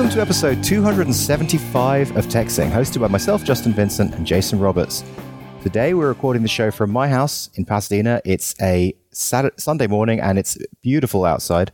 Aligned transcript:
Welcome 0.00 0.16
to 0.16 0.22
episode 0.22 0.64
275 0.64 2.16
of 2.16 2.24
TechZing, 2.24 2.72
hosted 2.72 3.02
by 3.02 3.08
myself, 3.08 3.44
Justin 3.44 3.74
Vincent, 3.74 4.14
and 4.14 4.26
Jason 4.26 4.58
Roberts. 4.58 5.04
Today 5.62 5.92
we're 5.92 6.08
recording 6.08 6.40
the 6.40 6.48
show 6.48 6.70
from 6.70 6.90
my 6.90 7.06
house 7.06 7.50
in 7.56 7.66
Pasadena. 7.66 8.22
It's 8.24 8.54
a 8.62 8.94
Saturday, 9.10 9.54
Sunday 9.58 9.88
morning 9.88 10.18
and 10.18 10.38
it's 10.38 10.56
beautiful 10.80 11.26
outside. 11.26 11.70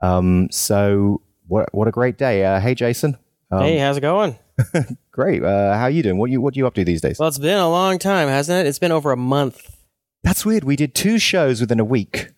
Um, 0.00 0.48
so 0.50 1.20
what 1.46 1.68
what 1.74 1.86
a 1.86 1.90
great 1.90 2.16
day! 2.16 2.42
Uh, 2.42 2.58
hey, 2.58 2.74
Jason. 2.74 3.18
Um, 3.50 3.60
hey, 3.60 3.76
how's 3.76 3.98
it 3.98 4.00
going? 4.00 4.38
great. 5.10 5.44
Uh, 5.44 5.76
how 5.76 5.88
you 5.88 6.02
doing? 6.02 6.16
What 6.16 6.30
you 6.30 6.40
what 6.40 6.56
are 6.56 6.58
you 6.58 6.66
up 6.66 6.72
to 6.72 6.84
these 6.86 7.02
days? 7.02 7.18
Well, 7.18 7.28
it's 7.28 7.36
been 7.36 7.58
a 7.58 7.68
long 7.68 7.98
time, 7.98 8.28
hasn't 8.28 8.64
it? 8.64 8.66
It's 8.66 8.78
been 8.78 8.92
over 8.92 9.12
a 9.12 9.16
month. 9.18 9.76
That's 10.24 10.46
weird. 10.46 10.64
We 10.64 10.76
did 10.76 10.94
two 10.94 11.18
shows 11.18 11.60
within 11.60 11.80
a 11.80 11.84
week, 11.84 12.30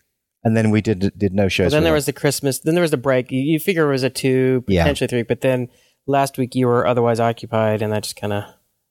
and 0.45 0.57
then 0.57 0.71
we 0.71 0.81
did 0.81 1.13
did 1.17 1.35
no 1.35 1.49
shows. 1.49 1.67
But 1.73 1.77
then 1.77 1.83
there 1.85 1.93
that. 1.93 1.97
was 1.97 2.07
the 2.07 2.13
Christmas. 2.13 2.59
Then 2.61 2.75
there 2.75 2.83
was 2.83 2.91
the 2.91 2.97
break. 2.97 3.31
You, 3.31 3.41
you 3.41 3.59
figure 3.61 3.89
it 3.89 3.93
was 3.93 4.03
a 4.03 4.11
two, 4.11 4.65
Yeah. 4.69 4.83
potentially 4.85 5.09
three. 5.09 5.23
But 5.23 5.41
then 5.41 5.69
last 6.07 6.39
week 6.39 6.55
you 6.55 6.67
were 6.67 6.87
otherwise 6.87 7.21
occupied, 7.21 7.83
and 7.83 7.93
that 7.93 8.03
just 8.03 8.17
kind 8.17 8.33
of 8.33 8.45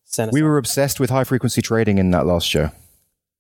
sent 0.06 0.30
us. 0.30 0.34
we 0.34 0.42
were 0.42 0.58
obsessed 0.58 1.00
with 1.00 1.10
high 1.10 1.24
frequency 1.24 1.62
trading 1.62 1.98
in 1.98 2.12
that 2.12 2.26
last 2.26 2.48
show. 2.48 2.72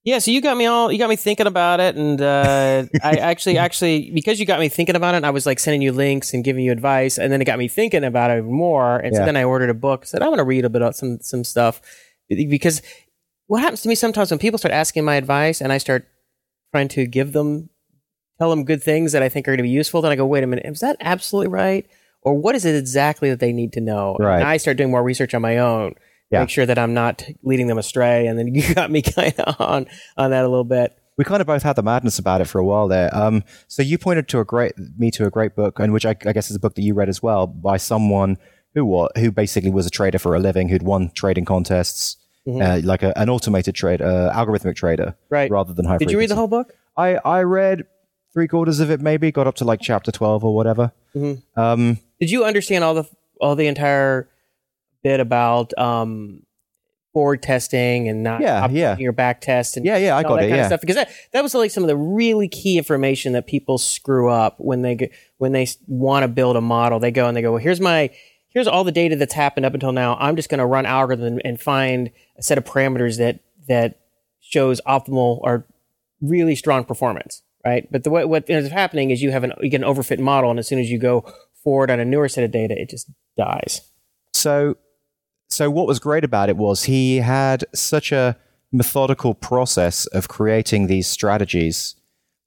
Yeah, 0.05 0.19
so 0.19 0.31
you 0.31 0.39
got 0.41 0.55
me 0.55 0.65
all. 0.65 0.91
You 0.91 0.97
got 0.97 1.09
me 1.09 1.17
thinking 1.17 1.45
about 1.45 1.81
it, 1.81 1.95
and 1.97 2.21
uh, 2.21 2.85
I 3.03 3.17
actually, 3.17 3.57
actually, 3.57 4.11
because 4.11 4.39
you 4.39 4.45
got 4.45 4.59
me 4.61 4.69
thinking 4.69 4.95
about 4.95 5.13
it, 5.13 5.25
I 5.25 5.29
was 5.29 5.45
like 5.45 5.59
sending 5.59 5.81
you 5.81 5.91
links 5.91 6.33
and 6.33 6.41
giving 6.43 6.63
you 6.63 6.71
advice, 6.71 7.17
and 7.17 7.33
then 7.33 7.41
it 7.41 7.45
got 7.45 7.59
me 7.59 7.67
thinking 7.67 8.05
about 8.05 8.31
it 8.31 8.37
even 8.39 8.51
more. 8.53 8.97
And 8.97 9.13
Yeah. 9.13 9.19
so 9.19 9.25
then 9.25 9.35
I 9.35 9.43
ordered 9.43 9.69
a 9.69 9.73
book. 9.73 10.05
Said 10.05 10.21
I 10.23 10.29
want 10.29 10.39
to 10.39 10.45
read 10.45 10.63
a 10.63 10.69
bit 10.69 10.81
of 10.81 10.95
some 10.95 11.19
some 11.21 11.43
stuff 11.43 11.81
because 12.29 12.81
what 13.47 13.61
happens 13.61 13.81
to 13.81 13.89
me 13.89 13.95
sometimes 13.95 14.31
when 14.31 14.39
people 14.39 14.57
start 14.57 14.71
asking 14.73 15.03
my 15.03 15.15
advice 15.15 15.59
and 15.59 15.73
I 15.73 15.79
start 15.79 16.07
trying 16.71 16.87
to 16.89 17.05
give 17.05 17.33
them, 17.33 17.69
tell 18.39 18.49
them 18.49 18.63
good 18.63 18.81
things 18.81 19.11
that 19.11 19.21
I 19.21 19.29
think 19.29 19.47
are 19.47 19.51
going 19.51 19.57
to 19.57 19.63
be 19.63 19.69
useful, 19.69 20.01
then 20.01 20.11
I 20.11 20.15
go, 20.15 20.25
wait 20.25 20.43
a 20.43 20.47
minute, 20.47 20.65
is 20.65 20.79
that 20.79 20.97
absolutely 21.01 21.49
right? 21.49 21.85
Or 22.23 22.33
what 22.33 22.55
is 22.55 22.65
it 22.65 22.75
exactly 22.75 23.29
that 23.29 23.39
they 23.39 23.53
need 23.53 23.71
to 23.73 23.81
know? 23.81 24.15
Right. 24.19 24.39
And 24.39 24.43
I 24.47 24.57
start 24.57 24.77
doing 24.77 24.91
more 24.91 25.03
research 25.03 25.33
on 25.33 25.41
my 25.41 25.57
own. 25.57 25.93
Yeah. 26.31 26.41
Make 26.41 26.49
sure 26.49 26.65
that 26.65 26.77
I'm 26.77 26.93
not 26.93 27.23
leading 27.43 27.67
them 27.67 27.77
astray, 27.77 28.27
and 28.27 28.37
then 28.37 28.47
you 28.55 28.73
got 28.75 28.89
me 28.91 29.01
kind 29.01 29.33
of 29.39 29.55
on 29.59 29.87
on 30.17 30.31
that 30.31 30.43
a 30.45 30.47
little 30.47 30.63
bit. 30.63 30.95
we 31.17 31.25
kind 31.25 31.41
of 31.41 31.47
both 31.47 31.63
had 31.63 31.75
the 31.75 31.81
madness 31.83 32.19
about 32.19 32.39
it 32.39 32.45
for 32.45 32.59
a 32.59 32.65
while 32.65 32.87
there. 32.87 33.09
Um, 33.15 33.43
so 33.67 33.81
you 33.81 33.97
pointed 33.97 34.27
to 34.29 34.39
a 34.39 34.45
great 34.45 34.73
me 34.97 35.09
to 35.11 35.25
a 35.25 35.29
great 35.31 35.55
book, 35.55 35.79
and 35.79 35.91
which 35.91 36.05
I, 36.05 36.15
I 36.25 36.33
guess 36.33 36.49
is 36.51 36.55
a 36.55 36.59
book 36.59 36.75
that 36.75 36.81
you 36.83 36.93
read 36.93 37.09
as 37.09 37.23
well 37.23 37.47
by 37.47 37.77
someone 37.77 38.37
who 38.75 38.85
what 38.85 39.17
who 39.17 39.31
basically 39.31 39.71
was 39.71 39.87
a 39.87 39.89
trader 39.89 40.19
for 40.19 40.35
a 40.35 40.39
living, 40.39 40.69
who'd 40.69 40.83
won 40.83 41.09
trading 41.15 41.45
contests, 41.45 42.17
uh, 42.47 42.79
like 42.83 43.01
a, 43.01 43.17
an 43.17 43.29
automated 43.29 43.73
trader, 43.75 44.05
uh, 44.05 44.31
algorithmic 44.35 44.75
trader, 44.75 45.15
Mm-hmm. 45.15 45.33
Right. 45.33 45.49
rather 45.51 45.73
than 45.73 45.85
high. 45.85 45.97
Did 45.97 46.11
you 46.11 46.19
read 46.19 46.29
the 46.29 46.35
whole 46.35 46.47
book? 46.47 46.73
I 46.95 47.15
I 47.25 47.41
read 47.41 47.85
three 48.33 48.47
quarters 48.47 48.79
of 48.79 48.91
it, 48.91 49.01
maybe 49.01 49.31
got 49.31 49.47
up 49.47 49.55
to 49.55 49.65
like 49.65 49.79
chapter 49.81 50.11
twelve 50.11 50.43
or 50.43 50.55
whatever. 50.55 50.91
Mm-hmm. 51.15 51.59
Um, 51.59 51.97
Did 52.19 52.31
you 52.31 52.45
understand 52.45 52.83
all 52.83 52.93
the 52.93 53.09
all 53.39 53.55
the 53.55 53.67
entire 53.67 54.29
bit 55.03 55.19
about 55.19 55.77
um, 55.77 56.43
forward 57.13 57.41
testing 57.41 58.07
and 58.07 58.23
not 58.23 58.41
Yeah, 58.41 58.67
yeah. 58.69 58.97
your 58.97 59.11
back 59.11 59.41
test 59.41 59.77
and 59.77 59.85
Yeah, 59.85 59.97
yeah, 59.97 60.17
I 60.17 60.23
got 60.23 60.35
that 60.35 60.45
it, 60.45 60.49
kind 60.49 60.57
yeah. 60.57 60.61
of 60.61 60.67
stuff 60.67 60.81
because 60.81 60.95
that 60.95 61.09
that 61.31 61.41
was 61.43 61.53
like 61.55 61.71
some 61.71 61.83
of 61.83 61.87
the 61.87 61.97
really 61.97 62.47
key 62.47 62.77
information 62.77 63.33
that 63.33 63.47
people 63.47 63.77
screw 63.77 64.29
up 64.29 64.55
when 64.59 64.81
they 64.81 65.11
when 65.37 65.51
they 65.51 65.67
want 65.87 66.23
to 66.23 66.27
build 66.27 66.55
a 66.55 66.61
model. 66.61 66.99
They 66.99 67.11
go 67.11 67.27
and 67.27 67.35
they 67.35 67.41
go, 67.41 67.51
well, 67.51 67.61
here's 67.61 67.81
my 67.81 68.09
here's 68.49 68.67
all 68.67 68.83
the 68.83 68.91
data 68.91 69.15
that's 69.15 69.33
happened 69.33 69.65
up 69.65 69.73
until 69.73 69.91
now. 69.91 70.17
I'm 70.19 70.35
just 70.35 70.49
going 70.49 70.59
to 70.59 70.65
run 70.65 70.85
algorithm 70.85 71.39
and 71.45 71.59
find 71.59 72.11
a 72.37 72.43
set 72.43 72.57
of 72.57 72.65
parameters 72.65 73.17
that 73.17 73.39
that 73.67 73.99
shows 74.39 74.81
optimal 74.87 75.39
or 75.41 75.65
really 76.21 76.55
strong 76.55 76.83
performance, 76.83 77.43
right? 77.65 77.87
But 77.91 78.03
the 78.03 78.09
way 78.09 78.25
what 78.25 78.49
ends 78.49 78.67
up 78.67 78.73
happening 78.73 79.11
is 79.11 79.21
you 79.21 79.31
have 79.31 79.43
an 79.43 79.53
you 79.61 79.69
get 79.69 79.81
an 79.81 79.87
overfit 79.87 80.19
model, 80.19 80.49
and 80.49 80.59
as 80.59 80.67
soon 80.67 80.79
as 80.79 80.89
you 80.89 80.97
go 80.97 81.31
forward 81.63 81.91
on 81.91 81.99
a 81.99 82.05
newer 82.05 82.29
set 82.29 82.43
of 82.43 82.51
data, 82.51 82.79
it 82.79 82.89
just 82.89 83.09
dies. 83.37 83.81
So, 84.33 84.77
so 85.49 85.69
what 85.69 85.87
was 85.87 85.99
great 85.99 86.23
about 86.23 86.49
it 86.49 86.57
was 86.57 86.83
he 86.83 87.17
had 87.17 87.65
such 87.73 88.11
a 88.11 88.37
methodical 88.71 89.33
process 89.33 90.05
of 90.07 90.27
creating 90.27 90.87
these 90.87 91.07
strategies, 91.07 91.95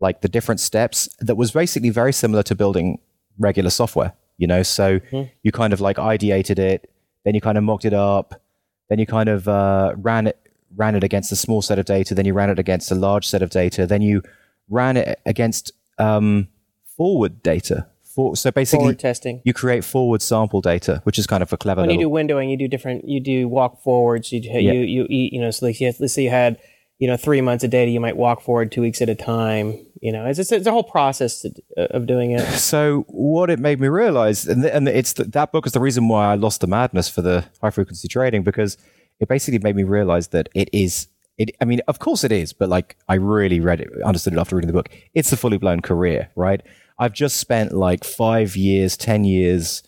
like 0.00 0.20
the 0.20 0.28
different 0.28 0.60
steps, 0.60 1.08
that 1.20 1.36
was 1.36 1.50
basically 1.50 1.90
very 1.90 2.12
similar 2.12 2.42
to 2.44 2.54
building 2.54 2.98
regular 3.38 3.70
software. 3.70 4.14
You 4.38 4.46
know, 4.46 4.62
so 4.62 4.98
you 5.42 5.52
kind 5.52 5.72
of 5.72 5.80
like 5.80 5.98
ideated 5.98 6.58
it, 6.58 6.90
then 7.24 7.34
you 7.34 7.40
kind 7.40 7.58
of 7.58 7.64
mocked 7.64 7.84
it 7.84 7.92
up, 7.92 8.40
then 8.88 8.98
you 8.98 9.06
kind 9.06 9.28
of 9.28 9.46
uh, 9.46 9.92
ran 9.96 10.26
it 10.26 10.38
ran 10.74 10.94
it 10.94 11.04
against 11.04 11.30
a 11.30 11.36
small 11.36 11.60
set 11.60 11.78
of 11.78 11.84
data, 11.84 12.14
then 12.14 12.24
you 12.24 12.32
ran 12.32 12.48
it 12.48 12.58
against 12.58 12.90
a 12.90 12.94
large 12.94 13.26
set 13.26 13.42
of 13.42 13.50
data, 13.50 13.86
then 13.86 14.00
you 14.00 14.22
ran 14.68 14.96
it 14.96 15.20
against 15.26 15.72
um, 15.98 16.48
forward 16.96 17.42
data. 17.42 17.86
For, 18.14 18.36
so 18.36 18.50
basically, 18.50 18.80
Forward 18.84 18.98
testing. 18.98 19.40
you 19.44 19.54
create 19.54 19.84
forward 19.84 20.20
sample 20.20 20.60
data, 20.60 21.00
which 21.04 21.18
is 21.18 21.26
kind 21.26 21.42
of 21.42 21.50
a 21.50 21.56
clever 21.56 21.80
When 21.80 21.88
you 21.90 21.98
do 21.98 22.10
windowing, 22.10 22.50
you 22.50 22.58
do 22.58 22.68
different. 22.68 23.08
You 23.08 23.20
do 23.20 23.48
walk 23.48 23.82
forwards. 23.82 24.30
You 24.32 24.40
you 24.40 24.72
you 24.80 25.06
eat. 25.08 25.32
You 25.32 25.40
know, 25.40 25.50
so 25.50 25.64
like 25.66 25.80
you- 25.80 25.94
let's 25.98 26.12
say 26.12 26.24
you 26.24 26.28
had 26.30 26.58
you 26.98 27.08
know 27.08 27.16
three 27.16 27.40
months 27.40 27.64
of 27.64 27.70
data, 27.70 27.90
you 27.90 28.00
might 28.00 28.18
walk 28.18 28.42
forward 28.42 28.70
two 28.70 28.82
weeks 28.82 29.00
at 29.00 29.08
a 29.08 29.14
time. 29.14 29.78
You 30.02 30.12
know, 30.12 30.26
it's 30.26 30.38
it's, 30.38 30.52
it's 30.52 30.66
a 30.66 30.70
whole 30.70 30.82
process 30.84 31.40
to, 31.40 31.52
of 31.76 32.06
doing 32.06 32.32
it. 32.32 32.42
so 32.58 33.06
what 33.08 33.48
it 33.48 33.58
made 33.58 33.80
me 33.80 33.88
realize, 33.88 34.46
and, 34.46 34.60
th- 34.62 34.74
and 34.74 34.86
it's 34.88 35.14
th- 35.14 35.30
that 35.30 35.50
book 35.50 35.64
is 35.64 35.72
the 35.72 35.80
reason 35.80 36.06
why 36.08 36.32
I 36.32 36.34
lost 36.34 36.60
the 36.60 36.66
madness 36.66 37.08
for 37.08 37.22
the 37.22 37.46
high 37.62 37.70
frequency 37.70 38.08
trading 38.08 38.42
because 38.42 38.76
it 39.20 39.28
basically 39.28 39.60
made 39.60 39.74
me 39.76 39.84
realize 39.84 40.28
that 40.28 40.50
it 40.54 40.68
is. 40.70 41.08
It, 41.38 41.50
I 41.60 41.64
mean, 41.64 41.80
of 41.88 41.98
course 41.98 42.24
it 42.24 42.32
is, 42.32 42.52
but 42.52 42.68
like 42.68 42.96
I 43.08 43.14
really 43.14 43.60
read 43.60 43.80
it, 43.80 43.90
understood 44.02 44.34
it 44.34 44.38
after 44.38 44.56
reading 44.56 44.68
the 44.68 44.74
book. 44.74 44.90
It's 45.14 45.32
a 45.32 45.36
fully 45.36 45.58
blown 45.58 45.80
career, 45.80 46.30
right? 46.36 46.60
I've 46.98 47.12
just 47.14 47.36
spent 47.38 47.72
like 47.72 48.04
five 48.04 48.54
years, 48.54 48.96
ten 48.96 49.24
years 49.24 49.82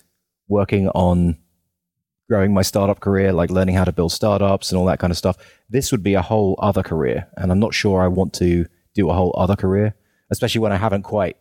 working 0.49 0.89
on 0.89 1.39
growing 2.29 2.55
my 2.55 2.63
startup 2.63 3.01
career, 3.01 3.33
like 3.33 3.51
learning 3.51 3.75
how 3.75 3.85
to 3.85 3.93
build 3.93 4.13
startups 4.13 4.71
and 4.71 4.79
all 4.79 4.87
that 4.87 4.99
kind 4.99 5.11
of 5.11 5.17
stuff. 5.17 5.37
This 5.69 5.93
would 5.93 6.03
be 6.03 6.15
a 6.15 6.23
whole 6.23 6.59
other 6.61 6.83
career, 6.83 7.29
and 7.37 7.53
I'm 7.53 7.61
not 7.61 7.75
sure 7.75 8.03
I 8.03 8.09
want 8.09 8.33
to 8.35 8.67
do 8.95 9.11
a 9.11 9.15
whole 9.15 9.35
other 9.37 9.57
career, 9.57 9.95
especially 10.31 10.61
when 10.61 10.73
I 10.73 10.77
haven't 10.77 11.03
quite 11.03 11.37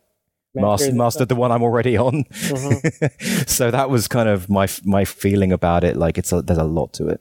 mastered, 0.54 0.92
the- 0.92 0.98
mastered 0.98 1.28
the 1.28 1.34
one 1.34 1.50
I'm 1.50 1.62
already 1.62 1.96
on. 1.96 2.24
Mm-hmm. 2.24 3.44
so 3.46 3.70
that 3.70 3.90
was 3.90 4.08
kind 4.08 4.28
of 4.28 4.48
my 4.50 4.68
my 4.84 5.04
feeling 5.04 5.52
about 5.52 5.84
it. 5.84 5.96
Like 5.96 6.18
it's 6.18 6.32
a, 6.32 6.42
there's 6.42 6.58
a 6.58 6.64
lot 6.64 6.92
to 6.94 7.08
it. 7.08 7.20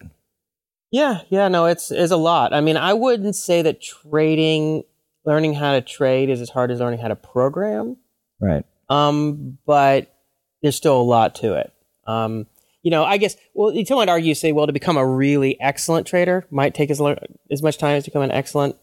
Yeah, 0.93 1.21
yeah, 1.29 1.47
no, 1.47 1.65
it's 1.65 1.89
it's 1.89 2.11
a 2.11 2.17
lot. 2.17 2.53
I 2.53 2.61
mean, 2.61 2.77
I 2.77 2.93
wouldn't 2.93 3.35
say 3.35 3.63
that 3.63 3.81
trading, 3.81 4.83
learning 5.25 5.55
how 5.55 5.71
to 5.73 5.81
trade, 5.81 6.29
is 6.29 6.39
as 6.39 6.49
hard 6.51 6.69
as 6.69 6.79
learning 6.79 6.99
how 6.99 7.07
to 7.07 7.15
program. 7.15 7.97
Right. 8.39 8.63
Um, 8.89 9.57
but 9.65 10.13
there's 10.61 10.75
still 10.75 11.01
a 11.01 11.01
lot 11.01 11.33
to 11.35 11.55
it. 11.55 11.73
Um, 12.05 12.45
you 12.83 12.91
know, 12.91 13.03
I 13.03 13.17
guess. 13.17 13.35
Well, 13.55 13.73
you 13.73 13.83
might 13.89 14.07
argue, 14.07 14.35
say, 14.35 14.51
well, 14.51 14.67
to 14.67 14.71
become 14.73 14.95
a 14.97 15.05
really 15.05 15.59
excellent 15.59 16.05
trader 16.05 16.45
might 16.51 16.75
take 16.75 16.91
as 16.91 17.01
lear- 17.01 17.17
as 17.49 17.63
much 17.63 17.79
time 17.79 17.95
as 17.97 18.03
to 18.03 18.11
become 18.11 18.21
an 18.21 18.31
excellent 18.31 18.75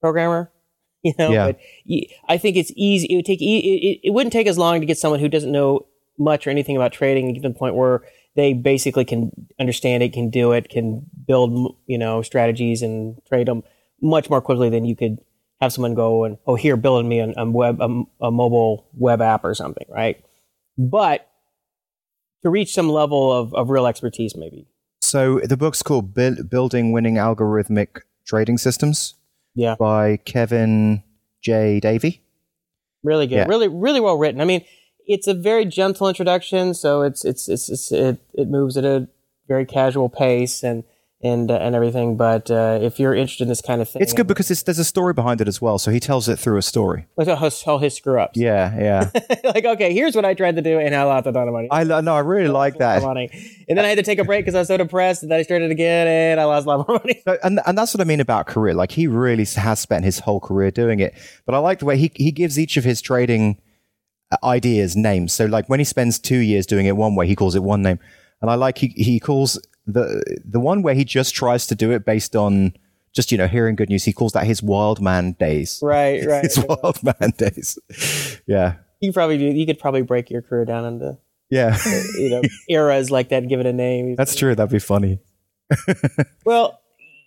programmer. 0.00 0.50
You 1.04 1.14
know, 1.18 1.30
Yeah. 1.32 1.46
but 1.46 1.58
I 2.28 2.38
think 2.38 2.56
it's 2.56 2.70
easy. 2.76 3.08
It 3.10 3.16
would 3.16 3.24
take. 3.26 3.42
e- 3.42 3.58
It, 3.58 3.86
it, 3.88 4.00
it 4.04 4.10
wouldn't 4.10 4.32
take 4.32 4.46
as 4.46 4.56
long 4.56 4.78
to 4.78 4.86
get 4.86 4.96
someone 4.96 5.18
who 5.18 5.28
doesn't 5.28 5.50
know 5.50 5.84
much 6.16 6.46
or 6.46 6.50
anything 6.50 6.76
about 6.76 6.92
trading 6.92 7.24
and 7.26 7.34
get 7.34 7.42
to 7.42 7.48
the 7.48 7.54
point 7.58 7.74
where 7.74 8.02
they 8.34 8.52
basically 8.54 9.04
can 9.04 9.30
understand 9.60 10.02
it, 10.02 10.12
can 10.12 10.30
do 10.30 10.52
it, 10.52 10.68
can 10.68 11.04
build, 11.26 11.76
you 11.86 11.98
know, 11.98 12.22
strategies 12.22 12.82
and 12.82 13.20
trade 13.28 13.46
them 13.48 13.62
much 14.00 14.30
more 14.30 14.40
quickly 14.40 14.68
than 14.70 14.84
you 14.84 14.96
could 14.96 15.18
have 15.60 15.72
someone 15.72 15.94
go 15.94 16.24
and 16.24 16.38
oh 16.46 16.56
here 16.56 16.76
build 16.76 17.06
me 17.06 17.20
a, 17.20 17.32
a 17.36 17.48
web 17.48 17.80
a, 17.80 18.02
a 18.20 18.30
mobile 18.32 18.88
web 18.94 19.20
app 19.20 19.44
or 19.44 19.54
something, 19.54 19.86
right? 19.88 20.24
But 20.76 21.28
to 22.42 22.50
reach 22.50 22.72
some 22.74 22.88
level 22.88 23.32
of, 23.32 23.54
of 23.54 23.70
real 23.70 23.86
expertise, 23.86 24.34
maybe. 24.36 24.66
So 25.00 25.38
the 25.40 25.56
book's 25.56 25.82
called 25.82 26.14
Buil- 26.14 26.42
Building 26.48 26.90
Winning 26.90 27.14
Algorithmic 27.14 28.00
Trading 28.26 28.58
Systems 28.58 29.14
Yeah, 29.54 29.76
by 29.78 30.16
Kevin 30.24 31.02
J. 31.42 31.78
Davey. 31.80 32.22
really 33.04 33.26
good, 33.26 33.36
Yeah. 33.36 33.46
really 33.46 33.68
really 33.68 34.00
well 34.00 34.16
written. 34.18 34.40
I 34.40 34.44
mean, 34.44 34.64
it's 35.06 35.26
a 35.26 35.34
very 35.34 35.64
gentle 35.64 36.08
introduction, 36.08 36.74
so 36.74 37.02
it's 37.02 37.24
it's 37.24 37.48
it's, 37.48 37.68
it's 37.68 37.92
it 37.92 38.20
it 38.34 38.48
moves 38.48 38.76
at 38.76 38.84
a 38.84 39.08
very 39.48 39.66
casual 39.66 40.08
pace 40.08 40.62
and 40.62 40.84
and 41.22 41.50
uh, 41.50 41.54
and 41.54 41.74
everything. 41.74 42.16
But 42.16 42.50
uh, 42.50 42.78
if 42.82 42.98
you're 42.98 43.14
interested 43.14 43.44
in 43.44 43.48
this 43.48 43.60
kind 43.60 43.80
of 43.80 43.88
thing, 43.88 44.02
It's 44.02 44.12
good 44.12 44.26
because 44.26 44.50
it's, 44.50 44.62
there's 44.64 44.78
a 44.78 44.84
story 44.84 45.12
behind 45.12 45.40
it 45.40 45.48
as 45.48 45.60
well. 45.60 45.78
So 45.78 45.90
he 45.90 46.00
tells 46.00 46.28
it 46.28 46.38
through 46.38 46.58
a 46.58 46.62
story. 46.62 47.06
Like 47.16 47.28
all 47.28 47.36
his, 47.36 47.62
all 47.66 47.78
his 47.78 47.94
screw 47.94 48.20
ups. 48.20 48.36
Yeah, 48.36 48.78
yeah. 48.78 49.10
like 49.44 49.64
okay, 49.64 49.92
here's 49.92 50.14
what 50.14 50.24
I 50.24 50.34
tried 50.34 50.56
to 50.56 50.62
do, 50.62 50.78
and 50.78 50.94
I 50.94 51.04
lost 51.04 51.26
a 51.26 51.32
ton 51.32 51.46
of 51.48 51.54
money. 51.54 51.68
I 51.70 51.84
no, 51.84 52.14
I 52.14 52.20
really 52.20 52.48
like 52.48 52.78
that. 52.78 53.02
money. 53.02 53.30
And 53.68 53.78
then 53.78 53.84
I 53.84 53.88
had 53.88 53.98
to 53.98 54.02
take 54.02 54.18
a 54.18 54.24
break 54.24 54.44
because 54.44 54.54
I 54.54 54.60
was 54.60 54.68
so 54.68 54.76
depressed. 54.76 55.22
And 55.22 55.30
then 55.30 55.38
I 55.38 55.42
started 55.42 55.70
again, 55.70 56.06
and 56.06 56.40
I 56.40 56.44
lost 56.44 56.66
a 56.66 56.70
lot 56.70 56.88
more 56.88 56.98
money. 56.98 57.22
So, 57.24 57.38
and 57.42 57.60
and 57.66 57.78
that's 57.78 57.94
what 57.94 58.00
I 58.00 58.04
mean 58.04 58.20
about 58.20 58.46
career. 58.46 58.74
Like 58.74 58.90
he 58.92 59.06
really 59.06 59.44
has 59.44 59.80
spent 59.80 60.04
his 60.04 60.18
whole 60.18 60.40
career 60.40 60.70
doing 60.70 61.00
it. 61.00 61.14
But 61.46 61.54
I 61.54 61.58
like 61.58 61.78
the 61.78 61.86
way 61.86 61.96
he 61.96 62.10
he 62.14 62.32
gives 62.32 62.58
each 62.58 62.76
of 62.76 62.84
his 62.84 63.00
trading 63.00 63.58
uh, 63.58 63.71
ideas 64.42 64.96
names. 64.96 65.32
So 65.32 65.46
like 65.46 65.68
when 65.68 65.80
he 65.80 65.84
spends 65.84 66.18
two 66.18 66.38
years 66.38 66.66
doing 66.66 66.86
it 66.86 66.96
one 66.96 67.14
way, 67.14 67.26
he 67.26 67.34
calls 67.36 67.54
it 67.54 67.62
one 67.62 67.82
name. 67.82 67.98
And 68.40 68.50
I 68.50 68.54
like 68.54 68.78
he 68.78 68.88
he 68.88 69.20
calls 69.20 69.60
the 69.86 70.22
the 70.44 70.60
one 70.60 70.82
where 70.82 70.94
he 70.94 71.04
just 71.04 71.34
tries 71.34 71.66
to 71.68 71.74
do 71.74 71.90
it 71.92 72.04
based 72.04 72.34
on 72.36 72.74
just 73.12 73.30
you 73.30 73.38
know 73.38 73.46
hearing 73.46 73.76
good 73.76 73.88
news. 73.88 74.04
He 74.04 74.12
calls 74.12 74.32
that 74.32 74.44
his 74.46 74.62
wild 74.62 75.00
man 75.00 75.32
days. 75.38 75.80
Right, 75.82 76.24
right. 76.26 76.44
His 76.44 76.58
wild 76.58 76.98
man 77.02 77.32
days. 77.36 77.78
Yeah. 78.46 78.74
You 79.00 79.08
could 79.10 79.14
probably 79.14 79.38
do. 79.38 79.44
You 79.46 79.66
could 79.66 79.78
probably 79.78 80.02
break 80.02 80.30
your 80.30 80.42
career 80.42 80.64
down 80.64 80.84
into 80.84 81.18
Yeah, 81.50 81.76
you 82.18 82.30
know, 82.30 82.42
eras 82.68 83.10
like 83.10 83.28
that, 83.30 83.48
give 83.48 83.60
it 83.60 83.66
a 83.66 83.72
name. 83.72 84.14
that's 84.16 84.34
true. 84.36 84.54
That'd 84.54 84.70
be 84.70 84.78
funny. 84.78 85.18
Well, 86.44 86.80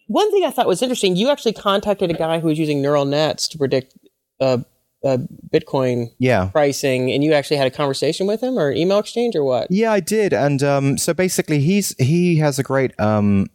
one 0.08 0.30
thing 0.31 0.44
I 0.46 0.51
thought 0.51 0.68
was 0.68 0.81
interesting, 0.81 1.16
you 1.16 1.30
actually 1.30 1.54
contacted 1.54 2.12
a 2.12 2.13
guy 2.13 2.40
who 2.40 2.48
was 2.48 2.60
using 2.60 2.81
neural 2.81 3.06
nets 3.06 3.48
to 3.50 3.58
predict 3.58 3.98
uh, 4.40 4.60
uh, 5.04 5.18
Bitcoin 5.54 6.08
Yeah. 6.20 6.46
pricing, 6.52 7.12
and 7.12 7.24
you 7.24 7.34
actually 7.34 7.58
had 7.58 7.68
a 7.68 7.72
conversation 7.72 8.28
with 8.28 8.42
him 8.42 8.58
or 8.58 8.72
email 8.72 9.00
exchange 9.00 9.36
or 9.36 9.44
what? 9.44 9.68
Yeah, 9.70 9.92
I 9.92 10.00
did, 10.00 10.34
and 10.34 10.62
um, 10.64 10.98
so 10.98 11.14
basically, 11.14 11.60
he's 11.60 11.96
he 12.00 12.38
has 12.38 12.58
a 12.60 12.64
great 12.64 12.98
um, 13.00 13.48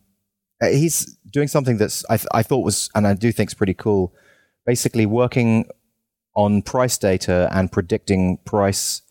uh, 0.63 0.69
he's 0.69 1.17
doing 1.31 1.49
something 1.49 1.77
that's 1.79 2.05
I, 2.11 2.17
th- 2.17 2.29
I 2.33 2.43
thought 2.43 2.65
was 2.65 2.91
and 2.95 3.07
I 3.07 3.15
do 3.15 3.33
think 3.33 3.51
is 3.51 3.55
pretty 3.55 3.75
cool. 3.75 4.13
Basically, 4.67 5.07
working 5.07 5.67
on 6.37 6.63
price 6.63 6.97
data 6.99 7.49
and 7.53 7.73
predicting 7.73 8.39
price. 8.45 9.03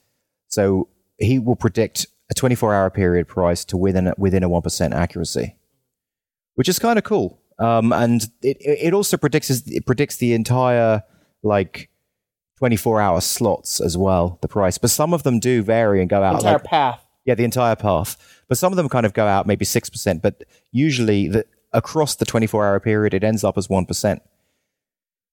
So 0.48 0.88
he 1.18 1.38
will 1.40 1.56
predict 1.58 2.08
a 2.32 2.34
24 2.34 2.74
hour 2.74 2.90
period 2.90 3.28
price 3.28 3.66
to 3.66 3.76
within 3.78 4.08
a, 4.08 4.14
within 4.18 4.44
a 4.44 4.50
one 4.50 4.62
percent 4.62 4.94
accuracy, 4.94 5.56
which 6.56 6.70
is 6.70 6.80
kind 6.80 6.98
of 6.98 7.04
cool. 7.04 7.42
Um, 7.60 7.92
and 7.92 8.22
it 8.42 8.58
it 8.62 8.94
also 8.94 9.18
predicts 9.18 9.50
it 9.50 9.86
predicts 9.86 10.18
the 10.18 10.34
entire 10.34 11.04
like 11.44 11.89
24 12.60 13.02
hour 13.02 13.22
slots 13.22 13.80
as 13.82 13.98
well 13.98 14.38
the 14.42 14.48
price 14.48 14.78
but 14.78 14.90
some 14.90 15.14
of 15.14 15.24
them 15.24 15.40
do 15.40 15.64
vary 15.64 16.02
and 16.02 16.10
go 16.10 16.22
out 16.22 16.36
Entire 16.36 16.54
like, 16.54 16.64
path. 16.66 17.06
yeah, 17.26 17.36
the 17.36 17.44
entire 17.46 17.76
path. 17.76 18.18
But 18.48 18.58
some 18.58 18.74
of 18.74 18.78
them 18.78 18.90
kind 18.90 19.06
of 19.06 19.14
go 19.14 19.26
out 19.28 19.46
maybe 19.48 19.64
6%, 19.64 20.22
but 20.22 20.44
usually 20.72 21.28
the, 21.28 21.46
across 21.72 22.16
the 22.16 22.26
24 22.26 22.66
hour 22.66 22.80
period, 22.80 23.14
it 23.14 23.24
ends 23.24 23.44
up 23.44 23.58
as 23.60 23.68
1%. 23.68 24.20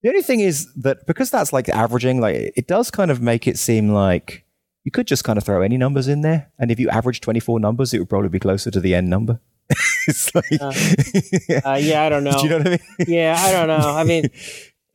The 0.03 0.09
only 0.11 0.23
thing 0.23 0.41
is 0.41 0.73
that 0.75 1.07
because 1.07 1.31
that's 1.31 1.53
like 1.53 1.69
averaging, 1.71 2.21
like 2.21 2.53
it 2.57 2.67
does 2.69 2.91
kind 2.91 3.11
of 3.11 3.21
make 3.23 3.49
it 3.49 3.57
seem 3.59 3.89
like 3.89 4.45
you 4.85 4.91
could 4.93 5.07
just 5.07 5.25
kind 5.25 5.39
of 5.39 5.45
throw 5.45 5.63
any 5.63 5.77
numbers 5.79 6.07
in 6.09 6.21
there. 6.21 6.53
And 6.59 6.71
if 6.71 6.79
you 6.79 6.89
average 6.91 7.21
24 7.23 7.59
numbers, 7.59 7.93
it 7.95 7.99
would 7.99 8.09
probably 8.11 8.29
be 8.29 8.39
closer 8.39 8.71
to 8.71 8.81
the 8.81 8.95
end 8.95 9.09
number. 9.11 9.41
it's 10.07 10.33
like, 10.35 10.45
Uh, 11.65 11.79
yeah, 11.81 12.03
I 12.05 12.09
don't 12.11 12.23
know. 12.23 12.33
do 12.39 12.43
you 12.45 12.49
know 12.51 12.59
what 12.59 12.67
I 12.69 12.71
mean? 12.71 12.81
yeah, 13.09 13.35
I 13.39 13.51
don't 13.53 13.69
know. 13.69 13.97
I 13.97 14.05
mean, 14.05 14.29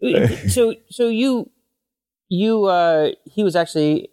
so 0.49 0.75
so 0.89 1.07
you 1.09 1.49
you 2.31 2.63
uh 2.63 3.11
he 3.25 3.43
was 3.43 3.55
actually 3.57 4.09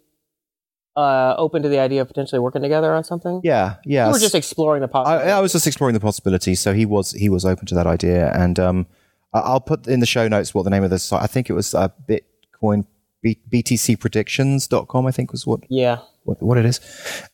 uh 0.97 1.33
open 1.37 1.63
to 1.63 1.69
the 1.69 1.79
idea 1.79 2.01
of 2.01 2.07
potentially 2.07 2.39
working 2.39 2.61
together 2.61 2.93
on 2.93 3.03
something. 3.03 3.39
Yeah, 3.43 3.75
yeah. 3.85 4.07
You 4.07 4.11
were 4.13 4.19
just 4.19 4.35
exploring 4.35 4.81
the 4.81 4.89
I, 4.89 4.91
possibility. 4.91 5.31
I 5.31 5.39
was 5.39 5.53
just 5.53 5.65
exploring 5.65 5.93
the 5.93 6.01
possibilities. 6.01 6.59
So 6.59 6.73
he 6.73 6.85
was 6.85 7.13
he 7.13 7.29
was 7.29 7.45
open 7.45 7.65
to 7.67 7.75
that 7.75 7.87
idea, 7.87 8.31
and 8.33 8.59
um, 8.59 8.87
I- 9.33 9.39
I'll 9.39 9.61
put 9.61 9.87
in 9.87 10.01
the 10.01 10.05
show 10.05 10.27
notes 10.27 10.53
what 10.53 10.63
the 10.63 10.69
name 10.69 10.83
of 10.83 10.89
the 10.89 10.99
site. 10.99 11.23
I 11.23 11.27
think 11.27 11.49
it 11.49 11.53
was 11.53 11.73
uh, 11.73 11.87
Bitcoin 12.07 12.85
B, 13.21 13.39
BTCPredictions.com. 13.49 15.07
I 15.07 15.11
think 15.11 15.31
was 15.31 15.47
what 15.47 15.61
yeah. 15.69 15.99
what, 16.23 16.41
what 16.41 16.57
it 16.57 16.65
is. 16.65 16.81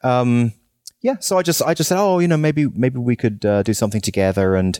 Um, 0.03 0.53
yeah. 1.01 1.15
So 1.19 1.39
I 1.39 1.41
just 1.41 1.63
I 1.63 1.73
just 1.73 1.89
said, 1.89 1.97
oh, 1.97 2.19
you 2.19 2.27
know, 2.27 2.37
maybe 2.37 2.67
maybe 2.67 2.99
we 2.99 3.15
could 3.15 3.43
uh, 3.43 3.63
do 3.63 3.73
something 3.73 4.01
together 4.01 4.55
and 4.55 4.79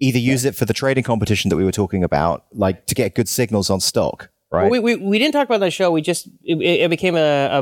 either 0.00 0.18
use 0.18 0.46
it 0.46 0.54
for 0.54 0.64
the 0.64 0.72
trading 0.72 1.04
competition 1.04 1.50
that 1.50 1.56
we 1.56 1.64
were 1.64 1.72
talking 1.72 2.04
about, 2.04 2.46
like 2.52 2.86
to 2.86 2.94
get 2.94 3.14
good 3.14 3.28
signals 3.28 3.68
on 3.68 3.80
stock, 3.80 4.30
right? 4.50 4.70
We, 4.70 4.78
we 4.78 4.96
we 4.96 5.18
didn't 5.18 5.32
talk 5.32 5.46
about 5.46 5.60
that 5.60 5.72
show. 5.72 5.90
We 5.90 6.02
just 6.02 6.28
it, 6.42 6.60
it 6.60 6.90
became 6.90 7.16
a, 7.16 7.18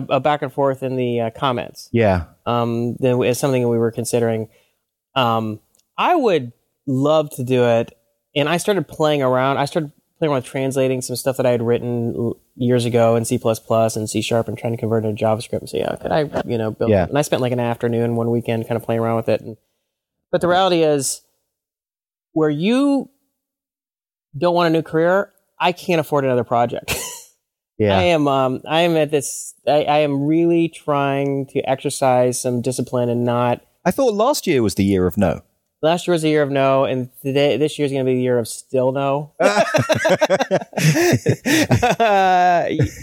a, 0.08 0.16
a 0.16 0.20
back 0.20 0.42
and 0.42 0.52
forth 0.52 0.82
in 0.82 0.96
the 0.96 1.20
uh, 1.20 1.30
comments. 1.30 1.88
yeah. 1.92 2.24
Um, 2.46 2.96
is 3.00 3.38
something 3.38 3.62
that 3.62 3.68
we 3.68 3.78
were 3.78 3.90
considering. 3.90 4.48
Um, 5.14 5.60
I 5.98 6.14
would 6.14 6.52
love 6.86 7.30
to 7.36 7.44
do 7.44 7.64
it, 7.64 7.96
and 8.34 8.48
I 8.48 8.58
started 8.58 8.86
playing 8.86 9.22
around. 9.22 9.58
I 9.58 9.64
started 9.64 9.92
playing 10.18 10.30
around 10.30 10.42
with 10.42 10.46
translating 10.46 11.02
some 11.02 11.16
stuff 11.16 11.36
that 11.38 11.46
I 11.46 11.50
had 11.50 11.62
written 11.62 12.32
years 12.54 12.84
ago 12.84 13.16
in 13.16 13.24
C 13.24 13.38
and 13.42 14.08
C 14.08 14.22
sharp, 14.22 14.48
and 14.48 14.56
trying 14.56 14.72
to 14.72 14.78
convert 14.78 15.04
it 15.04 15.16
to 15.16 15.24
JavaScript 15.24 15.58
and 15.58 15.68
say, 15.68 15.78
yeah, 15.78 15.96
could 15.96 16.12
I, 16.12 16.42
you 16.46 16.56
know, 16.56 16.70
build? 16.70 16.90
Yeah. 16.90 17.06
And 17.06 17.18
I 17.18 17.22
spent 17.22 17.42
like 17.42 17.52
an 17.52 17.60
afternoon, 17.60 18.16
one 18.16 18.30
weekend, 18.30 18.66
kind 18.68 18.76
of 18.76 18.84
playing 18.84 19.00
around 19.00 19.16
with 19.16 19.28
it. 19.28 19.40
And, 19.40 19.56
but 20.30 20.40
the 20.40 20.48
reality 20.48 20.82
is, 20.82 21.22
where 22.32 22.50
you 22.50 23.10
don't 24.36 24.54
want 24.54 24.68
a 24.68 24.70
new 24.70 24.82
career, 24.82 25.32
I 25.58 25.72
can't 25.72 26.00
afford 26.00 26.24
another 26.24 26.44
project. 26.44 26.94
Yeah. 27.78 27.98
I 27.98 28.02
am 28.04 28.26
um 28.26 28.62
I 28.66 28.80
am 28.82 28.96
at 28.96 29.10
this 29.10 29.54
I, 29.66 29.84
I 29.84 29.98
am 29.98 30.24
really 30.24 30.68
trying 30.68 31.46
to 31.48 31.60
exercise 31.60 32.40
some 32.40 32.62
discipline 32.62 33.10
and 33.10 33.24
not 33.24 33.60
I 33.84 33.90
thought 33.90 34.14
last 34.14 34.46
year 34.46 34.62
was 34.62 34.76
the 34.76 34.84
year 34.84 35.06
of 35.06 35.18
no. 35.18 35.42
last 35.82 36.06
year 36.06 36.12
was 36.12 36.24
a 36.24 36.28
year 36.28 36.42
of 36.42 36.50
no 36.50 36.84
and 36.84 37.10
today 37.20 37.58
this 37.58 37.78
year 37.78 37.84
is 37.84 37.92
gonna 37.92 38.04
be 38.04 38.14
the 38.14 38.22
year 38.22 38.38
of 38.38 38.48
still 38.48 38.92
no. 38.92 39.32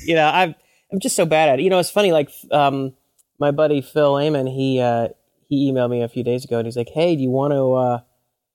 you 0.03 0.15
know, 0.15 0.27
I'm 0.33 0.55
I'm 0.91 0.99
just 0.99 1.15
so 1.15 1.25
bad 1.25 1.49
at 1.49 1.59
it. 1.59 1.63
You 1.63 1.69
know, 1.69 1.77
it's 1.77 1.91
funny, 1.91 2.11
like 2.11 2.31
um 2.51 2.93
my 3.39 3.51
buddy 3.51 3.81
Phil 3.81 4.15
Amon, 4.15 4.47
he 4.47 4.79
uh 4.79 5.09
he 5.49 5.71
emailed 5.71 5.91
me 5.91 6.01
a 6.01 6.09
few 6.09 6.23
days 6.23 6.45
ago 6.45 6.57
and 6.57 6.65
he's 6.65 6.77
like, 6.77 6.89
Hey, 6.89 7.15
do 7.15 7.21
you 7.21 7.29
wanna 7.29 7.71
uh 7.73 7.97
do 7.97 8.03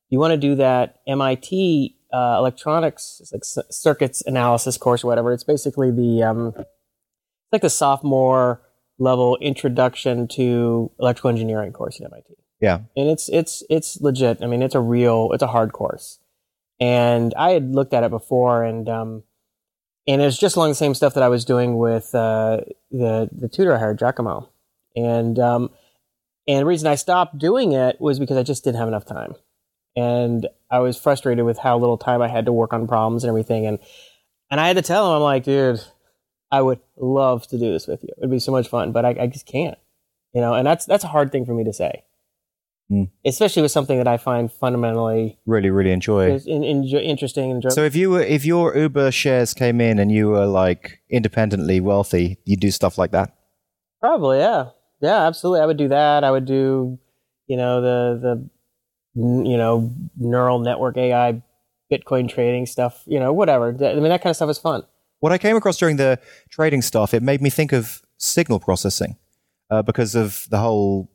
you 0.08 0.18
wanna 0.18 0.36
do 0.36 0.56
that 0.56 0.98
MIT 1.06 1.94
uh, 2.12 2.36
electronics 2.38 3.20
like 3.32 3.42
circuits 3.70 4.22
analysis 4.26 4.76
course 4.76 5.04
or 5.04 5.08
whatever. 5.08 5.32
It's 5.32 5.44
basically 5.44 5.90
the 5.90 6.22
um, 6.22 6.52
it's 6.56 7.52
like 7.52 7.62
the 7.62 7.70
sophomore 7.70 8.62
level 8.98 9.36
introduction 9.40 10.26
to 10.28 10.90
electrical 10.98 11.30
engineering 11.30 11.72
course 11.72 12.00
at 12.00 12.06
MIT, 12.06 12.34
yeah. 12.60 12.80
and 12.96 13.08
it's 13.08 13.28
it's 13.28 13.62
it's 13.68 14.00
legit. 14.00 14.42
I 14.42 14.46
mean, 14.46 14.62
it's 14.62 14.74
a 14.74 14.80
real 14.80 15.30
it's 15.32 15.42
a 15.42 15.48
hard 15.48 15.72
course, 15.72 16.18
and 16.80 17.34
I 17.36 17.50
had 17.50 17.74
looked 17.74 17.94
at 17.94 18.04
it 18.04 18.10
before, 18.10 18.64
and 18.64 18.88
um, 18.88 19.22
and 20.06 20.22
it's 20.22 20.38
just 20.38 20.56
along 20.56 20.70
the 20.70 20.74
same 20.74 20.94
stuff 20.94 21.14
that 21.14 21.22
I 21.22 21.28
was 21.28 21.44
doing 21.44 21.76
with 21.76 22.14
uh, 22.14 22.62
the 22.90 23.28
the 23.30 23.48
tutor 23.48 23.74
I 23.74 23.78
hired, 23.78 23.98
Giacomo, 23.98 24.48
and 24.96 25.38
um, 25.38 25.70
and 26.46 26.60
the 26.60 26.66
reason 26.66 26.88
I 26.88 26.94
stopped 26.94 27.38
doing 27.38 27.72
it 27.72 28.00
was 28.00 28.18
because 28.18 28.38
I 28.38 28.42
just 28.42 28.64
didn't 28.64 28.78
have 28.78 28.88
enough 28.88 29.04
time 29.04 29.34
and 29.96 30.46
I 30.70 30.80
was 30.80 30.96
frustrated 30.98 31.44
with 31.44 31.58
how 31.58 31.78
little 31.78 31.98
time 31.98 32.22
I 32.22 32.28
had 32.28 32.46
to 32.46 32.52
work 32.52 32.72
on 32.72 32.86
problems 32.86 33.24
and 33.24 33.28
everything. 33.28 33.66
And 33.66 33.78
and 34.50 34.60
I 34.60 34.66
had 34.68 34.76
to 34.76 34.82
tell 34.82 35.06
him, 35.10 35.16
I'm 35.16 35.22
like, 35.22 35.44
dude, 35.44 35.80
I 36.50 36.62
would 36.62 36.80
love 36.96 37.46
to 37.48 37.58
do 37.58 37.70
this 37.72 37.86
with 37.86 38.02
you. 38.02 38.10
It'd 38.18 38.30
be 38.30 38.38
so 38.38 38.52
much 38.52 38.68
fun, 38.68 38.92
but 38.92 39.04
I, 39.04 39.10
I 39.20 39.26
just 39.26 39.46
can't. 39.46 39.76
You 40.34 40.40
know, 40.40 40.54
and 40.54 40.66
that's 40.66 40.84
that's 40.86 41.04
a 41.04 41.08
hard 41.08 41.32
thing 41.32 41.44
for 41.46 41.54
me 41.54 41.64
to 41.64 41.72
say, 41.72 42.04
Hmm. 42.90 43.04
especially 43.26 43.62
with 43.62 43.70
something 43.70 43.98
that 43.98 44.08
I 44.08 44.16
find 44.16 44.50
fundamentally 44.52 45.38
Really, 45.46 45.68
really 45.70 45.90
enjoy. 45.92 46.36
in, 46.46 46.64
in, 46.64 46.84
interesting 46.84 47.44
and 47.50 47.56
enjoyable. 47.56 47.74
So 47.74 47.82
if 47.84 47.94
you 47.96 48.10
were, 48.10 48.22
if 48.22 48.44
your 48.46 48.74
Uber 48.76 49.10
shares 49.10 49.52
came 49.52 49.80
in 49.80 49.98
and 49.98 50.10
you 50.12 50.28
were 50.28 50.46
like 50.46 51.00
independently 51.10 51.80
wealthy, 51.80 52.38
you'd 52.44 52.60
do 52.60 52.70
stuff 52.70 52.96
like 52.98 53.10
that. 53.10 53.34
Probably, 54.00 54.38
yeah, 54.38 54.66
yeah, 55.00 55.26
absolutely. 55.26 55.60
I 55.60 55.66
would 55.66 55.76
do 55.76 55.88
that. 55.88 56.24
I 56.24 56.30
would 56.30 56.44
do, 56.46 56.98
you 57.46 57.56
know, 57.56 57.80
the 57.82 58.18
the, 58.20 58.50
you 59.18 59.56
know, 59.56 59.92
neural 60.16 60.60
network 60.60 60.96
AI, 60.96 61.42
Bitcoin 61.90 62.28
trading 62.28 62.66
stuff. 62.66 63.02
You 63.06 63.18
know, 63.18 63.32
whatever. 63.32 63.68
I 63.68 63.94
mean, 63.94 64.04
that 64.04 64.22
kind 64.22 64.30
of 64.30 64.36
stuff 64.36 64.50
is 64.50 64.58
fun. 64.58 64.84
What 65.20 65.32
I 65.32 65.38
came 65.38 65.56
across 65.56 65.76
during 65.76 65.96
the 65.96 66.20
trading 66.48 66.82
stuff, 66.82 67.12
it 67.12 67.22
made 67.22 67.42
me 67.42 67.50
think 67.50 67.72
of 67.72 68.02
signal 68.18 68.60
processing 68.60 69.16
uh, 69.70 69.82
because 69.82 70.14
of 70.14 70.46
the 70.50 70.58
whole 70.58 71.10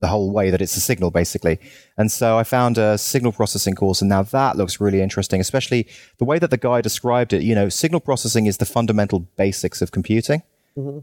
the 0.00 0.08
whole 0.08 0.32
way 0.32 0.50
that 0.50 0.60
it's 0.60 0.76
a 0.76 0.80
signal 0.80 1.12
basically. 1.12 1.60
And 1.96 2.10
so 2.10 2.36
I 2.36 2.42
found 2.42 2.76
a 2.76 2.98
signal 2.98 3.30
processing 3.30 3.74
course 3.76 4.00
and 4.00 4.08
now 4.08 4.24
that 4.24 4.56
looks 4.56 4.80
really 4.80 5.00
interesting, 5.00 5.40
especially 5.40 5.86
the 6.18 6.24
way 6.24 6.40
that 6.40 6.50
the 6.50 6.56
guy 6.56 6.80
described 6.80 7.32
it, 7.32 7.42
you 7.42 7.54
know, 7.54 7.68
signal 7.68 8.00
processing 8.00 8.46
is 8.46 8.56
the 8.56 8.66
fundamental 8.66 9.20
basics 9.36 9.80
of 9.80 9.92
computing. 9.92 10.42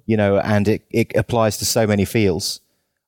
You 0.05 0.17
know, 0.17 0.39
and 0.39 0.67
it, 0.67 0.83
it 0.89 1.15
applies 1.15 1.57
to 1.57 1.65
so 1.65 1.87
many 1.87 2.03
fields. 2.03 2.59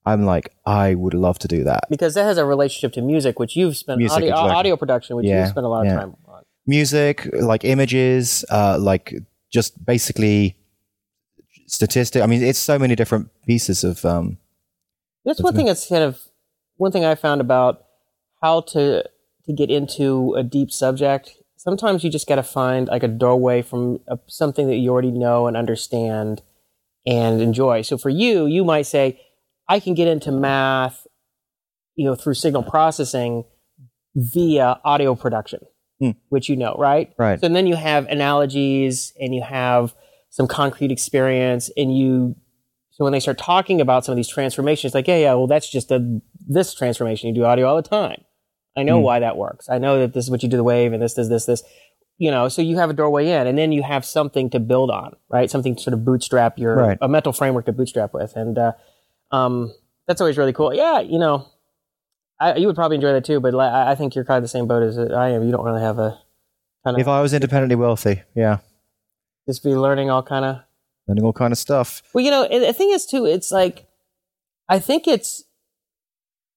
I'm 0.06 0.26
like, 0.26 0.54
I 0.66 0.96
would 0.96 1.14
love 1.14 1.38
to 1.40 1.48
do 1.48 1.64
that. 1.66 1.82
because 1.90 2.14
that 2.16 2.24
has 2.24 2.38
a 2.38 2.46
relationship 2.46 2.94
to 2.94 3.02
music, 3.02 3.38
which 3.40 3.56
you've 3.56 3.78
spent 3.78 4.00
Music, 4.00 4.16
audio, 4.18 4.30
exactly. 4.30 4.56
audio 4.56 4.76
production, 4.78 5.16
which 5.16 5.26
Yeah, 5.28 5.42
you've 5.42 5.50
spent 5.50 5.66
a 5.66 5.70
lot 5.70 5.82
of 5.82 5.88
yeah. 5.94 6.00
time 6.00 6.16
on. 6.28 6.44
music, 6.66 7.28
like 7.34 7.64
images, 7.64 8.44
uh, 8.50 8.78
like 8.80 9.14
just 9.52 9.84
basically 9.86 10.58
statistic. 11.68 12.22
I 12.22 12.26
mean, 12.26 12.42
it's 12.44 12.60
so 12.60 12.78
many 12.80 12.96
different 12.96 13.30
pieces 13.46 13.84
of. 13.84 14.04
Um, 14.06 14.38
That's 15.26 15.42
one 15.42 15.54
thing 15.56 15.68
that's 15.68 15.88
kind 15.88 16.04
of 16.04 16.20
one 16.78 16.92
thing 16.92 17.06
I 17.06 17.16
found 17.16 17.42
about 17.42 17.84
how 18.42 18.62
to 18.74 19.04
to 19.46 19.54
get 19.54 19.70
into 19.70 20.34
a 20.36 20.44
deep 20.44 20.72
subject. 20.72 21.32
Sometimes 21.58 22.04
you 22.04 22.10
just 22.10 22.28
got 22.28 22.36
to 22.38 22.44
find 22.44 22.88
like 22.88 23.04
a 23.04 23.08
doorway 23.08 23.62
from 23.62 24.00
a, 24.08 24.18
something 24.28 24.68
that 24.68 24.78
you 24.78 24.90
already 24.92 25.12
know 25.12 25.46
and 25.48 25.56
understand 25.56 26.42
and 27.06 27.40
enjoy. 27.42 27.84
So 27.84 27.98
for 27.98 28.10
you, 28.10 28.48
you 28.48 28.64
might 28.64 28.88
say, 28.88 29.20
I 29.72 29.80
can 29.80 29.94
get 29.94 30.08
into 30.08 30.32
math, 30.32 31.08
you 31.96 32.06
know, 32.06 32.16
through 32.16 32.34
signal 32.36 32.64
processing 32.64 33.46
via 34.16 34.80
audio 34.84 35.16
production, 35.16 35.62
Hmm. 36.00 36.12
which 36.30 36.50
you 36.50 36.56
know, 36.56 36.76
right? 36.78 37.08
Right. 37.18 37.40
So 37.40 37.48
then 37.48 37.68
you 37.68 37.76
have 37.76 38.06
analogies 38.08 39.14
and 39.22 39.34
you 39.36 39.42
have 39.44 39.94
some 40.30 40.48
concrete 40.48 40.92
experience 40.92 41.70
and 41.78 41.96
you 41.98 42.36
so 42.94 43.06
when 43.06 43.14
they 43.14 43.20
start 43.22 43.38
talking 43.38 43.80
about 43.82 44.04
some 44.06 44.12
of 44.14 44.18
these 44.18 44.28
transformations, 44.28 44.94
like, 44.94 45.08
yeah, 45.08 45.18
yeah, 45.18 45.34
well, 45.34 45.48
that's 45.48 45.70
just 45.78 45.90
a 45.92 46.00
this 46.48 46.74
transformation. 46.74 47.30
You 47.30 47.36
do 47.36 47.46
audio 47.46 47.66
all 47.68 47.76
the 47.82 47.82
time. 48.02 48.22
I 48.78 48.84
know 48.84 48.98
Hmm. 49.00 49.04
why 49.04 49.20
that 49.20 49.38
works. 49.38 49.70
I 49.70 49.78
know 49.78 50.00
that 50.02 50.14
this 50.14 50.26
is 50.26 50.32
what 50.32 50.44
you 50.44 50.50
do 50.50 50.58
the 50.58 50.64
wave 50.64 50.92
and 50.94 51.02
this 51.02 51.14
does 51.14 51.30
this, 51.30 51.46
this. 51.46 51.64
you 52.18 52.30
know, 52.30 52.48
so 52.50 52.62
you 52.62 52.78
have 52.78 52.90
a 52.92 52.94
doorway 52.94 53.24
in, 53.32 53.48
and 53.48 53.58
then 53.58 53.72
you 53.72 53.82
have 53.82 54.04
something 54.06 54.48
to 54.52 54.60
build 54.60 54.92
on, 54.92 55.16
right? 55.30 55.50
Something 55.50 55.76
to 55.76 55.82
sort 55.82 55.96
of 55.96 56.06
bootstrap 56.06 56.60
your 56.60 56.76
Right. 56.76 56.98
a 57.02 57.08
mental 57.08 57.34
framework 57.34 57.66
to 57.66 57.72
bootstrap 57.72 58.14
with, 58.14 58.36
and 58.36 58.58
uh, 58.60 58.74
um, 59.32 59.74
that's 60.08 60.22
always 60.22 60.38
really 60.38 60.54
cool. 60.54 60.74
Yeah, 60.74 61.00
you 61.00 61.20
know, 61.20 61.48
I, 62.40 62.56
you 62.56 62.68
would 62.68 62.76
probably 62.76 62.96
enjoy 62.96 63.14
that 63.14 63.26
too, 63.26 63.40
but 63.40 63.54
like, 63.54 63.72
I 63.72 63.96
think 63.96 64.16
you're 64.16 64.26
kind 64.26 64.38
of 64.38 64.44
the 64.44 64.50
same 64.50 64.68
boat 64.68 64.84
as 64.84 64.98
I 64.98 65.30
am. 65.30 65.44
You 65.44 65.52
don't 65.52 65.66
really 65.66 65.82
have 65.82 66.00
a 66.00 66.20
kind 66.84 66.96
of 66.96 67.02
If 67.02 67.08
I 67.08 67.22
was 67.22 67.34
independently 67.34 67.76
wealthy, 67.76 68.24
yeah, 68.36 68.58
just 69.48 69.64
be 69.64 69.76
learning 69.76 70.10
all 70.10 70.24
kind 70.24 70.46
of 70.46 70.58
learning 71.08 71.24
all 71.24 71.34
kind 71.34 71.52
of 71.52 71.58
stuff. 71.58 72.02
Well, 72.14 72.24
you 72.24 72.32
know, 72.32 72.48
the 72.48 72.74
thing 72.74 72.92
is 72.92 73.06
too, 73.06 73.26
it's 73.26 73.52
like 73.52 73.88
I 74.68 74.80
think 74.80 75.08
it's 75.08 75.44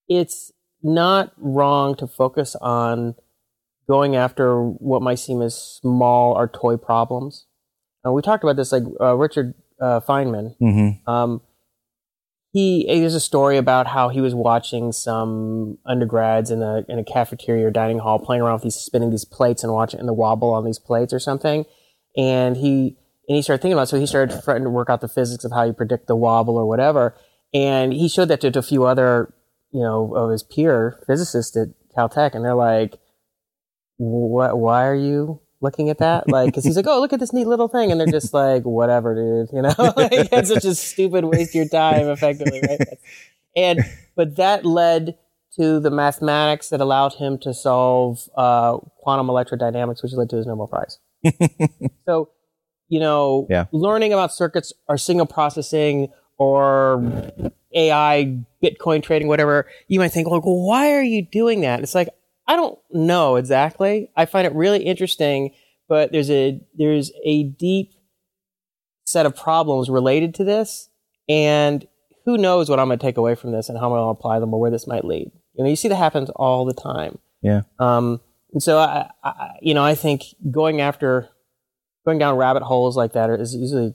it's 0.09 0.53
not 0.83 1.33
wrong 1.37 1.95
to 1.97 2.07
focus 2.07 2.55
on 2.57 3.15
going 3.89 4.17
after 4.17 4.63
what 4.63 5.03
might 5.03 5.19
seem 5.19 5.43
as 5.43 5.55
small 5.57 6.33
or 6.33 6.49
toy 6.49 6.77
problems. 6.77 7.47
And 8.03 8.15
we 8.15 8.23
talked 8.23 8.45
about 8.45 8.57
this, 8.57 8.73
like 8.73 8.83
uh, 9.01 9.15
Richard 9.15 9.55
uh, 9.81 10.01
Feynman. 10.01 10.57
hmm 10.59 11.11
Um, 11.11 11.41
he 12.55 12.87
there's 12.87 13.17
a 13.17 13.21
story 13.21 13.57
about 13.57 13.89
how 13.89 14.09
he 14.09 14.21
was 14.21 14.33
watching 14.33 14.93
some 14.93 15.77
undergrads 15.85 16.53
in 16.53 16.63
a 16.63 16.85
in 16.89 17.01
a 17.01 17.05
cafeteria 17.05 17.67
or 17.67 17.71
dining 17.73 17.99
hall 17.99 18.21
playing 18.21 18.43
around 18.43 18.55
with 18.55 18.63
these 18.63 18.77
spinning 18.77 19.11
these 19.11 19.25
plates 19.25 19.65
and 19.65 19.73
watching 19.73 19.99
and 19.99 20.09
the 20.09 20.13
wobble 20.13 20.51
on 20.51 20.65
these 20.65 20.79
plates 20.79 21.13
or 21.13 21.19
something, 21.19 21.65
and 22.17 22.57
he 22.57 22.97
and 23.29 23.35
he 23.35 23.43
started 23.43 23.61
thinking 23.61 23.73
about 23.73 23.83
it, 23.83 23.87
so 23.89 23.99
he 23.99 24.07
started 24.07 24.41
trying 24.45 24.63
to 24.63 24.71
work 24.71 24.89
out 24.89 25.01
the 25.01 25.09
physics 25.09 25.45
of 25.45 25.51
how 25.51 25.65
you 25.65 25.73
predict 25.73 26.07
the 26.07 26.15
wobble 26.15 26.57
or 26.57 26.65
whatever, 26.65 27.17
and 27.53 27.93
he 27.93 28.09
showed 28.09 28.29
that 28.29 28.41
to, 28.41 28.53
to 28.53 28.61
a 28.61 28.63
few 28.63 28.85
other 28.85 29.35
you 29.73 29.83
know 29.83 30.15
of 30.15 30.31
his 30.31 30.45
peer 30.45 31.03
physicists 31.09 31.57
at 31.57 31.71
Caltech, 31.97 32.37
and 32.37 32.45
they're 32.45 32.55
like, 32.55 33.01
"What? 33.97 34.57
Why 34.57 34.87
are 34.87 34.95
you?" 34.95 35.41
Looking 35.65 35.89
at 35.91 35.99
that, 35.99 36.29
like, 36.29 36.47
because 36.49 36.65
he's 36.65 36.77
like, 36.77 36.87
"Oh, 36.87 37.01
look 37.01 37.13
at 37.13 37.21
this 37.21 37.33
neat 37.33 37.47
little 37.47 37.69
thing," 37.69 37.91
and 37.91 37.99
they're 37.99 38.07
just 38.07 38.33
like, 38.35 38.63
"Whatever, 38.65 39.15
dude," 39.15 39.49
you 39.57 39.63
know. 39.63 39.75
like, 39.97 40.29
it's 40.33 40.49
such 40.51 40.65
a 40.65 40.75
stupid 40.75 41.25
waste 41.25 41.51
of 41.51 41.55
your 41.55 41.69
time, 41.69 42.09
effectively, 42.09 42.61
right? 42.61 42.81
And 43.57 43.81
but 44.15 44.37
that 44.37 44.65
led 44.67 45.17
to 45.57 45.81
the 45.81 45.91
mathematics 45.91 46.69
that 46.71 46.81
allowed 46.81 47.15
him 47.15 47.39
to 47.39 47.55
solve 47.55 48.29
uh, 48.37 48.77
quantum 48.99 49.29
electrodynamics, 49.29 50.03
which 50.03 50.13
led 50.13 50.29
to 50.31 50.37
his 50.37 50.47
Nobel 50.47 50.67
Prize. 50.67 50.99
so, 52.07 52.29
you 52.89 53.01
know, 53.01 53.47
Yeah. 53.49 53.67
learning 53.73 54.13
about 54.13 54.33
circuits 54.35 54.73
or 54.89 54.99
signal 54.99 55.27
processing 55.27 56.09
or 56.39 57.31
AI, 57.75 58.37
Bitcoin 58.63 59.03
trading, 59.03 59.29
whatever, 59.29 59.67
you 59.89 60.01
might 60.01 60.09
think, 60.09 60.27
like, 60.29 60.45
well, 60.45 60.61
why 60.61 60.93
are 60.93 61.03
you 61.03 61.23
doing 61.23 61.61
that? 61.61 61.81
It's 61.81 61.95
like, 61.95 62.09
I 62.47 62.57
don't 62.57 62.79
know 62.91 63.37
exactly. 63.37 64.11
I 64.17 64.27
find 64.27 64.47
it 64.47 64.55
really 64.55 64.85
interesting, 64.85 65.55
but 65.89 66.13
there's 66.13 66.31
a 66.31 66.61
there's 66.77 67.13
a 67.25 67.45
deep 67.45 67.93
set 69.07 69.27
of 69.27 69.37
problems 69.37 69.89
related 69.89 70.35
to 70.37 70.45
this, 70.45 70.89
and 71.29 71.87
who 72.25 72.39
knows 72.39 72.69
what 72.69 72.79
I'm 72.79 72.89
going 72.89 72.99
to 72.99 73.05
take 73.07 73.17
away 73.17 73.35
from 73.35 73.53
this 73.53 73.69
and 73.69 73.79
how 73.79 73.87
I'm 73.87 73.91
going 73.93 74.03
to 74.03 74.19
apply 74.19 74.39
them 74.41 74.53
or 74.55 74.61
where 74.61 74.71
this 74.71 74.87
might 74.87 75.05
lead. 75.05 75.31
You 75.55 75.65
know, 75.65 75.71
you 75.71 75.77
see 75.77 75.89
that 75.89 75.97
happens 75.97 76.31
all 76.31 76.65
the 76.65 76.75
time. 76.75 77.19
Yeah. 77.43 77.63
Um, 77.79 78.21
and 78.53 78.63
so 78.63 78.79
I, 78.79 79.11
I, 79.23 79.51
you 79.61 79.75
know, 79.75 79.85
I 79.85 79.95
think 79.95 80.23
going 80.51 80.81
after, 80.81 81.29
going 82.07 82.19
down 82.19 82.37
rabbit 82.37 82.63
holes 82.63 82.97
like 82.97 83.13
that 83.13 83.29
is 83.31 83.55
usually 83.55 83.95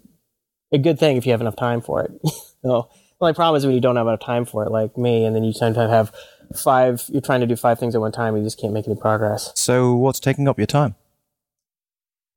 a 0.71 0.77
good 0.77 0.99
thing 0.99 1.17
if 1.17 1.25
you 1.25 1.31
have 1.31 1.41
enough 1.41 1.55
time 1.55 1.81
for 1.81 2.03
it. 2.03 2.11
you 2.23 2.31
know, 2.63 2.87
the 2.91 3.25
only 3.25 3.33
problem 3.33 3.57
is 3.57 3.65
when 3.65 3.73
you 3.73 3.81
don't 3.81 3.95
have 3.95 4.07
enough 4.07 4.19
time 4.19 4.45
for 4.45 4.63
it, 4.63 4.71
like 4.71 4.97
me, 4.97 5.25
and 5.25 5.35
then 5.35 5.43
you 5.43 5.51
sometimes 5.51 5.89
have 5.89 6.13
five, 6.55 7.03
you're 7.09 7.21
trying 7.21 7.41
to 7.41 7.47
do 7.47 7.55
five 7.55 7.79
things 7.79 7.95
at 7.95 8.01
one 8.01 8.11
time, 8.11 8.33
and 8.35 8.43
you 8.43 8.47
just 8.47 8.59
can't 8.59 8.73
make 8.73 8.87
any 8.87 8.95
progress. 8.95 9.51
So, 9.55 9.95
what's 9.95 10.19
taking 10.19 10.47
up 10.47 10.57
your 10.57 10.67
time? 10.67 10.95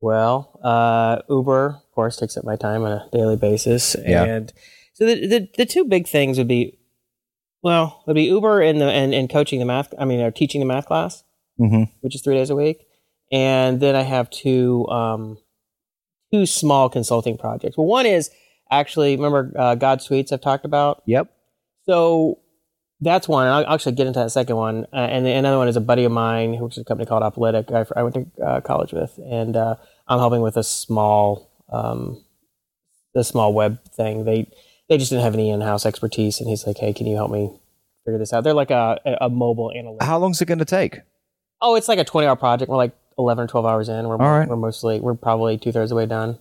Well, 0.01 0.59
uh, 0.63 1.21
Uber, 1.29 1.81
of 1.85 1.91
course, 1.95 2.17
takes 2.17 2.35
up 2.35 2.43
my 2.43 2.55
time 2.57 2.83
on 2.83 2.91
a 2.91 3.07
daily 3.11 3.37
basis, 3.37 3.95
Yeah. 4.05 4.23
and 4.23 4.53
so 4.93 5.05
the, 5.05 5.25
the 5.27 5.49
the 5.57 5.65
two 5.65 5.85
big 5.85 6.07
things 6.07 6.37
would 6.37 6.47
be, 6.47 6.77
well, 7.61 8.01
it 8.01 8.07
would 8.07 8.15
be 8.15 8.23
Uber 8.25 8.61
and 8.61 8.81
the 8.81 8.85
and, 8.91 9.13
and 9.13 9.29
coaching 9.29 9.59
the 9.59 9.65
math. 9.65 9.93
I 9.97 10.05
mean, 10.05 10.19
or 10.19 10.29
teaching 10.31 10.59
the 10.59 10.65
math 10.67 10.85
class, 10.87 11.23
hmm 11.57 11.83
which 12.01 12.15
is 12.15 12.21
three 12.21 12.35
days 12.35 12.49
a 12.49 12.55
week, 12.55 12.85
and 13.31 13.79
then 13.79 13.95
I 13.95 14.01
have 14.01 14.29
two 14.29 14.85
um, 14.89 15.37
two 16.33 16.45
small 16.45 16.89
consulting 16.89 17.37
projects. 17.37 17.77
Well, 17.77 17.87
one 17.87 18.05
is 18.05 18.29
actually 18.69 19.15
remember 19.15 19.53
uh, 19.57 19.75
God's 19.75 20.07
Tweets 20.07 20.33
I've 20.33 20.41
talked 20.41 20.65
about. 20.65 21.01
Yep. 21.05 21.31
So 21.85 22.39
that's 23.03 23.27
one. 23.27 23.45
and 23.47 23.53
I'll 23.67 23.73
actually 23.73 23.93
get 23.93 24.07
into 24.07 24.19
that 24.19 24.31
second 24.31 24.55
one. 24.55 24.85
Uh, 24.93 24.97
and 24.97 25.25
the, 25.25 25.31
another 25.31 25.57
one 25.57 25.67
is 25.67 25.75
a 25.75 25.81
buddy 25.81 26.03
of 26.03 26.11
mine 26.11 26.53
who 26.53 26.63
works 26.63 26.77
at 26.77 26.81
a 26.81 26.85
company 26.85 27.05
called 27.07 27.23
Apolytic. 27.23 27.71
I, 27.71 27.99
I 27.99 28.03
went 28.03 28.15
to 28.15 28.43
uh, 28.43 28.61
college 28.61 28.93
with, 28.93 29.17
and 29.23 29.55
uh, 29.55 29.75
I'm 30.07 30.19
helping 30.19 30.41
with 30.41 30.57
a 30.57 30.63
small, 30.63 31.49
um, 31.71 32.23
the 33.13 33.23
small 33.23 33.53
web 33.53 33.83
thing. 33.93 34.25
They 34.25 34.49
they 34.89 34.97
just 34.97 35.09
didn't 35.11 35.23
have 35.23 35.33
any 35.33 35.49
in-house 35.49 35.85
expertise, 35.85 36.39
and 36.39 36.49
he's 36.49 36.65
like, 36.67 36.77
"Hey, 36.77 36.93
can 36.93 37.07
you 37.07 37.15
help 37.15 37.31
me 37.31 37.49
figure 38.05 38.17
this 38.19 38.33
out?" 38.33 38.43
They're 38.43 38.53
like 38.53 38.71
a 38.71 38.99
a, 39.05 39.25
a 39.25 39.29
mobile 39.29 39.71
analyst. 39.75 40.03
How 40.03 40.17
long's 40.17 40.41
it 40.41 40.45
going 40.45 40.59
to 40.59 40.65
take? 40.65 40.99
Oh, 41.61 41.75
it's 41.75 41.87
like 41.87 41.99
a 41.99 42.03
20 42.03 42.27
hour 42.27 42.35
project. 42.35 42.69
We're 42.69 42.75
like 42.77 42.93
11 43.17 43.45
or 43.45 43.47
12 43.47 43.65
hours 43.65 43.87
in. 43.89 44.05
We're, 44.07 44.21
All 44.21 44.37
right. 44.37 44.47
we're 44.49 44.57
mostly, 44.57 44.99
we're 44.99 45.13
probably 45.15 45.57
two 45.57 45.71
thirds 45.71 45.91
of 45.91 45.95
the 45.95 45.99
way 45.99 46.05
done. 46.05 46.37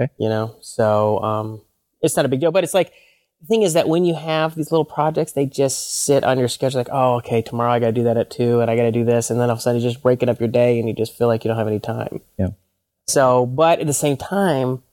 Okay. 0.00 0.10
You 0.18 0.30
know, 0.30 0.56
so 0.62 1.18
um, 1.22 1.60
it's 2.00 2.16
not 2.16 2.24
a 2.24 2.28
big 2.28 2.40
deal. 2.40 2.52
But 2.52 2.64
it's 2.64 2.72
like, 2.72 2.90
the 3.42 3.48
thing 3.48 3.62
is 3.62 3.72
that 3.72 3.88
when 3.88 4.04
you 4.04 4.14
have 4.14 4.54
these 4.54 4.70
little 4.70 4.84
projects, 4.84 5.32
they 5.32 5.46
just 5.46 6.04
sit 6.04 6.22
on 6.22 6.38
your 6.38 6.46
schedule 6.46 6.78
like, 6.78 6.88
oh, 6.92 7.16
okay, 7.16 7.42
tomorrow 7.42 7.72
I 7.72 7.80
got 7.80 7.86
to 7.86 7.92
do 7.92 8.04
that 8.04 8.16
at 8.16 8.30
two 8.30 8.60
and 8.60 8.70
I 8.70 8.76
got 8.76 8.82
to 8.82 8.92
do 8.92 9.04
this. 9.04 9.30
And 9.30 9.40
then 9.40 9.48
all 9.48 9.54
of 9.54 9.58
a 9.58 9.60
sudden 9.60 9.80
you 9.80 9.88
just 9.88 10.00
breaking 10.00 10.28
up 10.28 10.38
your 10.38 10.48
day 10.48 10.78
and 10.78 10.86
you 10.86 10.94
just 10.94 11.18
feel 11.18 11.26
like 11.26 11.44
you 11.44 11.48
don't 11.48 11.58
have 11.58 11.66
any 11.66 11.80
time. 11.80 12.20
Yeah. 12.38 12.50
So, 13.08 13.44
but 13.44 13.80
at 13.80 13.88
the 13.88 13.92
same 13.92 14.16
time, 14.16 14.84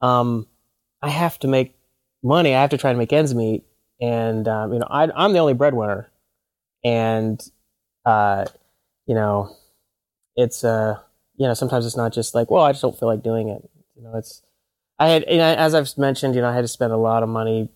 um, 0.00 0.46
I 1.02 1.10
have 1.10 1.38
to 1.40 1.48
make 1.48 1.74
money. 2.22 2.54
I 2.54 2.62
have 2.62 2.70
to 2.70 2.78
try 2.78 2.92
to 2.92 2.98
make 2.98 3.12
ends 3.12 3.34
meet. 3.34 3.64
And, 4.00 4.48
um, 4.48 4.72
you 4.72 4.78
know, 4.78 4.88
I, 4.90 5.10
I'm 5.14 5.34
the 5.34 5.40
only 5.40 5.54
breadwinner. 5.54 6.10
And, 6.82 7.46
uh, 8.06 8.46
you 9.06 9.14
know, 9.14 9.54
it's, 10.34 10.64
uh, 10.64 10.98
you 11.36 11.46
know, 11.46 11.52
sometimes 11.52 11.84
it's 11.84 11.96
not 11.96 12.14
just 12.14 12.34
like, 12.34 12.50
well, 12.50 12.64
I 12.64 12.72
just 12.72 12.80
don't 12.80 12.98
feel 12.98 13.08
like 13.08 13.22
doing 13.22 13.50
it. 13.50 13.68
You 13.96 14.04
know, 14.04 14.16
it's, 14.16 14.40
I 14.98 15.08
had, 15.08 15.26
you 15.28 15.36
know, 15.36 15.54
as 15.54 15.74
I've 15.74 15.96
mentioned, 15.98 16.34
you 16.34 16.40
know, 16.40 16.48
I 16.48 16.54
had 16.54 16.62
to 16.62 16.68
spend 16.68 16.92
a 16.92 16.96
lot 16.96 17.22
of 17.22 17.28
money 17.28 17.68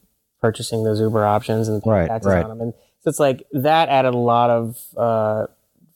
purchasing 0.42 0.84
those 0.84 1.00
Uber 1.00 1.24
options 1.24 1.68
and 1.68 1.82
paying 1.82 1.94
Right, 1.96 2.08
taxes 2.08 2.32
right. 2.34 2.42
on 2.44 2.50
them. 2.50 2.60
And 2.60 2.74
so 3.00 3.08
it's 3.08 3.18
like 3.20 3.46
that 3.52 3.88
added 3.88 4.12
a 4.12 4.18
lot 4.18 4.50
of, 4.50 4.78
uh, 4.96 5.46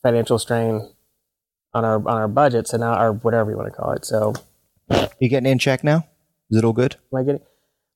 financial 0.03 0.38
strain 0.38 0.88
on 1.75 1.85
our, 1.85 1.97
on 1.97 2.07
our 2.17 2.29
budgets 2.29 2.73
and 2.73 2.83
or 2.83 3.12
whatever 3.12 3.50
you 3.50 3.57
want 3.59 3.69
to 3.69 3.76
call 3.76 3.93
it. 3.93 4.05
So, 4.07 4.33
You 5.19 5.29
getting 5.29 5.50
in 5.50 5.59
check 5.59 5.83
now? 5.85 6.07
Is 6.50 6.59
it 6.59 6.65
all 6.65 6.73
good? 6.73 6.97
Am 7.12 7.19
I 7.19 7.23
getting? 7.25 7.43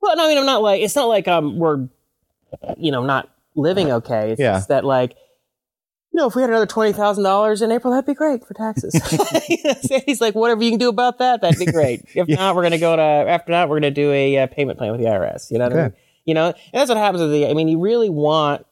Well, 0.02 0.16
no, 0.16 0.24
I 0.24 0.28
mean, 0.28 0.38
I'm 0.38 0.44
not 0.46 0.60
like 0.62 0.82
it's 0.82 0.96
not 0.96 1.06
like 1.08 1.28
um 1.28 1.56
we're, 1.58 1.88
you 2.76 2.90
know, 2.90 3.04
not 3.04 3.28
living 3.54 3.90
okay. 3.92 4.32
It's 4.32 4.40
Yeah. 4.40 4.54
just 4.54 4.68
that 4.68 4.84
like, 4.84 5.12
you 6.12 6.18
know, 6.18 6.26
if 6.26 6.34
we 6.34 6.42
had 6.42 6.50
another 6.50 6.66
twenty 6.66 6.92
thousand 6.92 7.22
dollars 7.22 7.62
in 7.62 7.70
April, 7.70 7.92
that'd 7.92 8.06
be 8.06 8.14
great 8.14 8.44
for 8.44 8.54
taxes. 8.54 8.94
You 9.48 9.58
know, 9.64 9.74
so 9.82 10.00
He's 10.06 10.20
like, 10.20 10.34
whatever 10.34 10.62
you 10.64 10.70
can 10.70 10.78
do 10.80 10.88
about 10.88 11.18
that, 11.18 11.42
that'd 11.42 11.58
be 11.64 11.70
great. 11.70 12.02
If 12.14 12.26
not, 12.28 12.56
we're 12.56 12.62
gonna 12.64 12.78
go 12.78 12.96
to 12.96 13.02
after 13.02 13.52
that, 13.52 13.68
we're 13.68 13.76
gonna 13.78 13.90
do 13.92 14.10
a 14.10 14.38
uh, 14.38 14.46
payment 14.48 14.78
plan 14.78 14.90
with 14.90 15.00
the 15.00 15.06
IRS. 15.06 15.50
You 15.52 15.58
know 15.58 15.64
what 15.68 15.72
I 15.78 15.82
mean? 15.84 15.92
You 16.24 16.34
know, 16.34 16.46
and 16.48 16.56
that's 16.72 16.88
what 16.88 16.98
happens 16.98 17.22
with 17.22 17.32
the. 17.32 17.46
I 17.48 17.54
mean, 17.54 17.68
you 17.68 17.80
really 17.80 18.10
want 18.10 18.66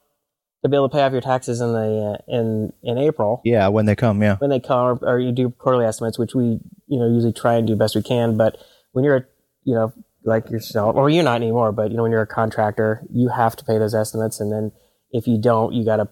to 0.63 0.69
be 0.69 0.77
able 0.77 0.89
to 0.89 0.93
pay 0.95 1.03
off 1.03 1.13
your 1.13 1.21
taxes 1.21 1.61
in 1.61 1.73
the 1.73 2.19
uh, 2.19 2.35
in 2.37 2.73
in 2.83 2.99
April 2.99 3.41
Yeah, 3.45 3.69
when 3.69 3.87
they 3.87 3.95
come, 3.97 4.23
yeah. 4.23 4.37
when 4.37 4.51
they 4.51 4.61
come, 4.61 4.99
or, 5.03 5.15
or 5.15 5.19
you 5.19 5.33
do 5.33 5.51
quarterly 5.51 5.87
estimates, 5.87 6.19
which 6.19 6.35
we 6.35 6.61
you 6.87 6.99
know 6.99 7.09
usually 7.09 7.33
try 7.33 7.55
and 7.55 7.67
do 7.67 7.77
best 7.77 7.95
we 7.95 8.03
can. 8.03 8.37
But 8.37 8.59
when 8.93 9.05
you're 9.05 9.17
a 9.17 9.25
you 9.65 9.75
know 9.75 9.93
like 10.25 10.51
yourself, 10.51 10.97
or 10.97 11.09
you're 11.09 11.25
not 11.25 11.37
anymore, 11.37 11.73
but 11.73 11.91
you 11.91 11.97
know 11.97 12.03
when 12.03 12.13
you're 12.13 12.23
a 12.23 12.27
contractor, 12.27 13.03
you 13.13 13.29
have 13.29 13.57
to 13.57 13.65
pay 13.65 13.79
those 13.79 13.95
estimates, 13.95 14.41
and 14.41 14.53
then 14.53 14.73
if 15.11 15.27
you 15.27 15.41
don't, 15.41 15.73
you 15.73 15.85
got 15.85 15.97
to 15.97 16.09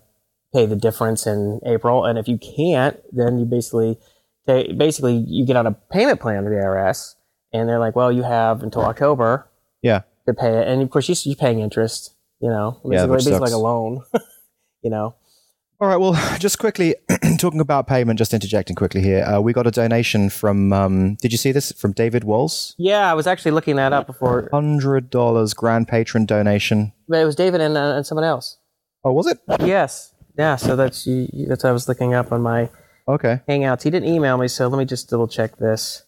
pay 0.54 0.64
the 0.64 0.76
difference 0.76 1.26
in 1.26 1.60
April. 1.66 2.04
And 2.04 2.18
if 2.18 2.28
you 2.28 2.38
can't, 2.38 2.98
then 3.12 3.38
you 3.38 3.44
basically 3.44 3.98
ta- 4.46 4.72
basically 4.76 5.16
you 5.26 5.44
get 5.44 5.56
on 5.56 5.66
a 5.66 5.72
payment 5.72 6.20
plan 6.20 6.44
with 6.44 6.52
the 6.52 6.60
IRS, 6.60 7.14
and 7.52 7.68
they're 7.68 7.80
like, 7.80 7.96
well, 7.96 8.10
you 8.10 8.22
have 8.22 8.62
until 8.62 8.82
October 8.82 9.48
Yeah. 9.82 10.02
To 10.26 10.34
pay 10.34 10.58
it, 10.60 10.68
and 10.68 10.82
of 10.82 10.90
course 10.90 11.08
you- 11.08 11.16
you're 11.30 11.36
paying 11.36 11.60
interest. 11.60 12.12
You 12.40 12.50
know, 12.50 12.78
Yeah, 12.84 13.06
basically, 13.06 13.10
which 13.10 13.18
basically 13.24 13.38
like 13.40 13.52
a 13.52 13.56
loan. 13.56 14.02
you 14.82 14.90
know. 14.90 15.14
All 15.80 15.88
right. 15.88 15.96
Well, 15.96 16.12
just 16.38 16.58
quickly 16.58 16.94
talking 17.38 17.60
about 17.60 17.86
payment, 17.86 18.18
just 18.18 18.34
interjecting 18.34 18.76
quickly 18.76 19.00
here. 19.00 19.24
Uh, 19.24 19.40
we 19.40 19.52
got 19.52 19.66
a 19.66 19.70
donation 19.70 20.28
from. 20.30 20.72
Um, 20.72 21.14
did 21.16 21.32
you 21.32 21.38
see 21.38 21.52
this 21.52 21.72
from 21.72 21.92
David 21.92 22.24
Walls? 22.24 22.74
Yeah, 22.78 23.10
I 23.10 23.14
was 23.14 23.26
actually 23.26 23.52
looking 23.52 23.76
that 23.76 23.92
up 23.92 24.06
before. 24.06 24.48
Hundred 24.52 25.08
dollars 25.10 25.54
grand 25.54 25.88
patron 25.88 26.26
donation. 26.26 26.92
But 27.08 27.20
it 27.20 27.24
was 27.24 27.36
David 27.36 27.60
and, 27.60 27.76
uh, 27.76 27.94
and 27.96 28.06
someone 28.06 28.24
else. 28.24 28.58
Oh, 29.04 29.12
was 29.12 29.26
it? 29.26 29.38
Yes. 29.60 30.12
Yeah. 30.38 30.56
So 30.56 30.76
that's 30.76 31.06
you- 31.06 31.46
that's 31.48 31.64
what 31.64 31.70
I 31.70 31.72
was 31.72 31.88
looking 31.88 32.12
up 32.14 32.32
on 32.32 32.42
my 32.42 32.68
Okay. 33.08 33.40
Hangouts. 33.48 33.82
He 33.82 33.90
didn't 33.90 34.08
email 34.08 34.36
me, 34.36 34.48
so 34.48 34.66
let 34.68 34.78
me 34.78 34.84
just 34.84 35.08
double 35.08 35.28
check 35.28 35.56
this. 35.58 36.02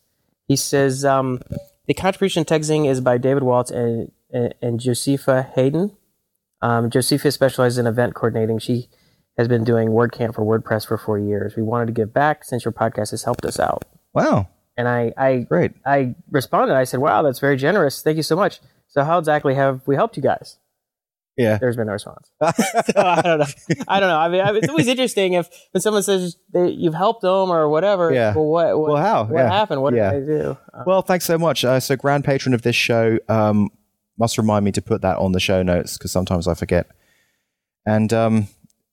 He 0.48 0.56
says 0.56 1.04
um, 1.04 1.40
the 1.88 1.94
contribution 1.94 2.44
TechZing 2.44 2.88
is 2.88 3.00
by 3.00 3.18
David 3.18 3.42
Waltz 3.42 3.72
and 3.72 4.12
and, 4.30 4.54
and 4.62 4.78
Josepha 4.78 5.50
Haden. 5.54 5.96
Um, 6.60 6.90
Josepha 6.90 7.32
specializes 7.32 7.78
in 7.78 7.86
event 7.86 8.14
coordinating. 8.14 8.58
She 8.58 8.88
has 9.38 9.48
been 9.48 9.64
doing 9.64 9.88
WordCamp 9.88 10.34
for 10.34 10.42
WordPress 10.42 10.86
for 10.86 10.98
four 10.98 11.18
years. 11.18 11.56
We 11.56 11.62
wanted 11.62 11.86
to 11.86 11.92
give 11.92 12.12
back 12.12 12.44
since 12.44 12.64
your 12.64 12.72
podcast 12.72 13.12
has 13.12 13.22
helped 13.22 13.44
us 13.44 13.58
out. 13.58 13.84
Wow. 14.12 14.48
And 14.76 14.88
I, 14.88 15.12
I, 15.16 15.36
Great. 15.38 15.72
I 15.86 16.14
responded. 16.30 16.74
I 16.74 16.84
said, 16.84 17.00
"Wow, 17.00 17.22
that's 17.22 17.40
very 17.40 17.56
generous. 17.56 18.02
Thank 18.02 18.16
you 18.16 18.22
so 18.22 18.36
much." 18.36 18.60
So, 18.86 19.02
how 19.02 19.18
exactly 19.18 19.54
have 19.54 19.86
we 19.86 19.96
helped 19.96 20.16
you 20.16 20.22
guys? 20.22 20.58
Yeah. 21.38 21.56
There's 21.58 21.76
been 21.76 21.86
no 21.86 21.92
response. 21.92 22.30
so 22.42 22.52
I 22.96 23.22
don't 23.22 23.38
know. 23.38 23.46
I 23.86 24.00
don't 24.00 24.08
know. 24.08 24.18
I 24.18 24.28
mean, 24.28 24.40
I 24.40 24.46
mean, 24.52 24.56
it's 24.62 24.68
always 24.68 24.88
interesting 24.88 25.34
if 25.34 25.48
when 25.70 25.80
someone 25.80 26.02
says 26.02 26.36
they, 26.52 26.68
you've 26.70 26.94
helped 26.94 27.22
them 27.22 27.50
or 27.50 27.68
whatever. 27.68 28.12
Yeah. 28.12 28.34
Well, 28.34 28.46
what? 28.46 28.78
what 28.78 28.92
Well, 28.92 29.02
how? 29.02 29.24
What 29.24 29.38
Yeah. 29.40 29.50
happened? 29.50 29.80
What 29.82 29.94
Yeah. 29.94 30.12
did 30.12 30.26
they 30.26 30.32
do? 30.42 30.58
Uh, 30.74 30.82
Well, 30.86 31.02
thanks 31.02 31.24
so 31.24 31.38
much. 31.38 31.64
Uh, 31.64 31.78
so, 31.80 31.96
grand 31.96 32.24
patron 32.24 32.54
of 32.54 32.62
this 32.62 32.76
show, 32.76 33.18
um, 33.28 33.70
must 34.18 34.36
remind 34.36 34.64
me 34.64 34.72
to 34.72 34.82
put 34.82 35.00
that 35.02 35.16
on 35.18 35.30
the 35.32 35.38
show 35.40 35.62
notes 35.62 35.96
because 35.96 36.10
sometimes 36.10 36.48
I 36.48 36.54
forget. 36.54 36.88
And 37.86 38.12
um, 38.12 38.48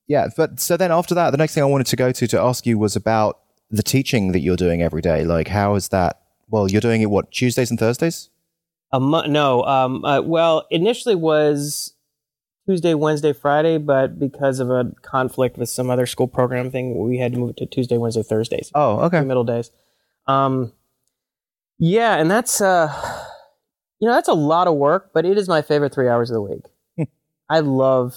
yeah, 0.08 0.28
but 0.38 0.60
so 0.60 0.78
then 0.78 0.92
after 0.92 1.16
that, 1.16 1.32
the 1.32 1.38
next 1.38 1.56
thing 1.56 1.64
I 1.64 1.66
wanted 1.66 1.88
to 1.88 1.96
go 1.96 2.12
to 2.12 2.28
to 2.28 2.40
ask 2.40 2.66
you 2.68 2.78
was 2.78 2.96
about 2.96 3.40
the 3.72 3.82
teaching 3.82 4.32
that 4.34 4.42
you're 4.42 4.56
doing 4.56 4.84
every 4.84 5.02
day. 5.02 5.24
Like, 5.24 5.48
how 5.48 5.74
is 5.74 5.90
that? 5.90 6.22
Well, 6.48 6.70
you're 6.70 6.80
doing 6.82 7.02
it 7.02 7.10
what 7.10 7.32
Tuesdays 7.32 7.72
and 7.72 7.80
Thursdays? 7.80 8.30
a 8.94 9.00
no. 9.28 9.64
Um. 9.64 10.06
Uh, 10.06 10.22
well, 10.22 10.68
initially 10.70 11.16
was 11.16 11.95
Tuesday, 12.68 12.94
Wednesday, 12.96 13.32
Friday, 13.34 13.78
but 13.78 14.18
because 14.20 14.60
of 14.60 14.70
a 14.72 14.92
conflict 15.02 15.58
with 15.58 15.70
some 15.70 15.90
other 15.90 16.06
school 16.06 16.28
program 16.28 16.72
thing, 16.72 16.98
we 16.98 17.18
had 17.18 17.34
to 17.34 17.40
move 17.40 17.52
it 17.52 17.58
to 17.58 17.66
Tuesday, 17.66 17.98
Wednesday, 17.98 18.24
Thursdays. 18.24 18.72
Oh, 18.74 19.00
okay. 19.02 19.22
middle 19.22 19.44
days. 19.44 19.72
Um, 20.28 20.72
yeah, 21.78 22.16
and 22.16 22.30
that's 22.32 22.62
uh, 22.62 22.92
you 24.00 24.08
know, 24.08 24.14
that's 24.16 24.30
a 24.30 24.34
lot 24.34 24.68
of 24.68 24.76
work, 24.76 25.12
but 25.14 25.26
it 25.26 25.38
is 25.38 25.48
my 25.48 25.62
favorite 25.62 25.94
three 25.94 26.08
hours 26.08 26.32
of 26.32 26.36
the 26.36 26.42
week. 26.42 27.10
I 27.50 27.60
love 27.60 28.16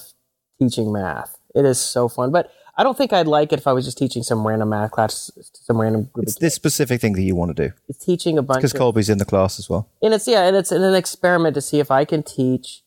teaching 0.59 0.91
math. 0.91 1.37
It 1.53 1.65
is 1.65 1.79
so 1.79 2.07
fun, 2.09 2.31
but 2.31 2.51
I 2.77 2.83
don't 2.83 2.97
think 2.97 3.11
I'd 3.11 3.27
like 3.27 3.51
it 3.51 3.59
if 3.59 3.67
I 3.67 3.73
was 3.73 3.85
just 3.85 3.97
teaching 3.97 4.23
some 4.23 4.47
random 4.47 4.69
math 4.69 4.91
class 4.91 5.29
to 5.35 5.63
some 5.63 5.79
random 5.81 6.09
group 6.13 6.23
It's 6.27 6.35
of 6.37 6.39
this 6.41 6.55
specific 6.55 7.01
thing 7.01 7.13
that 7.13 7.21
you 7.23 7.35
want 7.35 7.55
to 7.55 7.67
do 7.67 7.73
It's 7.89 8.03
teaching 8.05 8.37
a 8.37 8.41
bunch 8.41 8.59
because 8.59 8.71
Colby's 8.73 9.09
in 9.09 9.17
the 9.17 9.25
class 9.25 9.59
as 9.59 9.69
well. 9.69 9.89
and 10.01 10.13
it's 10.13 10.27
yeah, 10.27 10.43
and 10.47 10.55
it's 10.55 10.71
an 10.71 10.93
experiment 10.95 11.55
to 11.55 11.61
see 11.61 11.79
if 11.79 11.91
I 11.91 12.05
can 12.05 12.23
teach 12.23 12.81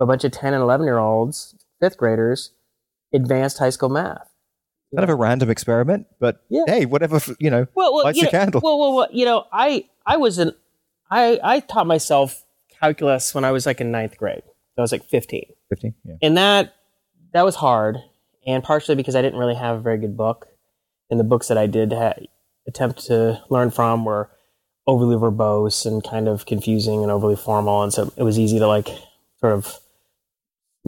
a 0.00 0.06
bunch 0.06 0.24
of 0.24 0.32
ten 0.32 0.54
and 0.54 0.62
eleven 0.62 0.86
year 0.86 0.98
olds, 0.98 1.54
fifth 1.80 1.96
graders, 1.96 2.50
advanced 3.12 3.58
high 3.58 3.70
school 3.70 3.88
math. 3.88 4.28
Kind 4.94 5.04
of 5.04 5.10
a 5.10 5.14
random 5.16 5.50
experiment, 5.50 6.06
but 6.20 6.44
Yeah. 6.48 6.62
hey, 6.68 6.86
whatever 6.86 7.20
you 7.40 7.50
know. 7.50 7.66
well, 7.74 7.92
well, 7.94 8.04
lights 8.04 8.16
you 8.18 8.22
a 8.22 8.24
know, 8.26 8.30
candle. 8.30 8.60
Well, 8.62 8.78
well, 8.78 8.94
well, 8.94 9.08
you 9.10 9.24
know, 9.24 9.44
I 9.52 9.86
I 10.06 10.16
was 10.18 10.38
an 10.38 10.52
I 11.10 11.40
I 11.42 11.60
taught 11.60 11.86
myself 11.86 12.44
calculus 12.80 13.34
when 13.34 13.44
I 13.44 13.50
was 13.50 13.66
like 13.66 13.80
in 13.80 13.90
ninth 13.90 14.16
grade. 14.18 14.42
I 14.78 14.80
was 14.80 14.92
like 14.92 15.04
fifteen. 15.04 15.46
Yeah. 16.04 16.14
and 16.22 16.36
that 16.36 16.74
that 17.32 17.44
was 17.44 17.56
hard, 17.56 17.98
and 18.46 18.62
partially 18.62 18.94
because 18.94 19.16
I 19.16 19.22
didn't 19.22 19.38
really 19.38 19.54
have 19.56 19.76
a 19.78 19.80
very 19.80 19.98
good 19.98 20.16
book, 20.16 20.46
and 21.10 21.18
the 21.18 21.24
books 21.24 21.48
that 21.48 21.58
I 21.58 21.66
did 21.66 21.92
ha- 21.92 22.14
attempt 22.68 23.06
to 23.06 23.42
learn 23.50 23.70
from 23.72 24.04
were 24.04 24.30
overly 24.86 25.16
verbose 25.16 25.86
and 25.86 26.04
kind 26.04 26.28
of 26.28 26.46
confusing 26.46 27.02
and 27.02 27.10
overly 27.10 27.34
formal, 27.36 27.82
and 27.82 27.92
so 27.92 28.12
it 28.16 28.22
was 28.22 28.38
easy 28.38 28.60
to 28.60 28.68
like 28.68 28.88
sort 29.40 29.54
of 29.54 29.76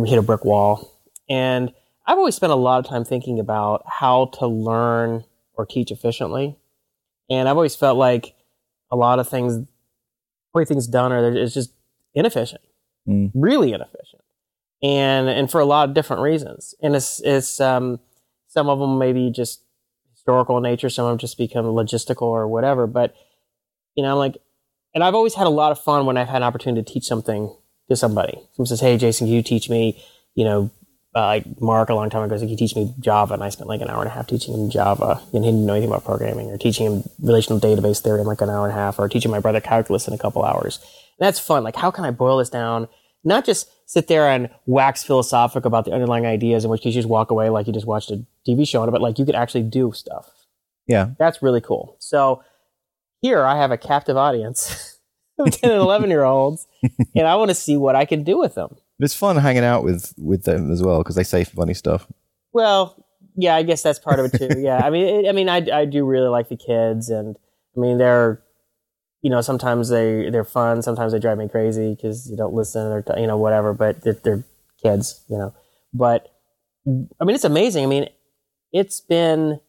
hit 0.05 0.19
a 0.19 0.23
brick 0.23 0.45
wall. 0.45 0.93
And 1.29 1.73
I've 2.07 2.19
always 2.19 2.35
spent 2.37 2.53
a 2.53 2.57
lot 2.57 2.79
of 2.79 2.89
time 2.89 3.05
thinking 3.05 3.39
about 3.41 3.83
how 3.87 4.27
to 4.39 4.47
learn 4.47 5.25
or 5.55 5.67
teach 5.67 5.91
efficiently. 5.91 6.57
And 7.31 7.49
I've 7.49 7.57
always 7.57 7.75
felt 7.75 7.97
like 7.97 8.35
a 8.91 8.97
lot 8.97 9.19
of 9.19 9.29
things, 9.29 9.57
the 9.59 9.67
way 10.55 10.65
things 10.65 10.87
done 10.87 11.13
are, 11.13 11.33
it's 11.37 11.55
just 11.55 11.73
inefficient, 12.15 12.63
Mm. 13.09 13.31
really 13.35 13.73
inefficient, 13.73 14.23
and 14.83 15.29
and 15.29 15.49
for 15.51 15.61
a 15.61 15.65
lot 15.65 15.89
of 15.89 15.95
different 15.95 16.23
reasons. 16.23 16.75
And 16.83 16.95
it's 16.97 17.21
it's 17.25 17.61
um, 17.61 18.01
some 18.49 18.69
of 18.69 18.79
them 18.81 18.99
maybe 18.99 19.31
just 19.31 19.63
historical 20.13 20.57
in 20.57 20.63
nature, 20.65 20.89
some 20.91 21.05
of 21.07 21.11
them 21.13 21.19
just 21.19 21.39
become 21.39 21.67
logistical 21.67 22.23
or 22.23 22.49
whatever. 22.49 22.87
But 22.89 23.15
you 23.95 24.03
know, 24.03 24.11
I'm 24.13 24.19
like, 24.19 24.37
and 24.95 25.05
I've 25.05 25.15
always 25.15 25.35
had 25.35 25.47
a 25.47 25.51
lot 25.51 25.71
of 25.73 25.81
fun 25.81 26.05
when 26.07 26.17
I've 26.17 26.27
had 26.29 26.39
an 26.39 26.43
opportunity 26.43 26.83
to 26.85 26.93
teach 26.93 27.05
something 27.05 27.55
to 27.89 27.97
somebody. 27.97 28.39
Someone 28.55 28.67
says, 28.67 28.81
"Hey, 28.81 28.97
Jason, 28.97 29.27
can 29.27 29.35
you 29.35 29.43
teach 29.43 29.69
me?" 29.71 30.03
You 30.35 30.45
know, 30.45 30.71
uh, 31.15 31.27
like 31.27 31.61
Mark 31.61 31.89
a 31.89 31.95
long 31.95 32.11
time 32.11 32.23
ago 32.23 32.37
said, 32.37 32.43
"Can 32.43 32.51
you 32.51 32.57
teach 32.57 32.77
me 32.77 32.95
Java?" 33.01 33.35
And 33.35 33.43
I 33.45 33.49
spent 33.49 33.69
like 33.69 33.81
an 33.81 33.89
hour 33.89 34.01
and 34.01 34.09
a 34.09 34.15
half 34.15 34.27
teaching 34.27 34.55
him 34.55 34.71
Java, 34.71 35.21
and 35.33 35.45
he 35.45 35.51
didn't 35.51 35.67
know 35.67 35.75
anything 35.75 35.91
about 35.91 36.05
programming, 36.05 36.51
or 36.51 36.59
teaching 36.59 36.87
him 36.87 37.05
relational 37.21 37.61
database 37.61 38.01
theory 38.01 38.21
in 38.21 38.27
like 38.27 38.41
an 38.41 38.51
hour 38.51 38.67
and 38.67 38.73
a 38.73 38.81
half, 38.81 38.99
or 38.99 39.09
teaching 39.09 39.31
my 39.31 39.41
brother 39.41 39.61
calculus 39.61 40.07
in 40.09 40.15
a 40.15 40.19
couple 40.19 40.45
hours. 40.45 40.79
And 41.19 41.27
that's 41.27 41.41
fun. 41.41 41.65
Like, 41.65 41.77
how 41.77 41.91
can 41.91 42.05
I 42.05 42.11
boil 42.11 42.39
this 42.39 42.51
down? 42.51 42.89
Not 43.25 43.45
just 43.45 43.69
sit 43.87 44.09
there 44.09 44.29
and 44.29 44.51
wax 44.67 45.03
philosophic 45.05 45.65
about 45.65 45.85
the 45.85 45.93
underlying 45.93 46.27
ideas 46.27 46.65
in 46.65 46.71
which 46.71 46.83
case 46.83 46.95
you 46.95 47.01
just 47.01 47.09
walk 47.09 47.31
away 47.31 47.49
like 47.51 47.67
you 47.67 47.73
just 47.73 47.87
watched 47.87 48.11
a 48.11 48.25
TV 48.47 48.67
show 48.69 48.83
on 48.83 48.89
it, 48.89 48.93
but 48.93 49.01
like 49.01 49.19
you 49.19 49.25
could 49.25 49.35
actually 49.35 49.63
do 49.63 49.93
stuff. 49.93 50.29
Yeah. 50.87 51.11
That's 51.19 51.43
really 51.43 51.61
cool. 51.61 51.97
So 51.99 52.43
here 53.21 53.45
I 53.45 53.57
have 53.57 53.71
a 53.71 53.79
captive 53.79 54.17
audience 54.17 54.96
10 55.51 55.71
and 55.71 55.81
11 55.81 56.11
year 56.11 56.25
olds, 56.25 56.67
and 57.15 57.27
I 57.27 57.37
want 57.37 57.51
to 57.51 57.55
see 57.55 57.77
what 57.77 57.95
I 57.97 58.05
can 58.05 58.23
do 58.23 58.39
with 58.39 58.55
them. 58.55 58.77
It's 58.99 59.15
fun 59.15 59.37
hanging 59.37 59.65
out 59.65 59.85
with 59.85 60.15
with 60.17 60.45
them 60.45 60.71
as 60.71 60.83
well 60.83 60.99
because 60.99 61.17
they 61.17 61.25
say 61.25 61.45
funny 61.45 61.75
stuff. 61.75 62.07
Well, 62.53 63.05
yeah, 63.37 63.55
I 63.55 63.63
guess 63.63 63.83
that's 63.83 63.99
part 63.99 64.19
of 64.19 64.33
it 64.33 64.39
too. 64.39 64.61
Yeah, 64.63 64.79
I 64.79 64.91
mean, 64.91 65.25
it, 65.25 65.29
I 65.29 65.33
mean, 65.33 65.49
I, 65.49 65.67
I 65.71 65.85
do 65.85 66.05
really 66.07 66.29
like 66.29 66.49
the 66.49 66.57
kids, 66.57 67.11
and 67.11 67.37
I 67.77 67.81
mean, 67.81 67.99
they're, 67.99 68.43
you 69.21 69.29
know, 69.31 69.43
sometimes 69.43 69.91
they 69.91 70.31
they're 70.31 70.45
fun, 70.45 70.81
sometimes 70.83 71.13
they 71.13 71.19
drive 71.19 71.39
me 71.39 71.49
crazy 71.49 71.95
because 71.95 72.31
you 72.31 72.37
don't 72.37 72.55
listen 72.55 72.87
or 72.87 73.05
you 73.19 73.27
know 73.27 73.37
whatever. 73.37 73.75
But 73.75 74.03
they're, 74.03 74.15
they're 74.15 74.45
kids, 74.83 75.23
you 75.29 75.37
know. 75.37 75.55
But 75.93 76.33
I 76.87 77.25
mean, 77.25 77.35
it's 77.35 77.45
amazing. 77.45 77.85
I 77.85 77.89
mean, 77.89 78.09
it's 78.73 79.01
been, 79.01 79.61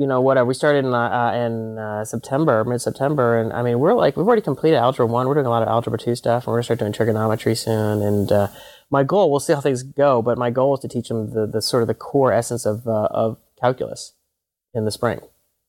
you 0.00 0.06
know, 0.06 0.22
whatever. 0.22 0.46
We 0.46 0.54
started 0.54 0.86
in 0.86 0.94
uh, 0.94 0.98
uh, 0.98 1.32
in 1.34 1.78
uh, 1.78 2.06
September, 2.06 2.64
mid 2.64 2.80
September, 2.80 3.38
and 3.38 3.52
I 3.52 3.62
mean, 3.62 3.78
we're 3.78 3.92
like 3.92 4.16
we've 4.16 4.26
already 4.26 4.40
completed 4.40 4.78
algebra 4.78 5.04
one. 5.04 5.28
We're 5.28 5.34
doing 5.34 5.44
a 5.44 5.50
lot 5.50 5.62
of 5.62 5.68
algebra 5.68 5.98
two 5.98 6.14
stuff, 6.14 6.44
and 6.44 6.52
we're 6.52 6.56
gonna 6.56 6.64
start 6.64 6.78
doing 6.78 6.94
trigonometry 6.94 7.54
soon. 7.54 8.00
And 8.00 8.32
uh, 8.32 8.48
my 8.88 9.04
goal, 9.04 9.30
we'll 9.30 9.40
see 9.40 9.52
how 9.52 9.60
things 9.60 9.82
go, 9.82 10.22
but 10.22 10.38
my 10.38 10.48
goal 10.48 10.72
is 10.72 10.80
to 10.80 10.88
teach 10.88 11.08
them 11.08 11.34
the, 11.34 11.46
the 11.46 11.60
sort 11.60 11.82
of 11.82 11.86
the 11.86 11.92
core 11.92 12.32
essence 12.32 12.64
of 12.64 12.86
uh, 12.88 13.08
of 13.10 13.36
calculus 13.60 14.14
in 14.72 14.86
the 14.86 14.90
spring, 14.90 15.20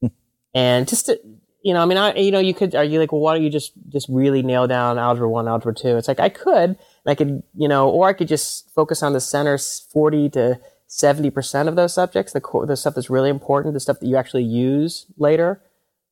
and 0.53 0.87
just 0.87 1.07
to, 1.07 1.19
you 1.61 1.73
know, 1.73 1.81
I 1.81 1.85
mean, 1.85 1.97
I 1.97 2.15
you 2.15 2.31
know, 2.31 2.39
you 2.39 2.53
could 2.53 2.73
argue 2.73 3.01
like, 3.01 3.11
well, 3.11 3.19
why 3.19 3.35
don't 3.35 3.43
you 3.43 3.49
just 3.49 3.73
just 3.89 4.07
really 4.07 4.43
nail 4.43 4.65
down 4.65 4.97
algebra 4.97 5.29
one, 5.29 5.49
algebra 5.49 5.75
two? 5.75 5.97
It's 5.97 6.07
like 6.07 6.21
I 6.21 6.29
could, 6.29 6.69
and 6.69 6.77
I 7.05 7.15
could, 7.15 7.43
you 7.53 7.67
know, 7.67 7.89
or 7.89 8.07
I 8.07 8.13
could 8.13 8.29
just 8.29 8.73
focus 8.73 9.03
on 9.03 9.11
the 9.11 9.19
center 9.19 9.57
forty 9.57 10.29
to 10.29 10.57
seventy 10.91 11.29
percent 11.29 11.69
of 11.69 11.75
those 11.77 11.93
subjects, 11.93 12.33
the 12.33 12.41
core, 12.41 12.65
the 12.65 12.75
stuff 12.75 12.95
that's 12.95 13.09
really 13.09 13.29
important, 13.29 13.73
the 13.73 13.79
stuff 13.79 13.99
that 14.01 14.07
you 14.07 14.17
actually 14.17 14.43
use 14.43 15.05
later, 15.17 15.61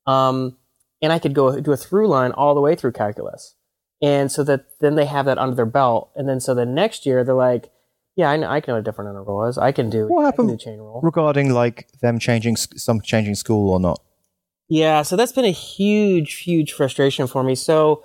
um, 0.08 0.56
and 1.02 1.12
I 1.12 1.20
could 1.20 1.34
go 1.34 1.60
do 1.60 1.72
a 1.74 1.78
through 1.78 2.08
line 2.08 2.32
all 2.32 2.56
the 2.56 2.62
way 2.62 2.76
through 2.76 2.94
calculus 2.94 3.56
and 4.02 4.32
so 4.32 4.46
that 4.46 4.62
then 4.80 4.96
they 4.96 5.06
have 5.06 5.26
that 5.26 5.38
under 5.38 5.56
their 5.56 5.66
belt, 5.66 6.10
and 6.16 6.28
then 6.30 6.40
so 6.40 6.54
the 6.56 6.66
next 6.66 7.06
year 7.06 7.24
they're 7.26 7.36
like, 7.36 7.70
yeah, 8.16 8.30
I 8.32 8.38
know, 8.38 8.50
I 8.50 8.62
can 8.62 8.72
know 8.72 8.76
what 8.76 8.80
a 8.80 8.84
different 8.84 9.10
interval 9.10 9.44
is. 9.46 9.58
I 9.58 9.74
can 9.74 9.90
do 9.90 10.08
What 10.08 10.24
happened- 10.24 10.48
do 10.50 10.56
chain 10.58 10.80
rule. 10.80 11.02
Regarding 11.04 11.54
like 11.54 11.90
them 12.02 12.18
changing 12.18 12.56
some 12.56 13.02
changing 13.02 13.36
school 13.36 13.70
or 13.72 13.80
not. 13.80 14.00
Yeah, 14.70 15.02
so 15.02 15.16
that's 15.18 15.32
been 15.34 15.44
a 15.46 15.52
huge, 15.52 16.44
huge 16.44 16.72
frustration 16.74 17.28
for 17.28 17.44
me. 17.44 17.56
So 17.56 18.04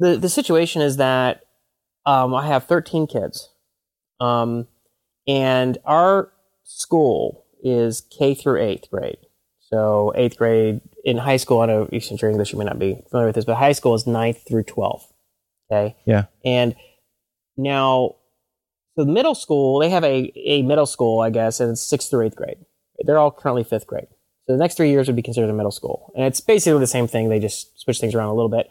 the 0.00 0.16
the 0.16 0.28
situation 0.28 0.82
is 0.82 0.96
that 0.96 1.42
um, 2.04 2.34
I 2.34 2.46
have 2.46 2.64
13 2.64 3.06
kids, 3.06 3.50
um, 4.18 4.66
and 5.28 5.78
our 5.84 6.32
school 6.64 7.44
is 7.62 8.00
K 8.10 8.34
through 8.34 8.60
eighth 8.60 8.90
grade. 8.90 9.18
So 9.60 10.12
eighth 10.16 10.38
grade 10.38 10.80
in 11.04 11.18
high 11.18 11.36
school, 11.36 11.60
I 11.60 11.66
know 11.66 11.88
since 11.92 12.22
you're 12.22 12.30
English, 12.30 12.52
you 12.52 12.58
may 12.58 12.64
not 12.64 12.78
be 12.78 13.02
familiar 13.10 13.28
with 13.28 13.34
this, 13.34 13.44
but 13.44 13.56
high 13.56 13.72
school 13.72 13.94
is 13.94 14.06
ninth 14.06 14.42
through 14.48 14.64
12th. 14.64 15.04
Okay. 15.70 15.96
Yeah. 16.06 16.24
And 16.44 16.74
now, 17.58 18.16
so 18.96 19.04
the 19.04 19.12
middle 19.12 19.34
school, 19.34 19.78
they 19.78 19.90
have 19.90 20.04
a, 20.04 20.32
a 20.34 20.62
middle 20.62 20.86
school, 20.86 21.20
I 21.20 21.28
guess, 21.30 21.60
and 21.60 21.70
it's 21.70 21.82
sixth 21.82 22.08
through 22.08 22.26
eighth 22.26 22.36
grade. 22.36 22.56
They're 23.00 23.18
all 23.18 23.30
currently 23.30 23.64
fifth 23.64 23.86
grade. 23.86 24.08
So 24.46 24.54
the 24.54 24.58
next 24.58 24.76
three 24.76 24.90
years 24.90 25.06
would 25.06 25.16
be 25.16 25.22
considered 25.22 25.50
a 25.50 25.52
middle 25.52 25.70
school. 25.70 26.10
And 26.16 26.24
it's 26.24 26.40
basically 26.40 26.80
the 26.80 26.86
same 26.86 27.06
thing. 27.06 27.28
They 27.28 27.38
just 27.38 27.78
switch 27.78 28.00
things 28.00 28.14
around 28.14 28.30
a 28.30 28.34
little 28.34 28.48
bit. 28.48 28.70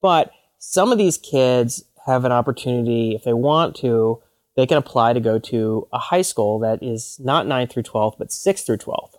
But 0.00 0.32
some 0.58 0.90
of 0.90 0.98
these 0.98 1.16
kids 1.16 1.84
have 2.06 2.24
an 2.24 2.32
opportunity, 2.32 3.14
if 3.14 3.22
they 3.22 3.32
want 3.32 3.76
to, 3.76 4.20
they 4.56 4.66
can 4.66 4.76
apply 4.76 5.12
to 5.12 5.20
go 5.20 5.38
to 5.38 5.88
a 5.92 5.98
high 5.98 6.22
school 6.22 6.58
that 6.60 6.82
is 6.82 7.18
not 7.20 7.46
9th 7.46 7.70
through 7.70 7.84
12th, 7.84 8.18
but 8.18 8.28
6th 8.28 8.66
through 8.66 8.78
12th. 8.78 9.14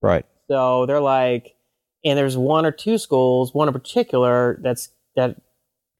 Right. 0.00 0.24
So 0.48 0.86
they're 0.86 1.00
like, 1.00 1.54
and 2.04 2.18
there's 2.18 2.36
one 2.36 2.66
or 2.66 2.72
two 2.72 2.98
schools, 2.98 3.54
one 3.54 3.68
in 3.68 3.74
particular, 3.74 4.58
that's 4.62 4.88
that 5.16 5.36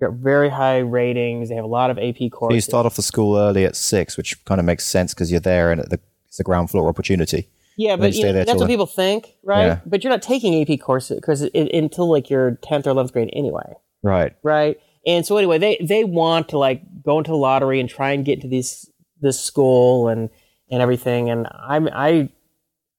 got 0.01 0.15
very 0.15 0.49
high 0.49 0.79
ratings. 0.79 1.49
They 1.49 1.55
have 1.55 1.65
a 1.65 1.69
lot 1.69 1.91
of 1.91 1.99
AP 1.99 2.31
courses 2.33 2.51
So 2.51 2.55
you 2.55 2.61
start 2.61 2.87
off 2.87 2.97
the 2.97 3.03
school 3.03 3.37
early 3.37 3.65
at 3.65 3.77
six, 3.77 4.17
which 4.17 4.45
kind 4.45 4.59
of 4.59 4.65
makes 4.65 4.85
sense 4.87 5.15
because 5.15 5.31
you're 5.31 5.41
there 5.41 5.71
and 5.71 5.81
the, 5.83 6.01
it's 6.27 6.41
a 6.41 6.43
ground 6.43 6.71
floor 6.71 6.89
opportunity. 6.89 7.49
Yeah, 7.77 7.97
but 7.97 8.15
you 8.15 8.25
know, 8.25 8.33
that's 8.33 8.53
what 8.55 8.69
people 8.69 8.87
think, 8.87 9.37
right? 9.43 9.65
Yeah. 9.65 9.81
But 9.87 10.05
you're 10.05 10.11
not 10.13 10.23
taking 10.23 10.61
AP 10.61 10.81
courses 10.81 11.17
because 11.17 11.43
until 11.55 12.11
like 12.11 12.29
your 12.29 12.53
10th 12.63 12.87
or 12.87 12.95
11th 12.95 13.13
grade 13.13 13.31
anyway, 13.33 13.75
Right. 14.03 14.35
right? 14.43 14.79
And 15.07 15.27
so 15.27 15.37
anyway, 15.37 15.59
they 15.59 15.79
they 15.81 16.05
want 16.05 16.49
to 16.51 16.59
like 16.59 16.83
go 17.03 17.19
into 17.19 17.31
the 17.31 17.37
lottery 17.37 17.81
and 17.81 17.89
try 17.89 18.13
and 18.13 18.25
get 18.25 18.35
into 18.35 18.49
this 18.49 18.89
this 19.21 19.41
school 19.41 20.09
and 20.09 20.31
and 20.71 20.83
everything. 20.83 21.31
And 21.31 21.49
I'm 21.53 21.89
I 21.93 22.31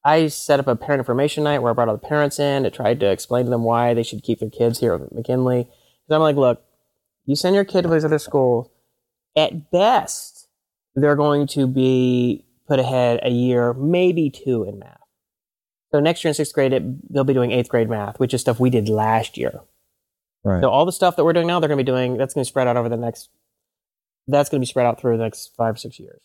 I 0.04 0.28
set 0.28 0.60
up 0.60 0.68
a 0.68 0.76
parent 0.76 1.00
information 1.00 1.44
night 1.44 1.60
where 1.60 1.72
I 1.72 1.74
brought 1.74 1.88
all 1.88 1.96
the 1.96 2.08
parents 2.08 2.40
in. 2.40 2.66
I 2.66 2.70
tried 2.70 3.00
to 3.00 3.10
explain 3.10 3.46
to 3.46 3.52
them 3.52 3.64
why 3.64 3.94
they 3.94 4.04
should 4.04 4.24
keep 4.24 4.40
their 4.40 4.50
kids 4.50 4.80
here 4.80 4.96
at 4.96 5.14
McKinley. 5.14 5.64
Because 5.64 6.16
I'm 6.16 6.22
like, 6.22 6.36
look, 6.36 6.62
you 7.26 7.36
send 7.36 7.56
your 7.56 7.64
kid 7.64 7.84
to 7.84 7.88
these 7.88 8.04
other 8.04 8.20
schools, 8.20 8.70
at 9.36 9.72
best, 9.72 10.48
they're 10.96 11.16
going 11.16 11.48
to 11.48 11.68
be 11.68 12.46
put 12.68 12.80
ahead 12.80 13.20
a 13.24 13.30
year, 13.30 13.74
maybe 13.74 14.30
two 14.30 14.64
in 14.64 14.80
math. 14.80 15.00
So 15.92 16.00
next 16.00 16.24
year 16.24 16.30
in 16.30 16.36
sixth 16.36 16.54
grade, 16.54 16.74
it, 16.74 17.14
they'll 17.14 17.24
be 17.24 17.34
doing 17.34 17.52
eighth 17.52 17.70
grade 17.70 17.90
math, 17.90 18.20
which 18.20 18.34
is 18.34 18.42
stuff 18.42 18.60
we 18.60 18.70
did 18.70 18.90
last 18.90 19.38
year. 19.38 19.62
Right. 20.44 20.62
So 20.62 20.70
all 20.70 20.86
the 20.86 20.92
stuff 20.92 21.16
that 21.16 21.24
we're 21.24 21.34
doing 21.34 21.48
now, 21.48 21.60
they're 21.60 21.70
going 21.70 21.78
to 21.78 21.84
be 21.84 21.92
doing. 21.92 22.18
That's 22.18 22.34
going 22.34 22.44
to 22.44 22.48
be 22.48 22.52
spread 22.52 22.68
out 22.68 22.78
over 22.78 22.90
the 22.90 22.98
next. 22.98 23.30
That's 24.28 24.50
going 24.50 24.60
to 24.60 24.62
be 24.62 24.70
spread 24.70 24.86
out 24.86 25.00
through 25.00 25.18
the 25.18 25.24
next 25.24 25.54
five 25.56 25.80
six 25.80 26.00
years. 26.00 26.20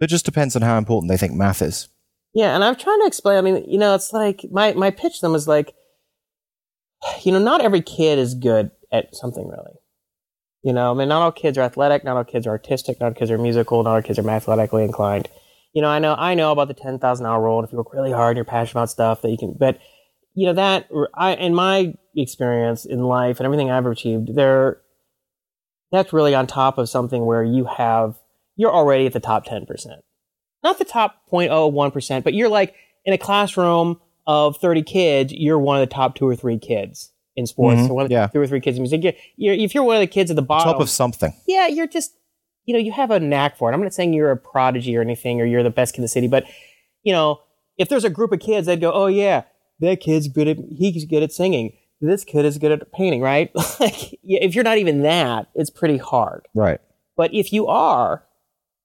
It 0.00 0.06
just 0.08 0.24
depends 0.24 0.54
on 0.54 0.62
how 0.62 0.78
important 0.78 1.10
they 1.10 1.16
think 1.16 1.32
math 1.32 1.60
is. 1.60 1.88
Yeah, 2.34 2.54
and 2.54 2.62
I'm 2.62 2.76
trying 2.76 3.00
to 3.00 3.06
explain. 3.06 3.38
I 3.38 3.40
mean, 3.40 3.64
you 3.66 3.78
know, 3.78 3.94
it's 3.94 4.12
like 4.12 4.44
my 4.50 4.72
my 4.74 4.90
pitch 4.90 5.20
to 5.20 5.26
them 5.26 5.34
is 5.34 5.48
like, 5.48 5.74
you 7.22 7.32
know, 7.32 7.40
not 7.40 7.60
every 7.60 7.80
kid 7.80 8.18
is 8.18 8.34
good 8.34 8.70
at 8.92 9.14
something 9.14 9.48
really. 9.48 9.72
You 10.62 10.72
know, 10.72 10.90
I 10.90 10.94
mean, 10.94 11.08
not 11.08 11.22
all 11.22 11.32
kids 11.32 11.56
are 11.56 11.62
athletic, 11.62 12.04
not 12.04 12.16
all 12.16 12.24
kids 12.24 12.46
are 12.46 12.50
artistic, 12.50 13.00
not 13.00 13.06
all 13.06 13.14
kids 13.14 13.30
are 13.30 13.38
musical, 13.38 13.82
not 13.82 13.94
all 13.94 14.02
kids 14.02 14.18
are 14.18 14.24
mathematically 14.24 14.84
inclined. 14.84 15.28
You 15.72 15.82
know, 15.82 15.88
I 15.88 15.98
know 15.98 16.14
I 16.16 16.34
know 16.34 16.52
about 16.52 16.68
the 16.68 16.74
ten 16.74 16.98
thousand 16.98 17.26
hour 17.26 17.42
rule, 17.42 17.58
and 17.58 17.66
if 17.66 17.72
you 17.72 17.78
work 17.78 17.92
really 17.92 18.12
hard 18.12 18.30
and 18.30 18.36
you're 18.36 18.44
passionate 18.44 18.80
about 18.80 18.90
stuff, 18.90 19.22
that 19.22 19.30
you 19.30 19.38
can. 19.38 19.56
But 19.58 19.78
you 20.34 20.46
know 20.46 20.52
that 20.54 20.88
I, 21.14 21.34
in 21.34 21.54
my 21.54 21.94
experience 22.20 22.84
in 22.84 23.04
life 23.04 23.38
and 23.38 23.44
everything 23.44 23.70
I've 23.70 23.86
achieved, 23.86 24.34
there, 24.34 24.80
that's 25.92 26.12
really 26.12 26.34
on 26.34 26.46
top 26.46 26.78
of 26.78 26.88
something 26.88 27.24
where 27.24 27.42
you 27.44 27.64
have 27.64 28.18
you're 28.56 28.72
already 28.72 29.06
at 29.06 29.12
the 29.12 29.20
top 29.20 29.44
ten 29.44 29.66
percent 29.66 30.02
not 30.62 30.78
the 30.78 30.84
top 30.84 31.22
0.01%, 31.30 32.24
but 32.24 32.34
you're 32.34 32.48
like 32.48 32.74
in 33.04 33.12
a 33.12 33.18
classroom 33.18 34.00
of 34.26 34.56
30 34.58 34.82
kids, 34.82 35.32
you're 35.32 35.58
one 35.58 35.80
of 35.80 35.88
the 35.88 35.94
top 35.94 36.14
two 36.14 36.26
or 36.26 36.36
three 36.36 36.58
kids 36.58 37.12
in 37.36 37.46
sports. 37.46 37.80
Mhm, 37.80 37.90
or 37.90 37.94
one 37.94 38.02
of 38.04 38.08
the 38.08 38.14
yeah. 38.14 38.26
two 38.26 38.40
or 38.40 38.46
three 38.46 38.60
kids 38.60 38.76
in 38.76 38.82
music. 38.82 39.02
You're, 39.02 39.12
you're, 39.36 39.54
if 39.54 39.74
you're 39.74 39.84
one 39.84 39.96
of 39.96 40.00
the 40.00 40.06
kids 40.06 40.30
at 40.30 40.36
the 40.36 40.42
bottom, 40.42 40.72
Top 40.72 40.80
of 40.80 40.90
something. 40.90 41.32
yeah, 41.46 41.68
you're 41.68 41.86
just, 41.86 42.12
you 42.64 42.74
know, 42.74 42.80
you 42.80 42.92
have 42.92 43.10
a 43.10 43.20
knack 43.20 43.56
for 43.56 43.70
it. 43.70 43.74
I'm 43.74 43.82
not 43.82 43.94
saying 43.94 44.12
you're 44.12 44.30
a 44.30 44.36
prodigy 44.36 44.96
or 44.96 45.00
anything 45.00 45.40
or 45.40 45.44
you're 45.46 45.62
the 45.62 45.70
best 45.70 45.94
kid 45.94 46.00
in 46.00 46.02
the 46.02 46.08
city, 46.08 46.26
but, 46.26 46.44
you 47.02 47.12
know, 47.12 47.40
if 47.78 47.88
there's 47.88 48.04
a 48.04 48.10
group 48.10 48.32
of 48.32 48.40
kids, 48.40 48.66
they'd 48.66 48.80
go, 48.80 48.92
oh, 48.92 49.06
yeah, 49.06 49.44
that 49.80 50.00
kid's 50.00 50.28
good 50.28 50.48
at, 50.48 50.58
he's 50.76 51.04
good 51.04 51.22
at 51.22 51.32
singing. 51.32 51.72
This 52.00 52.24
kid 52.24 52.44
is 52.44 52.58
good 52.58 52.72
at 52.72 52.92
painting, 52.92 53.20
right? 53.20 53.50
like, 53.80 54.18
if 54.22 54.54
you're 54.54 54.64
not 54.64 54.78
even 54.78 55.02
that, 55.02 55.48
it's 55.54 55.70
pretty 55.70 55.96
hard. 55.96 56.46
Right. 56.54 56.80
But 57.16 57.34
if 57.34 57.52
you 57.52 57.66
are 57.66 58.24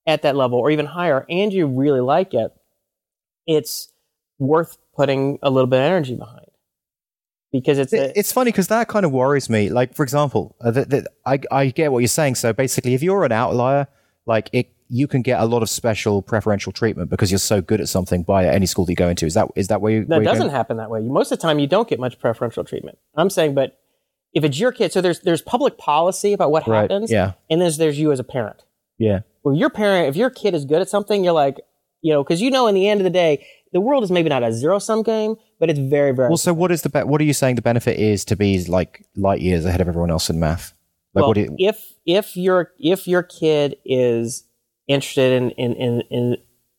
at 0.08 0.24
that 0.24 0.36
level 0.36 0.58
or 0.60 0.72
even 0.72 0.88
higher 0.88 1.26
and 1.30 1.54
you 1.54 1.68
really 1.68 2.02
like 2.02 2.34
it, 2.34 2.52
it's 3.46 3.92
worth 4.40 4.78
putting 4.96 5.38
a 5.44 5.50
little 5.50 5.68
bit 5.68 5.78
of 5.78 5.86
energy 5.86 6.16
behind 6.16 6.48
because 7.54 7.78
it's 7.78 7.94
a, 7.94 8.18
It's 8.18 8.32
funny 8.32 8.52
because 8.52 8.68
that 8.68 8.88
kind 8.88 9.06
of 9.06 9.12
worries 9.12 9.50
me. 9.50 9.70
Like, 9.70 9.94
for 9.94 10.04
example, 10.04 10.56
uh, 10.60 10.72
that 10.72 10.90
that 10.90 11.08
I, 11.26 11.40
I 11.52 11.68
get 11.68 11.92
what 11.92 12.00
you're 12.00 12.08
saying. 12.08 12.36
So 12.36 12.52
basically, 12.52 12.96
if 12.96 13.04
you're 13.04 13.24
an 13.24 13.32
outlier, 13.32 13.88
like 14.26 14.50
it, 14.52 14.73
you 14.96 15.08
can 15.08 15.22
get 15.24 15.40
a 15.40 15.46
lot 15.46 15.64
of 15.64 15.70
special 15.70 16.22
preferential 16.22 16.72
treatment 16.72 17.10
because 17.10 17.32
you're 17.32 17.40
so 17.40 17.62
good 17.62 17.82
at 17.82 17.90
something 17.90 18.22
by 18.22 18.46
any 18.48 18.68
school 18.68 18.86
that 18.86 18.92
you 18.92 18.96
go 18.96 19.10
into. 19.10 19.26
Is 19.26 19.34
that 19.34 19.48
is 19.56 19.68
that 19.70 19.82
where 19.82 19.92
you? 19.92 20.06
doesn't 20.06 20.24
going? 20.38 20.50
happen 20.52 20.78
that 20.78 20.90
way. 20.92 21.02
Most 21.02 21.32
of 21.32 21.40
the 21.40 21.42
time, 21.42 21.58
you 21.60 21.66
don't 21.68 21.88
get 21.88 22.00
much 22.00 22.20
preferential 22.20 22.64
treatment. 22.64 22.98
I'm 23.16 23.30
saying, 23.32 23.56
but 23.56 23.80
if 24.34 24.44
it's 24.44 24.60
your 24.60 24.72
kid, 24.72 24.92
so 24.94 25.02
there's 25.02 25.20
there's 25.22 25.42
public 25.42 25.78
policy 25.78 26.32
about 26.34 26.52
what 26.52 26.68
Right. 26.68 26.82
happens, 26.82 27.12
Yeah. 27.12 27.34
and 27.50 27.60
there's 27.62 27.78
there's 27.78 27.98
you 28.00 28.12
as 28.12 28.20
a 28.20 28.24
parent. 28.24 28.64
Yeah. 29.00 29.22
Well, 29.44 29.56
your 29.56 29.70
parent, 29.72 30.10
if 30.10 30.16
your 30.16 30.30
kid 30.30 30.54
is 30.54 30.64
good 30.66 30.82
at 30.82 30.90
something, 30.90 31.24
you're 31.24 31.34
like, 31.34 31.60
you 32.02 32.14
know, 32.14 32.24
because 32.24 32.40
you 32.42 32.52
know, 32.52 32.68
in 32.68 32.76
the 32.76 32.88
end 32.88 33.00
of 33.00 33.04
the 33.04 33.10
day, 33.10 33.46
the 33.74 33.82
world 33.82 34.04
is 34.04 34.12
maybe 34.12 34.30
not 34.30 34.44
a 34.44 34.54
zero 34.54 34.78
sum 34.80 35.02
game, 35.02 35.36
but 35.60 35.70
it's 35.70 35.80
very 35.80 36.12
very 36.14 36.30
Well, 36.30 36.38
so 36.38 36.54
what 36.54 36.72
is 36.72 36.84
the 36.84 36.90
be- 36.90 37.04
what 37.04 37.20
are 37.20 37.24
you 37.26 37.34
saying 37.34 37.56
the 37.56 37.62
benefit 37.64 37.98
is 38.00 38.24
to 38.26 38.36
be 38.36 38.64
like 38.66 39.06
light 39.16 39.42
years 39.42 39.66
ahead 39.66 39.82
of 39.82 39.88
everyone 39.88 40.12
else 40.12 40.30
in 40.30 40.40
math? 40.40 40.74
Like, 41.16 41.22
well, 41.24 41.30
what 41.30 41.34
do 41.36 41.42
you, 41.42 41.56
if 41.60 41.94
if 42.06 42.36
your 42.38 42.72
if 42.80 43.08
your 43.08 43.24
kid 43.24 43.76
is 43.86 44.46
interested 44.88 45.34
in 45.34 45.52
in 45.52 45.74
in 45.76 46.02
in, 46.10 46.38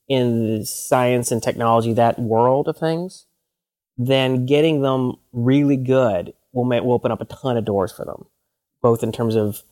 in 0.08 0.64
science 0.64 1.30
and 1.30 1.42
technology, 1.42 1.92
that 1.94 2.18
world 2.18 2.68
of 2.68 2.76
things, 2.76 3.26
then 3.96 4.46
getting 4.46 4.82
them 4.82 5.14
really 5.32 5.76
good 5.76 6.32
will 6.52 6.64
make 6.64 6.82
will 6.82 6.92
open 6.92 7.12
up 7.12 7.20
a 7.20 7.24
ton 7.26 7.56
of 7.56 7.64
doors 7.64 7.92
for 7.92 8.04
them, 8.04 8.26
both 8.82 9.02
in 9.02 9.12
terms 9.12 9.34
of 9.34 9.62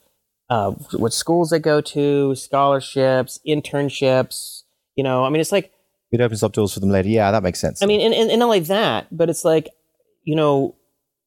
uh, 0.50 0.70
what 0.92 1.12
schools 1.12 1.50
they 1.50 1.58
go 1.58 1.80
to, 1.80 2.34
scholarships, 2.34 3.40
internships. 3.46 4.62
You 4.96 5.04
know, 5.04 5.24
I 5.24 5.30
mean, 5.30 5.40
it's 5.40 5.52
like 5.52 5.72
it 6.10 6.20
opens 6.20 6.42
up 6.42 6.52
doors 6.52 6.74
for 6.74 6.80
them 6.80 6.90
later. 6.90 7.08
Yeah, 7.08 7.30
that 7.30 7.42
makes 7.42 7.58
sense. 7.58 7.82
I 7.82 7.86
mean, 7.86 8.00
and, 8.00 8.12
and, 8.12 8.30
and 8.30 8.40
not 8.40 8.46
only 8.46 8.60
that, 8.60 9.06
but 9.10 9.30
it's 9.30 9.44
like, 9.44 9.70
you 10.24 10.36
know, 10.36 10.76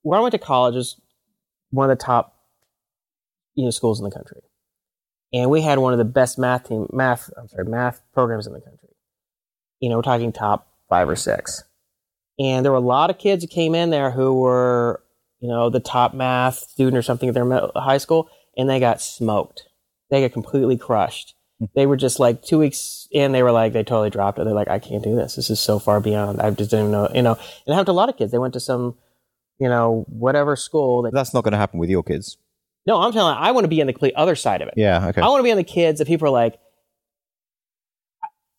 where 0.04 0.20
I 0.20 0.22
went 0.22 0.34
to 0.34 0.38
college 0.38 0.76
is 0.76 1.00
one 1.72 1.90
of 1.90 1.98
the 1.98 2.04
top, 2.04 2.36
you 3.56 3.66
know, 3.66 3.72
schools 3.72 4.00
in 4.00 4.04
the 4.04 4.12
country. 4.12 4.42
And 5.36 5.50
we 5.50 5.62
had 5.62 5.80
one 5.80 5.92
of 5.92 6.00
the 6.00 6.06
best 6.06 6.40
math 6.40 6.70
team, 6.70 6.88
math, 6.94 7.30
I'm 7.38 7.50
sorry, 7.50 7.66
math 7.66 8.02
programs 8.14 8.48
in 8.48 8.54
the 8.54 8.62
country. 8.62 8.88
You 9.82 9.90
know, 9.90 9.98
we're 9.98 10.02
talking 10.02 10.32
top 10.32 10.72
five 10.88 11.10
or 11.10 11.18
six. 11.18 11.62
And 12.40 12.64
there 12.64 12.72
were 12.72 12.78
a 12.78 12.82
lot 12.82 13.10
of 13.10 13.18
kids 13.18 13.44
who 13.44 13.50
came 13.50 13.76
in 13.76 13.90
there 13.90 14.12
who 14.12 14.34
were, 14.40 15.04
you 15.42 15.50
know, 15.50 15.70
the 15.70 15.82
top 15.82 16.14
math 16.14 16.60
student 16.60 16.96
or 16.96 17.02
something 17.02 17.28
at 17.28 17.36
their 17.36 17.70
high 17.76 17.98
school, 17.98 18.30
and 18.56 18.70
they 18.70 18.80
got 18.80 19.02
smoked. 19.02 19.64
They 20.10 20.22
got 20.22 20.32
completely 20.32 20.78
crushed. 20.78 21.36
Hmm. 21.60 21.66
They 21.76 21.86
were 21.86 21.98
just 21.98 22.18
like 22.18 22.42
two 22.42 22.60
weeks 22.60 23.10
in, 23.12 23.34
they 23.34 23.44
were 23.44 23.52
like, 23.52 23.74
they 23.74 23.84
totally 23.84 24.12
dropped 24.12 24.40
it. 24.40 24.46
They're 24.46 24.54
like, 24.54 24.70
I 24.70 24.80
can't 24.80 25.04
do 25.04 25.18
this. 25.18 25.36
This 25.36 25.50
is 25.50 25.60
so 25.60 25.80
far 25.80 26.00
beyond. 26.00 26.42
I 26.42 26.50
just 26.52 26.72
didn't 26.72 26.92
know, 26.92 27.10
you 27.14 27.22
know. 27.22 27.34
And 27.34 27.42
it 27.68 27.72
happened 27.72 27.88
to 27.88 27.92
a 27.92 27.94
lot 27.94 28.08
of 28.08 28.16
kids. 28.16 28.32
They 28.32 28.38
went 28.38 28.54
to 28.54 28.62
some, 28.62 28.96
you 29.60 29.68
know, 29.68 30.06
whatever 30.08 30.56
school. 30.56 31.02
That, 31.02 31.14
that's 31.14 31.34
not 31.34 31.44
going 31.44 31.52
to 31.52 31.58
happen 31.58 31.78
with 31.78 31.90
your 31.90 32.04
kids. 32.04 32.38
No, 32.86 33.02
I'm 33.02 33.12
telling 33.12 33.36
you, 33.36 33.42
I 33.42 33.52
want 33.52 33.64
to 33.64 33.70
be 33.70 33.82
on 33.82 33.88
the 33.88 33.94
complete 33.94 34.14
other 34.16 34.36
side 34.36 34.62
of 34.62 34.68
it. 34.68 34.76
Yeah. 34.78 35.08
Okay. 35.08 35.22
I 35.22 35.28
want 35.28 35.40
to 35.40 35.44
be 35.44 35.52
on 35.52 35.58
the 35.58 35.64
kids 35.64 36.00
that 36.00 36.08
people 36.08 36.28
are 36.28 36.32
like, 36.32 36.60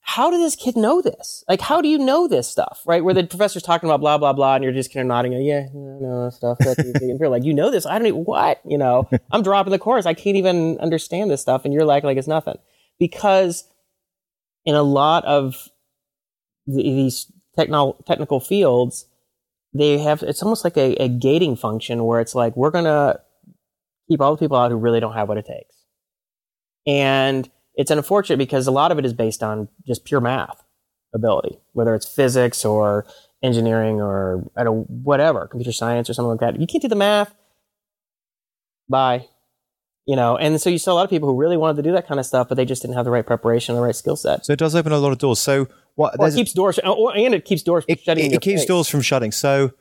how 0.00 0.30
did 0.30 0.40
this 0.40 0.56
kid 0.56 0.76
know 0.76 1.02
this? 1.02 1.44
Like, 1.48 1.60
how 1.60 1.80
do 1.80 1.88
you 1.88 1.98
know 1.98 2.26
this 2.26 2.48
stuff? 2.48 2.80
Right? 2.86 3.04
Where 3.04 3.12
the 3.12 3.24
professor's 3.26 3.62
talking 3.62 3.88
about 3.88 4.00
blah, 4.00 4.18
blah, 4.18 4.32
blah, 4.32 4.54
and 4.54 4.64
you're 4.64 4.72
just 4.72 4.92
kind 4.92 5.02
of 5.02 5.08
nodding, 5.08 5.32
yeah, 5.32 5.66
no, 5.74 6.24
that 6.24 6.32
stuff. 6.32 6.58
That's 6.58 6.78
easy. 6.78 7.10
and 7.10 7.20
you're 7.20 7.28
like, 7.28 7.44
you 7.44 7.52
know 7.52 7.70
this? 7.70 7.86
I 7.86 7.98
don't 7.98 8.06
even, 8.06 8.24
what? 8.24 8.60
You 8.64 8.78
know, 8.78 9.08
I'm 9.30 9.42
dropping 9.42 9.72
the 9.72 9.78
course. 9.78 10.06
I 10.06 10.14
can't 10.14 10.36
even 10.36 10.78
understand 10.78 11.30
this 11.30 11.40
stuff. 11.40 11.64
And 11.64 11.74
you're 11.74 11.84
like, 11.84 12.02
like 12.04 12.16
it's 12.16 12.28
nothing. 12.28 12.56
Because 12.98 13.64
in 14.64 14.74
a 14.74 14.82
lot 14.82 15.24
of 15.24 15.68
the, 16.66 16.82
these 16.82 17.30
techno- 17.56 17.96
technical 18.06 18.40
fields, 18.40 19.06
they 19.74 19.98
have, 19.98 20.22
it's 20.22 20.42
almost 20.42 20.64
like 20.64 20.76
a, 20.76 20.94
a 21.02 21.08
gating 21.08 21.56
function 21.56 22.04
where 22.04 22.20
it's 22.20 22.34
like, 22.34 22.56
we're 22.56 22.70
going 22.70 22.84
to 22.84 23.20
keep 24.08 24.20
all 24.20 24.34
the 24.34 24.38
people 24.38 24.56
out 24.56 24.70
who 24.70 24.76
really 24.76 25.00
don't 25.00 25.14
have 25.14 25.28
what 25.28 25.38
it 25.38 25.46
takes. 25.46 25.74
And 26.86 27.50
it's 27.74 27.90
unfortunate 27.90 28.38
because 28.38 28.66
a 28.66 28.70
lot 28.70 28.92
of 28.92 28.98
it 28.98 29.04
is 29.04 29.12
based 29.12 29.42
on 29.42 29.68
just 29.86 30.04
pure 30.04 30.20
math 30.20 30.62
ability, 31.14 31.58
whether 31.72 31.94
it's 31.94 32.06
physics 32.06 32.64
or 32.64 33.06
engineering 33.42 34.00
or 34.00 34.50
I 34.56 34.64
don't 34.64 34.88
whatever, 34.88 35.46
computer 35.46 35.72
science 35.72 36.08
or 36.08 36.14
something 36.14 36.30
like 36.30 36.40
that. 36.40 36.60
You 36.60 36.66
can't 36.66 36.82
do 36.82 36.88
the 36.88 36.96
math. 36.96 37.34
Bye. 38.88 39.26
You 40.06 40.14
know, 40.14 40.36
and 40.36 40.60
so 40.60 40.70
you 40.70 40.78
saw 40.78 40.92
a 40.92 40.94
lot 40.94 41.04
of 41.04 41.10
people 41.10 41.28
who 41.28 41.36
really 41.36 41.56
wanted 41.56 41.76
to 41.78 41.82
do 41.82 41.92
that 41.92 42.06
kind 42.06 42.20
of 42.20 42.26
stuff, 42.26 42.48
but 42.48 42.54
they 42.54 42.64
just 42.64 42.80
didn't 42.80 42.94
have 42.94 43.04
the 43.04 43.10
right 43.10 43.26
preparation, 43.26 43.74
or 43.74 43.78
the 43.78 43.82
right 43.82 43.96
skill 43.96 44.14
set. 44.14 44.46
so 44.46 44.52
it 44.52 44.58
does 44.58 44.76
open 44.76 44.92
a 44.92 44.98
lot 44.98 45.10
of 45.10 45.18
doors. 45.18 45.40
So 45.40 45.66
what? 45.96 46.14
Or 46.20 46.28
it 46.28 46.34
keeps 46.34 46.52
doors, 46.52 46.78
or, 46.78 47.16
and 47.16 47.34
it 47.34 47.44
keeps 47.44 47.62
doors 47.62 47.84
it, 47.88 48.00
shutting. 48.00 48.26
it, 48.26 48.34
it 48.34 48.40
keeps 48.40 48.60
face. 48.60 48.68
doors 48.68 48.88
from 48.88 49.00
shutting. 49.00 49.32
So 49.32 49.72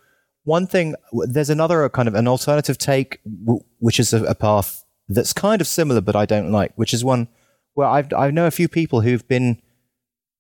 one 0.45 0.67
thing, 0.67 0.95
there's 1.11 1.49
another 1.49 1.89
kind 1.89 2.07
of 2.07 2.15
an 2.15 2.27
alternative 2.27 2.77
take, 2.77 3.19
w- 3.43 3.63
which 3.79 3.99
is 3.99 4.13
a, 4.13 4.23
a 4.23 4.35
path 4.35 4.85
that's 5.09 5.33
kind 5.33 5.59
of 5.59 5.67
similar, 5.67 6.01
but 6.01 6.15
I 6.15 6.25
don't 6.25 6.51
like, 6.51 6.71
which 6.75 6.93
is 6.93 7.03
one 7.03 7.27
where 7.73 7.87
I've 7.87 8.11
I 8.13 8.31
know 8.31 8.47
a 8.47 8.51
few 8.51 8.67
people 8.67 9.01
who've 9.01 9.27
been 9.27 9.61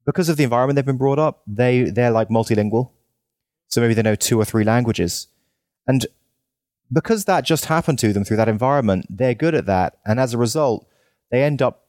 because 0.05 0.29
of 0.29 0.37
the 0.37 0.43
environment 0.43 0.75
they've 0.75 0.85
been 0.85 0.97
brought 0.97 1.19
up, 1.19 1.41
they 1.45 1.83
they're 1.83 2.11
like 2.11 2.29
multilingual, 2.29 2.91
so 3.67 3.81
maybe 3.81 3.93
they 3.93 4.01
know 4.03 4.15
two 4.15 4.39
or 4.39 4.45
three 4.45 4.63
languages, 4.63 5.27
and 5.87 6.05
because 6.91 7.25
that 7.25 7.43
just 7.43 7.65
happened 7.65 7.99
to 7.99 8.13
them 8.13 8.23
through 8.23 8.37
that 8.37 8.47
environment, 8.47 9.05
they're 9.09 9.33
good 9.33 9.55
at 9.55 9.65
that, 9.65 9.97
and 10.05 10.19
as 10.19 10.33
a 10.33 10.37
result, 10.37 10.87
they 11.31 11.43
end 11.43 11.61
up 11.61 11.85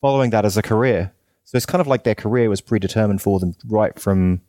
following 0.00 0.30
that 0.30 0.44
as 0.44 0.56
a 0.56 0.62
career. 0.62 1.12
So 1.44 1.56
it's 1.56 1.66
kind 1.66 1.80
of 1.80 1.86
like 1.86 2.04
their 2.04 2.14
career 2.14 2.48
was 2.48 2.60
predetermined 2.60 3.22
for 3.22 3.38
them 3.38 3.54
right 3.68 3.96
from 3.98 4.40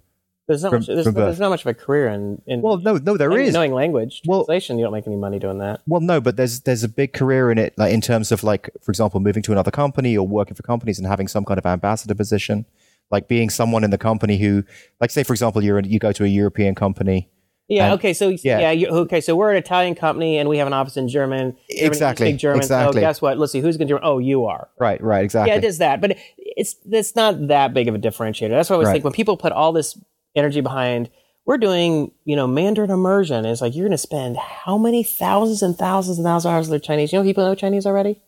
There's 0.48 0.64
not 0.64 0.70
from- 0.70 0.80
much. 0.80 0.88
There's, 0.88 1.06
there's 1.14 1.40
not 1.40 1.50
much 1.50 1.62
of 1.62 1.68
a 1.68 1.74
career 1.74 2.08
in. 2.08 2.42
in 2.48 2.62
well, 2.62 2.78
no, 2.78 2.98
no, 2.98 3.18
there 3.18 3.30
knowing, 3.30 3.48
is. 3.48 3.54
knowing 3.54 3.74
language 3.74 4.22
Well- 4.26 4.46
translation. 4.46 4.78
You 4.78 4.86
don't 4.86 4.94
make 4.94 5.06
any 5.08 5.18
money 5.18 5.40
doing 5.40 5.58
that. 5.60 5.82
Well, 5.88 6.02
no, 6.02 6.22
but 6.22 6.38
there's 6.38 6.62
there's 6.62 6.84
a 6.84 6.90
big 6.90 7.14
career 7.14 7.52
in 7.52 7.58
it, 7.58 7.74
like 7.78 7.94
in 7.94 8.02
terms 8.02 8.32
of 8.32 8.44
like, 8.44 8.70
for 8.82 8.92
example, 8.92 9.20
moving 9.20 9.44
to 9.44 9.52
another 9.52 9.72
company 9.72 10.18
or 10.18 10.26
working 10.28 10.56
for 10.56 10.64
companies 10.64 10.98
and 11.00 11.08
having 11.08 11.28
some 11.28 11.44
kind 11.44 11.58
of 11.58 11.66
ambassador 11.66 12.16
position, 12.16 12.66
like 13.12 13.28
being 13.28 13.50
someone 13.50 13.84
in 13.84 13.90
the 13.92 13.98
company 13.98 14.38
who, 14.38 14.64
like, 15.02 15.12
say 15.12 15.24
for 15.24 15.34
example, 15.34 15.62
you're 15.64 15.80
you 15.82 16.00
go 16.00 16.12
to 16.14 16.24
a 16.24 16.28
European 16.28 16.76
company. 16.76 17.30
Yeah. 17.70 17.88
And- 17.92 17.94
okay. 17.96 18.14
So 18.14 18.30
yeah. 18.30 18.60
yeah. 18.60 18.72
you, 18.72 18.88
okay. 18.88 19.20
So 19.20 19.36
we're 19.36 19.52
an 19.52 19.58
Italian 19.58 19.96
company, 19.96 20.38
and 20.38 20.48
we 20.48 20.58
have 20.60 20.68
an 20.68 20.74
office 20.74 20.96
in 20.96 21.10
German. 21.10 21.58
Germany, 21.70 21.86
Exactly, 21.88 22.32
German. 22.34 22.60
exactly. 22.62 23.02
So 23.02 23.06
guess 23.06 23.22
what? 23.22 23.38
Let's 23.38 23.52
see. 23.52 23.60
Who's 23.60 23.76
going 23.76 23.90
to 23.90 23.96
German? 23.96 24.08
Oh, 24.08 24.20
you 24.20 24.46
are. 24.46 24.70
Right, 24.80 25.04
right, 25.04 25.26
exactly. 25.26 25.52
Yeah, 25.52 25.58
it 25.58 25.66
is 25.66 25.80
that, 25.80 26.00
but 26.00 26.16
it's 26.38 26.78
it's 26.90 27.18
not 27.18 27.48
that 27.50 27.74
big 27.74 27.90
of 27.90 27.96
a 27.96 28.00
differentiator. 28.00 28.52
That's 28.52 28.70
why 28.70 28.76
I 28.76 28.78
always 28.78 28.86
Right. 28.88 28.94
think 28.94 29.04
when 29.04 29.12
people 29.12 29.36
put 29.36 29.52
all 29.52 29.74
this 29.74 30.00
energy 30.38 30.62
behind. 30.62 31.10
We're 31.46 31.58
doing, 31.58 32.12
you 32.26 32.36
know, 32.36 32.46
Mandarin 32.46 32.92
immersion. 32.92 33.46
It's 33.46 33.62
like 33.62 33.76
you're 33.76 33.86
going 33.86 33.92
to 33.92 33.98
spend 33.98 34.38
how 34.38 34.78
many 34.78 35.04
thousands 35.04 35.64
and 35.64 35.78
thousands 35.78 36.18
and 36.18 36.26
thousands 36.26 36.46
of 36.46 36.56
hours 36.56 36.70
learning 36.70 36.82
Chinese? 36.82 37.14
You 37.14 37.20
know, 37.20 37.24
people 37.24 37.46
know 37.46 37.56
Chinese 37.56 37.86
already. 37.86 38.22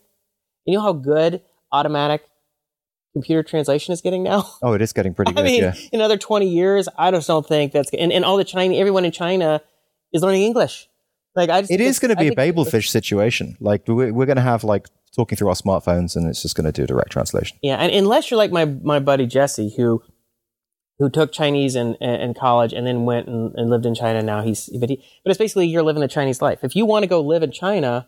You 0.65 0.75
know 0.75 0.81
how 0.81 0.93
good 0.93 1.41
automatic 1.71 2.23
computer 3.13 3.43
translation 3.43 3.91
is 3.93 4.01
getting 4.01 4.23
now. 4.23 4.49
Oh, 4.61 4.73
it 4.73 4.81
is 4.81 4.93
getting 4.93 5.13
pretty 5.13 5.31
good. 5.33 5.41
I 5.41 5.43
mean, 5.43 5.63
yeah. 5.63 5.73
in 5.91 5.99
another 5.99 6.17
20 6.17 6.47
years, 6.47 6.87
I 6.97 7.11
just 7.11 7.27
don't 7.27 7.45
think 7.45 7.73
that's, 7.73 7.89
and, 7.93 8.11
and 8.13 8.23
all 8.23 8.37
the 8.37 8.43
China, 8.43 8.75
everyone 8.75 9.03
in 9.03 9.11
China 9.11 9.61
is 10.13 10.21
learning 10.21 10.43
English. 10.43 10.87
Like 11.35 11.49
I 11.49 11.61
just, 11.61 11.71
It 11.71 11.81
is 11.81 11.99
going 11.99 12.09
to 12.09 12.15
be 12.15 12.29
a 12.29 12.31
think- 12.31 12.55
Babelfish 12.55 12.87
situation. 12.87 13.57
Like 13.59 13.87
we're, 13.87 14.13
we're 14.13 14.25
going 14.25 14.37
to 14.37 14.41
have 14.41 14.63
like 14.63 14.87
talking 15.15 15.37
through 15.37 15.49
our 15.49 15.55
smartphones, 15.55 16.15
and 16.15 16.27
it's 16.27 16.41
just 16.41 16.55
going 16.55 16.65
to 16.65 16.71
do 16.71 16.87
direct 16.87 17.11
translation. 17.11 17.57
Yeah, 17.61 17.77
and 17.77 17.93
unless 17.93 18.29
you're 18.29 18.37
like 18.37 18.51
my 18.51 18.65
my 18.65 18.99
buddy 18.99 19.25
Jesse, 19.25 19.73
who 19.75 20.01
who 20.99 21.09
took 21.09 21.31
Chinese 21.31 21.75
in, 21.75 21.95
in 21.95 22.33
college 22.33 22.73
and 22.73 22.85
then 22.85 23.05
went 23.05 23.27
and, 23.27 23.55
and 23.55 23.69
lived 23.69 23.85
in 23.85 23.95
China. 23.95 24.21
Now 24.21 24.43
he's 24.43 24.69
but 24.77 24.89
he, 24.89 24.97
but 25.23 25.31
it's 25.31 25.37
basically 25.37 25.65
you're 25.67 25.83
living 25.83 26.01
the 26.01 26.07
Chinese 26.07 26.41
life. 26.41 26.59
If 26.63 26.75
you 26.75 26.85
want 26.85 27.03
to 27.03 27.07
go 27.07 27.21
live 27.21 27.41
in 27.41 27.51
China, 27.51 28.07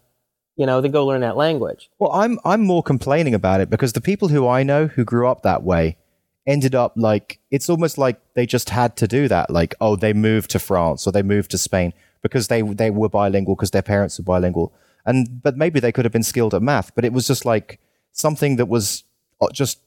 you 0.58 0.66
know, 0.66 0.82
then 0.82 0.92
go 0.92 1.06
learn 1.06 1.22
that 1.22 1.38
language. 1.38 1.90
Well, 1.98 2.12
I'm 2.12 2.38
I'm 2.44 2.62
more 2.62 2.84
complaining 2.84 3.34
about 3.34 3.62
it 3.62 3.70
because 3.70 3.94
the 3.94 4.02
people 4.02 4.28
who 4.28 4.48
I 4.48 4.64
know 4.64 4.88
who 4.88 5.06
grew 5.06 5.28
up 5.28 5.42
that 5.44 5.64
way 5.64 5.98
ended 6.46 6.76
up 6.76 6.94
like 6.96 7.40
it's 7.50 7.70
almost 7.70 7.98
like 7.98 8.20
they 8.34 8.46
just 8.46 8.70
had 8.70 8.98
to 8.98 9.08
do 9.08 9.28
that. 9.30 9.50
Like, 9.50 9.74
oh, 9.80 9.96
they 9.96 10.12
moved 10.12 10.52
to 10.52 10.60
France 10.60 11.08
or 11.08 11.12
they 11.12 11.24
moved 11.24 11.52
to 11.52 11.58
Spain 11.58 11.94
because 12.22 12.50
they 12.50 12.62
they 12.62 12.90
were 12.90 13.10
bilingual 13.10 13.56
because 13.56 13.72
their 13.72 13.82
parents 13.82 14.20
were 14.20 14.26
bilingual. 14.26 14.74
And 15.06 15.42
but 15.42 15.56
maybe 15.56 15.80
they 15.80 15.94
could 15.94 16.06
have 16.06 16.12
been 16.12 16.24
skilled 16.24 16.54
at 16.54 16.62
math, 16.62 16.94
but 16.94 17.06
it 17.06 17.14
was 17.14 17.26
just 17.26 17.46
like 17.46 17.80
something 18.12 18.58
that 18.58 18.68
was 18.68 19.06
uh, 19.40 19.48
just 19.52 19.80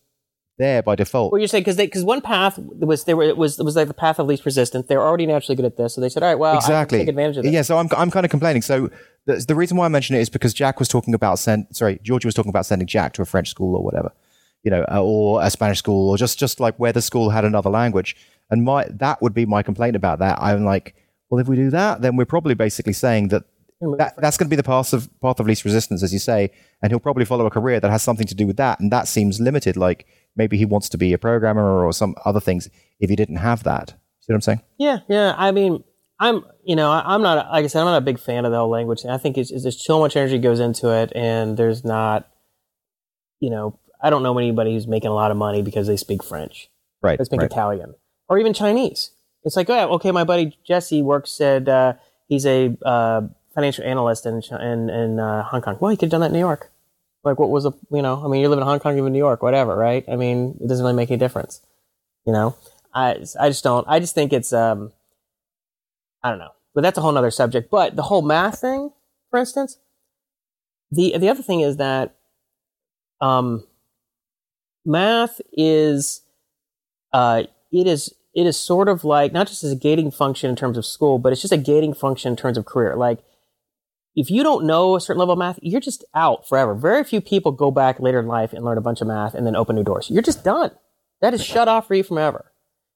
there 0.58 0.82
by 0.82 0.94
default. 0.94 1.32
Well, 1.32 1.40
you're 1.40 1.48
saying 1.48 1.62
because 1.62 1.76
because 1.76 2.04
one 2.04 2.20
path 2.20 2.58
was 2.58 3.04
there 3.04 3.16
were 3.16 3.24
it 3.24 3.36
was 3.36 3.58
it 3.58 3.64
was 3.64 3.76
like 3.76 3.88
the 3.88 3.94
path 3.94 4.18
of 4.18 4.26
least 4.26 4.44
resistance. 4.44 4.86
They're 4.86 5.02
already 5.02 5.26
naturally 5.26 5.56
good 5.56 5.64
at 5.64 5.76
this, 5.76 5.94
so 5.94 6.00
they 6.00 6.08
said, 6.08 6.22
all 6.22 6.28
right, 6.28 6.38
well, 6.38 6.56
exactly. 6.56 6.98
Take 6.98 7.08
advantage 7.08 7.38
of 7.38 7.42
this. 7.44 7.52
Yeah, 7.52 7.62
so 7.62 7.78
I'm 7.78 7.88
I'm 7.96 8.10
kind 8.10 8.24
of 8.24 8.30
complaining. 8.30 8.62
So 8.62 8.90
the, 9.26 9.44
the 9.46 9.54
reason 9.54 9.76
why 9.76 9.86
I 9.86 9.88
mention 9.88 10.16
it 10.16 10.20
is 10.20 10.28
because 10.28 10.54
Jack 10.54 10.78
was 10.78 10.88
talking 10.88 11.14
about 11.14 11.38
send 11.38 11.66
sorry, 11.72 11.98
Georgia 12.02 12.28
was 12.28 12.34
talking 12.34 12.50
about 12.50 12.66
sending 12.66 12.86
Jack 12.86 13.14
to 13.14 13.22
a 13.22 13.24
French 13.24 13.50
school 13.50 13.74
or 13.76 13.82
whatever, 13.82 14.12
you 14.62 14.70
know, 14.70 14.84
uh, 14.90 15.02
or 15.02 15.42
a 15.42 15.50
Spanish 15.50 15.78
school 15.78 16.10
or 16.10 16.16
just 16.16 16.38
just 16.38 16.60
like 16.60 16.76
where 16.76 16.92
the 16.92 17.02
school 17.02 17.30
had 17.30 17.44
another 17.44 17.70
language. 17.70 18.16
And 18.50 18.64
my 18.64 18.86
that 18.90 19.20
would 19.22 19.34
be 19.34 19.46
my 19.46 19.62
complaint 19.62 19.96
about 19.96 20.20
that. 20.20 20.40
I'm 20.40 20.64
like, 20.64 20.94
well, 21.30 21.40
if 21.40 21.48
we 21.48 21.56
do 21.56 21.70
that, 21.70 22.02
then 22.02 22.16
we're 22.16 22.26
probably 22.26 22.54
basically 22.54 22.92
saying 22.92 23.28
that. 23.28 23.44
That, 23.98 24.14
that's 24.16 24.38
going 24.38 24.46
to 24.46 24.50
be 24.50 24.56
the 24.56 24.62
path 24.62 24.94
of 24.94 25.10
path 25.20 25.40
of 25.40 25.46
least 25.46 25.62
resistance, 25.62 26.02
as 26.02 26.10
you 26.10 26.18
say, 26.18 26.52
and 26.80 26.90
he'll 26.90 27.00
probably 27.00 27.26
follow 27.26 27.44
a 27.44 27.50
career 27.50 27.80
that 27.80 27.90
has 27.90 28.02
something 28.02 28.26
to 28.28 28.34
do 28.34 28.46
with 28.46 28.56
that, 28.56 28.80
and 28.80 28.90
that 28.90 29.08
seems 29.08 29.40
limited. 29.40 29.76
Like 29.76 30.06
maybe 30.36 30.56
he 30.56 30.64
wants 30.64 30.88
to 30.90 30.98
be 30.98 31.12
a 31.12 31.18
programmer 31.18 31.84
or 31.84 31.92
some 31.92 32.14
other 32.24 32.40
things. 32.40 32.68
If 33.00 33.10
he 33.10 33.16
didn't 33.16 33.36
have 33.36 33.62
that, 33.64 33.94
see 34.20 34.32
what 34.32 34.36
I'm 34.36 34.40
saying? 34.40 34.62
Yeah, 34.78 34.98
yeah. 35.08 35.34
I 35.36 35.50
mean, 35.50 35.84
I'm, 36.20 36.44
you 36.64 36.76
know, 36.76 36.90
I, 36.90 37.02
I'm 37.04 37.22
not, 37.22 37.50
like 37.50 37.64
I 37.64 37.66
said, 37.66 37.80
I'm 37.80 37.86
not 37.86 37.98
a 37.98 38.00
big 38.00 38.18
fan 38.18 38.44
of 38.44 38.52
the 38.52 38.58
whole 38.58 38.70
language 38.70 39.02
thing. 39.02 39.10
I 39.10 39.18
think 39.18 39.36
it's, 39.36 39.50
it's 39.50 39.64
just 39.64 39.84
so 39.84 39.98
much 39.98 40.16
energy 40.16 40.38
goes 40.38 40.60
into 40.60 40.90
it, 40.90 41.12
and 41.14 41.56
there's 41.56 41.84
not, 41.84 42.28
you 43.40 43.50
know, 43.50 43.78
I 44.02 44.10
don't 44.10 44.22
know 44.22 44.36
anybody 44.38 44.74
who's 44.74 44.86
making 44.86 45.10
a 45.10 45.14
lot 45.14 45.30
of 45.30 45.36
money 45.36 45.62
because 45.62 45.86
they 45.86 45.96
speak 45.96 46.22
French. 46.22 46.68
Right. 47.02 47.18
They 47.18 47.24
speak 47.24 47.40
right. 47.40 47.50
Italian 47.50 47.94
or 48.28 48.38
even 48.38 48.54
Chinese. 48.54 49.10
It's 49.44 49.56
like, 49.56 49.68
oh, 49.68 49.74
yeah, 49.74 49.86
okay, 49.86 50.10
my 50.10 50.24
buddy 50.24 50.56
Jesse 50.66 51.02
works 51.02 51.40
at, 51.40 51.68
uh, 51.68 51.94
he's 52.28 52.46
a 52.46 52.76
uh, 52.84 53.22
financial 53.54 53.84
analyst 53.84 54.24
in 54.26 54.42
in, 54.60 54.90
in 54.90 55.20
uh, 55.20 55.42
Hong 55.44 55.62
Kong. 55.62 55.76
Well, 55.80 55.90
he 55.90 55.96
could 55.96 56.06
have 56.06 56.10
done 56.12 56.20
that 56.20 56.28
in 56.28 56.32
New 56.32 56.38
York. 56.38 56.70
Like, 57.24 57.38
what 57.38 57.48
was 57.48 57.64
the, 57.64 57.72
you 57.90 58.02
know, 58.02 58.22
I 58.22 58.28
mean, 58.28 58.42
you 58.42 58.48
live 58.48 58.58
in 58.58 58.64
Hong 58.64 58.78
Kong, 58.80 58.94
you 58.94 59.02
live 59.02 59.06
in 59.06 59.12
New 59.14 59.18
York, 59.18 59.42
whatever, 59.42 59.74
right? 59.74 60.04
I 60.08 60.16
mean, 60.16 60.58
it 60.60 60.68
doesn't 60.68 60.84
really 60.84 60.94
make 60.94 61.10
any 61.10 61.18
difference. 61.18 61.62
You 62.26 62.32
know, 62.32 62.56
I, 62.92 63.24
I 63.40 63.48
just 63.48 63.64
don't, 63.64 63.86
I 63.88 63.98
just 63.98 64.14
think 64.14 64.32
it's, 64.32 64.52
um, 64.52 64.92
I 66.22 66.30
don't 66.30 66.38
know, 66.38 66.52
but 66.74 66.82
that's 66.82 66.98
a 66.98 67.00
whole 67.00 67.12
nother 67.12 67.30
subject. 67.30 67.70
But 67.70 67.96
the 67.96 68.02
whole 68.02 68.22
math 68.22 68.60
thing, 68.60 68.90
for 69.30 69.38
instance, 69.38 69.78
the, 70.90 71.16
the 71.16 71.28
other 71.28 71.42
thing 71.42 71.60
is 71.60 71.78
that, 71.78 72.14
um, 73.20 73.66
math 74.84 75.40
is, 75.52 76.22
uh, 77.12 77.44
it 77.72 77.86
is, 77.86 78.14
it 78.34 78.46
is 78.46 78.56
sort 78.56 78.88
of 78.88 79.02
like, 79.04 79.32
not 79.32 79.46
just 79.46 79.64
as 79.64 79.72
a 79.72 79.76
gating 79.76 80.10
function 80.10 80.50
in 80.50 80.56
terms 80.56 80.76
of 80.76 80.84
school, 80.84 81.18
but 81.18 81.32
it's 81.32 81.40
just 81.40 81.52
a 81.52 81.58
gating 81.58 81.94
function 81.94 82.32
in 82.32 82.36
terms 82.36 82.58
of 82.58 82.66
career. 82.66 82.96
Like, 82.96 83.20
if 84.16 84.30
you 84.30 84.42
don't 84.42 84.64
know 84.64 84.96
a 84.96 85.00
certain 85.00 85.18
level 85.18 85.32
of 85.32 85.38
math, 85.38 85.58
you're 85.62 85.80
just 85.80 86.04
out 86.14 86.46
forever. 86.48 86.74
Very 86.74 87.02
few 87.04 87.20
people 87.20 87.52
go 87.52 87.70
back 87.70 87.98
later 88.00 88.20
in 88.20 88.26
life 88.26 88.52
and 88.52 88.64
learn 88.64 88.78
a 88.78 88.82
bunch 88.82 89.00
of 89.00 89.06
math 89.08 89.34
and 89.34 89.46
then 89.46 89.56
open 89.56 89.74
new 89.76 89.82
doors. 89.84 90.08
You're 90.10 90.22
just 90.22 90.44
done. 90.44 90.70
That 91.20 91.34
is 91.34 91.42
shut 91.44 91.68
off 91.68 91.86
for 91.88 91.94
you 91.94 92.02
from 92.02 92.18
ever. 92.18 92.52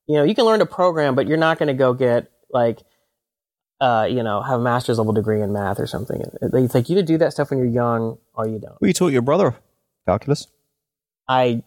You 0.06 0.16
know, 0.16 0.24
you 0.24 0.34
can 0.34 0.44
learn 0.44 0.60
to 0.60 0.66
program, 0.66 1.14
but 1.14 1.26
you're 1.26 1.36
not 1.36 1.58
going 1.58 1.66
to 1.68 1.74
go 1.74 1.92
get 1.92 2.30
like, 2.50 2.78
uh, 3.80 4.06
you 4.10 4.22
know, 4.22 4.42
have 4.42 4.60
a 4.60 4.62
master's 4.62 4.98
level 4.98 5.12
degree 5.12 5.40
in 5.42 5.52
math 5.52 5.78
or 5.80 5.86
something. 5.86 6.22
It's 6.40 6.74
like 6.74 6.88
you 6.88 6.96
either 6.96 7.06
do 7.06 7.18
that 7.18 7.32
stuff 7.32 7.50
when 7.50 7.58
you're 7.58 7.68
young 7.68 8.18
or 8.34 8.46
you 8.46 8.58
don't. 8.58 8.80
Well, 8.80 8.88
you 8.88 8.94
taught 8.94 9.12
your 9.12 9.22
brother 9.22 9.56
calculus. 10.06 10.46
I 11.28 11.62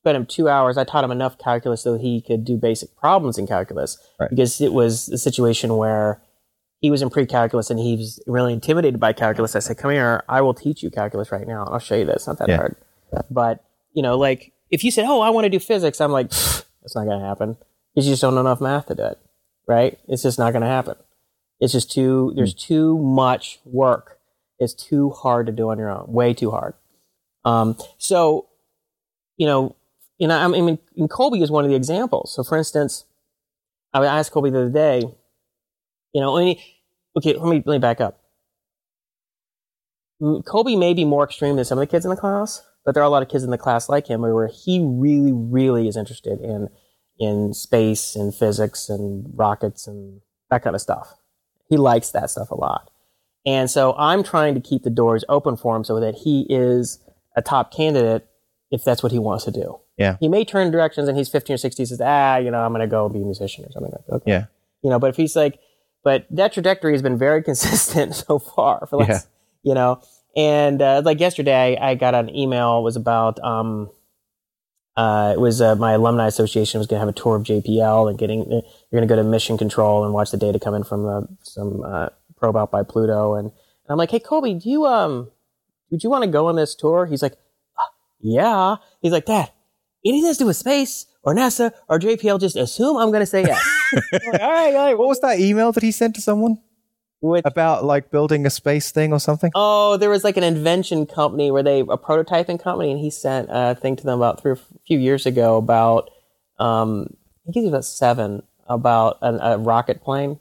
spent 0.00 0.16
him 0.16 0.26
two 0.26 0.48
hours. 0.48 0.76
I 0.78 0.84
taught 0.84 1.04
him 1.04 1.10
enough 1.12 1.38
calculus 1.38 1.82
so 1.82 1.96
he 1.98 2.20
could 2.20 2.44
do 2.44 2.56
basic 2.56 2.96
problems 2.96 3.38
in 3.38 3.46
calculus 3.46 3.98
Right. 4.18 4.30
because 4.30 4.60
it 4.60 4.72
was 4.72 5.08
a 5.08 5.18
situation 5.18 5.76
where 5.76 6.20
he 6.82 6.90
was 6.90 7.00
in 7.00 7.08
pre-calculus 7.08 7.70
and 7.70 7.78
he 7.80 7.96
was 7.96 8.20
really 8.26 8.52
intimidated 8.52 9.00
by 9.00 9.14
calculus. 9.14 9.56
I 9.56 9.60
said, 9.60 9.78
"Come 9.78 9.92
here, 9.92 10.22
I 10.28 10.42
will 10.42 10.52
teach 10.52 10.82
you 10.82 10.90
calculus 10.90 11.32
right 11.32 11.46
now, 11.46 11.64
I'll 11.64 11.78
show 11.78 11.94
you 11.94 12.04
that. 12.04 12.16
It's 12.16 12.26
not 12.26 12.38
that 12.38 12.48
Yeah. 12.50 12.56
hard." 12.58 12.76
But 13.30 13.64
you 13.94 14.02
know, 14.02 14.18
like 14.18 14.52
if 14.70 14.84
you 14.84 14.90
said, 14.90 15.06
"Oh, 15.08 15.20
I 15.20 15.30
want 15.30 15.44
to 15.46 15.48
do 15.50 15.58
physics," 15.58 16.00
I'm 16.00 16.12
like, 16.12 16.28
"Pfft, 16.28 16.64
"That's 16.82 16.94
not 16.94 17.04
going 17.06 17.18
to 17.20 17.24
happen 17.26 17.56
because 17.94 18.06
you 18.06 18.12
just 18.12 18.20
don't 18.22 18.34
know 18.34 18.40
enough 18.40 18.60
math 18.60 18.86
to 18.86 18.94
do 18.94 19.04
it." 19.04 19.18
Right? 19.66 19.98
It's 20.08 20.22
just 20.22 20.38
not 20.38 20.52
going 20.52 20.62
to 20.62 20.68
happen. 20.68 20.96
It's 21.60 21.72
just 21.72 21.90
too. 21.92 22.32
There's 22.36 22.52
too 22.54 22.98
much 22.98 23.60
work. 23.64 24.18
It's 24.58 24.74
too 24.74 25.10
hard 25.10 25.46
to 25.46 25.52
do 25.52 25.70
on 25.70 25.78
your 25.78 25.90
own. 25.90 26.12
Way 26.12 26.34
too 26.34 26.50
hard. 26.50 26.74
Um, 27.44 27.76
so, 27.98 28.46
you 29.36 29.46
know, 29.46 29.74
you 30.18 30.28
know, 30.28 30.36
I 30.38 30.46
mean, 30.48 30.78
and 30.96 31.10
Colby 31.10 31.42
is 31.42 31.50
one 31.50 31.64
of 31.64 31.70
the 31.70 31.76
examples. 31.76 32.32
So, 32.32 32.42
for 32.44 32.56
instance, 32.56 33.04
I 33.92 34.04
asked 34.06 34.30
Colby 34.32 34.50
the 34.50 34.60
other 34.62 34.70
day, 34.70 35.02
you 36.12 36.20
know, 36.20 36.36
any, 36.36 36.62
okay, 37.16 37.34
let 37.34 37.48
me 37.48 37.62
let 37.64 37.74
me 37.74 37.78
back 37.78 38.00
up. 38.00 38.20
Colby 40.44 40.76
may 40.76 40.94
be 40.94 41.04
more 41.04 41.24
extreme 41.24 41.56
than 41.56 41.64
some 41.64 41.78
of 41.78 41.82
the 41.82 41.90
kids 41.90 42.04
in 42.04 42.10
the 42.10 42.16
class, 42.16 42.62
but 42.84 42.94
there 42.94 43.02
are 43.02 43.06
a 43.06 43.10
lot 43.10 43.22
of 43.22 43.28
kids 43.28 43.42
in 43.42 43.50
the 43.50 43.58
class 43.58 43.88
like 43.88 44.06
him 44.06 44.20
where 44.20 44.46
he 44.46 44.80
really, 44.80 45.32
really 45.32 45.88
is 45.88 45.96
interested 45.96 46.40
in 46.40 46.68
in 47.18 47.52
space 47.54 48.16
and 48.16 48.34
physics 48.34 48.88
and 48.88 49.30
rockets 49.34 49.86
and 49.86 50.20
that 50.50 50.62
kind 50.62 50.74
of 50.74 50.82
stuff. 50.82 51.14
He 51.68 51.76
likes 51.76 52.10
that 52.10 52.30
stuff 52.30 52.50
a 52.50 52.54
lot. 52.54 52.90
And 53.44 53.70
so 53.70 53.94
I'm 53.98 54.22
trying 54.22 54.54
to 54.54 54.60
keep 54.60 54.82
the 54.82 54.90
doors 54.90 55.24
open 55.28 55.56
for 55.56 55.76
him 55.76 55.84
so 55.84 56.00
that 56.00 56.14
he 56.14 56.46
is 56.48 57.00
a 57.36 57.42
top 57.42 57.72
candidate 57.72 58.26
if 58.70 58.84
that's 58.84 59.02
what 59.02 59.12
he 59.12 59.18
wants 59.18 59.44
to 59.44 59.50
do. 59.50 59.78
Yeah. 59.98 60.16
He 60.20 60.28
may 60.28 60.44
turn 60.44 60.70
directions 60.70 61.08
and 61.08 61.16
he's 61.16 61.28
15 61.28 61.54
or 61.54 61.58
16, 61.58 61.86
says, 61.86 62.00
ah, 62.02 62.36
you 62.36 62.50
know, 62.50 62.64
I'm 62.64 62.72
going 62.72 62.80
to 62.80 62.86
go 62.86 63.08
be 63.08 63.20
a 63.20 63.24
musician 63.24 63.64
or 63.64 63.72
something 63.72 63.92
like 63.92 64.06
that. 64.06 64.12
Okay. 64.14 64.30
Yeah. 64.30 64.44
You 64.82 64.90
know, 64.90 64.98
but 64.98 65.10
if 65.10 65.16
he's 65.16 65.36
like, 65.36 65.58
but 66.04 66.26
that 66.30 66.52
trajectory 66.52 66.92
has 66.92 67.02
been 67.02 67.18
very 67.18 67.42
consistent 67.50 68.14
so 68.26 68.38
far 68.38 68.86
for 68.86 68.98
the 68.98 69.12
last, 69.12 69.28
you 69.62 69.74
know, 69.74 70.00
and 70.36 70.80
uh, 70.80 71.02
like 71.04 71.20
yesterday, 71.20 71.76
I 71.76 71.94
got 71.94 72.14
an 72.14 72.34
email 72.34 72.78
it 72.78 72.82
was 72.82 72.96
about, 72.96 73.38
um, 73.44 73.90
uh, 74.96 75.32
it 75.34 75.40
was 75.40 75.60
uh, 75.60 75.74
my 75.76 75.92
alumni 75.92 76.26
association 76.26 76.78
was 76.78 76.86
going 76.86 76.98
to 76.98 77.06
have 77.06 77.08
a 77.08 77.18
tour 77.18 77.36
of 77.36 77.42
JPL 77.42 78.08
and 78.08 78.18
getting, 78.18 78.42
uh, 78.42 78.60
you're 78.90 79.00
going 79.00 79.06
to 79.06 79.14
go 79.14 79.16
to 79.16 79.24
mission 79.24 79.58
control 79.58 80.04
and 80.04 80.14
watch 80.14 80.30
the 80.30 80.36
data 80.36 80.58
come 80.58 80.74
in 80.74 80.84
from 80.84 81.06
uh, 81.06 81.20
some 81.42 81.82
uh, 81.82 82.08
probe 82.36 82.56
out 82.56 82.70
by 82.70 82.82
Pluto. 82.82 83.34
And, 83.34 83.46
and 83.46 83.90
I'm 83.90 83.98
like, 83.98 84.10
hey, 84.10 84.20
Colby, 84.20 84.54
do 84.54 84.70
you, 84.70 84.86
um, 84.86 85.30
would 85.90 86.02
you 86.02 86.10
want 86.10 86.24
to 86.24 86.30
go 86.30 86.46
on 86.46 86.56
this 86.56 86.74
tour? 86.74 87.04
He's 87.06 87.22
like, 87.22 87.34
"Uh, 87.78 87.84
yeah. 88.20 88.76
He's 89.02 89.12
like, 89.12 89.26
Dad, 89.26 89.50
anything 90.04 90.26
has 90.28 90.38
to 90.38 90.44
do 90.44 90.48
with 90.48 90.56
space 90.56 91.06
or 91.22 91.34
NASA 91.34 91.72
or 91.88 91.98
JPL, 91.98 92.40
just 92.40 92.56
assume 92.56 92.96
I'm 92.96 93.10
going 93.10 93.20
to 93.20 93.26
say 93.26 93.42
yes. 93.42 93.62
Like, 94.12 94.40
all 94.40 94.50
right, 94.50 94.74
all 94.74 94.86
right. 94.86 94.98
What 94.98 95.08
was 95.08 95.20
that 95.20 95.38
email 95.38 95.70
that 95.72 95.82
he 95.82 95.92
sent 95.92 96.14
to 96.14 96.22
someone 96.22 96.58
Which, 97.20 97.42
about 97.44 97.84
like 97.84 98.10
building 98.10 98.46
a 98.46 98.50
space 98.50 98.90
thing 98.90 99.12
or 99.12 99.20
something? 99.20 99.50
oh, 99.54 99.96
there 99.98 100.10
was 100.10 100.24
like 100.24 100.36
an 100.36 100.44
invention 100.44 101.04
company 101.06 101.50
where 101.50 101.62
they, 101.62 101.80
a 101.80 101.98
prototyping 101.98 102.58
company, 102.62 102.90
and 102.90 103.00
he 103.00 103.10
sent 103.10 103.48
a 103.50 103.74
thing 103.74 103.96
to 103.96 104.04
them 104.04 104.18
about 104.18 104.40
three 104.40 104.52
or 104.52 104.54
a 104.54 104.78
few 104.86 104.98
years 104.98 105.26
ago 105.26 105.56
about, 105.56 106.10
um, 106.58 107.14
I 107.46 107.52
think 107.52 107.56
he 107.56 107.60
was 107.62 107.70
about 107.70 107.84
seven, 107.84 108.42
about 108.66 109.18
an, 109.20 109.38
a 109.40 109.58
rocket 109.58 110.02
plane. 110.02 110.38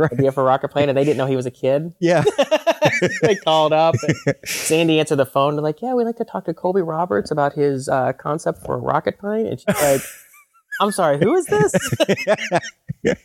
Right. 0.00 0.12
Idea 0.12 0.32
for 0.32 0.42
rocket 0.42 0.68
plane, 0.70 0.88
and 0.88 0.96
they 0.96 1.04
didn't 1.04 1.18
know 1.18 1.26
he 1.26 1.36
was 1.36 1.46
a 1.46 1.50
kid. 1.50 1.92
Yeah. 2.00 2.24
they 3.22 3.34
called 3.36 3.72
up. 3.74 3.94
And 4.26 4.34
Sandy 4.46 4.98
answered 5.00 5.16
the 5.16 5.26
phone. 5.26 5.54
They're 5.56 5.62
like, 5.62 5.82
"Yeah, 5.82 5.92
we'd 5.94 6.04
like 6.04 6.16
to 6.16 6.24
talk 6.24 6.44
to 6.46 6.54
Colby 6.54 6.80
Roberts 6.80 7.30
about 7.30 7.52
his 7.52 7.88
uh, 7.88 8.12
concept 8.14 8.64
for 8.64 8.74
a 8.74 8.78
rocket 8.78 9.18
plane." 9.18 9.46
And 9.46 9.58
she's 9.60 9.66
like, 9.82 10.00
"I'm 10.80 10.90
sorry, 10.90 11.18
who 11.18 11.34
is 11.34 11.44
this?" 11.46 11.72
And 13.04 13.18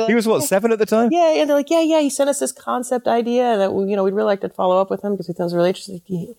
like, 0.00 0.06
he 0.08 0.14
was 0.14 0.26
what 0.26 0.42
seven 0.42 0.72
at 0.72 0.78
the 0.78 0.86
time. 0.86 1.10
yeah, 1.12 1.34
and 1.36 1.48
they're 1.48 1.56
like, 1.56 1.70
"Yeah, 1.70 1.80
yeah." 1.82 2.00
He 2.00 2.08
sent 2.10 2.30
us 2.30 2.38
this 2.40 2.52
concept 2.52 3.06
idea 3.06 3.56
that 3.58 3.72
we, 3.74 3.90
you 3.90 3.96
know 3.96 4.04
we'd 4.04 4.14
really 4.14 4.26
like 4.26 4.40
to 4.40 4.48
follow 4.48 4.80
up 4.80 4.90
with 4.90 5.02
him 5.04 5.12
because 5.12 5.26
he 5.26 5.32
sounds 5.34 5.54
really 5.54 5.68
interesting. 5.70 6.00
He- 6.06 6.34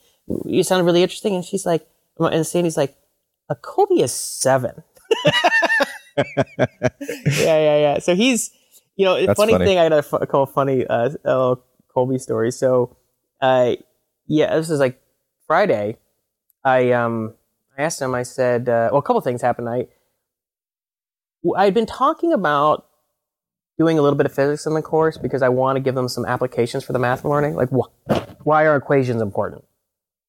You 0.46 0.64
sounded 0.64 0.86
really 0.86 1.04
interesting, 1.04 1.36
and 1.36 1.46
she's 1.46 1.66
like, 1.68 1.88
and 2.20 2.46
Sandy's 2.48 2.78
like, 2.78 2.96
a 3.50 3.54
"Colby 3.56 4.02
is 4.02 4.12
seven. 4.12 4.82
yeah, 6.58 6.66
yeah, 7.38 7.78
yeah. 7.78 8.00
So 8.00 8.16
he's, 8.16 8.52
you 8.96 9.06
know, 9.06 9.26
That's 9.26 9.38
funny, 9.38 9.54
funny. 9.54 9.66
thing. 9.66 9.78
I 9.80 9.90
got 9.90 10.06
a 10.22 10.28
call 10.28 10.46
funny 10.46 10.86
uh, 10.88 11.10
little 11.24 11.64
Colby 11.94 12.18
story. 12.18 12.52
So, 12.52 12.96
uh, 13.42 13.76
yeah, 14.28 14.56
this 14.56 14.70
is 14.70 14.80
like 14.80 15.02
Friday. 15.48 15.98
I 16.64 16.92
um 16.92 17.34
I 17.78 17.84
asked 17.84 18.02
him. 18.02 18.16
I 18.16 18.24
said, 18.24 18.68
uh, 18.70 18.90
well, 18.92 19.00
a 19.00 19.02
couple 19.02 19.22
things 19.22 19.42
happened. 19.42 19.70
I 19.70 19.88
I 21.56 21.66
had 21.66 21.74
been 21.74 21.86
talking 21.86 22.34
about 22.34 22.88
doing 23.78 24.00
a 24.00 24.02
little 24.02 24.18
bit 24.18 24.26
of 24.26 24.34
physics 24.34 24.66
in 24.66 24.74
the 24.74 24.82
course 24.82 25.18
because 25.18 25.42
I 25.42 25.50
want 25.50 25.76
to 25.76 25.80
give 25.82 25.96
them 25.96 26.08
some 26.08 26.26
applications 26.26 26.84
for 26.84 26.94
the 26.94 27.00
math 27.00 27.26
learning. 27.26 27.56
Like, 27.56 27.70
wh- 27.70 28.46
why 28.46 28.66
are 28.66 28.76
equations 28.76 29.22
important? 29.22 29.64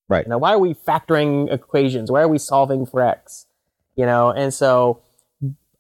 Right. 0.09 0.27
You 0.27 0.31
know, 0.31 0.39
why 0.39 0.53
are 0.53 0.59
we 0.59 0.75
factoring 0.75 1.51
equations? 1.53 2.11
Why 2.11 2.23
are 2.23 2.29
we 2.29 2.39
solving 2.39 2.87
for 2.87 3.01
x? 3.01 3.47
You 3.95 4.05
know, 4.05 4.31
and 4.31 4.53
so 4.53 5.01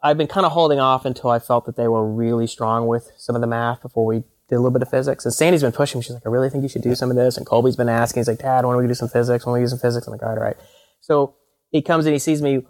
I've 0.07 0.17
been 0.17 0.29
kind 0.29 0.47
of 0.47 0.53
holding 0.53 0.79
off 0.79 1.05
until 1.05 1.31
I 1.31 1.41
felt 1.41 1.67
that 1.67 1.77
they 1.77 1.89
were 1.89 2.09
really 2.09 2.47
strong 2.47 2.87
with 2.87 3.11
some 3.17 3.35
of 3.35 3.41
the 3.41 3.49
math 3.49 3.83
before 3.83 4.07
we 4.07 4.23
did 4.49 4.55
a 4.55 4.59
little 4.59 4.71
bit 4.71 4.83
of 4.83 4.89
physics. 4.89 5.25
And 5.25 5.35
Sandy's 5.35 5.63
been 5.63 5.73
pushing 5.73 5.99
me. 5.99 6.05
She's 6.05 6.13
like, 6.13 6.25
I 6.25 6.29
really 6.29 6.49
think 6.49 6.63
you 6.63 6.69
should 6.69 6.83
do 6.83 6.95
some 6.95 7.11
of 7.11 7.17
this. 7.17 7.37
And 7.37 7.45
Colby's 7.45 7.75
been 7.75 7.89
asking. 7.89 8.21
He's 8.21 8.29
like, 8.29 8.39
Dad, 8.39 8.65
when 8.65 8.77
do 8.77 8.83
we 8.83 8.87
do 8.87 8.95
some 8.95 9.09
physics? 9.09 9.45
When 9.45 9.55
do 9.55 9.61
we 9.61 9.65
do 9.65 9.69
some 9.69 9.81
physics? 9.81 10.07
I'm 10.07 10.13
like, 10.13 10.23
all 10.23 10.29
right, 10.29 10.39
all 10.39 10.45
right. 10.45 10.57
So 11.01 11.35
he 11.73 11.83
comes 11.83 12.07
and 12.07 12.13
he 12.13 12.21
sees 12.21 12.41
me, 12.41 12.65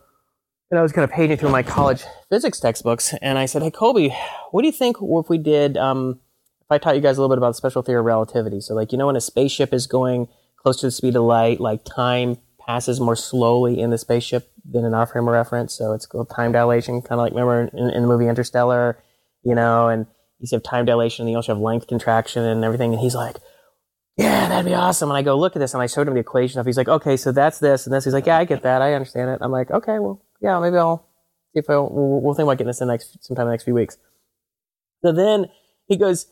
and 0.70 0.78
I 0.78 0.82
was 0.82 0.92
kind 0.92 1.04
of 1.04 1.10
paging 1.10 1.36
through 1.36 1.50
my 1.50 1.62
college 1.62 2.04
physics 2.30 2.58
textbooks. 2.58 3.12
And 3.20 3.38
I 3.38 3.44
said, 3.44 3.62
Hey, 3.62 3.70
Colby, 3.70 4.16
what 4.50 4.62
do 4.62 4.66
you 4.66 4.72
think 4.72 4.96
if 5.02 5.28
we 5.28 5.36
did, 5.36 5.76
um, 5.76 6.20
if 6.62 6.70
I 6.70 6.78
taught 6.78 6.96
you 6.96 7.02
guys 7.02 7.18
a 7.18 7.20
little 7.20 7.34
bit 7.36 7.38
about 7.38 7.50
the 7.50 7.54
special 7.54 7.82
theory 7.82 7.98
of 7.98 8.06
relativity? 8.06 8.62
So, 8.62 8.74
like, 8.74 8.92
you 8.92 8.98
know, 8.98 9.08
when 9.08 9.16
a 9.16 9.20
spaceship 9.20 9.74
is 9.74 9.86
going 9.86 10.28
close 10.56 10.80
to 10.80 10.86
the 10.86 10.90
speed 10.90 11.16
of 11.16 11.22
light, 11.24 11.60
like 11.60 11.84
time 11.84 12.38
passes 12.66 12.98
more 12.98 13.14
slowly 13.14 13.78
in 13.78 13.90
the 13.90 13.98
spaceship 13.98 14.50
than 14.70 14.84
an 14.84 14.94
off-frame 14.94 15.28
reference. 15.28 15.74
So 15.74 15.92
it's 15.92 16.06
called 16.06 16.30
time 16.30 16.52
dilation, 16.52 17.02
kind 17.02 17.20
of 17.20 17.24
like 17.24 17.32
remember 17.32 17.70
in, 17.76 17.90
in 17.90 18.02
the 18.02 18.08
movie 18.08 18.28
Interstellar, 18.28 18.98
you 19.42 19.54
know, 19.54 19.88
and 19.88 20.06
you 20.38 20.48
have 20.52 20.62
time 20.62 20.84
dilation 20.84 21.22
and 21.22 21.30
you 21.30 21.36
also 21.36 21.54
have 21.54 21.62
length 21.62 21.86
contraction 21.86 22.42
and 22.42 22.64
everything. 22.64 22.92
And 22.92 23.00
he's 23.00 23.14
like, 23.14 23.36
yeah, 24.16 24.48
that'd 24.48 24.66
be 24.66 24.74
awesome. 24.74 25.10
And 25.10 25.16
I 25.16 25.22
go, 25.22 25.38
look 25.38 25.56
at 25.56 25.58
this. 25.58 25.74
And 25.74 25.82
I 25.82 25.86
showed 25.86 26.08
him 26.08 26.14
the 26.14 26.20
equation 26.20 26.58
of, 26.58 26.66
he's 26.66 26.76
like, 26.76 26.88
okay, 26.88 27.16
so 27.16 27.32
that's 27.32 27.58
this 27.58 27.86
and 27.86 27.94
this. 27.94 28.04
He's 28.04 28.14
like, 28.14 28.26
yeah, 28.26 28.38
I 28.38 28.44
get 28.44 28.62
that. 28.62 28.82
I 28.82 28.94
understand 28.94 29.30
it. 29.30 29.38
I'm 29.40 29.52
like, 29.52 29.70
okay, 29.70 29.98
well, 29.98 30.22
yeah, 30.40 30.58
maybe 30.58 30.76
I'll 30.76 31.06
if 31.54 31.70
I'll, 31.70 31.88
we'll, 31.88 32.20
we'll 32.20 32.34
think 32.34 32.44
about 32.44 32.58
getting 32.58 32.68
this 32.68 32.80
in 32.80 32.86
the 32.86 32.94
next, 32.94 33.24
sometime 33.24 33.44
in 33.44 33.48
the 33.48 33.52
next 33.54 33.64
few 33.64 33.74
weeks. 33.74 33.96
So 35.02 35.12
then 35.12 35.46
he 35.86 35.96
goes, 35.96 36.26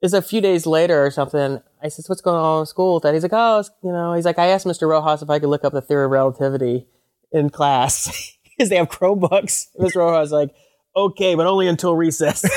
it's 0.00 0.14
a 0.14 0.22
few 0.22 0.40
days 0.40 0.66
later 0.66 1.04
or 1.04 1.10
something. 1.10 1.60
I 1.82 1.88
says, 1.88 2.08
what's 2.08 2.22
going 2.22 2.36
on 2.36 2.60
in 2.60 2.66
school 2.66 2.94
with 2.94 3.02
that? 3.02 3.12
He's 3.12 3.22
like, 3.22 3.32
oh, 3.34 3.62
you 3.82 3.92
know, 3.92 4.14
he's 4.14 4.24
like, 4.24 4.38
I 4.38 4.46
asked 4.46 4.66
Mr. 4.66 4.88
Rojas 4.88 5.22
if 5.22 5.28
I 5.28 5.38
could 5.38 5.50
look 5.50 5.64
up 5.64 5.72
the 5.72 5.82
theory 5.82 6.06
of 6.06 6.10
relativity 6.10 6.86
in 7.32 7.50
class 7.50 8.36
because 8.44 8.68
they 8.70 8.76
have 8.76 8.88
Chromebooks. 8.88 9.66
Mr. 9.80 9.96
Rojas 9.96 10.32
like, 10.32 10.50
okay, 10.96 11.34
but 11.34 11.46
only 11.46 11.68
until 11.68 11.94
recess. 11.96 12.40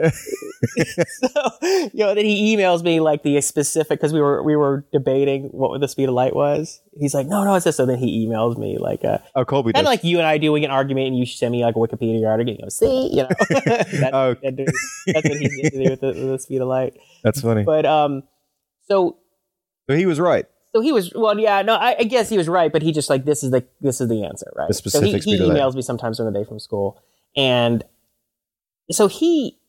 so, 0.00 1.50
you 1.62 1.90
know, 2.04 2.14
then 2.14 2.24
he 2.24 2.56
emails 2.56 2.82
me 2.82 3.00
like 3.00 3.22
the 3.22 3.40
specific 3.40 3.98
because 4.00 4.12
we 4.12 4.20
were 4.20 4.42
we 4.42 4.56
were 4.56 4.86
debating 4.92 5.44
what 5.52 5.78
the 5.80 5.88
speed 5.88 6.08
of 6.08 6.14
light 6.14 6.34
was. 6.34 6.80
He's 6.98 7.14
like, 7.14 7.26
no, 7.26 7.44
no, 7.44 7.54
it's 7.54 7.64
this. 7.64 7.76
So 7.76 7.86
then 7.86 7.98
he 7.98 8.26
emails 8.26 8.56
me 8.58 8.78
like, 8.78 9.04
uh, 9.04 9.18
Oh, 9.34 9.44
Colby 9.44 9.72
kind 9.72 9.86
of 9.86 9.90
like 9.90 10.04
you 10.04 10.18
and 10.18 10.26
I 10.26 10.38
do. 10.38 10.52
We 10.52 10.60
get 10.60 10.66
an 10.66 10.72
argument, 10.72 11.08
and 11.08 11.18
you 11.18 11.26
send 11.26 11.52
me 11.52 11.64
like 11.64 11.76
a 11.76 11.78
Wikipedia 11.78 12.26
article. 12.28 12.52
You 12.54 12.62
go, 12.62 12.68
see, 12.68 13.08
you 13.10 13.22
know, 13.22 13.28
that, 13.50 14.10
Oh. 14.12 14.34
that 14.42 14.56
that's 15.06 15.28
what 15.28 15.38
he's 15.38 15.58
into 15.64 15.90
with 15.90 16.00
the, 16.00 16.06
with 16.08 16.28
the 16.30 16.38
speed 16.38 16.60
of 16.60 16.68
light. 16.68 16.94
That's 17.24 17.40
funny. 17.40 17.64
But 17.64 17.86
um, 17.86 18.22
so 18.88 19.18
So 19.88 19.96
he 19.96 20.06
was 20.06 20.18
right. 20.20 20.46
So 20.74 20.80
he 20.80 20.92
was 20.92 21.12
well, 21.14 21.38
yeah, 21.38 21.62
no, 21.62 21.74
I, 21.74 21.96
I 22.00 22.04
guess 22.04 22.28
he 22.28 22.36
was 22.36 22.48
right, 22.48 22.72
but 22.72 22.82
he 22.82 22.92
just 22.92 23.10
like 23.10 23.24
this 23.24 23.42
is 23.42 23.50
the 23.50 23.66
this 23.80 24.00
is 24.00 24.08
the 24.08 24.24
answer, 24.24 24.52
right? 24.56 24.68
The 24.68 24.90
so 24.90 25.00
he, 25.00 25.12
he 25.12 25.20
speed 25.20 25.40
of 25.40 25.48
light. 25.48 25.56
emails 25.56 25.74
me 25.74 25.82
sometimes 25.82 26.18
during 26.18 26.32
the 26.32 26.38
day 26.38 26.46
from 26.46 26.58
school, 26.58 27.02
and 27.36 27.82
so 28.90 29.08
he 29.08 29.60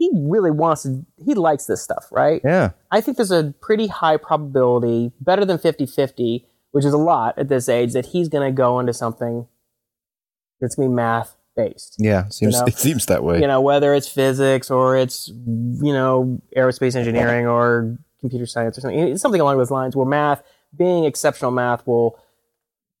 he 0.00 0.10
really 0.14 0.50
wants 0.50 0.84
to, 0.84 1.04
he 1.22 1.34
likes 1.34 1.66
this 1.66 1.82
stuff, 1.82 2.06
right? 2.10 2.40
Yeah. 2.42 2.70
I 2.90 3.02
think 3.02 3.18
there's 3.18 3.30
a 3.30 3.52
pretty 3.60 3.86
high 3.86 4.16
probability, 4.16 5.12
better 5.20 5.44
than 5.44 5.58
50-50, 5.58 6.46
which 6.70 6.86
is 6.86 6.94
a 6.94 6.98
lot 6.98 7.38
at 7.38 7.50
this 7.50 7.68
age, 7.68 7.92
that 7.92 8.06
he's 8.06 8.30
going 8.30 8.50
to 8.50 8.56
go 8.56 8.80
into 8.80 8.94
something 8.94 9.46
that's 10.58 10.74
going 10.74 10.88
to 10.88 10.90
be 10.90 10.94
math 10.94 11.36
based. 11.54 11.96
Yeah. 11.98 12.28
Seems 12.30 12.58
know? 12.58 12.64
it 12.64 12.78
seems 12.78 13.06
that 13.06 13.22
way. 13.22 13.42
You 13.42 13.46
know, 13.46 13.60
whether 13.60 13.92
it's 13.94 14.08
physics 14.08 14.70
or 14.70 14.96
it's 14.96 15.28
you 15.28 15.92
know 15.92 16.40
aerospace 16.56 16.96
engineering 16.96 17.46
or 17.46 17.98
computer 18.20 18.46
science 18.46 18.78
or 18.78 18.80
something, 18.82 18.98
it's 18.98 19.22
something 19.22 19.40
along 19.40 19.58
those 19.58 19.70
lines. 19.70 19.96
Where 19.96 20.06
math, 20.06 20.42
being 20.76 21.04
exceptional 21.04 21.50
math, 21.50 21.86
will 21.86 22.18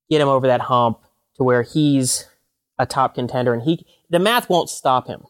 get 0.08 0.20
him 0.20 0.28
over 0.28 0.46
that 0.46 0.62
hump 0.62 0.98
to 1.36 1.44
where 1.44 1.62
he's 1.62 2.28
a 2.78 2.86
top 2.86 3.14
contender, 3.14 3.52
and 3.52 3.62
he 3.62 3.86
the 4.08 4.18
math 4.18 4.48
won't 4.48 4.68
stop 4.68 5.06
him. 5.06 5.24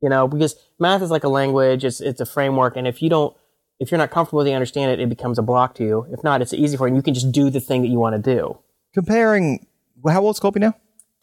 You 0.00 0.10
know, 0.10 0.28
because 0.28 0.56
math 0.78 1.02
is 1.02 1.10
like 1.10 1.24
a 1.24 1.28
language; 1.28 1.84
it's 1.84 2.00
it's 2.00 2.20
a 2.20 2.26
framework, 2.26 2.76
and 2.76 2.86
if 2.86 3.00
you 3.00 3.08
don't, 3.08 3.34
if 3.80 3.90
you're 3.90 3.98
not 3.98 4.10
comfortable 4.10 4.38
with 4.38 4.46
it, 4.46 4.50
you 4.50 4.56
understand 4.56 4.90
it, 4.90 5.00
it 5.00 5.08
becomes 5.08 5.38
a 5.38 5.42
block 5.42 5.74
to 5.76 5.84
you. 5.84 6.06
If 6.10 6.22
not, 6.22 6.42
it's 6.42 6.52
easy 6.52 6.76
for 6.76 6.86
you. 6.86 6.94
and 6.94 6.96
You 6.96 7.02
can 7.02 7.14
just 7.14 7.32
do 7.32 7.48
the 7.50 7.60
thing 7.60 7.82
that 7.82 7.88
you 7.88 7.98
want 7.98 8.16
to 8.22 8.34
do. 8.34 8.58
Comparing 8.92 9.66
how 10.06 10.22
old's 10.22 10.40
Colby 10.40 10.60
now? 10.60 10.74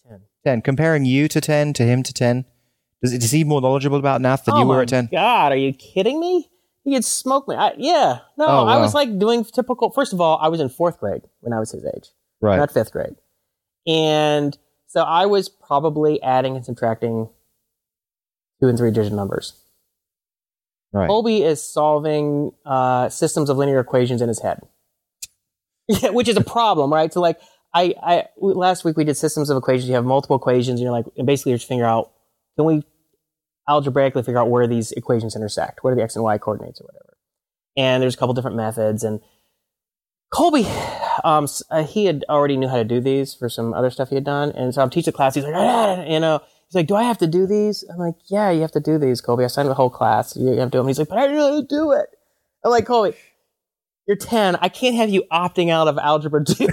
Ten. 0.08 0.21
Ten. 0.43 0.62
Comparing 0.62 1.06
you 1.06 1.27
to 1.27 1.39
ten 1.39 1.73
to 1.73 1.84
him 1.84 2.01
to 2.04 2.13
ten. 2.13 2.45
Does 3.01 3.13
is 3.13 3.32
he 3.32 3.43
more 3.43 3.62
knowledgeable 3.62 3.97
about 3.97 4.21
math 4.21 4.45
than 4.45 4.56
oh 4.56 4.60
you 4.60 4.65
were 4.65 4.82
at 4.82 4.89
ten? 4.89 5.10
God, 5.12 5.51
are 5.51 5.58
you 5.58 5.73
kidding 5.73 6.19
me? 6.19 6.49
He 6.84 6.94
could 6.94 7.06
smoke 7.06 7.48
me. 7.48 7.56
I, 7.56 7.74
yeah, 7.78 8.20
no, 8.38 8.46
Oh, 8.48 8.65
I 8.65 8.76
wow. 8.78 8.82
was 8.82 8.94
like 8.96 9.20
doing 9.20 9.44
typical. 9.46 9.91
First 9.91 10.13
of 10.13 10.22
all, 10.22 10.39
I 10.41 10.48
was 10.48 10.60
in 10.60 10.70
fourth 10.70 11.00
grade 11.00 11.22
when 11.41 11.54
I 11.54 11.60
was 11.60 11.72
his 11.72 11.86
age, 11.86 12.10
Right. 12.41 12.58
not 12.58 12.72
fifth 12.72 12.91
grade, 12.91 13.15
and 13.88 14.58
so 14.88 15.04
I 15.04 15.26
was 15.28 15.48
probably 15.50 16.22
adding 16.24 16.56
and 16.56 16.65
subtracting 16.65 17.30
two 18.60 18.67
and 18.67 18.78
three 18.78 18.91
digit 18.91 19.13
numbers. 19.13 19.54
right. 20.91 21.08
Colby 21.08 21.44
is 21.44 21.63
solving 21.63 22.52
uh, 22.65 23.10
systems 23.10 23.50
of 23.50 23.58
linear 23.58 23.80
equations 23.80 24.22
in 24.22 24.28
his 24.28 24.41
head, 24.41 24.60
which 26.12 26.28
is 26.28 26.38
a 26.38 26.44
problem, 26.44 26.91
right? 26.91 27.12
So 27.13 27.22
like, 27.22 27.39
I, 27.74 27.94
I 28.04 28.26
last 28.38 28.84
week 28.84 28.98
we 28.98 29.04
did 29.06 29.15
systems 29.17 29.50
of 29.50 29.58
equations. 29.58 29.88
You 29.88 29.96
have 29.96 30.06
multiple 30.06 30.36
equations, 30.36 30.80
and 30.80 30.80
you're 30.80 30.91
like, 30.91 31.06
and 31.17 31.26
basically 31.26 31.52
you're 31.52 31.58
just 31.58 31.70
figure 31.70 31.86
out 31.86 32.12
can 32.58 32.65
we 32.65 32.84
algebraically 33.69 34.24
figure 34.24 34.39
out 34.39 34.50
where 34.50 34.67
these 34.67 34.91
equations 34.93 35.36
intersect? 35.36 35.84
What 35.84 35.91
are 35.91 35.95
the 35.95 36.04
x 36.04 36.15
and 36.15 36.24
y 36.24 36.38
coordinates 36.38 36.82
or 36.82 36.86
whatever? 36.86 37.17
And 37.78 38.02
there's 38.02 38.15
a 38.15 38.17
couple 38.17 38.34
different 38.34 38.58
methods. 38.58 39.04
And 39.04 39.21
Colby, 40.34 40.65
um, 41.24 41.47
uh, 41.69 41.84
he 41.84 42.06
had 42.06 42.26
already 42.30 42.58
knew 42.58 42.67
how 42.67 42.78
to 42.78 42.84
do 42.84 43.00
these 43.00 43.34
for 43.34 43.50
some 43.50 43.74
other 43.74 43.89
stuff 43.89 44.10
he 44.10 44.15
had 44.15 44.24
done. 44.24 44.52
And 44.52 44.74
so 44.74 44.82
I'm 44.82 44.89
teaching 44.89 45.12
the 45.12 45.15
class. 45.15 45.36
He's 45.36 45.43
like, 45.43 45.56
"Ah," 45.56 46.04
you 46.04 46.19
know, 46.19 46.41
he's 46.71 46.76
like, 46.76 46.88
do 46.88 46.95
I 46.95 47.04
have 47.04 47.17
to 47.17 47.28
do 47.28 47.45
these? 47.45 47.84
I'm 47.91 47.97
like, 47.97 48.15
yeah, 48.28 48.50
you 48.50 48.62
have 48.62 48.71
to 48.71 48.80
do 48.80 48.97
these, 48.97 49.19
Colby. 49.19 49.43
I 49.43 49.47
signed 49.47 49.69
the 49.69 49.74
whole 49.74 49.89
class. 49.89 50.38
You 50.38 50.47
have 50.54 50.69
to 50.69 50.71
do 50.71 50.78
them. 50.78 50.88
He's 50.88 51.00
like, 51.00 51.10
but 51.10 51.17
I 51.17 51.28
don't 51.28 51.67
to 51.67 51.76
do 51.76 51.91
it. 51.91 52.08
I'm 52.63 52.71
like, 52.71 52.86
Colby, 52.86 53.17
you're 54.08 54.15
10. 54.15 54.56
I 54.58 54.69
can't 54.69 54.95
have 54.95 55.10
you 55.10 55.24
opting 55.32 55.69
out 55.69 55.88
of 55.88 55.97
algebra 55.97 56.45
2. 56.45 56.67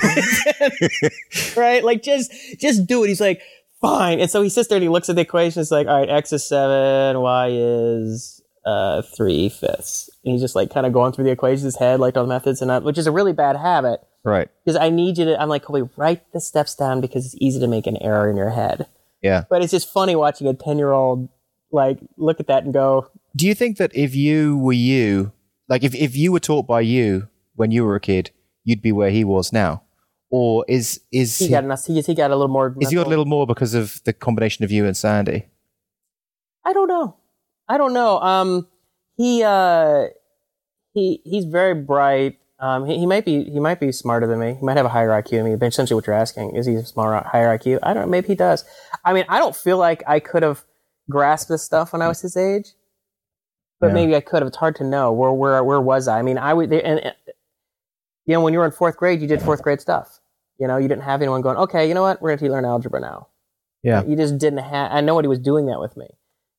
right? 1.61 1.83
Like 1.83 2.03
just 2.03 2.33
just 2.59 2.87
do 2.87 3.05
it. 3.05 3.09
He's 3.09 3.21
like, 3.21 3.41
fine. 3.81 4.21
And 4.21 4.31
so 4.31 4.43
he 4.43 4.49
sits 4.49 4.69
there 4.69 4.77
and 4.77 4.83
he 4.83 4.89
looks 4.89 5.09
at 5.09 5.17
the 5.17 5.23
equation. 5.23 5.61
It's 5.63 5.71
like, 5.71 5.87
all 5.87 5.99
right, 6.01 6.09
x 6.09 6.33
is 6.33 6.45
seven, 6.47 7.21
y 7.21 7.49
is 7.53 8.43
uh 8.67 9.03
three 9.03 9.49
fifths. 9.49 10.11
And 10.25 10.33
he's 10.33 10.41
just 10.41 10.55
like 10.57 10.71
kind 10.73 10.87
of 10.87 10.93
going 10.93 11.13
through 11.13 11.25
the 11.25 11.31
equations 11.31 11.63
in 11.63 11.67
his 11.69 11.77
head, 11.77 12.01
like 12.01 12.17
all 12.17 12.25
the 12.25 12.29
methods 12.29 12.61
and 12.61 12.71
that, 12.71 12.83
which 12.83 12.99
is 12.99 13.07
a 13.07 13.13
really 13.13 13.33
bad 13.33 13.57
habit 13.57 14.01
Right. 14.25 14.49
because 14.65 14.77
I 14.77 14.91
need 14.91 15.17
you 15.19 15.25
to. 15.27 15.41
I'm 15.41 15.49
like, 15.49 15.63
Colby, 15.63 15.89
write 15.97 16.31
the 16.33 16.41
steps 16.41 16.75
down 16.75 17.01
because 17.01 17.25
it's 17.25 17.37
easy 17.41 17.61
to 17.61 17.67
make 17.67 17.87
an 17.87 17.97
error 18.03 18.29
in 18.29 18.37
your 18.37 18.51
head. 18.51 18.87
Yeah. 19.23 19.45
But 19.49 19.63
it's 19.63 19.71
just 19.73 19.91
funny 19.93 20.15
watching 20.17 20.47
a 20.47 20.55
10 20.55 20.77
year 20.79 20.93
old 20.93 21.29
like 21.73 21.99
look 22.17 22.41
at 22.41 22.47
that 22.49 22.65
and 22.65 22.73
go, 22.75 23.09
Do 23.37 23.47
you 23.47 23.55
think 23.55 23.77
that 23.79 23.91
if 23.95 24.15
you 24.15 24.57
were 24.59 24.73
you, 24.73 25.33
like 25.69 25.83
if, 25.85 25.95
if 25.95 26.17
you 26.17 26.33
were 26.33 26.41
taught 26.41 26.67
by 26.67 26.81
you 26.81 27.29
when 27.55 27.71
you 27.71 27.85
were 27.85 27.95
a 27.95 28.01
kid, 28.01 28.31
you'd 28.65 28.83
be 28.83 28.93
where 28.93 29.11
he 29.11 29.25
was 29.25 29.53
now? 29.53 29.83
Or 30.31 30.65
is 30.69 31.01
is 31.11 31.39
he 31.39 31.49
got 31.49 31.65
enough. 31.65 31.85
He, 31.87 32.01
he 32.01 32.15
got 32.15 32.31
a 32.31 32.37
little 32.37 32.53
more. 32.53 32.75
is 32.81 32.91
he 32.91 32.97
got 32.97 33.07
a 33.07 33.09
little 33.11 33.25
more 33.25 33.47
because 33.47 33.73
of 33.75 34.03
the 34.05 34.13
combination 34.13 34.63
of 34.65 34.71
you 34.71 34.85
and 34.85 34.97
Sandy? 34.97 35.47
I 36.65 36.73
don't 36.75 36.89
know. 36.89 37.17
I 37.67 37.79
don't 37.79 37.95
know. 37.95 38.19
Um, 38.21 38.69
he 39.17 39.43
uh, 39.43 40.09
he 40.93 41.23
he's 41.25 41.47
very 41.47 41.75
bright. 41.75 42.39
Um, 42.61 42.87
he, 42.87 42.99
he 42.99 43.07
might 43.07 43.25
be 43.25 43.45
he 43.45 43.59
might 43.59 43.81
be 43.81 43.91
smarter 43.91 44.27
than 44.27 44.39
me. 44.41 44.55
He 44.61 44.65
might 44.67 44.77
have 44.77 44.85
a 44.85 44.91
higher 44.91 45.09
IQ 45.09 45.31
than 45.31 45.45
me. 45.45 45.57
But 45.57 45.67
essentially, 45.67 45.95
what 45.95 46.07
you're 46.07 46.17
asking 46.17 46.57
is 46.57 46.67
he 46.67 46.75
a 46.75 46.85
smart 46.85 47.25
higher 47.27 47.57
IQ? 47.57 47.79
I 47.83 47.95
don't. 47.95 48.03
know. 48.05 48.09
Maybe 48.11 48.27
he 48.29 48.35
does. 48.35 48.65
I 49.07 49.15
mean, 49.15 49.25
I 49.31 49.39
don't 49.39 49.57
feel 49.57 49.79
like 49.79 50.03
I 50.07 50.21
could 50.21 50.43
have 50.43 50.65
grasped 51.09 51.49
this 51.49 51.63
stuff 51.65 51.95
when 51.95 52.03
I 52.03 52.09
was 52.09 52.21
his 52.21 52.37
age, 52.37 52.73
but 53.81 53.89
Yeah. 53.89 53.93
maybe 53.95 54.15
I 54.15 54.21
could 54.21 54.43
have. 54.43 54.49
It's 54.49 54.57
hard 54.59 54.77
to 54.77 54.85
know. 54.85 55.11
Where 55.13 55.33
where 55.33 55.65
where 55.65 55.81
was 55.81 56.07
I? 56.07 56.19
I 56.19 56.23
mean, 56.23 56.37
I 56.37 56.53
would. 56.53 56.71
And, 56.73 57.01
and 57.01 57.15
you 58.29 58.35
know, 58.35 58.43
when 58.43 58.53
you 58.53 58.59
were 58.59 58.67
in 58.67 58.73
fourth 58.73 58.99
grade, 58.99 59.23
you 59.23 59.27
did 59.27 59.41
fourth 59.41 59.63
grade 59.63 59.81
stuff. 59.81 60.21
You 60.59 60.67
know, 60.67 60.77
you 60.77 60.87
didn't 60.87 61.05
have 61.05 61.23
anyone 61.23 61.41
going, 61.41 61.57
okay, 61.57 61.89
you 61.89 61.95
know 61.95 62.03
what? 62.03 62.21
We're 62.21 62.37
going 62.37 62.39
to 62.39 62.51
learn 62.51 62.65
algebra 62.67 63.01
now. 63.01 63.29
Yeah. 63.83 64.05
You 64.05 64.17
just 64.17 64.37
didn't 64.37 64.59
have. 64.59 64.93
I 64.93 65.01
know 65.01 65.15
what 65.15 65.25
he 65.25 65.29
was 65.29 65.39
doing 65.39 65.67
that 65.67 65.81
with 65.81 65.97
me, 65.97 66.09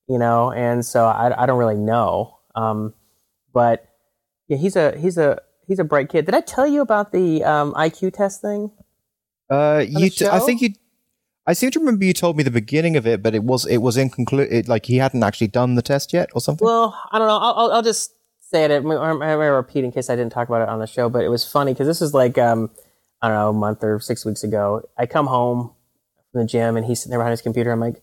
you 0.08 0.18
know, 0.18 0.52
and 0.52 0.84
so 0.84 1.06
I, 1.06 1.44
I 1.44 1.46
don't 1.46 1.60
really 1.60 1.76
know. 1.76 2.40
Um, 2.56 2.96
but 3.54 3.88
yeah, 4.48 4.58
he's 4.58 4.76
a 4.76 4.98
he's 4.98 5.18
a 5.18 5.42
he's 5.68 5.78
a 5.78 5.84
bright 5.84 6.10
kid. 6.10 6.26
Did 6.26 6.34
I 6.34 6.42
tell 6.42 6.66
you 6.66 6.82
about 6.82 7.12
the 7.12 7.44
um, 7.44 7.74
IQ 7.74 8.14
test 8.14 8.42
thing? 8.42 8.72
Uh, 9.50 9.86
you, 9.88 10.10
t- 10.10 10.26
I 10.26 10.40
think 10.40 10.62
you. 10.62 10.70
I 11.46 11.54
seem 11.54 11.72
to 11.72 11.80
remember 11.80 12.06
you 12.06 12.14
told 12.14 12.38
me 12.38 12.44
the 12.44 12.52
beginning 12.52 12.96
of 12.96 13.06
it, 13.06 13.22
but 13.22 13.36
it 13.36 13.44
was 13.44 13.66
it 13.66 13.78
was 13.78 13.96
inconclusive. 13.96 14.68
Like 14.68 14.86
he 14.86 14.98
hadn't 14.98 15.24
actually 15.24 15.48
done 15.48 15.76
the 15.76 15.82
test 15.82 16.14
yet, 16.14 16.30
or 16.34 16.42
something. 16.42 16.66
Well, 16.66 17.00
I 17.12 17.20
don't 17.20 17.28
know. 17.28 17.38
I'll, 17.38 17.54
I'll, 17.54 17.72
I'll 17.74 17.84
just 17.84 18.14
say 18.50 18.66
it. 18.66 18.72
I 18.72 18.82
may 18.82 19.36
repeat 19.36 19.84
in 19.84 19.92
case 19.92 20.10
I 20.10 20.16
didn't 20.16 20.32
talk 20.32 20.48
about 20.48 20.62
it 20.62 20.70
on 20.70 20.80
the 20.80 20.88
show, 20.88 21.10
but 21.10 21.24
it 21.24 21.30
was 21.30 21.46
funny 21.46 21.74
because 21.74 21.88
this 21.88 22.02
is 22.02 22.14
like 22.14 22.38
um, 22.38 22.72
I 23.22 23.28
don't 23.28 23.38
know, 23.38 23.50
a 23.50 23.54
month 23.54 23.84
or 23.84 24.00
six 24.00 24.26
weeks 24.26 24.44
ago. 24.44 24.82
I 24.98 25.06
come 25.06 25.28
home 25.28 25.72
from 26.32 26.42
the 26.42 26.48
gym 26.48 26.78
and 26.78 26.86
he's 26.86 27.00
sitting 27.00 27.12
there 27.12 27.20
behind 27.20 27.32
his 27.32 27.42
computer. 27.42 27.72
I'm 27.72 27.80
like, 27.80 28.02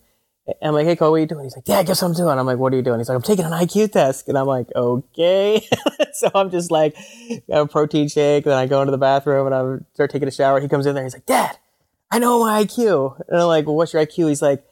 I'm 0.61 0.73
like, 0.73 0.85
hey, 0.85 0.95
Cole, 0.95 1.11
what 1.11 1.17
are 1.17 1.19
you 1.19 1.25
doing? 1.25 1.43
He's 1.43 1.55
like, 1.55 1.67
yeah, 1.67 1.83
guess 1.83 2.01
what 2.01 2.09
I'm 2.09 2.13
doing. 2.13 2.39
I'm 2.39 2.45
like, 2.45 2.57
what 2.57 2.71
are 2.71 2.77
you 2.77 2.81
doing? 2.81 2.99
He's 2.99 3.09
like, 3.09 3.17
I'm 3.17 3.21
taking 3.21 3.43
an 3.43 3.51
IQ 3.51 3.91
test, 3.91 4.29
and 4.29 4.37
I'm 4.37 4.45
like, 4.47 4.67
okay. 4.75 5.67
so 6.13 6.31
I'm 6.33 6.49
just 6.49 6.71
like, 6.71 6.95
got 7.49 7.61
a 7.61 7.67
protein 7.67 8.07
shake. 8.07 8.45
Then 8.45 8.57
I 8.57 8.65
go 8.65 8.81
into 8.81 8.91
the 8.91 8.97
bathroom 8.97 9.47
and 9.47 9.55
I 9.55 9.85
start 9.93 10.09
taking 10.09 10.27
a 10.27 10.31
shower. 10.31 10.61
He 10.61 10.69
comes 10.69 10.85
in 10.85 10.95
there. 10.95 11.03
He's 11.03 11.13
like, 11.13 11.25
Dad, 11.25 11.57
I 12.09 12.19
know 12.19 12.39
my 12.39 12.63
IQ. 12.63 13.19
And 13.27 13.41
I'm 13.41 13.47
like, 13.47 13.65
well, 13.65 13.75
what's 13.75 13.91
your 13.91 14.05
IQ? 14.05 14.29
He's 14.29 14.41
like, 14.41 14.63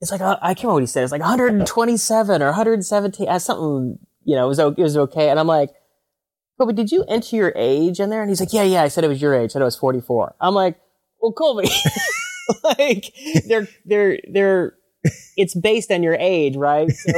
it's 0.00 0.10
like, 0.10 0.20
uh, 0.20 0.38
I 0.42 0.54
can't 0.54 0.64
remember 0.64 0.74
what 0.74 0.82
he 0.82 0.86
said. 0.86 1.04
It's 1.04 1.12
like 1.12 1.20
127 1.20 2.42
or 2.42 2.46
117, 2.46 3.28
uh, 3.28 3.38
something, 3.38 3.98
you 4.30 4.36
know, 4.36 4.44
it 4.44 4.48
was, 4.48 4.58
it 4.60 4.78
was 4.78 4.96
okay. 4.96 5.28
And 5.28 5.40
I'm 5.40 5.48
like, 5.48 5.70
Colby, 6.56 6.72
did 6.72 6.92
you 6.92 7.04
enter 7.08 7.34
your 7.34 7.52
age 7.56 7.98
in 7.98 8.10
there? 8.10 8.22
And 8.22 8.30
he's 8.30 8.38
like, 8.38 8.52
yeah, 8.52 8.62
yeah, 8.62 8.82
I 8.82 8.88
said 8.88 9.02
it 9.02 9.08
was 9.08 9.20
your 9.20 9.34
age. 9.34 9.50
I 9.50 9.52
said 9.54 9.62
it 9.62 9.64
was 9.64 9.74
44. 9.76 10.36
I'm 10.40 10.54
like, 10.54 10.78
well, 11.20 11.32
Colby, 11.32 11.68
like 12.64 13.12
they're, 13.48 13.66
they're, 13.84 14.20
they're, 14.30 14.74
it's 15.36 15.54
based 15.56 15.90
on 15.90 16.04
your 16.04 16.14
age, 16.14 16.54
right? 16.54 16.88
So 16.92 17.12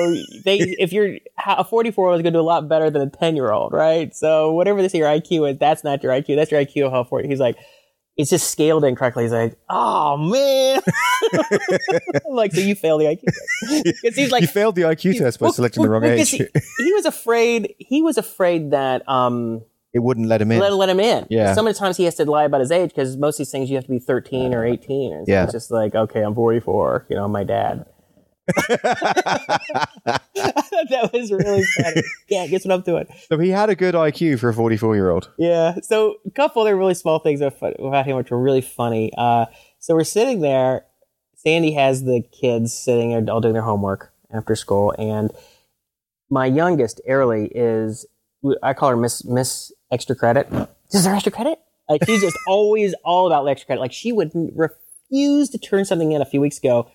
they, 0.46 0.58
if 0.78 0.90
you're 0.90 1.18
a 1.46 1.64
44 1.64 2.04
year 2.04 2.10
old 2.10 2.18
is 2.18 2.22
going 2.22 2.32
to 2.32 2.38
do 2.38 2.40
a 2.40 2.42
lot 2.42 2.66
better 2.66 2.88
than 2.88 3.02
a 3.02 3.10
10 3.10 3.36
year 3.36 3.52
old, 3.52 3.74
right? 3.74 4.14
So 4.16 4.52
whatever 4.52 4.80
this 4.80 4.94
your 4.94 5.08
IQ 5.08 5.50
is, 5.50 5.58
that's 5.58 5.84
not 5.84 6.02
your 6.02 6.12
IQ. 6.12 6.36
That's 6.36 6.50
your 6.50 6.64
IQ 6.64 6.86
of 6.86 6.92
how 6.92 7.04
40. 7.04 7.28
He's 7.28 7.40
like, 7.40 7.58
it's 8.16 8.30
just 8.30 8.50
scaled 8.50 8.84
incorrectly. 8.84 9.24
He's 9.24 9.32
like, 9.32 9.56
oh 9.68 10.16
man. 10.16 10.80
Like, 12.28 12.52
so 12.52 12.60
you 12.60 12.74
failed 12.74 13.00
the 13.00 13.04
IQ 13.06 13.22
test. 13.24 13.84
Because 14.02 14.16
he's 14.16 14.30
like, 14.30 14.42
you 14.42 14.48
failed 14.48 14.74
the 14.74 14.82
IQ 14.82 15.18
test 15.18 15.38
by 15.38 15.44
well, 15.46 15.52
selecting 15.52 15.82
the 15.82 15.88
well, 15.90 16.00
wrong 16.00 16.10
because 16.10 16.32
age. 16.34 16.48
He, 16.78 16.84
he 16.84 16.92
was 16.92 17.04
afraid. 17.04 17.74
He 17.78 18.02
was 18.02 18.16
afraid 18.18 18.70
that 18.72 19.06
um, 19.08 19.62
it 19.92 20.00
wouldn't 20.00 20.26
let 20.28 20.40
him 20.40 20.50
in. 20.52 20.58
let 20.60 20.72
let 20.72 20.88
him 20.88 21.00
in. 21.00 21.26
Yeah. 21.30 21.54
So 21.54 21.62
many 21.62 21.74
times 21.74 21.96
he 21.96 22.04
has 22.04 22.14
to 22.16 22.24
lie 22.24 22.44
about 22.44 22.60
his 22.60 22.70
age 22.70 22.90
because 22.90 23.16
most 23.16 23.34
of 23.34 23.38
these 23.38 23.50
things 23.50 23.68
you 23.70 23.76
have 23.76 23.84
to 23.84 23.90
be 23.90 23.98
13 23.98 24.54
or 24.54 24.64
18. 24.64 25.12
And 25.12 25.26
so 25.26 25.32
Yeah. 25.32 25.44
it's 25.44 25.52
just 25.52 25.70
like, 25.70 25.94
okay, 25.94 26.22
I'm 26.22 26.34
44. 26.34 27.06
You 27.10 27.16
know, 27.16 27.28
my 27.28 27.44
dad. 27.44 27.84
that 28.66 30.20
was 31.12 31.30
really 31.30 31.64
funny. 31.76 32.02
Yeah, 32.28 32.46
guess 32.48 32.64
what 32.64 32.74
I'm 32.74 32.82
doing? 32.82 33.06
so 33.28 33.38
he 33.38 33.50
had 33.50 33.70
a 33.70 33.74
good 33.74 33.94
IQ 33.94 34.40
for 34.40 34.48
a 34.48 34.54
44 34.54 34.96
year 34.96 35.10
old. 35.10 35.30
Yeah. 35.38 35.76
So 35.82 36.16
a 36.26 36.30
couple 36.30 36.62
other 36.62 36.76
really 36.76 36.94
small 36.94 37.20
things 37.20 37.40
about 37.40 38.06
him 38.06 38.16
which 38.16 38.30
were 38.30 38.40
really 38.40 38.60
funny. 38.60 39.12
Uh, 39.16 39.46
so 39.78 39.94
we're 39.94 40.04
sitting 40.04 40.40
there. 40.40 40.84
Sandy 41.36 41.72
has 41.72 42.04
the 42.04 42.22
kids 42.32 42.72
sitting 42.72 43.10
there 43.10 43.24
all 43.32 43.40
doing 43.40 43.54
their 43.54 43.62
homework 43.62 44.12
after 44.32 44.54
school, 44.54 44.94
and 44.96 45.32
my 46.30 46.46
youngest, 46.46 47.00
Airly, 47.04 47.50
is 47.54 48.06
I 48.62 48.74
call 48.74 48.90
her 48.90 48.96
Miss 48.96 49.24
Miss 49.24 49.72
Extra 49.90 50.14
Credit. 50.14 50.48
Is 50.92 51.04
there 51.04 51.14
extra 51.14 51.32
credit? 51.32 51.58
Like 51.88 52.04
she's 52.06 52.20
just 52.20 52.36
always 52.48 52.94
all 53.04 53.26
about 53.26 53.46
extra 53.46 53.66
credit. 53.66 53.80
Like 53.80 53.92
she 53.92 54.12
would 54.12 54.30
refuse 54.54 55.50
to 55.50 55.58
turn 55.58 55.84
something 55.84 56.12
in 56.12 56.22
a 56.22 56.24
few 56.24 56.40
weeks 56.40 56.58
ago 56.58 56.90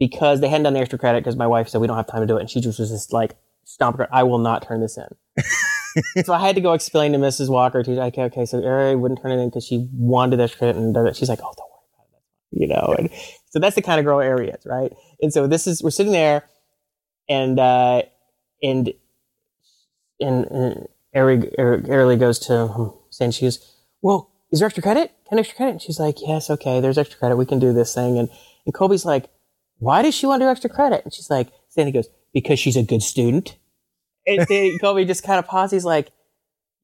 because 0.00 0.40
they 0.40 0.48
hadn't 0.48 0.64
done 0.64 0.72
the 0.72 0.80
extra 0.80 0.98
credit 0.98 1.22
because 1.22 1.36
my 1.36 1.46
wife 1.46 1.68
said 1.68 1.80
we 1.80 1.86
don't 1.86 1.96
have 1.96 2.08
time 2.08 2.22
to 2.22 2.26
do 2.26 2.38
it, 2.38 2.40
and 2.40 2.50
she 2.50 2.60
just 2.60 2.80
was 2.80 2.90
just 2.90 3.12
like 3.12 3.36
stomp 3.64 3.98
her. 3.98 4.08
I 4.10 4.24
will 4.24 4.38
not 4.38 4.66
turn 4.66 4.80
this 4.80 4.98
in. 4.98 6.24
so 6.24 6.32
I 6.32 6.40
had 6.40 6.56
to 6.56 6.60
go 6.60 6.72
explain 6.72 7.12
to 7.12 7.18
Mrs. 7.18 7.50
Walker 7.50 7.82
to 7.84 8.02
okay, 8.04 8.22
okay. 8.22 8.46
So 8.46 8.64
Ari 8.64 8.96
wouldn't 8.96 9.22
turn 9.22 9.30
it 9.30 9.40
in 9.40 9.50
because 9.50 9.64
she 9.64 9.88
wanted 9.92 10.38
the 10.38 10.44
extra 10.44 10.58
credit, 10.58 10.76
and 10.76 11.16
she's 11.16 11.28
like, 11.28 11.40
oh, 11.42 11.52
don't 11.56 11.70
worry 11.70 11.86
about 11.92 12.08
it, 12.14 12.60
you 12.60 12.66
know. 12.66 12.94
And 12.98 13.10
so 13.50 13.58
that's 13.60 13.76
the 13.76 13.82
kind 13.82 14.00
of 14.00 14.06
girl 14.06 14.18
Ari 14.18 14.48
is, 14.48 14.64
right? 14.64 14.92
And 15.20 15.32
so 15.32 15.46
this 15.46 15.66
is 15.66 15.82
we're 15.82 15.90
sitting 15.90 16.12
there, 16.12 16.44
and 17.28 17.60
uh, 17.60 18.02
and 18.62 18.94
and, 20.18 20.44
and 20.46 20.88
Ari 21.14 21.58
Ari 21.58 22.16
goes 22.16 22.38
to 22.40 22.54
um, 22.54 22.94
saying 23.10 23.32
she 23.32 23.44
goes, 23.44 23.76
well, 24.00 24.30
is 24.50 24.60
there 24.60 24.66
extra 24.66 24.82
credit? 24.82 25.12
Can 25.28 25.38
extra 25.38 25.56
credit? 25.56 25.72
And 25.72 25.82
she's 25.82 26.00
like, 26.00 26.16
yes, 26.26 26.48
okay, 26.48 26.80
there's 26.80 26.96
extra 26.96 27.18
credit. 27.18 27.36
We 27.36 27.44
can 27.44 27.58
do 27.58 27.74
this 27.74 27.94
thing. 27.94 28.18
And 28.18 28.30
and 28.64 28.74
Colby's 28.74 29.04
like, 29.04 29.28
why 29.80 30.02
does 30.02 30.14
she 30.14 30.26
want 30.26 30.40
to 30.40 30.46
do 30.46 30.50
extra 30.50 30.70
credit? 30.70 31.02
And 31.04 31.12
she's 31.12 31.28
like, 31.28 31.48
Sandy 31.68 31.90
goes, 31.90 32.08
because 32.32 32.58
she's 32.58 32.76
a 32.76 32.82
good 32.82 33.02
student. 33.02 33.56
And 34.26 34.46
then 34.48 34.78
Colby 34.78 35.04
just 35.04 35.24
kind 35.24 35.38
of 35.38 35.46
pauses. 35.46 35.72
He's 35.72 35.84
like, 35.84 36.12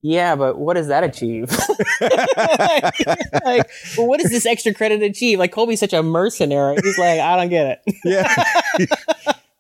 yeah, 0.02 0.36
but 0.36 0.58
what 0.58 0.74
does 0.74 0.88
that 0.88 1.04
achieve? 1.04 1.50
like, 2.00 3.06
like, 3.44 3.70
well, 3.96 4.06
what 4.06 4.20
does 4.20 4.30
this 4.30 4.46
extra 4.46 4.72
credit 4.72 5.02
achieve? 5.02 5.38
Like 5.38 5.52
Colby's 5.52 5.80
such 5.80 5.92
a 5.92 6.02
mercenary. 6.02 6.76
He's 6.82 6.98
like, 6.98 7.20
I 7.20 7.36
don't 7.36 7.48
get 7.48 7.82
it. 7.86 7.94
Yeah. 8.04 8.86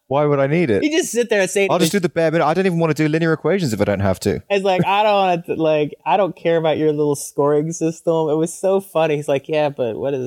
Why 0.08 0.24
would 0.24 0.38
I 0.38 0.46
need 0.46 0.70
it? 0.70 0.84
He 0.84 0.90
just 0.90 1.10
sit 1.10 1.30
there 1.30 1.40
and 1.40 1.50
say, 1.50 1.66
I'll 1.68 1.80
just 1.80 1.90
do 1.90 1.98
the 1.98 2.08
bare 2.08 2.30
minimum. 2.30 2.48
I 2.48 2.54
don't 2.54 2.64
even 2.64 2.78
want 2.78 2.96
to 2.96 3.02
do 3.02 3.08
linear 3.08 3.32
equations 3.32 3.72
if 3.72 3.80
I 3.80 3.84
don't 3.84 3.98
have 3.98 4.20
to. 4.20 4.40
It's 4.48 4.64
like 4.64 4.86
I 4.86 5.02
don't 5.02 5.12
want 5.12 5.46
to 5.46 5.54
like 5.56 5.96
I 6.04 6.16
don't 6.16 6.36
care 6.36 6.58
about 6.58 6.78
your 6.78 6.92
little 6.92 7.16
scoring 7.16 7.72
system. 7.72 8.28
It 8.28 8.36
was 8.36 8.54
so 8.54 8.80
funny. 8.80 9.16
He's 9.16 9.26
like, 9.26 9.48
yeah, 9.48 9.68
but 9.68 9.96
what 9.96 10.12
that 10.12 10.20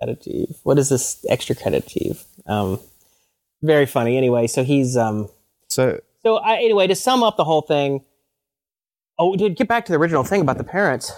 achieve? 0.00 0.56
What 0.62 0.74
does 0.74 0.88
this 0.88 1.24
extra 1.28 1.54
credit 1.54 1.86
achieve? 1.86 2.24
Um, 2.46 2.78
very 3.62 3.86
funny. 3.86 4.16
Anyway, 4.16 4.46
so 4.46 4.62
he's 4.64 4.96
um, 4.96 5.28
So 5.68 6.00
so 6.22 6.36
I 6.36 6.56
anyway 6.56 6.86
to 6.86 6.94
sum 6.94 7.22
up 7.22 7.36
the 7.36 7.44
whole 7.44 7.62
thing. 7.62 8.02
Oh, 9.18 9.34
dude, 9.36 9.56
get 9.56 9.68
back 9.68 9.86
to 9.86 9.92
the 9.92 9.98
original 9.98 10.24
thing 10.24 10.40
about 10.42 10.58
the 10.58 10.64
parents. 10.64 11.10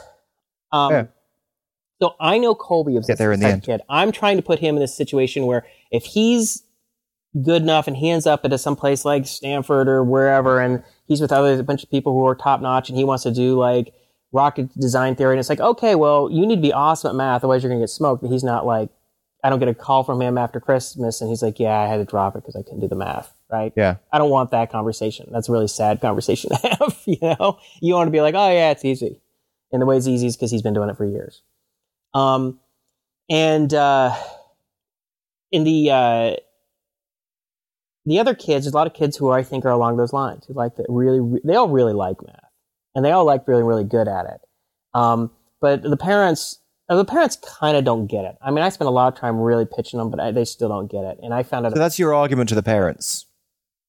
Um, 0.71 0.93
Yeah. 0.93 1.05
so 2.01 2.15
I 2.21 2.39
know 2.39 2.55
Colby 2.55 2.97
of 2.97 3.07
Get 3.07 3.19
there 3.19 3.33
in 3.33 3.41
the 3.41 3.47
end. 3.49 3.63
Kid. 3.65 3.81
I'm 3.89 4.13
trying 4.13 4.37
to 4.37 4.43
put 4.43 4.59
him 4.61 4.77
in 4.77 4.81
this 4.81 4.95
situation 4.95 5.47
where 5.47 5.67
if 5.91 6.05
he's 6.05 6.63
good 7.43 7.63
enough 7.63 7.87
and 7.89 7.97
he 7.97 8.11
ends 8.11 8.27
up 8.27 8.45
at 8.45 8.61
some 8.61 8.77
place 8.77 9.05
like 9.05 9.27
Stanford 9.27 9.89
or 9.89 10.05
wherever, 10.05 10.61
and 10.61 10.83
he's 11.07 11.21
with 11.21 11.33
other 11.33 11.59
a 11.59 11.63
bunch 11.65 11.83
of 11.83 11.91
people 11.91 12.13
who 12.13 12.25
are 12.27 12.35
top 12.37 12.61
notch, 12.61 12.89
and 12.89 12.97
he 12.97 13.05
wants 13.05 13.25
to 13.25 13.31
do 13.33 13.59
like 13.59 13.93
rocket 14.33 14.73
design 14.79 15.17
theory, 15.17 15.35
and 15.35 15.41
it's 15.41 15.49
like, 15.49 15.61
okay, 15.61 15.95
well, 15.95 16.31
you 16.31 16.47
need 16.47 16.57
to 16.57 16.63
be 16.63 16.73
awesome 16.73 17.11
at 17.11 17.17
math, 17.17 17.41
otherwise 17.41 17.63
you're 17.63 17.71
gonna 17.71 17.83
get 17.83 17.91
smoked. 17.91 18.23
But 18.23 18.31
he's 18.31 18.45
not 18.45 18.67
like, 18.67 18.91
I 19.43 19.51
don't 19.51 19.59
get 19.59 19.69
a 19.69 19.75
call 19.75 20.05
from 20.05 20.21
him 20.21 20.37
after 20.39 20.61
Christmas, 20.61 21.21
and 21.21 21.31
he's 21.31 21.43
like, 21.43 21.59
yeah, 21.59 21.79
I 21.79 21.87
had 21.87 21.99
to 21.99 22.05
drop 22.05 22.35
it 22.37 22.41
because 22.41 22.57
I 22.57 22.63
couldn't 22.63 22.81
do 22.81 22.89
the 22.89 22.97
math, 22.97 23.33
right? 23.51 23.73
yeah, 23.77 23.97
I 24.13 24.19
don't 24.19 24.31
want 24.31 24.51
that 24.51 24.71
conversation. 24.71 25.29
That's 25.33 25.49
a 25.49 25.53
really 25.53 25.69
sad 25.69 26.01
conversation 26.01 26.51
to 26.51 26.57
have. 26.81 26.99
You 27.07 27.19
know, 27.23 27.59
you 27.81 27.95
want 27.95 28.09
to 28.09 28.13
be 28.13 28.21
like, 28.21 28.35
oh 28.35 28.51
yeah, 28.51 28.71
it's 28.71 28.85
easy, 28.85 29.21
and 29.73 29.83
the 29.83 29.87
way 29.87 29.97
it's 29.97 30.07
easy 30.07 30.27
is 30.27 30.37
because 30.37 30.51
he's 30.51 30.63
been 30.63 30.75
doing 30.75 30.91
it 30.91 30.97
for 30.97 31.05
years. 31.05 31.43
Um, 32.15 32.59
and 33.31 33.73
uh, 33.75 34.15
in 35.53 35.65
the 35.65 35.91
uh, 35.91 36.37
the 38.09 38.19
other 38.19 38.35
kids, 38.35 38.65
there's 38.65 38.75
a 38.75 38.77
lot 38.77 38.87
of 38.87 38.95
kids 38.95 39.17
who 39.17 39.31
I 39.31 39.43
think 39.43 39.65
are 39.65 39.71
along 39.71 39.99
those 39.99 40.13
lines 40.13 40.47
who 40.47 40.55
like 40.55 40.77
that 40.77 40.87
really, 40.89 41.21
re- 41.21 41.41
they 41.45 41.55
all 41.55 41.69
really 41.69 41.93
like 41.93 42.17
math, 42.25 42.48
and 42.99 43.05
they 43.05 43.13
all 43.13 43.25
like 43.25 43.47
really, 43.47 43.63
really 43.63 43.85
good 43.85 44.09
at 44.09 44.27
it. 44.27 44.41
Um, 44.93 45.31
but 45.61 45.83
the 45.83 45.97
parents, 45.97 46.59
uh, 46.89 46.97
the 46.97 47.05
parents 47.05 47.37
kind 47.61 47.77
of 47.77 47.85
don't 47.85 48.09
get 48.09 48.25
it. 48.25 48.37
I 48.43 48.51
mean, 48.51 48.65
I 48.65 48.71
spent 48.71 48.89
a 48.89 48.91
lot 48.91 49.13
of 49.13 49.21
time 49.21 49.39
really 49.39 49.67
pitching 49.67 49.99
them, 49.99 50.11
but 50.11 50.19
I, 50.19 50.33
they 50.33 50.45
still 50.45 50.69
don't 50.69 50.91
get 50.91 51.05
it. 51.05 51.21
And 51.23 51.33
I 51.33 51.45
found 51.45 51.65
out 51.65 51.75
so 51.75 51.79
that's 51.79 52.01
your 52.01 52.13
argument 52.13 52.49
to 52.49 52.57
the 52.57 52.63
parents. 52.63 53.27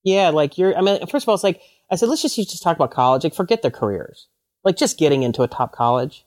yeah, 0.04 0.30
like 0.30 0.60
you're. 0.60 0.78
I 0.78 0.82
mean, 0.82 1.08
first 1.08 1.24
of 1.24 1.30
all, 1.30 1.34
it's 1.34 1.44
like 1.44 1.60
I 1.90 1.96
said. 1.96 2.08
Let's 2.08 2.22
just 2.22 2.36
just 2.36 2.62
talk 2.62 2.76
about 2.76 2.92
college. 2.92 3.24
Like, 3.24 3.34
forget 3.34 3.64
their 3.64 3.72
careers. 3.72 4.28
Like, 4.64 4.78
just 4.78 5.00
getting 5.00 5.24
into 5.24 5.42
a 5.42 5.48
top 5.48 5.72
college. 5.72 6.26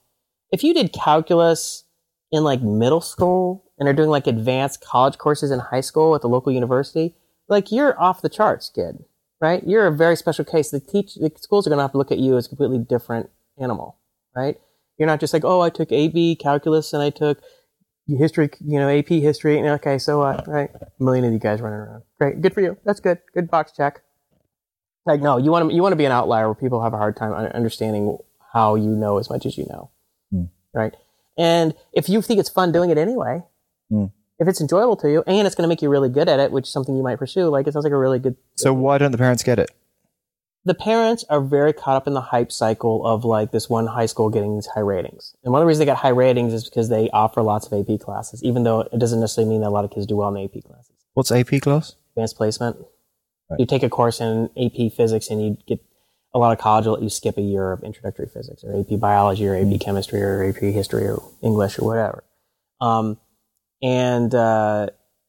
If 0.51 0.65
you 0.65 0.75
did 0.75 0.93
calculus 0.93 1.85
in 2.33 2.43
like 2.43 2.63
middle 2.63 3.01
school 3.01 3.71
and 3.79 3.89
are 3.89 3.93
doing 3.93 4.11
like 4.11 4.27
advanced 4.27 4.81
college 4.81 5.19
courses 5.19 5.53
in 5.53 5.61
high 5.61 5.83
school 5.83 6.17
at 6.17 6.21
the 6.21 6.29
local 6.29 6.51
university, 6.51 7.15
like 7.47 7.71
you're 7.71 8.01
off 8.01 8.23
the 8.23 8.29
charts, 8.29 8.71
kid. 8.75 9.05
Right? 9.43 9.63
You're 9.67 9.89
a 9.89 9.93
very 9.93 10.17
special 10.17 10.45
case. 10.45 10.71
The 10.71 10.81
teach 10.81 11.17
the 11.17 11.31
schools 11.37 11.67
are 11.67 11.71
going 11.71 11.79
to 11.79 11.83
have 11.83 11.93
to 11.93 11.99
look 11.99 12.13
at 12.13 12.19
you 12.19 12.37
as 12.37 12.47
a 12.47 12.49
completely 12.49 12.79
different 12.79 13.29
animal. 13.59 13.99
Right? 14.35 14.59
You're 14.97 15.09
not 15.09 15.21
just 15.21 15.33
like, 15.33 15.45
oh, 15.45 15.61
I 15.61 15.69
took 15.69 15.91
AB 15.91 16.37
calculus 16.37 16.93
and 16.93 17.03
I 17.03 17.11
took 17.11 17.43
history, 18.07 18.51
you 18.65 18.79
know, 18.79 18.89
AP 18.89 19.09
history. 19.09 19.59
And 19.59 19.67
okay, 19.67 19.99
so 19.99 20.21
what? 20.21 20.47
Right? 20.47 20.71
A 20.75 21.03
million 21.03 21.25
of 21.25 21.33
you 21.33 21.41
guys 21.41 21.61
running 21.61 21.79
around. 21.81 22.05
Great. 22.19 22.41
Good 22.41 22.55
for 22.55 22.61
you. 22.61 22.77
That's 22.85 23.01
good. 23.01 23.19
Good 23.35 23.51
box 23.51 23.73
check. 23.77 24.03
Like, 25.05 25.21
no, 25.21 25.39
you 25.39 25.51
want 25.51 25.69
to, 25.69 25.75
you 25.75 25.83
want 25.83 25.93
to 25.93 25.97
be 25.97 26.05
an 26.05 26.13
outlier 26.13 26.47
where 26.47 26.55
people 26.55 26.81
have 26.81 26.95
a 26.95 26.99
hard 26.99 27.17
time 27.17 27.33
understanding 27.33 28.19
how 28.53 28.77
you 28.77 28.91
know 28.91 29.19
as 29.19 29.29
much 29.29 29.45
as 29.45 29.59
you 29.59 29.67
know. 29.69 29.91
Hmm. 30.31 30.45
Right. 30.73 30.95
And 31.37 31.75
if 31.93 32.09
you 32.09 32.23
think 32.23 32.39
it's 32.39 32.49
fun 32.49 32.71
doing 32.71 32.91
it 32.91 32.99
anyway, 32.99 33.43
Hmm. 33.93 34.07
If 34.43 34.49
it's 34.49 34.61
enjoyable 34.61 34.97
to 34.97 35.11
you 35.11 35.25
and 35.27 35.47
it's 35.47 35.55
going 35.55 35.65
to 35.65 35.69
make 35.69 35.81
you 35.81 35.89
really 35.89 36.11
good 36.11 36.29
at 36.29 36.39
it, 36.39 36.53
which 36.53 36.67
is 36.67 36.73
something 36.73 36.97
you 36.97 37.03
might 37.03 37.19
pursue, 37.19 37.49
like 37.49 37.67
it 37.67 37.73
sounds 37.73 37.85
like 37.85 37.93
a 37.93 37.97
really 37.97 38.19
good 38.19 38.37
So 38.57 38.75
why 38.75 38.99
don't 38.99 39.13
the 39.13 39.19
parents 39.19 39.43
get 39.43 39.59
it? 39.59 39.71
the 40.65 40.75
parents 40.75 41.25
are 41.29 41.41
very 41.41 41.73
caught 41.73 41.97
up 41.97 42.07
in 42.07 42.15
the 42.15 42.21
hype 42.21 42.53
cycle 42.53 43.05
of 43.05 43.25
like 43.25 43.51
this 43.51 43.69
one 43.69 43.87
high 43.87 44.07
school 44.07 44.31
getting 44.31 44.55
these 44.55 44.67
high 44.67 44.81
ratings. 44.81 45.35
And 45.43 45.53
one 45.53 45.61
of 45.61 45.65
the 45.65 45.67
reasons 45.67 45.81
they 45.81 45.87
got 45.87 45.97
high 45.99 46.11
ratings 46.11 46.53
is 46.53 46.65
because 46.65 46.89
they 46.89 47.11
offer 47.11 47.43
lots 47.43 47.67
of 47.67 47.73
AP 47.73 48.01
classes, 48.01 48.43
even 48.45 48.63
though 48.63 48.81
it 48.81 48.99
doesn't 48.99 49.21
necessarily 49.21 49.51
mean 49.51 49.63
that 49.63 49.69
a 49.69 49.71
lot 49.71 49.85
of 49.85 49.91
kids 49.91 50.07
do 50.07 50.17
well 50.17 50.35
in 50.35 50.45
AP 50.45 50.63
classes. 50.65 50.95
What's 51.15 51.33
AP 51.33 51.61
class? 51.61 51.97
Advanced 52.13 52.37
placement. 52.37 52.77
Right. 53.51 53.61
You 53.61 53.67
take 53.67 53.83
a 53.83 53.89
course 53.89 54.21
in 54.21 54.51
AP 54.57 54.93
physics 54.93 55.29
and 55.29 55.43
you 55.43 55.59
get 55.67 55.81
a 56.33 56.39
lot 56.39 56.53
of 56.53 56.59
college 56.59 56.87
will 56.87 56.95
let 56.95 57.03
you 57.03 57.11
skip 57.11 57.37
a 57.37 57.43
year 57.43 57.73
of 57.73 57.83
introductory 57.83 58.27
physics 58.27 58.63
or 58.65 58.79
AP 58.79 58.99
biology 59.01 59.47
or 59.47 59.57
AP 59.57 59.81
chemistry 59.81 60.23
or 60.23 60.45
AP 60.45 60.57
history 60.57 61.07
or 61.07 61.21
English 61.43 61.79
or 61.79 61.85
whatever. 61.85 62.25
Um, 62.81 63.19
and 63.83 64.35
uh, 64.35 64.87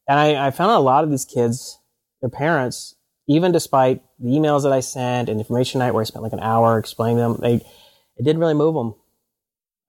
and 0.07 0.19
I, 0.19 0.47
I 0.47 0.51
found 0.51 0.71
out 0.71 0.79
a 0.79 0.81
lot 0.81 1.03
of 1.03 1.09
these 1.09 1.25
kids, 1.25 1.79
their 2.21 2.29
parents, 2.29 2.95
even 3.27 3.51
despite 3.51 4.03
the 4.19 4.29
emails 4.29 4.63
that 4.63 4.71
I 4.71 4.79
sent 4.79 5.29
and 5.29 5.39
information 5.39 5.79
night 5.79 5.91
where 5.91 6.01
I 6.01 6.05
spent 6.05 6.23
like 6.23 6.33
an 6.33 6.39
hour 6.39 6.77
explaining 6.77 7.17
them, 7.17 7.37
they 7.41 7.55
it 7.55 8.23
didn't 8.23 8.39
really 8.39 8.53
move 8.53 8.75
them. 8.75 8.95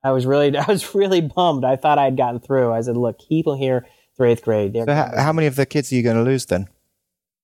I 0.02 0.12
was 0.12 0.26
really 0.26 0.56
I 0.56 0.64
was 0.66 0.94
really 0.94 1.20
bummed. 1.20 1.64
I 1.64 1.76
thought 1.76 1.98
I 1.98 2.04
had 2.04 2.16
gotten 2.16 2.40
through. 2.40 2.72
I 2.72 2.80
said, 2.80 2.96
look, 2.96 3.18
keep 3.18 3.46
them 3.46 3.58
here 3.58 3.86
through 4.16 4.30
eighth 4.30 4.42
grade. 4.42 4.72
They're 4.72 4.86
So 4.86 4.94
how, 4.94 5.12
how 5.16 5.32
many 5.32 5.46
of 5.46 5.56
the 5.56 5.66
kids 5.66 5.92
are 5.92 5.96
you 5.96 6.02
going 6.02 6.16
to 6.16 6.22
lose 6.22 6.46
then? 6.46 6.68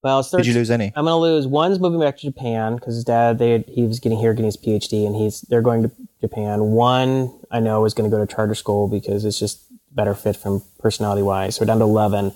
well, 0.02 0.20
it's 0.20 0.30
Did 0.30 0.46
you 0.46 0.54
lose 0.54 0.70
any? 0.70 0.92
I'm 0.96 1.04
going 1.04 1.12
to 1.12 1.16
lose. 1.16 1.46
One's 1.46 1.78
moving 1.78 2.00
back 2.00 2.16
to 2.18 2.22
Japan 2.22 2.76
because 2.76 2.94
his 2.94 3.04
dad, 3.04 3.38
they 3.38 3.58
he 3.68 3.82
was 3.82 4.00
getting 4.00 4.18
here, 4.18 4.32
getting 4.32 4.46
his 4.46 4.56
PhD, 4.56 5.06
and 5.06 5.14
he's 5.14 5.42
they're 5.42 5.60
going 5.60 5.82
to 5.82 5.92
Japan. 6.22 6.60
One 6.70 7.38
I 7.50 7.60
know 7.60 7.84
is 7.84 7.92
going 7.92 8.10
to 8.10 8.16
go 8.16 8.24
to 8.24 8.32
charter 8.32 8.54
school 8.54 8.88
because 8.88 9.26
it's 9.26 9.38
just 9.38 9.62
better 9.90 10.14
fit 10.14 10.36
from 10.36 10.62
personality 10.78 11.22
wise. 11.22 11.56
So 11.56 11.62
we're 11.62 11.66
down 11.66 11.78
to 11.78 11.84
eleven, 11.84 12.32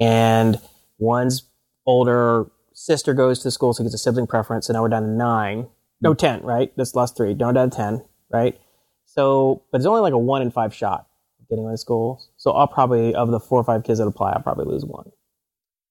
and 0.00 0.60
one's 0.98 1.42
older 1.86 2.46
sister 2.74 3.14
goes 3.14 3.40
to 3.40 3.50
school, 3.50 3.72
so 3.72 3.82
he 3.82 3.86
gets 3.86 3.94
a 3.94 3.98
sibling 3.98 4.26
preference, 4.26 4.66
So 4.66 4.72
now 4.72 4.82
we're 4.82 4.88
down 4.88 5.02
to 5.02 5.08
nine. 5.08 5.68
No, 6.00 6.10
mm-hmm. 6.10 6.18
ten. 6.18 6.42
Right? 6.42 6.72
That's 6.76 6.92
the 6.92 6.98
last 6.98 7.16
three. 7.16 7.34
Down 7.34 7.54
to 7.54 7.68
ten. 7.68 8.04
Right? 8.30 8.58
So, 9.04 9.62
but 9.70 9.78
it's 9.78 9.86
only 9.86 10.00
like 10.00 10.14
a 10.14 10.18
one 10.18 10.42
in 10.42 10.50
five 10.50 10.74
shot 10.74 11.06
getting 11.50 11.64
into 11.64 11.76
school. 11.76 12.22
So 12.38 12.52
I'll 12.52 12.66
probably 12.66 13.14
of 13.14 13.30
the 13.30 13.38
four 13.38 13.60
or 13.60 13.64
five 13.64 13.84
kids 13.84 13.98
that 13.98 14.06
apply, 14.06 14.32
I'll 14.32 14.42
probably 14.42 14.64
lose 14.64 14.84
one. 14.84 15.10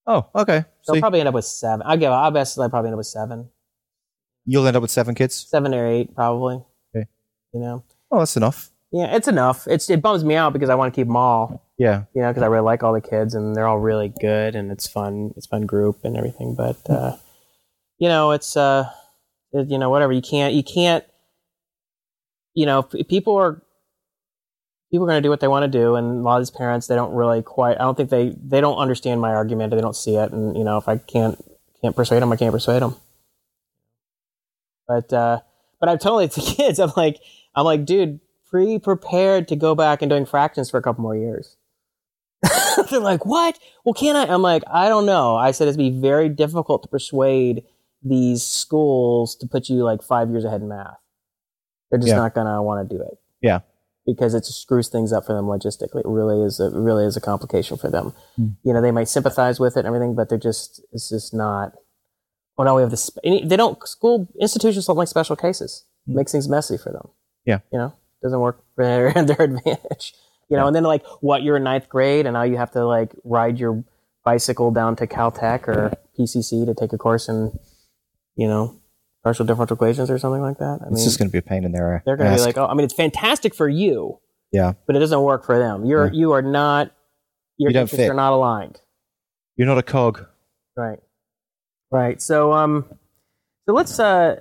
Oh, 0.07 0.27
okay. 0.33 0.65
So 0.81 0.93
So 0.93 0.95
I'll 0.95 1.01
probably 1.01 1.19
end 1.19 1.29
up 1.29 1.35
with 1.35 1.45
seven. 1.45 1.85
I'll 1.85 1.97
give. 1.97 2.11
I'll 2.11 2.31
best. 2.31 2.57
I'll 2.57 2.69
probably 2.69 2.87
end 2.87 2.95
up 2.95 2.97
with 2.97 3.07
seven, 3.07 3.49
you'll 4.45 4.65
end 4.65 4.75
up 4.75 4.81
with 4.81 4.91
seven 4.91 5.13
kids. 5.13 5.35
seven 5.35 5.73
or 5.73 5.85
eight, 5.85 6.15
probably. 6.15 6.63
Okay. 6.95 7.05
You 7.53 7.59
know. 7.59 7.83
Oh, 8.09 8.19
that's 8.19 8.35
enough. 8.35 8.71
Yeah, 8.91 9.15
it's 9.15 9.27
enough. 9.27 9.67
It's 9.67 9.89
it 9.89 10.01
bums 10.01 10.23
me 10.23 10.35
out 10.35 10.51
because 10.51 10.69
I 10.69 10.75
want 10.75 10.93
to 10.93 10.99
keep 10.99 11.07
them 11.07 11.15
all. 11.15 11.65
Yeah. 11.77 12.03
You 12.13 12.21
know, 12.21 12.29
because 12.29 12.43
I 12.43 12.47
really 12.47 12.65
like 12.65 12.83
all 12.83 12.93
the 12.93 13.01
kids 13.01 13.33
and 13.33 13.55
they're 13.55 13.67
all 13.67 13.79
really 13.79 14.13
good 14.19 14.55
and 14.55 14.71
it's 14.71 14.85
fun. 14.85 15.33
It's 15.37 15.47
fun 15.47 15.65
group 15.65 16.03
and 16.03 16.17
everything. 16.17 16.55
But 16.55 16.77
uh, 16.89 17.15
you 17.97 18.09
know, 18.09 18.31
it's 18.31 18.57
uh, 18.57 18.89
it, 19.53 19.69
you 19.69 19.77
know, 19.77 19.89
whatever. 19.89 20.11
You 20.11 20.21
can't. 20.21 20.53
You 20.53 20.63
can't. 20.63 21.05
You 22.53 22.65
know, 22.65 22.83
people 22.83 23.37
are 23.37 23.61
people 24.91 25.05
are 25.05 25.09
going 25.09 25.23
to 25.23 25.25
do 25.25 25.29
what 25.29 25.39
they 25.39 25.47
want 25.47 25.71
to 25.71 25.79
do, 25.79 25.95
and 25.95 26.19
a 26.19 26.21
lot 26.21 26.35
of 26.35 26.41
these 26.41 26.51
parents 26.51 26.87
they 26.87 26.95
don't 26.95 27.13
really 27.13 27.41
quite. 27.41 27.77
I 27.77 27.83
don't 27.83 27.95
think 27.95 28.09
they 28.09 28.35
they 28.43 28.59
don't 28.59 28.77
understand 28.77 29.21
my 29.21 29.31
argument. 29.31 29.71
Or 29.71 29.77
they 29.77 29.81
don't 29.81 29.95
see 29.95 30.15
it, 30.17 30.33
and 30.33 30.57
you 30.57 30.65
know, 30.65 30.77
if 30.77 30.89
I 30.89 30.97
can't 30.97 31.41
can't 31.81 31.95
persuade 31.95 32.21
them, 32.21 32.31
I 32.31 32.35
can't 32.35 32.51
persuade 32.51 32.81
them. 32.81 32.95
But 34.85 35.13
uh, 35.13 35.39
but 35.79 35.87
I'm 35.87 35.97
telling 35.97 36.25
it 36.27 36.31
to 36.33 36.41
kids. 36.41 36.77
I'm 36.79 36.91
like 36.97 37.21
I'm 37.55 37.65
like, 37.65 37.85
dude, 37.85 38.19
pre 38.51 38.77
prepared 38.79 39.47
to 39.47 39.55
go 39.55 39.73
back 39.75 40.01
and 40.01 40.09
doing 40.09 40.25
fractions 40.25 40.69
for 40.69 40.77
a 40.77 40.81
couple 40.81 41.01
more 41.01 41.15
years. 41.15 41.55
They're 42.89 42.99
like, 42.99 43.25
what? 43.25 43.57
Well, 43.85 43.93
can 43.93 44.15
I? 44.15 44.25
I'm 44.31 44.41
like, 44.41 44.63
I 44.71 44.89
don't 44.89 45.05
know. 45.05 45.35
I 45.35 45.51
said 45.51 45.67
it'd 45.67 45.77
be 45.77 45.89
very 46.01 46.27
difficult 46.29 46.83
to 46.83 46.89
persuade 46.89 47.63
these 48.03 48.43
schools 48.43 49.35
to 49.37 49.47
put 49.47 49.69
you 49.69 49.83
like 49.83 50.01
five 50.03 50.29
years 50.29 50.43
ahead 50.43 50.61
in 50.61 50.67
math. 50.67 50.97
They're 51.89 51.99
just 51.99 52.09
Yeah. 52.09 52.15
not 52.17 52.33
gonna 52.33 52.61
want 52.63 52.89
to 52.89 52.95
do 52.97 53.01
it 53.01 53.19
Yeah. 53.41 53.59
because 54.07 54.33
it 54.33 54.43
screws 54.45 54.87
things 54.89 55.13
up 55.13 55.25
for 55.25 55.33
them 55.33 55.45
logistically. 55.45 55.99
It 55.99 56.07
really 56.07 56.41
is 56.43 56.59
a 56.59 56.71
really 56.71 57.05
is 57.05 57.15
a 57.15 57.21
complication 57.21 57.77
for 57.77 57.89
them. 57.91 58.13
Hmm. 58.37 58.47
You 58.63 58.73
know, 58.73 58.81
they 58.81 58.91
might 58.91 59.07
sympathize 59.07 59.59
with 59.59 59.75
it 59.77 59.81
and 59.81 59.87
everything, 59.87 60.15
but 60.15 60.29
they're 60.29 60.37
just 60.39 60.81
it's 60.91 61.09
just 61.09 61.33
not. 61.33 61.73
Oh 62.57 62.63
now 62.63 62.75
we 62.75 62.81
have 62.81 62.91
this. 62.91 63.11
They 63.23 63.55
don't. 63.55 63.77
School 63.87 64.27
institutions 64.39 64.87
don't 64.87 64.97
like 64.97 65.07
special 65.07 65.35
cases. 65.35 65.85
It 66.07 66.15
makes 66.15 66.31
things 66.31 66.49
messy 66.49 66.77
for 66.77 66.91
them. 66.91 67.09
Yeah. 67.45 67.59
you 67.71 67.77
know, 67.79 67.93
doesn't 68.21 68.39
work 68.39 68.63
for 68.75 68.83
their, 68.85 69.11
their 69.23 69.41
advantage. 69.41 70.13
You 70.49 70.57
know, 70.57 70.63
Yeah. 70.63 70.67
and 70.67 70.75
then 70.75 70.83
like 70.83 71.05
what 71.21 71.43
you're 71.43 71.57
in 71.57 71.63
ninth 71.63 71.87
grade 71.89 72.25
and 72.25 72.33
now 72.33 72.43
you 72.43 72.57
have 72.57 72.71
to 72.71 72.85
like 72.85 73.13
ride 73.23 73.59
your 73.59 73.83
bicycle 74.25 74.71
down 74.71 74.95
to 74.97 75.07
Caltech 75.07 75.67
or 75.67 75.91
PCC 76.19 76.65
to 76.65 76.73
take 76.73 76.93
a 76.93 76.97
course 76.97 77.27
in, 77.29 77.57
you 78.35 78.47
know, 78.47 78.75
partial 79.23 79.45
differential 79.45 79.75
equations 79.75 80.09
or 80.09 80.17
something 80.19 80.41
like 80.41 80.57
that. 80.57 80.79
I 80.81 80.87
It's 80.87 80.95
mean, 80.95 81.03
just 81.05 81.19
going 81.19 81.29
to 81.29 81.31
be 81.31 81.37
a 81.37 81.41
pain 81.41 81.63
in 81.63 81.71
their 81.71 81.95
ass. 81.95 82.01
they're 82.05 82.17
going 82.17 82.29
to 82.31 82.35
be 82.37 82.41
like, 82.41 82.57
oh, 82.57 82.65
I 82.65 82.73
mean, 82.73 82.83
it's 82.83 82.93
fantastic 82.93 83.55
for 83.55 83.69
you, 83.69 84.19
yeah. 84.51 84.73
but 84.87 84.95
it 84.95 84.99
doesn't 84.99 85.21
work 85.21 85.45
for 85.45 85.57
them. 85.57 85.85
You're 85.85 86.07
Yeah. 86.07 86.11
you 86.13 86.31
are 86.33 86.41
not 86.41 86.91
your 87.57 87.69
You 87.69 87.73
don't 87.75 87.81
interests 87.83 87.97
fit. 88.05 88.09
are 88.09 88.13
not 88.15 88.33
aligned. 88.33 88.81
You're 89.55 89.67
not 89.67 89.77
a 89.77 89.83
cog. 89.83 90.25
Right. 90.75 90.99
Right. 91.91 92.21
So 92.21 92.51
um 92.53 92.85
so 93.67 93.73
let's 93.73 93.99
uh 93.99 94.35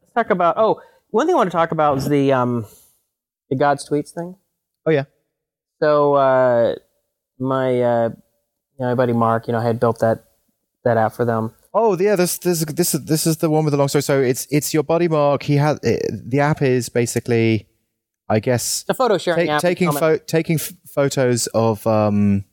let's 0.00 0.12
talk 0.14 0.30
about 0.30 0.54
oh 0.58 0.80
one 1.10 1.26
thing 1.26 1.34
I 1.34 1.38
want 1.38 1.50
to 1.50 1.56
talk 1.56 1.72
about 1.72 1.98
is 1.98 2.08
the 2.08 2.32
um 2.32 2.66
the 3.50 3.56
God's 3.56 3.88
tweets 3.88 4.10
thing. 4.10 4.36
Oh, 4.86 4.90
yeah. 4.90 5.04
So 5.82 6.14
uh 6.14 6.74
my 7.38 7.82
uh 7.82 8.08
you 8.08 8.86
know, 8.86 8.88
my 8.88 8.94
buddy 8.94 9.12
Mark, 9.12 9.46
you 9.46 9.52
know, 9.52 9.58
I 9.58 9.64
had 9.64 9.80
built 9.80 9.98
that 10.00 10.24
that 10.84 10.96
app 10.96 11.12
for 11.12 11.24
them. 11.24 11.54
Oh 11.72 11.96
yeah, 11.98 12.16
this 12.16 12.38
this 12.38 12.64
this 12.64 12.94
is 12.94 13.04
this 13.04 13.26
is 13.26 13.36
the 13.38 13.50
one 13.50 13.64
with 13.64 13.72
the 13.72 13.78
long 13.78 13.88
story. 13.88 14.02
So 14.02 14.20
it's 14.20 14.46
it's 14.50 14.74
your 14.74 14.82
buddy 14.82 15.08
Mark. 15.08 15.42
He 15.42 15.56
had 15.56 15.78
eh, 15.84 15.98
the 16.10 16.40
app 16.40 16.62
is 16.62 16.88
basically, 16.88 17.68
I 18.28 18.40
guess, 18.40 18.84
a 18.88 18.94
photo 18.94 19.18
sharing 19.18 19.46
ta- 19.46 19.54
app. 19.54 19.62
taking 19.62 19.92
pho- 19.92 20.18
taking 20.18 20.56
f- 20.56 20.72
photos 20.92 21.46
of 21.48 21.86
um, 21.86 22.44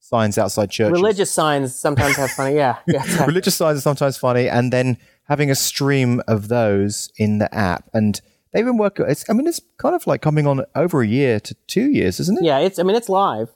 signs 0.00 0.38
outside 0.38 0.70
churches. 0.70 0.92
religious 0.92 1.30
signs 1.30 1.74
sometimes 1.74 2.16
have 2.16 2.30
funny. 2.30 2.56
Yeah. 2.56 2.78
yeah 2.86 3.00
exactly. 3.02 3.26
religious 3.26 3.54
signs 3.54 3.78
are 3.78 3.82
sometimes 3.82 4.16
funny, 4.16 4.48
and 4.48 4.72
then 4.72 4.96
having 5.24 5.50
a 5.50 5.54
stream 5.54 6.22
of 6.26 6.48
those 6.48 7.10
in 7.16 7.38
the 7.38 7.54
app, 7.54 7.90
and 7.92 8.20
they've 8.52 8.64
been 8.64 8.76
working. 8.78 9.06
It's 9.08 9.28
I 9.28 9.32
mean, 9.32 9.46
it's 9.46 9.60
kind 9.78 9.94
of 9.94 10.06
like 10.06 10.22
coming 10.22 10.46
on 10.46 10.64
over 10.74 11.02
a 11.02 11.06
year 11.06 11.40
to 11.40 11.54
two 11.66 11.90
years, 11.90 12.20
isn't 12.20 12.38
it? 12.38 12.44
Yeah, 12.44 12.58
it's. 12.58 12.78
I 12.78 12.82
mean, 12.82 12.96
it's 12.96 13.08
live. 13.08 13.48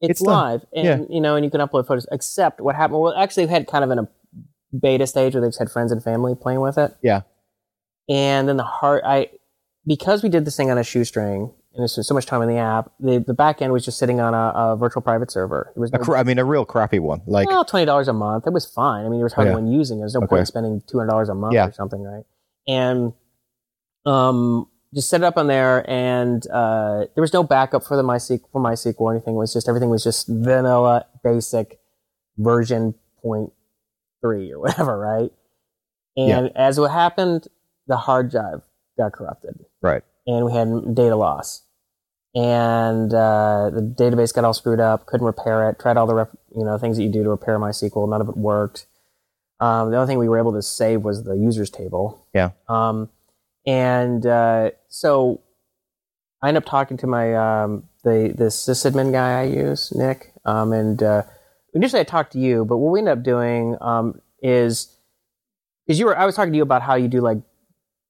It's, 0.00 0.10
It's 0.12 0.20
live, 0.20 0.64
and 0.74 1.06
you 1.10 1.20
know, 1.20 1.36
and 1.36 1.44
you 1.44 1.50
can 1.50 1.60
upload 1.60 1.86
photos. 1.86 2.06
Except 2.10 2.60
what 2.60 2.74
happened? 2.74 3.00
Well, 3.00 3.14
actually, 3.14 3.44
we've 3.44 3.50
had 3.50 3.66
kind 3.68 3.84
of 3.84 3.90
in 3.90 3.98
a 4.00 4.08
beta 4.76 5.06
stage 5.06 5.34
where 5.34 5.40
they 5.40 5.48
just 5.48 5.58
had 5.60 5.70
friends 5.70 5.92
and 5.92 6.02
family 6.02 6.34
playing 6.34 6.60
with 6.60 6.76
it, 6.78 6.96
Yeah. 7.02 7.20
and 8.08 8.48
then 8.48 8.56
the 8.56 8.64
heart. 8.64 9.02
I 9.06 9.30
because 9.86 10.22
we 10.22 10.28
did 10.28 10.44
this 10.44 10.56
thing 10.56 10.70
on 10.70 10.78
a 10.78 10.84
shoestring 10.84 11.52
and 11.74 11.80
there's 11.80 12.06
so 12.06 12.14
much 12.14 12.26
time 12.26 12.42
in 12.42 12.48
the 12.48 12.56
app. 12.58 12.90
The 13.00 13.18
the 13.18 13.32
back 13.34 13.62
end 13.62 13.72
was 13.72 13.84
just 13.84 13.98
sitting 13.98 14.20
on 14.20 14.34
a, 14.34 14.52
a 14.72 14.76
virtual 14.76 15.02
private 15.02 15.30
server. 15.30 15.72
It 15.74 15.78
was 15.78 15.90
A 15.92 15.98
no, 15.98 16.04
cra- 16.04 16.18
I 16.20 16.22
mean, 16.24 16.38
a 16.38 16.44
real 16.44 16.64
crappy 16.64 16.98
one. 16.98 17.22
Like, 17.26 17.48
well, 17.48 17.64
twenty 17.64 17.86
dollars 17.86 18.08
a 18.08 18.12
month. 18.12 18.46
It 18.46 18.52
was 18.52 18.66
fine. 18.66 19.06
I 19.06 19.08
mean, 19.08 19.18
there 19.20 19.24
was 19.24 19.32
hardly 19.34 19.52
Yeah. 19.52 19.58
anyone 19.58 19.72
using 19.72 19.98
it. 19.98 20.02
There's 20.02 20.14
no 20.14 20.20
Okay. 20.20 20.26
point 20.28 20.40
in 20.40 20.46
spending 20.46 20.82
two 20.86 20.98
hundred 20.98 21.10
dollars 21.10 21.28
a 21.28 21.34
month 21.34 21.54
Yeah. 21.54 21.68
or 21.68 21.72
something, 21.72 22.02
right? 22.02 22.24
And 22.68 23.12
um, 24.04 24.68
just 24.94 25.08
set 25.08 25.22
it 25.22 25.24
up 25.24 25.36
on 25.36 25.46
there, 25.46 25.88
and 25.88 26.46
uh, 26.48 27.06
there 27.14 27.22
was 27.22 27.32
no 27.32 27.42
backup 27.42 27.84
for 27.84 27.96
the 27.96 28.02
MySQL 28.02 28.50
for 28.52 28.60
MySQL 28.60 29.00
or 29.00 29.12
anything. 29.12 29.34
It 29.34 29.38
was 29.38 29.52
just 29.52 29.68
everything 29.68 29.90
was 29.90 30.04
just 30.04 30.28
vanilla, 30.28 31.06
basic 31.24 31.78
version 32.36 32.94
point 33.22 33.52
three 34.20 34.52
or 34.52 34.60
whatever, 34.60 34.98
right? 34.98 35.32
And 36.16 36.54
as 36.56 36.78
what 36.78 36.90
happened, 36.90 37.48
the 37.86 37.96
hard 37.96 38.30
drive 38.30 38.62
got 38.98 39.12
corrupted 39.12 39.64
right. 39.80 40.02
and 40.26 40.44
we 40.44 40.52
had 40.52 40.94
data 40.94 41.16
loss. 41.16 41.62
And 42.34 43.12
uh, 43.12 43.70
the 43.74 43.82
database 43.82 44.32
got 44.32 44.44
all 44.44 44.54
screwed 44.54 44.80
up. 44.80 45.04
Couldn't 45.04 45.26
repair 45.26 45.68
it. 45.68 45.78
Tried 45.78 45.98
all 45.98 46.06
the 46.06 46.14
rep- 46.14 46.38
you 46.56 46.64
know 46.64 46.78
things 46.78 46.96
that 46.96 47.02
you 47.02 47.10
do 47.10 47.22
to 47.22 47.28
repair 47.28 47.58
MySQL. 47.58 48.08
None 48.08 48.22
of 48.22 48.28
it 48.30 48.38
worked. 48.38 48.86
Um, 49.60 49.90
the 49.90 49.98
only 49.98 50.06
thing 50.06 50.18
we 50.18 50.30
were 50.30 50.38
able 50.38 50.54
to 50.54 50.62
save 50.62 51.02
was 51.02 51.24
the 51.24 51.34
users 51.34 51.68
table. 51.68 52.26
Yeah. 52.32 52.52
Um, 52.68 53.10
and 53.66 54.24
uh, 54.26 54.70
so 54.88 55.40
I 56.42 56.48
end 56.48 56.56
up 56.56 56.64
talking 56.64 56.96
to 56.98 57.06
my 57.06 57.34
um, 57.34 57.84
the 58.04 58.34
the 58.36 58.46
sysadmin 58.46 59.12
guy 59.12 59.40
I 59.40 59.44
use, 59.44 59.92
Nick. 59.94 60.32
Um, 60.44 60.72
and 60.72 61.02
uh, 61.02 61.22
initially 61.74 62.00
I 62.00 62.04
talked 62.04 62.32
to 62.32 62.38
you, 62.38 62.64
but 62.64 62.78
what 62.78 62.90
we 62.90 62.98
end 62.98 63.08
up 63.08 63.22
doing 63.22 63.76
um, 63.80 64.20
is 64.42 64.96
because 65.86 65.98
you 65.98 66.06
were 66.06 66.18
I 66.18 66.26
was 66.26 66.34
talking 66.34 66.52
to 66.52 66.56
you 66.56 66.62
about 66.62 66.82
how 66.82 66.94
you 66.94 67.08
do 67.08 67.20
like 67.20 67.38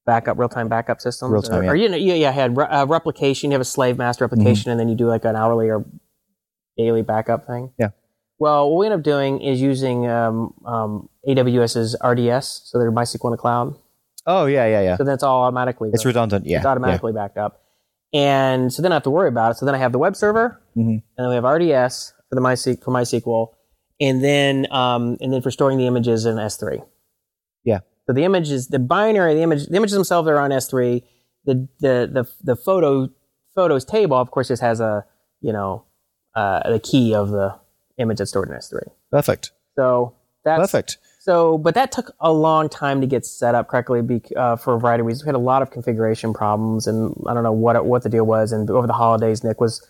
backup 0.06 0.38
real 0.38 0.48
time 0.48 0.68
backup 0.68 1.00
systems. 1.00 1.32
Real-time, 1.32 1.60
or, 1.60 1.64
yeah. 1.64 1.70
or 1.70 1.74
you 1.76 1.88
know, 1.88 1.96
yeah, 1.96 2.14
yeah, 2.14 2.28
I 2.28 2.32
had 2.32 2.56
re- 2.56 2.66
uh, 2.66 2.86
replication. 2.86 3.50
You 3.50 3.54
have 3.54 3.60
a 3.60 3.66
slave 3.66 3.98
master 3.98 4.24
replication, 4.24 4.70
and 4.70 4.80
then 4.80 4.88
you 4.88 4.96
do 4.96 5.06
like 5.06 5.24
an 5.24 5.36
hourly 5.36 5.68
or 5.68 5.84
daily 6.76 7.02
backup 7.02 7.46
thing. 7.46 7.72
Yeah. 7.78 7.90
Well, 8.38 8.70
what 8.70 8.78
we 8.78 8.86
end 8.86 8.94
up 8.94 9.02
doing 9.02 9.40
is 9.40 9.60
using 9.60 10.08
um, 10.08 10.54
um, 10.66 11.08
AWS's 11.28 11.94
RDS, 12.02 12.62
so 12.64 12.78
they're 12.78 12.90
MySQL 12.90 13.26
in 13.26 13.30
the 13.30 13.36
cloud. 13.36 13.76
Oh 14.26 14.46
yeah, 14.46 14.66
yeah, 14.66 14.82
yeah. 14.82 14.96
So 14.96 15.04
that's 15.04 15.22
all 15.22 15.42
automatically. 15.42 15.90
It's 15.92 16.04
redundant. 16.04 16.46
Yeah. 16.46 16.58
It's 16.58 16.66
automatically 16.66 17.12
backed 17.12 17.36
up. 17.38 17.60
And 18.12 18.72
so 18.72 18.82
then 18.82 18.92
I 18.92 18.96
have 18.96 19.02
to 19.04 19.10
worry 19.10 19.28
about 19.28 19.52
it. 19.52 19.54
So 19.58 19.66
then 19.66 19.74
I 19.74 19.78
have 19.78 19.92
the 19.92 19.98
web 19.98 20.14
server, 20.16 20.60
Mhm. 20.76 21.02
and 21.02 21.02
then 21.16 21.28
we 21.28 21.34
have 21.34 21.44
RDS 21.44 22.12
for 22.28 22.34
the 22.34 22.40
MySQL, 22.42 22.82
for 22.82 22.90
MySQL, 22.92 23.48
and 24.00 24.22
then 24.22 24.66
um, 24.72 25.16
and 25.20 25.32
then 25.32 25.40
for 25.42 25.50
storing 25.50 25.78
the 25.78 25.86
images 25.86 26.26
in 26.26 26.36
S3. 26.36 26.82
Yeah. 27.64 27.80
So 28.06 28.12
the 28.12 28.24
images, 28.24 28.68
the 28.68 28.78
binary, 28.78 29.34
the 29.34 29.42
image, 29.42 29.66
the 29.66 29.76
images 29.76 29.94
themselves 29.94 30.28
are 30.28 30.38
on 30.38 30.50
S3. 30.50 31.02
The 31.44 31.68
the 31.80 32.10
the 32.12 32.28
the 32.42 32.56
photo 32.56 33.08
photos 33.54 33.84
table, 33.84 34.16
of 34.16 34.30
course, 34.30 34.48
just 34.48 34.62
has 34.62 34.80
a 34.80 35.04
you 35.40 35.52
know 35.52 35.84
uh, 36.34 36.70
the 36.70 36.78
key 36.80 37.14
of 37.14 37.30
the 37.30 37.54
image 37.98 38.18
that's 38.18 38.30
stored 38.30 38.48
in 38.48 38.54
S3. 38.56 38.82
Perfect. 39.10 39.52
So 39.76 40.14
that's 40.44 40.60
Perfect. 40.60 40.98
So, 41.24 41.56
but 41.56 41.74
that 41.74 41.92
took 41.92 42.14
a 42.18 42.32
long 42.32 42.68
time 42.68 43.00
to 43.00 43.06
get 43.06 43.24
set 43.24 43.54
up 43.54 43.68
correctly 43.68 44.02
bec 44.02 44.22
uh, 44.36 44.56
for 44.56 44.74
a 44.74 44.80
variety 44.80 45.02
of 45.02 45.06
reasons. 45.06 45.24
We 45.24 45.28
had 45.28 45.36
a 45.36 45.38
lot 45.38 45.62
of 45.62 45.70
configuration 45.70 46.34
problems, 46.34 46.88
and 46.88 47.14
I 47.28 47.32
don't 47.32 47.44
know 47.44 47.52
what 47.52 47.86
what 47.86 48.02
the 48.02 48.08
deal 48.08 48.24
was. 48.26 48.50
And 48.50 48.68
over 48.68 48.88
the 48.88 48.92
holidays, 48.92 49.44
Nick 49.44 49.60
was 49.60 49.86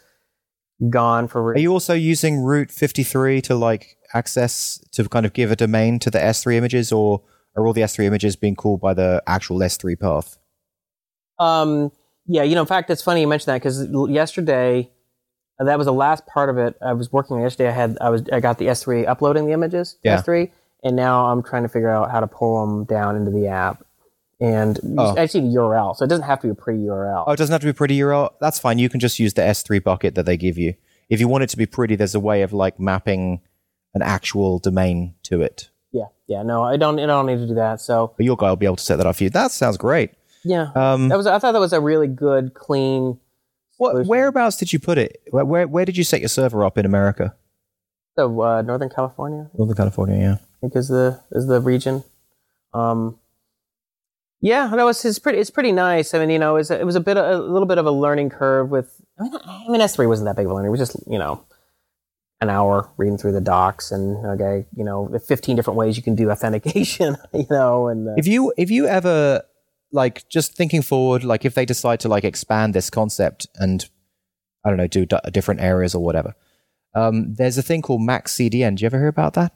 gone 0.91 1.28
for. 1.28 1.53
Are 1.53 1.59
you 1.59 1.72
also 1.72 1.95
using 1.95 2.43
Route 2.43 2.70
53 2.70 3.41
to 3.43 3.55
like 3.55 3.97
access 4.12 4.78
to 4.93 5.09
kind 5.09 5.24
of 5.24 5.33
give 5.33 5.51
a 5.51 5.57
domain 5.57 5.99
to 6.01 6.11
the 6.11 6.18
S3 6.18 6.55
images, 6.57 6.93
or 6.93 7.22
are 7.57 7.66
all 7.66 7.72
the 7.72 7.80
S3 7.80 8.05
images 8.05 8.37
being 8.37 8.55
called 8.55 8.83
by 8.83 8.93
the 8.93 9.22
actual 9.26 9.59
S3 9.61 9.99
path? 9.99 10.37
Um, 11.39 11.93
yeah, 12.26 12.43
you 12.43 12.55
know, 12.55 12.61
in 12.61 12.66
fact, 12.66 12.91
it's 12.91 13.01
funny 13.03 13.22
you 13.22 13.26
mentioned 13.26 13.55
that 13.55 13.62
because 13.62 13.89
yesterday, 14.11 14.91
that 15.59 15.78
was 15.78 15.87
the 15.87 15.95
last 15.95 16.26
part 16.26 16.51
of 16.51 16.59
it. 16.59 16.76
I 16.83 16.93
was 16.93 17.11
working 17.11 17.41
yesterday. 17.41 17.68
I 17.68 17.72
had, 17.72 17.97
I 18.03 18.11
was, 18.11 18.22
I 18.30 18.41
got 18.41 18.59
the 18.59 18.66
S3 18.66 19.09
uploading 19.09 19.47
the 19.47 19.53
images, 19.53 19.97
Yeah. 20.05 20.20
S3, 20.20 20.51
and 20.83 20.97
now 20.97 21.26
I'm 21.26 21.43
trying 21.43 21.62
to 21.62 21.68
figure 21.68 21.91
out 21.91 22.11
how 22.11 22.20
to 22.20 22.26
pull 22.26 22.66
them 22.66 22.85
down 22.85 23.16
into 23.16 23.30
the 23.30 23.49
app. 23.49 23.85
And 24.41 24.78
Oh. 24.99 25.16
I 25.16 25.26
see 25.26 25.41
the 25.41 25.47
URL, 25.55 25.95
so 25.97 26.05
it 26.05 26.09
doesn't 26.09 26.24
have 26.24 26.41
to 26.41 26.49
be 26.49 26.51
a 26.51 26.55
pre 26.55 26.76
URL. 26.76 27.24
Oh, 27.26 27.33
it 27.33 27.37
doesn't 27.37 27.53
have 27.53 27.61
to 27.61 27.66
be 27.66 27.70
a 27.70 27.74
pretty 27.74 27.97
URL. 27.99 28.30
That's 28.41 28.59
fine. 28.59 28.78
You 28.80 28.89
can 28.89 28.99
just 28.99 29.18
use 29.20 29.35
the 29.35 29.43
S3 29.43 29.78
bucket 29.83 30.14
that 30.16 30.26
they 30.26 30.37
give 30.37 30.59
you. 30.59 30.74
If 31.09 31.20
you 31.20 31.28
want 31.28 31.45
it 31.45 31.51
to 31.51 31.57
be 31.57 31.66
pretty, 31.66 31.95
there's 31.95 32.14
a 32.14 32.20
way 32.20 32.43
of 32.43 32.53
like 32.53 32.80
mapping 32.80 33.41
an 33.95 34.03
actual 34.03 34.59
domain 34.59 35.14
to 35.24 35.43
it. 35.43 35.68
Yeah, 35.93 36.07
yeah, 36.26 36.43
no, 36.43 36.62
I 36.64 36.76
don't, 36.76 36.99
I 36.99 37.07
don't 37.07 37.26
need 37.26 37.37
to 37.39 37.47
do 37.47 37.55
that. 37.55 37.80
So 37.80 38.14
But 38.16 38.24
your 38.24 38.37
guy 38.37 38.49
will 38.49 38.57
be 38.57 38.66
able 38.66 38.76
to 38.76 38.83
set 38.83 38.97
that 38.97 39.07
up 39.07 39.14
for 39.16 39.24
you. 39.24 39.30
That 39.30 39.51
sounds 39.53 39.76
great. 39.76 40.11
yeah, 40.43 40.70
Um, 40.74 41.09
that 41.09 41.18
was, 41.18 41.26
I 41.26 41.39
thought 41.39 41.53
that 41.53 41.61
was 41.61 41.72
a 41.74 41.80
really 41.80 42.09
good, 42.09 42.55
clean. 42.55 43.20
what, 43.76 44.07
whereabouts 44.07 44.57
did 44.57 44.72
you 44.72 44.80
put 44.80 44.97
it? 44.99 45.20
Where, 45.30 45.45
where 45.45 45.68
where 45.68 45.85
did 45.85 45.97
you 45.99 46.03
set 46.05 46.20
your 46.20 46.28
server 46.30 46.64
up 46.64 46.78
in 46.78 46.87
America? 46.87 47.37
So 48.16 48.41
uh, 48.43 48.62
Northern 48.62 48.89
California, 48.89 49.51
Northern 49.57 49.76
California, 49.76 50.16
yeah. 50.18 50.37
Think 50.63 50.77
is 50.77 50.89
the 50.89 51.21
is 51.33 51.49
the 51.49 51.61
region. 51.61 52.05
Um, 52.73 53.19
yeah, 54.41 54.69
that 54.69 54.85
was 54.85 55.05
it's 55.05 55.19
pretty. 55.19 55.39
It's 55.39 55.51
pretty 55.51 55.73
nice. 55.73 56.15
I 56.15 56.21
mean, 56.21 56.31
you 56.31 56.39
know, 56.39 56.55
it 56.55 56.59
was, 56.61 56.71
it 56.71 56.87
was 56.87 56.95
a 56.95 57.01
bit 57.01 57.17
a 57.17 57.37
little 57.37 57.67
bit 57.67 57.79
of 57.79 57.87
a 57.87 57.91
learning 57.91 58.31
curve 58.31 58.71
with. 58.71 59.01
I 59.19 59.25
mean, 59.25 59.33
I 59.45 59.65
mean, 59.69 59.81
S 59.81 59.97
three 59.97 60.07
wasn't 60.07 60.27
that 60.27 60.37
big 60.37 60.47
of 60.47 60.53
a 60.53 60.55
learning. 60.55 60.69
It 60.69 60.71
was 60.71 60.81
just 60.81 60.97
you 61.09 61.19
know, 61.19 61.45
an 62.41 62.49
hour 62.49 62.89
reading 62.97 63.19
through 63.19 63.33
the 63.33 63.41
docs 63.41 63.91
and 63.91 64.25
okay, 64.25 64.65
you 64.77 64.85
know, 64.85 65.09
the 65.11 65.19
fifteen 65.19 65.57
different 65.57 65.79
ways 65.79 65.97
you 65.97 66.03
can 66.05 66.15
do 66.15 66.31
authentication. 66.33 67.17
You 67.35 67.47
know, 67.51 67.89
and 67.89 68.09
uh, 68.09 68.15
If 68.17 68.29
you 68.29 68.53
if 68.57 68.71
you 68.71 68.87
ever 68.87 69.43
like 69.91 70.29
just 70.29 70.55
thinking 70.55 70.83
forward, 70.83 71.25
like 71.25 71.45
if 71.45 71.55
they 71.55 71.65
decide 71.65 71.99
to 72.01 72.09
like 72.09 72.23
expand 72.23 72.73
this 72.73 72.89
concept 72.89 73.49
and 73.57 73.89
I 74.65 74.69
don't 74.69 74.79
know, 74.79 74.87
do 74.87 75.07
d- 75.07 75.19
different 75.33 75.61
areas 75.61 75.93
or 75.93 76.05
whatever. 76.05 76.35
Um, 76.95 77.35
there's 77.35 77.59
a 77.59 77.63
thing 77.63 77.83
called 77.83 78.01
MaxCDN. 78.01 78.77
Do 78.77 78.83
you 78.83 78.87
ever 78.87 78.99
hear 78.99 79.09
about 79.09 79.35
that? 79.35 79.53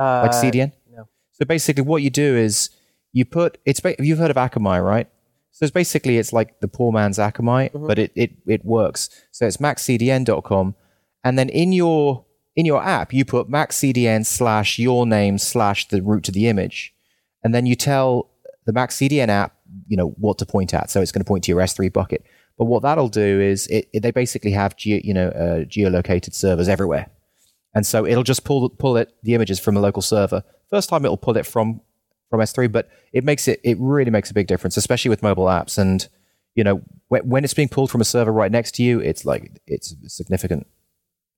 Uh, 0.00 0.22
Like 0.26 0.32
CDN? 0.32 0.72
no. 0.90 1.08
So 1.32 1.44
basically, 1.44 1.82
what 1.82 2.02
you 2.02 2.10
do 2.10 2.36
is 2.36 2.70
you 3.12 3.24
put 3.24 3.58
it's. 3.64 3.80
You've 3.98 4.18
heard 4.18 4.30
of 4.30 4.36
Akamai, 4.36 4.84
right? 4.84 5.08
So 5.50 5.64
it's 5.64 5.72
basically 5.72 6.18
it's 6.18 6.32
like 6.32 6.60
the 6.60 6.68
poor 6.68 6.92
man's 6.92 7.18
Akamai, 7.18 7.70
but 7.86 7.98
it, 7.98 8.12
it 8.14 8.30
it 8.46 8.64
works. 8.64 9.08
So 9.32 9.46
it's 9.46 9.56
maxcdn.com, 9.58 10.74
and 11.24 11.38
then 11.38 11.48
in 11.48 11.72
your 11.72 12.24
in 12.56 12.66
your 12.66 12.82
app 12.82 13.12
you 13.12 13.24
put 13.24 13.48
maxcdn 13.48 14.24
slash 14.26 14.78
your 14.78 15.06
name 15.06 15.38
slash 15.38 15.88
the 15.88 16.00
route 16.02 16.24
to 16.24 16.32
the 16.32 16.46
image, 16.48 16.94
and 17.42 17.54
then 17.54 17.66
you 17.66 17.74
tell 17.76 18.30
the 18.66 18.72
maxcdn 18.72 19.28
app 19.28 19.54
you 19.86 19.96
know 19.96 20.08
what 20.18 20.38
to 20.38 20.46
point 20.46 20.74
at. 20.74 20.90
So 20.90 21.00
it's 21.00 21.12
going 21.12 21.24
to 21.24 21.28
point 21.28 21.44
to 21.44 21.50
your 21.52 21.60
S3 21.60 21.92
bucket. 21.92 22.24
But 22.56 22.64
what 22.66 22.82
that'll 22.82 23.08
do 23.08 23.40
is 23.40 23.66
it, 23.68 23.88
it- 23.92 24.02
they 24.02 24.10
basically 24.10 24.50
have 24.52 24.76
geo, 24.76 25.00
you 25.04 25.14
know 25.14 25.28
uh, 25.28 25.64
geolocated 25.64 26.34
servers 26.34 26.68
everywhere. 26.68 27.06
And 27.78 27.86
so 27.86 28.04
it'll 28.04 28.24
just 28.24 28.42
pull 28.42 28.68
pull 28.70 28.96
it 28.96 29.14
the 29.22 29.34
images 29.34 29.60
from 29.60 29.76
a 29.76 29.80
local 29.80 30.02
server. 30.02 30.42
First 30.68 30.88
time 30.88 31.04
it'll 31.04 31.16
pull 31.16 31.36
it 31.36 31.46
from 31.46 31.80
from 32.28 32.40
S3, 32.40 32.72
but 32.72 32.88
it 33.12 33.22
makes 33.22 33.46
it 33.46 33.60
it 33.62 33.76
really 33.78 34.10
makes 34.10 34.32
a 34.32 34.34
big 34.34 34.48
difference, 34.48 34.76
especially 34.76 35.10
with 35.10 35.22
mobile 35.22 35.44
apps. 35.44 35.78
And 35.78 36.08
you 36.56 36.64
know 36.64 36.82
when, 37.06 37.28
when 37.28 37.44
it's 37.44 37.54
being 37.54 37.68
pulled 37.68 37.88
from 37.88 38.00
a 38.00 38.04
server 38.04 38.32
right 38.32 38.50
next 38.50 38.72
to 38.74 38.82
you, 38.82 38.98
it's 38.98 39.24
like 39.24 39.60
it's 39.68 39.94
significant. 40.08 40.66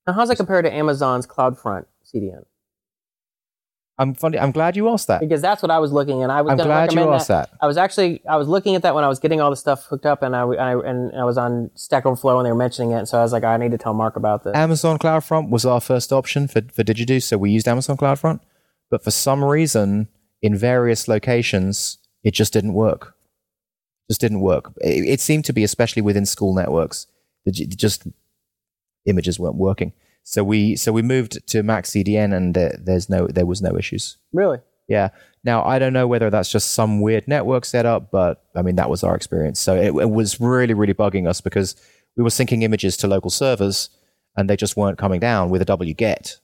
Now, 0.06 0.14
how's 0.14 0.30
that 0.30 0.36
compared 0.36 0.64
to 0.64 0.72
Amazon's 0.72 1.26
CloudFront 1.26 1.84
CDN? 2.06 2.44
I'm 4.00 4.14
funny. 4.14 4.38
I'm 4.38 4.50
glad 4.50 4.76
you 4.76 4.88
asked 4.88 5.08
that. 5.08 5.20
Because 5.20 5.42
that's 5.42 5.60
what 5.60 5.70
I 5.70 5.78
was 5.78 5.92
looking, 5.92 6.22
and 6.22 6.32
I 6.32 6.40
was 6.40 6.52
I'm 6.52 6.66
glad 6.66 6.90
you 6.90 7.12
asked 7.12 7.28
that. 7.28 7.50
I 7.60 7.66
was 7.66 7.76
actually 7.76 8.22
I 8.26 8.36
was 8.36 8.48
looking 8.48 8.74
at 8.74 8.80
that 8.82 8.94
when 8.94 9.04
I 9.04 9.08
was 9.08 9.18
getting 9.18 9.42
all 9.42 9.50
the 9.50 9.56
stuff 9.56 9.84
hooked 9.84 10.06
up, 10.06 10.22
and 10.22 10.34
I, 10.34 10.40
I 10.40 10.88
and 10.88 11.14
I 11.14 11.24
was 11.24 11.36
on 11.36 11.70
Stack 11.74 12.06
Overflow, 12.06 12.38
and 12.38 12.46
they 12.46 12.50
were 12.50 12.56
mentioning 12.56 12.92
it, 12.92 12.94
and 12.94 13.06
so 13.06 13.18
I 13.18 13.22
was 13.22 13.32
like, 13.32 13.44
I 13.44 13.58
need 13.58 13.72
to 13.72 13.78
tell 13.78 13.92
Mark 13.92 14.16
about 14.16 14.42
this. 14.44 14.56
Amazon 14.56 14.98
CloudFront 14.98 15.50
was 15.50 15.66
our 15.66 15.82
first 15.82 16.14
option 16.14 16.48
for 16.48 16.62
for 16.72 16.82
Digedu, 16.82 17.22
so 17.22 17.36
we 17.36 17.50
used 17.50 17.68
Amazon 17.68 17.98
CloudFront. 17.98 18.40
But 18.90 19.04
for 19.04 19.10
some 19.10 19.44
reason, 19.44 20.08
in 20.40 20.56
various 20.56 21.06
locations, 21.06 21.98
it 22.24 22.32
just 22.32 22.54
didn't 22.54 22.72
work. 22.72 23.14
Just 24.08 24.22
didn't 24.22 24.40
work. 24.40 24.72
It, 24.78 25.04
it 25.04 25.20
seemed 25.20 25.44
to 25.44 25.52
be, 25.52 25.62
especially 25.62 26.00
within 26.00 26.24
school 26.24 26.54
networks, 26.54 27.06
that 27.44 27.52
just 27.52 28.06
images 29.04 29.38
weren't 29.38 29.56
working. 29.56 29.92
So 30.22 30.44
we 30.44 30.76
so 30.76 30.92
we 30.92 31.02
moved 31.02 31.46
to 31.48 31.62
MaxCDN, 31.62 32.34
and 32.36 32.54
there, 32.54 32.78
there's 32.80 33.08
no 33.08 33.26
there 33.26 33.46
was 33.46 33.60
no 33.62 33.76
issues. 33.76 34.18
really? 34.32 34.58
Yeah. 34.88 35.10
Now 35.44 35.64
I 35.64 35.78
don't 35.78 35.92
know 35.92 36.08
whether 36.08 36.30
that's 36.30 36.50
just 36.50 36.72
some 36.72 37.00
weird 37.00 37.26
network 37.28 37.64
setup, 37.64 38.10
but 38.10 38.44
I 38.56 38.62
mean 38.62 38.76
that 38.76 38.90
was 38.90 39.04
our 39.04 39.14
experience. 39.14 39.60
So 39.60 39.74
it, 39.76 39.94
it 39.94 40.10
was 40.10 40.40
really 40.40 40.74
really 40.74 40.94
bugging 40.94 41.28
us 41.28 41.40
because 41.40 41.76
we 42.16 42.24
were 42.24 42.30
syncing 42.30 42.62
images 42.62 42.96
to 42.98 43.06
local 43.06 43.30
servers 43.30 43.88
and 44.36 44.50
they 44.50 44.56
just 44.56 44.76
weren't 44.76 44.98
coming 44.98 45.20
down 45.20 45.48
with 45.48 45.62
a 45.62 45.64
wget. 45.64 46.40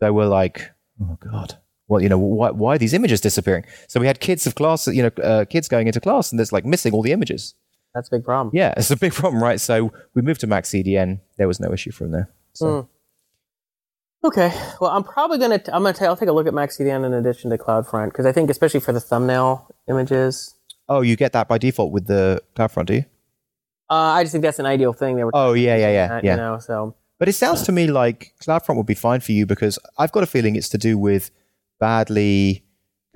So 0.00 0.12
we're 0.12 0.26
like, 0.26 0.70
oh 1.00 1.16
god, 1.20 1.58
well 1.86 2.02
you 2.02 2.08
know 2.08 2.18
why 2.18 2.50
why 2.50 2.74
are 2.74 2.78
these 2.78 2.92
images 2.92 3.20
disappearing? 3.20 3.64
So 3.86 4.00
we 4.00 4.08
had 4.08 4.18
kids 4.18 4.46
of 4.46 4.56
class, 4.56 4.88
you 4.88 5.04
know, 5.04 5.22
uh, 5.22 5.44
kids 5.44 5.68
going 5.68 5.86
into 5.86 6.00
class 6.00 6.32
and 6.32 6.38
there's 6.38 6.52
like 6.52 6.66
missing 6.66 6.92
all 6.92 7.02
the 7.02 7.12
images. 7.12 7.54
That's 7.94 8.08
a 8.08 8.16
big 8.16 8.24
problem. 8.24 8.50
Yeah, 8.54 8.74
it's 8.76 8.90
a 8.90 8.96
big 8.96 9.12
problem, 9.12 9.42
right? 9.42 9.60
So 9.60 9.92
we 10.14 10.22
moved 10.22 10.40
to 10.40 10.46
MaxCDN. 10.46 11.20
There 11.38 11.46
was 11.46 11.60
no 11.60 11.72
issue 11.72 11.92
from 11.92 12.10
there. 12.10 12.28
So 12.54 12.88
Okay. 14.24 14.52
Well, 14.80 14.90
I'm 14.90 15.02
probably 15.02 15.38
gonna 15.38 15.58
t- 15.58 15.72
I'm 15.72 15.82
gonna 15.82 15.94
t- 15.94 16.04
I'll 16.04 16.16
take 16.16 16.28
a 16.28 16.32
look 16.32 16.46
at 16.46 16.52
MaxCDN 16.52 17.04
in 17.04 17.12
addition 17.12 17.50
to 17.50 17.58
CloudFront 17.58 18.06
because 18.06 18.24
I 18.24 18.32
think 18.32 18.50
especially 18.50 18.80
for 18.80 18.92
the 18.92 19.00
thumbnail 19.00 19.74
images, 19.88 20.54
oh, 20.88 21.00
you 21.00 21.16
get 21.16 21.32
that 21.32 21.48
by 21.48 21.58
default 21.58 21.92
with 21.92 22.06
the 22.06 22.42
CloudFront, 22.54 22.86
do 22.86 22.94
you? 22.94 23.04
uh, 23.90 23.94
I 23.94 24.22
just 24.22 24.32
think 24.32 24.42
that's 24.42 24.58
an 24.58 24.66
ideal 24.66 24.92
thing. 24.92 25.16
They 25.16 25.24
were 25.24 25.32
Oh 25.34 25.54
yeah, 25.54 25.76
yeah, 25.76 25.90
yeah, 25.90 26.16
at, 26.16 26.24
yeah. 26.24 26.30
you 26.32 26.36
know. 26.36 26.58
So 26.58 26.94
But 27.18 27.28
it 27.28 27.32
sounds 27.32 27.62
to 27.62 27.72
me 27.72 27.88
like 27.88 28.32
CloudFront 28.42 28.76
would 28.76 28.86
be 28.86 28.94
fine 28.94 29.20
for 29.20 29.32
you 29.32 29.44
because 29.44 29.78
I've 29.98 30.12
got 30.12 30.22
a 30.22 30.26
feeling 30.26 30.54
it's 30.54 30.68
to 30.70 30.78
do 30.78 30.96
with 30.96 31.30
badly 31.80 32.64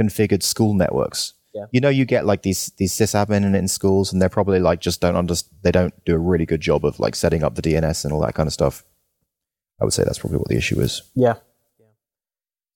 configured 0.00 0.42
school 0.42 0.74
networks. 0.74 1.34
Yeah. 1.54 1.66
You 1.70 1.80
know, 1.80 1.88
you 1.88 2.04
get 2.04 2.26
like 2.26 2.42
these 2.42 2.72
these 2.78 2.92
sysadmin 2.92 3.44
in, 3.44 3.54
in 3.54 3.68
schools, 3.68 4.12
and 4.12 4.20
they're 4.20 4.28
probably 4.28 4.58
like 4.58 4.80
just 4.80 5.00
don't 5.00 5.16
under 5.16 5.34
they 5.62 5.70
don't 5.70 5.94
do 6.04 6.16
a 6.16 6.18
really 6.18 6.46
good 6.46 6.60
job 6.60 6.84
of 6.84 6.98
like 6.98 7.14
setting 7.14 7.44
up 7.44 7.54
the 7.54 7.62
DNS 7.62 8.04
and 8.04 8.12
all 8.12 8.20
that 8.22 8.34
kind 8.34 8.48
of 8.48 8.52
stuff. 8.52 8.84
I 9.80 9.84
would 9.84 9.92
say 9.92 10.04
that's 10.04 10.18
probably 10.18 10.38
what 10.38 10.48
the 10.48 10.56
issue 10.56 10.80
is. 10.80 11.02
Yeah. 11.14 11.34
Yeah. 11.78 11.86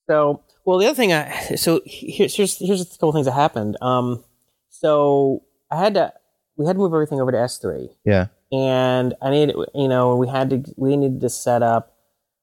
So, 0.08 0.42
well, 0.64 0.78
the 0.78 0.86
other 0.86 0.94
thing, 0.94 1.12
I 1.12 1.54
so 1.56 1.80
here's 1.86 2.34
here's 2.34 2.58
here's 2.58 2.80
a 2.82 2.86
couple 2.86 3.12
things 3.12 3.26
that 3.26 3.32
happened. 3.32 3.76
Um, 3.80 4.22
so 4.68 5.42
I 5.70 5.76
had 5.78 5.94
to 5.94 6.12
we 6.56 6.66
had 6.66 6.74
to 6.74 6.78
move 6.78 6.92
everything 6.92 7.20
over 7.20 7.32
to 7.32 7.38
S 7.40 7.58
three, 7.58 7.88
Yeah. 8.04 8.26
and 8.52 9.14
I 9.22 9.30
needed 9.30 9.56
you 9.74 9.88
know 9.88 10.16
we 10.16 10.28
had 10.28 10.50
to 10.50 10.64
we 10.76 10.96
needed 10.96 11.20
to 11.22 11.30
set 11.30 11.62
up. 11.62 11.96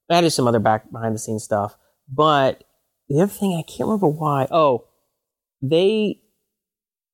I 0.10 0.16
had 0.16 0.22
to 0.22 0.28
do 0.28 0.32
some 0.32 0.48
other 0.48 0.60
back 0.60 0.90
behind 0.92 1.14
the 1.14 1.20
scenes 1.20 1.44
stuff, 1.44 1.78
but 2.12 2.64
the 3.10 3.22
other 3.22 3.32
thing 3.32 3.54
I 3.54 3.62
can't 3.62 3.88
remember 3.88 4.08
why. 4.08 4.48
Oh, 4.50 4.86
they 5.62 6.20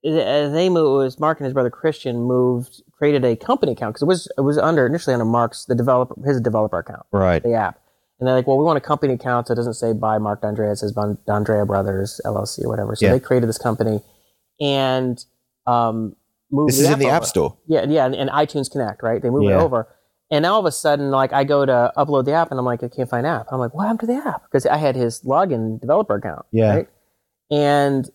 they 0.04 0.70
moved. 0.70 1.02
It 1.02 1.04
was 1.06 1.20
Mark 1.20 1.40
and 1.40 1.46
his 1.46 1.54
brother 1.54 1.70
Christian 1.70 2.22
moved 2.24 2.82
created 3.04 3.26
a 3.26 3.36
company 3.36 3.74
account 3.74 3.94
because 3.94 4.02
it 4.02 4.06
was 4.08 4.32
it 4.38 4.42
was 4.42 4.58
under 4.58 4.86
initially 4.86 5.14
under 5.14 5.26
Mark's 5.26 5.66
the 5.66 5.76
developer 5.76 6.16
his 6.26 6.40
developer 6.40 6.80
account 6.80 7.06
Right. 7.12 7.44
the 7.44 7.54
app. 7.54 7.80
And 8.20 8.28
they're 8.28 8.36
like, 8.36 8.48
well, 8.48 8.58
we 8.58 8.64
want 8.64 8.78
a 8.78 8.82
company 8.82 9.14
account 9.14 9.48
so 9.48 9.52
it 9.54 9.56
doesn't 9.58 9.74
say 9.74 9.92
by 9.92 10.18
Mark 10.18 10.42
D'Andrea, 10.42 10.72
it 10.72 10.78
says 10.78 10.94
Bon- 10.94 11.18
D'Andrea 11.28 11.66
Brothers 11.66 12.22
LLC 12.24 12.64
or 12.64 12.70
whatever. 12.70 12.96
So 12.96 13.06
Yeah. 13.06 13.12
they 13.12 13.20
created 13.20 13.50
this 13.50 13.58
company 13.58 14.00
and 14.62 15.22
um, 15.68 16.16
moved 16.50 16.70
This 16.70 16.80
is 16.80 16.90
in 16.90 17.00
the 17.00 17.08
over. 17.08 17.16
App 17.16 17.26
Store. 17.26 17.58
Yeah, 17.68 17.84
yeah, 17.90 18.06
and, 18.06 18.16
and 18.16 18.30
iTunes 18.30 18.72
Connect, 18.72 19.04
right? 19.04 19.22
They 19.22 19.30
moved 19.30 19.50
it 19.52 19.54
over. 19.54 19.88
And 20.32 20.44
now 20.44 20.54
all 20.54 20.60
of 20.62 20.66
a 20.66 20.72
sudden, 20.72 21.12
like, 21.12 21.34
I 21.34 21.44
go 21.44 21.66
to 21.66 21.92
upload 21.98 22.24
the 22.26 22.32
app 22.34 22.50
and 22.52 22.60
I'm 22.60 22.66
like, 22.66 22.82
I 22.84 22.88
can't 22.88 23.10
find 23.10 23.28
app. 23.28 23.48
I'm 23.52 23.60
like, 23.60 23.74
what 23.74 23.84
happened 23.84 24.00
to 24.02 24.06
the 24.08 24.26
app? 24.26 24.44
Because 24.44 24.66
I 24.66 24.78
had 24.78 24.96
his 24.96 25.22
login 25.24 25.82
developer 25.82 26.16
account. 26.16 26.46
Yeah. 26.52 26.70
Right? 26.76 26.88
And 27.52 28.10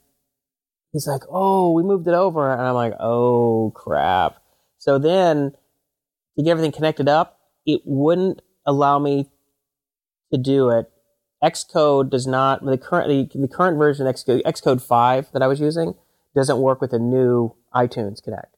he's 0.92 1.06
like, 1.06 1.22
oh, 1.30 1.72
we 1.72 1.82
moved 1.82 2.08
it 2.08 2.14
over. 2.14 2.50
And 2.50 2.62
I'm 2.62 2.74
like, 2.74 2.94
oh, 2.98 3.72
crap. 3.74 4.36
So 4.88 4.98
then 4.98 5.52
to 6.34 6.42
get 6.42 6.50
everything 6.50 6.72
connected 6.72 7.10
up, 7.10 7.40
it 7.66 7.82
wouldn't 7.84 8.40
allow 8.64 8.98
me 8.98 9.28
to 10.32 10.38
do 10.38 10.70
it. 10.70 10.90
Xcode 11.44 12.08
does 12.08 12.26
not, 12.26 12.64
the 12.64 12.78
current, 12.78 13.30
the, 13.30 13.38
the 13.38 13.48
current 13.48 13.76
version 13.76 14.06
of 14.06 14.14
Xcode, 14.14 14.40
Xcode 14.44 14.80
5 14.80 15.32
that 15.32 15.42
I 15.42 15.46
was 15.46 15.60
using 15.60 15.94
doesn't 16.34 16.56
work 16.56 16.80
with 16.80 16.92
the 16.92 16.98
new 16.98 17.54
iTunes 17.74 18.22
Connect. 18.22 18.56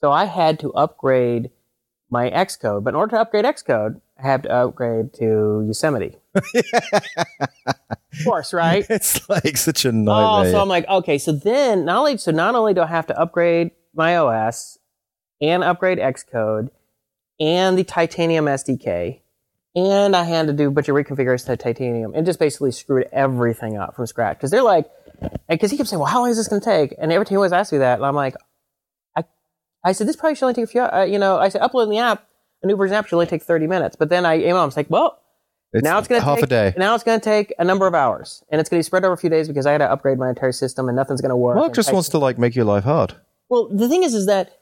So 0.00 0.10
I 0.10 0.24
had 0.24 0.58
to 0.58 0.72
upgrade 0.72 1.50
my 2.10 2.28
Xcode. 2.28 2.82
But 2.82 2.90
in 2.90 2.96
order 2.96 3.12
to 3.12 3.20
upgrade 3.20 3.44
Xcode, 3.44 4.00
I 4.20 4.26
have 4.26 4.42
to 4.42 4.50
upgrade 4.50 5.14
to 5.14 5.62
Yosemite. 5.64 6.16
of 6.34 6.42
course, 8.24 8.52
right? 8.52 8.84
It's 8.90 9.28
like 9.28 9.56
such 9.56 9.84
a 9.84 9.92
nightmare. 9.92 10.48
Oh, 10.48 10.50
so 10.50 10.60
I'm 10.60 10.68
like, 10.68 10.88
okay, 10.88 11.18
so 11.18 11.30
then 11.30 11.84
not 11.84 11.98
only 11.98 12.16
so 12.16 12.32
not 12.32 12.56
only 12.56 12.74
do 12.74 12.80
I 12.80 12.86
have 12.86 13.06
to 13.06 13.16
upgrade 13.16 13.70
my 13.94 14.16
OS 14.16 14.77
and 15.40 15.62
upgrade 15.64 15.98
Xcode, 15.98 16.70
and 17.40 17.78
the 17.78 17.84
titanium 17.84 18.46
SDK, 18.46 19.20
and 19.74 20.16
I 20.16 20.24
had 20.24 20.46
to 20.48 20.52
do 20.52 20.68
a 20.68 20.70
bunch 20.70 20.88
of 20.88 20.96
reconfigurations 20.96 21.46
to 21.46 21.56
titanium, 21.56 22.14
and 22.14 22.26
just 22.26 22.38
basically 22.38 22.72
screwed 22.72 23.08
everything 23.12 23.76
up 23.76 23.94
from 23.94 24.06
scratch. 24.06 24.38
Because 24.38 24.50
they're 24.50 24.62
like, 24.62 24.90
because 25.48 25.70
he 25.70 25.76
kept 25.76 25.88
saying, 25.88 26.00
"Well, 26.00 26.08
how 26.08 26.20
long 26.20 26.30
is 26.30 26.36
this 26.36 26.48
going 26.48 26.60
to 26.60 26.64
take?" 26.64 26.94
And 26.98 27.12
every 27.12 27.26
time 27.26 27.30
he 27.30 27.36
always 27.36 27.52
asks 27.52 27.72
me 27.72 27.78
that, 27.78 27.98
and 27.98 28.06
I'm 28.06 28.14
like, 28.14 28.34
I, 29.16 29.24
I 29.84 29.92
said 29.92 30.08
this 30.08 30.16
probably 30.16 30.34
should 30.34 30.46
only 30.46 30.54
take 30.54 30.64
a 30.64 30.68
few. 30.68 30.82
Uh, 30.82 31.06
you 31.08 31.18
know, 31.18 31.38
I 31.38 31.48
said 31.48 31.62
uploading 31.62 31.90
the 31.92 31.98
app, 31.98 32.26
a 32.62 32.66
new 32.66 32.76
version 32.76 32.96
app 32.96 33.06
should 33.06 33.16
only 33.16 33.26
take 33.26 33.42
30 33.42 33.66
minutes. 33.66 33.96
But 33.96 34.08
then 34.08 34.26
I 34.26 34.38
emailed 34.38 34.64
him, 34.64 34.72
like, 34.76 34.90
well. 34.90 35.20
now 35.74 35.98
it's 35.98 36.08
going 36.08 36.20
to 36.20 36.24
half 36.24 36.36
take, 36.36 36.44
a 36.44 36.48
day. 36.48 36.74
Now 36.76 36.94
it's 36.94 37.04
going 37.04 37.20
to 37.20 37.24
take 37.24 37.52
a 37.58 37.64
number 37.64 37.86
of 37.86 37.94
hours, 37.94 38.42
and 38.50 38.60
it's 38.60 38.70
going 38.70 38.78
to 38.78 38.84
be 38.84 38.86
spread 38.86 39.04
over 39.04 39.14
a 39.14 39.18
few 39.18 39.30
days 39.30 39.48
because 39.48 39.66
I 39.66 39.72
had 39.72 39.78
to 39.78 39.90
upgrade 39.90 40.18
my 40.18 40.28
entire 40.28 40.52
system, 40.52 40.88
and 40.88 40.96
nothing's 40.96 41.20
going 41.20 41.30
to 41.30 41.36
work. 41.36 41.56
Mark 41.56 41.74
just 41.74 41.92
wants 41.92 42.08
to 42.10 42.18
like 42.18 42.38
make 42.38 42.56
your 42.56 42.64
life 42.64 42.84
hard. 42.84 43.14
well, 43.48 43.68
the 43.68 43.88
thing 43.88 44.02
is, 44.02 44.14
is 44.14 44.26
that 44.26 44.57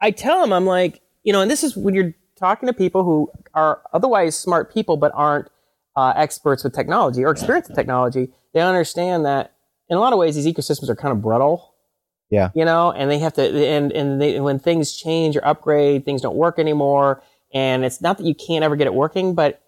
I 0.00 0.10
tell 0.10 0.40
them, 0.40 0.52
I'm 0.52 0.66
like, 0.66 1.00
you 1.22 1.32
know, 1.32 1.40
and 1.40 1.50
this 1.50 1.64
is 1.64 1.76
when 1.76 1.94
you're 1.94 2.14
talking 2.36 2.66
to 2.68 2.72
people 2.72 3.04
who 3.04 3.30
are 3.54 3.82
otherwise 3.92 4.38
smart 4.38 4.72
people 4.72 4.96
but 4.96 5.12
aren't 5.14 5.48
uh, 5.96 6.12
experts 6.16 6.62
with 6.62 6.72
technology 6.72 7.24
or 7.24 7.30
experienced 7.30 7.70
with 7.70 7.76
technology. 7.76 8.30
They 8.54 8.60
understand 8.60 9.24
that 9.26 9.54
in 9.88 9.96
a 9.96 10.00
lot 10.00 10.12
of 10.12 10.18
ways 10.18 10.36
these 10.36 10.46
ecosystems 10.46 10.88
are 10.88 10.96
kind 10.96 11.12
of 11.12 11.20
brittle. 11.20 11.74
Yeah. 12.30 12.50
You 12.54 12.64
know, 12.64 12.92
and 12.92 13.10
they 13.10 13.18
have 13.20 13.32
to, 13.34 13.42
and 13.42 13.90
and 13.90 14.20
they, 14.20 14.38
when 14.38 14.58
things 14.58 14.94
change 14.94 15.34
or 15.34 15.44
upgrade, 15.46 16.04
things 16.04 16.20
don't 16.20 16.36
work 16.36 16.58
anymore. 16.58 17.22
And 17.52 17.84
it's 17.84 18.02
not 18.02 18.18
that 18.18 18.26
you 18.26 18.34
can't 18.34 18.62
ever 18.62 18.76
get 18.76 18.86
it 18.86 18.94
working, 18.94 19.34
but 19.34 19.62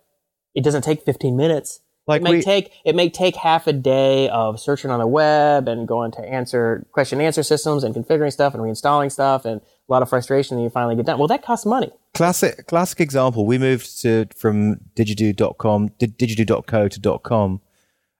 it 0.54 0.62
doesn't 0.62 0.82
take 0.82 1.02
15 1.02 1.36
minutes 1.36 1.80
Like 2.06 2.20
it 2.20 2.24
may 2.24 2.30
we, 2.32 2.42
take 2.42 2.72
it 2.84 2.94
may 2.94 3.08
take 3.08 3.36
half 3.36 3.66
a 3.66 3.72
day 3.72 4.28
of 4.28 4.60
searching 4.60 4.90
on 4.90 4.98
the 4.98 5.06
web 5.06 5.68
and 5.68 5.88
going 5.88 6.10
to 6.12 6.20
answer 6.20 6.86
question 6.92 7.18
and 7.18 7.26
answer 7.26 7.42
systems 7.42 7.82
and 7.82 7.94
configuring 7.94 8.32
stuff 8.32 8.52
and 8.52 8.62
reinstalling 8.62 9.10
stuff 9.10 9.44
and 9.44 9.60
a 9.90 9.92
lot 9.92 10.02
of 10.02 10.08
frustration 10.08 10.56
and 10.56 10.64
you 10.64 10.70
finally 10.70 10.94
get 10.96 11.06
done. 11.06 11.18
Well, 11.18 11.28
that 11.28 11.42
costs 11.42 11.66
money. 11.66 11.90
classic 12.14 12.66
classic 12.68 13.00
example. 13.00 13.44
We 13.44 13.58
moved 13.58 14.00
to 14.02 14.26
from 14.36 14.76
digedu.com, 14.96 15.88
di- 15.98 16.06
digedu.co 16.06 16.88
to 16.88 17.18
.com, 17.18 17.60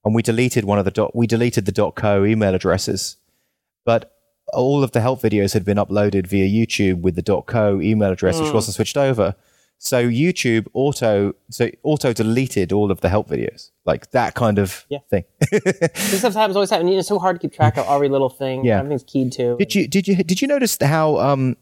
and 0.05 0.15
we 0.15 0.23
deleted 0.23 0.65
one 0.65 0.79
of 0.79 0.85
the 0.85 0.91
dot. 0.91 1.15
We 1.15 1.27
deleted 1.27 1.67
the 1.67 1.93
.co 1.93 2.25
email 2.25 2.55
addresses, 2.55 3.17
but 3.85 4.13
all 4.53 4.83
of 4.83 4.91
the 4.93 5.01
help 5.01 5.23
videos 5.23 5.55
had 5.55 5.65
been 5.65 5.77
uploaded 5.77 6.27
via 6.27 6.47
YouTube 6.49 7.03
with 7.03 7.15
the 7.15 7.23
.co 7.47 7.81
email 7.81 8.11
address, 8.11 8.37
Hmm. 8.39 8.45
which 8.45 8.53
wasn't 8.55 8.75
switched 8.75 8.97
over. 8.97 9.37
So 9.83 10.07
YouTube 10.07 10.67
auto 10.75 11.33
so 11.49 11.71
auto 11.83 12.13
deleted 12.13 12.71
all 12.71 12.91
of 12.91 13.01
the 13.01 13.09
help 13.09 13.29
videos, 13.31 13.71
like 13.87 14.11
that 14.11 14.35
kind 14.35 14.59
of 14.59 14.85
Yeah. 14.91 14.99
thing. 15.09 15.25
This 15.51 16.19
stuff 16.19 16.35
happens 16.35 16.55
always 16.55 16.69
happens. 16.69 16.91
It's 16.91 17.09
so 17.09 17.19
hard 17.19 17.37
to 17.37 17.41
keep 17.41 17.55
track 17.57 17.79
of 17.79 17.87
every 17.89 18.11
little 18.11 18.29
thing. 18.29 18.63
Yeah. 18.63 18.79
Everything's 18.81 19.05
keyed 19.05 19.33
to. 19.33 19.57
Did 19.57 19.75
you 19.75 19.89
did 19.89 20.07
you 20.07 20.17
did 20.17 20.43
you 20.43 20.49
notice 20.49 20.77
how 20.83 21.17
um 21.19 21.57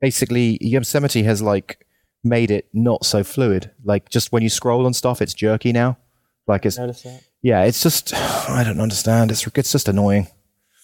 basically 0.00 0.56
Yosemite 0.60 1.24
has 1.24 1.42
like 1.42 1.84
made 2.22 2.52
it 2.52 2.68
not 2.72 3.04
so 3.04 3.24
fluid? 3.24 3.72
Like 3.82 4.08
just 4.08 4.30
when 4.30 4.44
you 4.44 4.50
scroll 4.50 4.86
on 4.86 4.94
stuff, 4.94 5.20
it's 5.20 5.34
jerky 5.34 5.72
now. 5.72 5.98
Like 6.46 6.64
it's 6.66 6.76
that? 6.76 7.22
yeah, 7.42 7.64
it's 7.64 7.82
just 7.82 8.14
I 8.48 8.62
don't 8.62 8.80
understand. 8.80 9.32
It's 9.32 9.44
it's 9.48 9.72
just 9.72 9.88
annoying. 9.88 10.28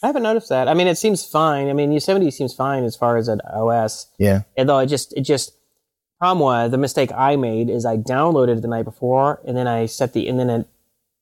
I 0.02 0.08
haven't 0.08 0.24
noticed 0.24 0.48
that. 0.48 0.66
I 0.66 0.74
mean, 0.74 0.88
it 0.88 0.96
seems 0.98 1.24
fine. 1.24 1.68
I 1.68 1.72
mean, 1.72 1.92
Yosemite 1.92 2.30
seems 2.32 2.52
fine 2.52 2.82
as 2.82 2.96
far 2.96 3.16
as 3.16 3.28
an 3.28 3.40
OS. 3.52 4.06
Yeah, 4.18 4.40
Although 4.58 4.78
it 4.78 4.86
just, 4.86 5.12
it 5.14 5.20
just, 5.20 5.52
problem 6.20 6.40
was 6.40 6.70
the 6.70 6.78
mistake 6.78 7.10
I 7.12 7.36
made 7.36 7.68
is 7.70 7.84
I 7.84 7.96
downloaded 7.96 8.58
it 8.58 8.62
the 8.62 8.68
night 8.68 8.84
before 8.84 9.40
and 9.46 9.56
then 9.56 9.66
I 9.66 9.86
set 9.86 10.12
the, 10.12 10.28
and 10.28 10.38
then 10.38 10.48
it 10.50 10.66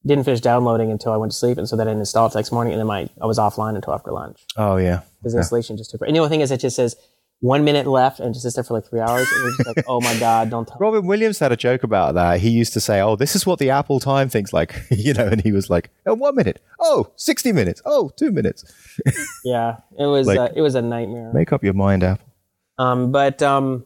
didn't 0.06 0.24
finish 0.24 0.40
downloading 0.40 0.90
until 0.90 1.12
I 1.12 1.16
went 1.16 1.32
to 1.32 1.38
sleep. 1.38 1.56
And 1.58 1.68
so 1.68 1.76
then 1.76 1.88
I 1.88 1.92
installed 1.92 2.30
it 2.30 2.34
the 2.34 2.38
next 2.40 2.52
morning 2.52 2.72
and 2.72 2.80
then 2.80 2.86
my, 2.86 3.08
I 3.20 3.26
was 3.26 3.38
offline 3.38 3.74
until 3.76 3.94
after 3.94 4.10
lunch. 4.12 4.44
Oh 4.56 4.76
yeah. 4.76 5.00
Because 5.20 5.32
the 5.32 5.38
installation 5.38 5.76
just 5.76 5.90
took, 5.90 6.02
and 6.02 6.14
the 6.14 6.18
only 6.20 6.28
thing 6.30 6.40
is 6.40 6.50
it 6.50 6.60
just 6.60 6.76
says 6.76 6.96
one 7.40 7.62
minute 7.64 7.86
left 7.86 8.18
and 8.18 8.30
it 8.30 8.32
just 8.32 8.42
sits 8.42 8.56
there 8.56 8.64
for 8.64 8.74
like 8.74 8.84
three 8.88 8.98
hours. 9.00 9.28
And 9.32 9.42
you're 9.42 9.56
just 9.56 9.66
like, 9.76 9.84
oh 9.88 10.00
my 10.00 10.18
God, 10.18 10.50
don't 10.50 10.66
tell. 10.66 10.78
Robin 10.80 11.06
Williams 11.06 11.38
had 11.38 11.52
a 11.52 11.56
joke 11.56 11.84
about 11.84 12.14
that. 12.14 12.40
He 12.40 12.50
used 12.50 12.72
to 12.72 12.80
say, 12.80 13.00
"Oh, 13.00 13.14
this 13.14 13.36
is 13.36 13.46
what 13.46 13.60
the 13.60 13.70
Apple 13.70 14.00
time 14.00 14.28
thing's 14.28 14.52
like," 14.52 14.74
you 14.90 15.14
know, 15.14 15.26
and 15.28 15.40
he 15.40 15.52
was 15.52 15.70
like, 15.70 15.90
"Oh, 16.04 16.14
one 16.14 16.34
minute. 16.34 16.60
Oh, 16.80 17.12
60 17.14 17.52
minutes. 17.52 17.80
Oh, 17.84 18.10
two 18.16 18.32
minutes." 18.32 18.64
Yeah. 19.44 19.76
It 19.96 20.06
was, 20.06 20.26
Like- 20.26 20.38
uh, 20.38 20.48
it 20.56 20.62
was 20.62 20.74
a 20.74 20.82
nightmare. 20.82 21.30
Make 21.32 21.52
up 21.52 21.62
your 21.62 21.74
mind, 21.74 22.02
Apple. 22.02 22.26
Um, 22.76 23.12
but 23.12 23.40
um, 23.42 23.84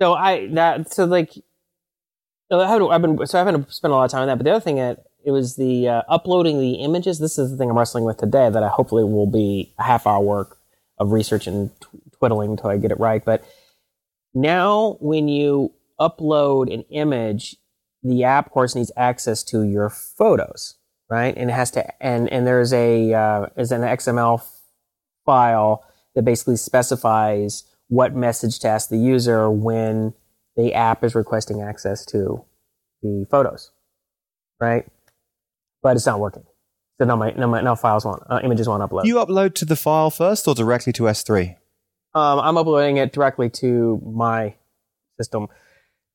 so 0.00 0.14
I 0.14 0.48
that 0.54 0.92
so 0.92 1.04
like, 1.04 1.32
so 2.50 2.60
I 2.60 2.68
haven't, 2.68 2.90
I've 2.90 3.02
been 3.02 3.26
so 3.26 3.38
I 3.38 3.44
haven't 3.44 3.72
spent 3.72 3.92
a 3.92 3.96
lot 3.96 4.04
of 4.04 4.10
time 4.10 4.22
on 4.22 4.28
that. 4.28 4.36
But 4.36 4.44
the 4.44 4.52
other 4.52 4.60
thing 4.60 4.76
that 4.76 5.04
it 5.24 5.30
was 5.30 5.56
the 5.56 5.88
uh, 5.88 6.02
uploading 6.08 6.60
the 6.60 6.74
images. 6.74 7.18
This 7.18 7.38
is 7.38 7.50
the 7.50 7.56
thing 7.56 7.70
I'm 7.70 7.78
wrestling 7.78 8.04
with 8.04 8.18
today. 8.18 8.48
That 8.48 8.62
I 8.62 8.68
hopefully 8.68 9.04
will 9.04 9.26
be 9.26 9.74
a 9.78 9.82
half 9.82 10.06
hour 10.06 10.20
work 10.20 10.58
of 10.98 11.12
research 11.12 11.46
and 11.46 11.70
tw- 11.80 12.18
twiddling 12.18 12.50
until 12.50 12.70
I 12.70 12.76
get 12.76 12.92
it 12.92 13.00
right. 13.00 13.24
But 13.24 13.44
now 14.34 14.96
when 15.00 15.28
you 15.28 15.72
upload 16.00 16.72
an 16.72 16.82
image, 16.90 17.56
the 18.02 18.24
app 18.24 18.46
of 18.46 18.52
course 18.52 18.74
needs 18.74 18.92
access 18.96 19.42
to 19.44 19.64
your 19.64 19.90
photos, 19.90 20.76
right? 21.10 21.34
And 21.36 21.50
it 21.50 21.52
has 21.52 21.70
to 21.72 22.02
and 22.02 22.28
and 22.32 22.46
there's 22.46 22.72
a 22.72 23.12
uh, 23.12 23.46
is 23.56 23.72
an 23.72 23.82
XML 23.82 24.42
file 25.26 25.84
that 26.14 26.24
basically 26.24 26.56
specifies 26.56 27.64
what 27.88 28.14
message 28.14 28.58
to 28.60 28.68
ask 28.68 28.88
the 28.88 28.98
user 28.98 29.50
when 29.50 30.14
the 30.56 30.74
app 30.74 31.04
is 31.04 31.14
requesting 31.14 31.62
access 31.62 32.04
to 32.06 32.44
the 33.02 33.26
photos, 33.30 33.70
right? 34.60 34.86
But 35.82 35.96
it's 35.96 36.06
not 36.06 36.20
working. 36.20 36.44
So 37.00 37.06
no, 37.06 37.16
my 37.16 37.30
no, 37.32 37.46
my 37.46 37.60
no 37.60 37.76
files 37.76 38.04
won't 38.04 38.22
uh, 38.28 38.40
images 38.42 38.68
won't 38.68 38.82
upload. 38.82 39.04
You 39.04 39.16
upload 39.16 39.54
to 39.54 39.64
the 39.64 39.76
file 39.76 40.10
first 40.10 40.48
or 40.48 40.54
directly 40.54 40.92
to 40.94 41.04
S3? 41.04 41.56
um, 42.14 42.40
I'm 42.40 42.56
uploading 42.56 42.96
it 42.96 43.12
directly 43.12 43.50
to 43.50 44.00
my 44.04 44.54
system, 45.18 45.48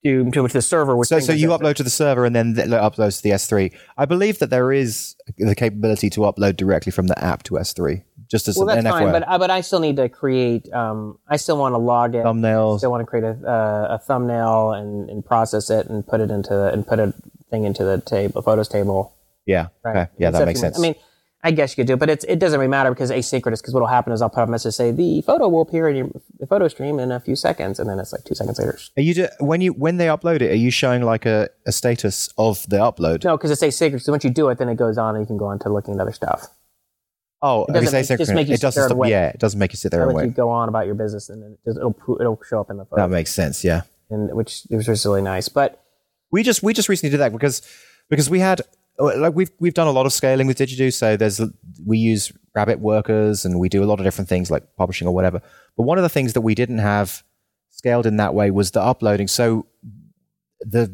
to 0.04 0.32
to 0.32 0.48
the 0.48 0.62
server. 0.62 0.96
Which 0.96 1.10
So, 1.10 1.20
so 1.20 1.34
you 1.34 1.48
to- 1.50 1.58
upload 1.58 1.76
to 1.76 1.84
the 1.84 1.90
server 1.90 2.26
and 2.26 2.36
then 2.36 2.58
it 2.58 2.68
uploads 2.70 3.18
to 3.18 3.24
the 3.24 3.32
S3. 3.32 3.72
I 3.98 4.06
believe 4.06 4.40
that 4.40 4.50
there 4.50 4.72
is 4.72 5.16
the 5.38 5.56
capability 5.56 6.10
to 6.12 6.22
upload 6.22 6.58
directly 6.58 6.92
from 6.92 7.08
the 7.08 7.24
app 7.24 7.44
to 7.44 7.56
S3, 7.56 8.04
just 8.30 8.48
as 8.48 8.58
Well, 8.58 8.70
an 8.70 8.84
that's 8.84 8.96
fine, 8.96 9.12
but 9.12 9.26
but 9.40 9.50
I 9.50 9.62
still 9.62 9.80
need 9.80 9.98
to 9.98 10.10
create. 10.10 10.72
Um, 10.74 11.20
I 11.28 11.38
still 11.38 11.58
want 11.58 11.74
to 11.74 11.80
log 11.80 12.16
it. 12.16 12.26
Thumbnails. 12.26 12.76
I 12.76 12.78
still 12.80 12.92
want 12.92 13.02
to 13.02 13.06
create 13.06 13.24
a, 13.24 13.38
uh, 13.50 13.96
a 13.96 14.00
thumbnail 14.00 14.72
and, 14.72 15.10
and 15.10 15.26
process 15.26 15.70
it 15.70 15.88
and 15.88 16.06
put 16.06 16.20
it 16.22 16.30
into 16.32 16.68
and 16.72 16.86
put 16.86 17.00
a 17.00 17.14
thing 17.50 17.64
into 17.66 17.84
the 17.84 18.00
table, 18.02 18.42
photos 18.42 18.68
table. 18.68 19.14
yeah. 19.46 19.68
Right. 19.84 19.96
Okay. 19.98 20.12
Yeah, 20.18 20.32
that 20.32 20.46
makes 20.46 20.60
sense. 20.60 20.78
I 20.78 20.82
mean, 20.82 20.96
I 21.46 21.52
guess 21.52 21.72
you 21.72 21.82
could 21.82 21.88
do 21.88 21.94
it, 21.94 22.00
but 22.00 22.10
it's, 22.10 22.24
it 22.24 22.40
doesn't 22.40 22.58
really 22.58 22.70
matter 22.70 22.90
because 22.90 23.10
it's 23.12 23.28
asynchronous. 23.30 23.62
Because 23.62 23.74
what'll 23.74 23.90
happen 23.90 24.14
is 24.14 24.22
I'll 24.22 24.30
put 24.30 24.42
up 24.44 24.48
a 24.48 24.52
message 24.52 24.76
say 24.76 24.92
the 24.92 25.22
photo 25.24 25.50
will 25.50 25.62
appear 25.62 25.90
in 25.90 25.96
your 25.98 26.10
the 26.40 26.48
photo 26.48 26.68
stream 26.70 27.00
in 27.00 27.12
a 27.12 27.20
few 27.20 27.36
seconds, 27.36 27.80
and 27.80 27.90
then 27.90 28.00
it's 28.00 28.14
like 28.14 28.24
two 28.24 28.34
seconds 28.34 28.60
later. 28.60 28.80
are 28.98 29.02
you 29.02 29.14
do, 29.14 29.28
when 29.40 29.60
you 29.60 29.74
when 29.74 29.98
they 29.98 30.06
upload 30.08 30.42
it? 30.42 30.52
Are 30.52 30.56
you 30.56 30.72
showing 30.72 31.02
like 31.04 31.26
a, 31.26 31.50
a 31.66 31.72
status 31.74 32.30
of 32.38 32.66
the 32.70 32.78
upload? 32.78 33.24
No, 33.26 33.36
because 33.36 33.52
it's 33.52 33.62
asynchronous. 33.62 34.04
So 34.04 34.14
once 34.14 34.24
you 34.24 34.30
do 34.30 34.48
it, 34.50 34.58
then 34.58 34.70
it 34.70 34.76
goes 34.76 34.98
on, 34.98 35.16
and 35.16 35.24
you 35.24 35.28
can 35.28 35.38
go 35.38 35.46
on 35.46 35.60
to 35.60 35.70
looking 35.70 35.96
at 35.96 36.00
other 36.00 36.14
stuff. 36.14 36.48
Oh, 37.42 37.66
doesn't 37.68 37.94
it's 38.00 38.10
make- 38.10 38.20
just 38.20 38.34
make 38.34 38.48
you 38.48 38.54
it 38.54 38.62
doesn't 38.62 38.86
stop. 38.86 38.98
wait. 38.98 39.10
Yeah, 39.12 39.28
it 39.28 39.40
doesn't 39.40 39.60
make 39.60 39.74
you 39.74 39.78
sit 39.78 39.92
there 39.92 40.04
and 40.04 40.14
let 40.14 40.22
you 40.24 40.28
wait. 40.30 40.36
go 40.38 40.50
on 40.50 40.70
about 40.70 40.86
your 40.86 40.96
business, 40.96 41.28
and 41.30 41.44
then 41.44 41.52
it 41.52 41.60
just, 41.66 41.78
it'll 41.78 41.96
it'll 42.22 42.40
show 42.48 42.62
up 42.62 42.70
in 42.70 42.78
the 42.78 42.86
photo, 42.86 43.02
That 43.02 43.10
makes 43.10 43.34
sense. 43.34 43.66
Yeah. 43.66 43.82
and 44.10 44.34
which 44.34 44.62
which 44.70 44.88
was 44.88 45.06
really 45.06 45.22
nice. 45.22 45.50
But 45.50 45.84
we 46.32 46.42
just 46.42 46.64
we 46.64 46.74
just 46.74 46.88
recently 46.88 47.12
did 47.12 47.20
that 47.20 47.34
because 47.34 47.62
because 48.10 48.30
we 48.30 48.40
had 48.40 48.62
like 49.04 49.36
we've 49.36 49.52
we've 49.60 49.74
done 49.74 49.88
a 49.88 49.92
lot 49.92 50.06
of 50.06 50.14
scaling 50.14 50.48
with 50.48 50.58
Digedu. 50.58 50.94
So 50.94 51.18
there's 51.18 51.42
we 51.86 51.98
use 51.98 52.32
Rabbit 52.56 52.80
workers 52.80 53.46
and 53.46 53.60
we 53.60 53.70
do 53.70 53.84
a 53.84 53.86
lot 53.86 54.00
of 54.00 54.06
different 54.06 54.30
things 54.30 54.52
like 54.52 54.64
publishing 54.76 55.08
or 55.08 55.14
whatever. 55.14 55.42
But 55.76 55.84
one 55.84 55.98
of 55.98 56.04
the 56.04 56.10
things 56.10 56.34
that 56.34 56.42
we 56.42 56.56
didn't 56.56 56.80
have 56.80 57.24
scaled 57.70 58.06
in 58.06 58.18
that 58.18 58.34
way 58.34 58.52
was 58.52 58.72
the 58.72 58.82
uploading. 58.82 59.28
So 59.28 59.66
the 60.60 60.94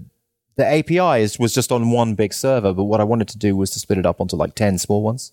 the 0.55 0.65
API 0.65 1.21
is, 1.21 1.39
was 1.39 1.53
just 1.53 1.71
on 1.71 1.89
one 1.91 2.15
big 2.15 2.33
server, 2.33 2.73
but 2.73 2.83
what 2.83 2.99
I 2.99 3.05
wanted 3.05 3.29
to 3.29 3.37
do 3.37 3.55
was 3.55 3.71
to 3.71 3.79
split 3.79 3.97
it 3.97 4.05
up 4.05 4.19
onto 4.19 4.35
like 4.35 4.55
ten 4.55 4.77
small 4.77 5.01
ones. 5.01 5.31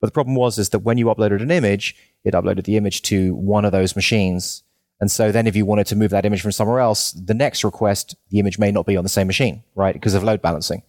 But 0.00 0.06
the 0.06 0.12
problem 0.12 0.34
was 0.34 0.58
is 0.58 0.70
that 0.70 0.80
when 0.80 0.98
you 0.98 1.06
uploaded 1.06 1.42
an 1.42 1.50
image, 1.50 1.94
it 2.24 2.34
uploaded 2.34 2.64
the 2.64 2.76
image 2.76 3.02
to 3.02 3.34
one 3.34 3.64
of 3.64 3.72
those 3.72 3.94
machines. 3.94 4.62
And 5.00 5.10
so 5.10 5.32
then 5.32 5.46
if 5.46 5.56
you 5.56 5.66
wanted 5.66 5.86
to 5.88 5.96
move 5.96 6.10
that 6.10 6.24
image 6.24 6.42
from 6.42 6.52
somewhere 6.52 6.80
else, 6.80 7.12
the 7.12 7.34
next 7.34 7.64
request, 7.64 8.16
the 8.30 8.38
image 8.38 8.58
may 8.58 8.70
not 8.70 8.86
be 8.86 8.96
on 8.96 9.04
the 9.04 9.10
same 9.10 9.26
machine, 9.26 9.62
right? 9.74 9.92
Because 9.92 10.14
of 10.14 10.22
load 10.22 10.40
balancing. 10.40 10.82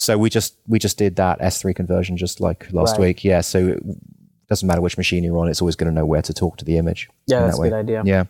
So 0.00 0.16
we 0.16 0.30
just 0.30 0.54
we 0.66 0.78
just 0.78 0.96
did 0.96 1.16
that 1.16 1.40
S3 1.40 1.74
conversion 1.74 2.16
just 2.16 2.40
like 2.40 2.72
last 2.72 2.92
Right. 2.92 3.00
week. 3.08 3.24
Yeah. 3.24 3.40
So 3.42 3.58
it 3.68 3.82
doesn't 4.48 4.66
matter 4.66 4.80
which 4.80 4.96
machine 4.96 5.24
you're 5.24 5.36
on, 5.38 5.48
it's 5.48 5.60
always 5.60 5.76
going 5.76 5.90
to 5.92 5.94
know 5.94 6.06
where 6.06 6.22
to 6.22 6.32
talk 6.32 6.56
to 6.58 6.64
the 6.64 6.78
image. 6.78 7.08
yeah, 7.26 7.40
that's 7.40 7.58
that 7.58 7.62
a 7.64 7.68
good 7.70 7.76
idea. 7.76 8.02
Yeah. 8.06 8.24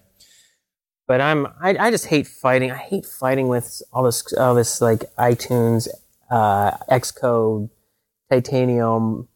but 1.07 1.21
I'm 1.21 1.47
I, 1.61 1.77
I 1.79 1.91
just 1.91 2.07
hate 2.07 2.27
fighting. 2.27 2.71
I 2.73 2.77
hate 2.77 3.07
fighting 3.07 3.49
with 3.49 3.83
all 3.93 4.03
this 4.03 4.33
all 4.33 4.55
this 4.55 4.81
like 4.81 5.05
iTunes, 5.17 5.89
uh, 6.31 6.73
Xcode, 6.91 7.69
Titanium, 8.31 9.29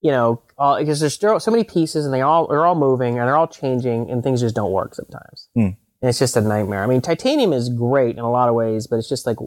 you 0.00 0.10
know, 0.10 0.42
all, 0.58 0.78
because 0.78 1.00
there's 1.00 1.14
still 1.14 1.38
so 1.40 1.50
many 1.50 1.64
pieces 1.64 2.04
and 2.04 2.14
they 2.14 2.20
all 2.22 2.46
they're 2.46 2.64
all 2.64 2.74
moving 2.74 3.18
and 3.18 3.26
they're 3.28 3.36
all 3.36 3.48
changing 3.48 4.10
and 4.10 4.22
things 4.22 4.40
just 4.40 4.54
don't 4.54 4.72
work 4.72 4.94
sometimes. 4.94 5.48
Hmm. 5.54 5.60
And 6.00 6.10
it's 6.10 6.18
just 6.18 6.36
a 6.36 6.40
nightmare. 6.40 6.82
I 6.82 6.86
mean, 6.86 7.00
Titanium 7.00 7.52
is 7.52 7.68
great 7.70 8.16
in 8.16 8.22
a 8.22 8.30
lot 8.30 8.48
of 8.48 8.54
ways, 8.54 8.86
but 8.86 8.96
it's 8.96 9.08
just 9.08 9.26
like, 9.26 9.38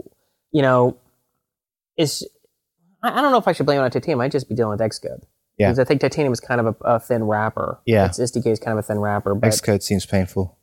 you 0.51 0.61
know, 0.61 0.97
it's 1.99 2.23
I, 3.03 3.19
I 3.19 3.21
don't 3.21 3.31
know 3.31 3.37
if 3.37 3.47
I 3.47 3.51
should 3.51 3.65
blame 3.65 3.79
it 3.79 3.83
on 3.83 3.91
Titanium. 3.91 4.21
I'd 4.21 4.31
just 4.31 4.49
be 4.49 4.55
dealing 4.55 4.77
with 4.77 4.79
Xcode. 4.79 5.23
Yeah. 5.57 5.67
Because 5.67 5.79
I 5.79 5.83
think 5.83 6.01
Titanium 6.01 6.31
is 6.33 6.39
kind 6.39 6.61
of 6.61 6.67
a, 6.67 6.75
a 6.85 6.99
thin 6.99 7.25
wrapper. 7.25 7.79
Yeah. 7.85 8.05
Its 8.05 8.17
SDK 8.19 8.47
is 8.47 8.59
kind 8.59 8.77
of 8.77 8.83
a 8.83 8.87
thin 8.87 8.99
wrapper. 8.99 9.35
But 9.35 9.49
Xcode 9.49 9.83
seems 9.83 10.05
painful. 10.05 10.57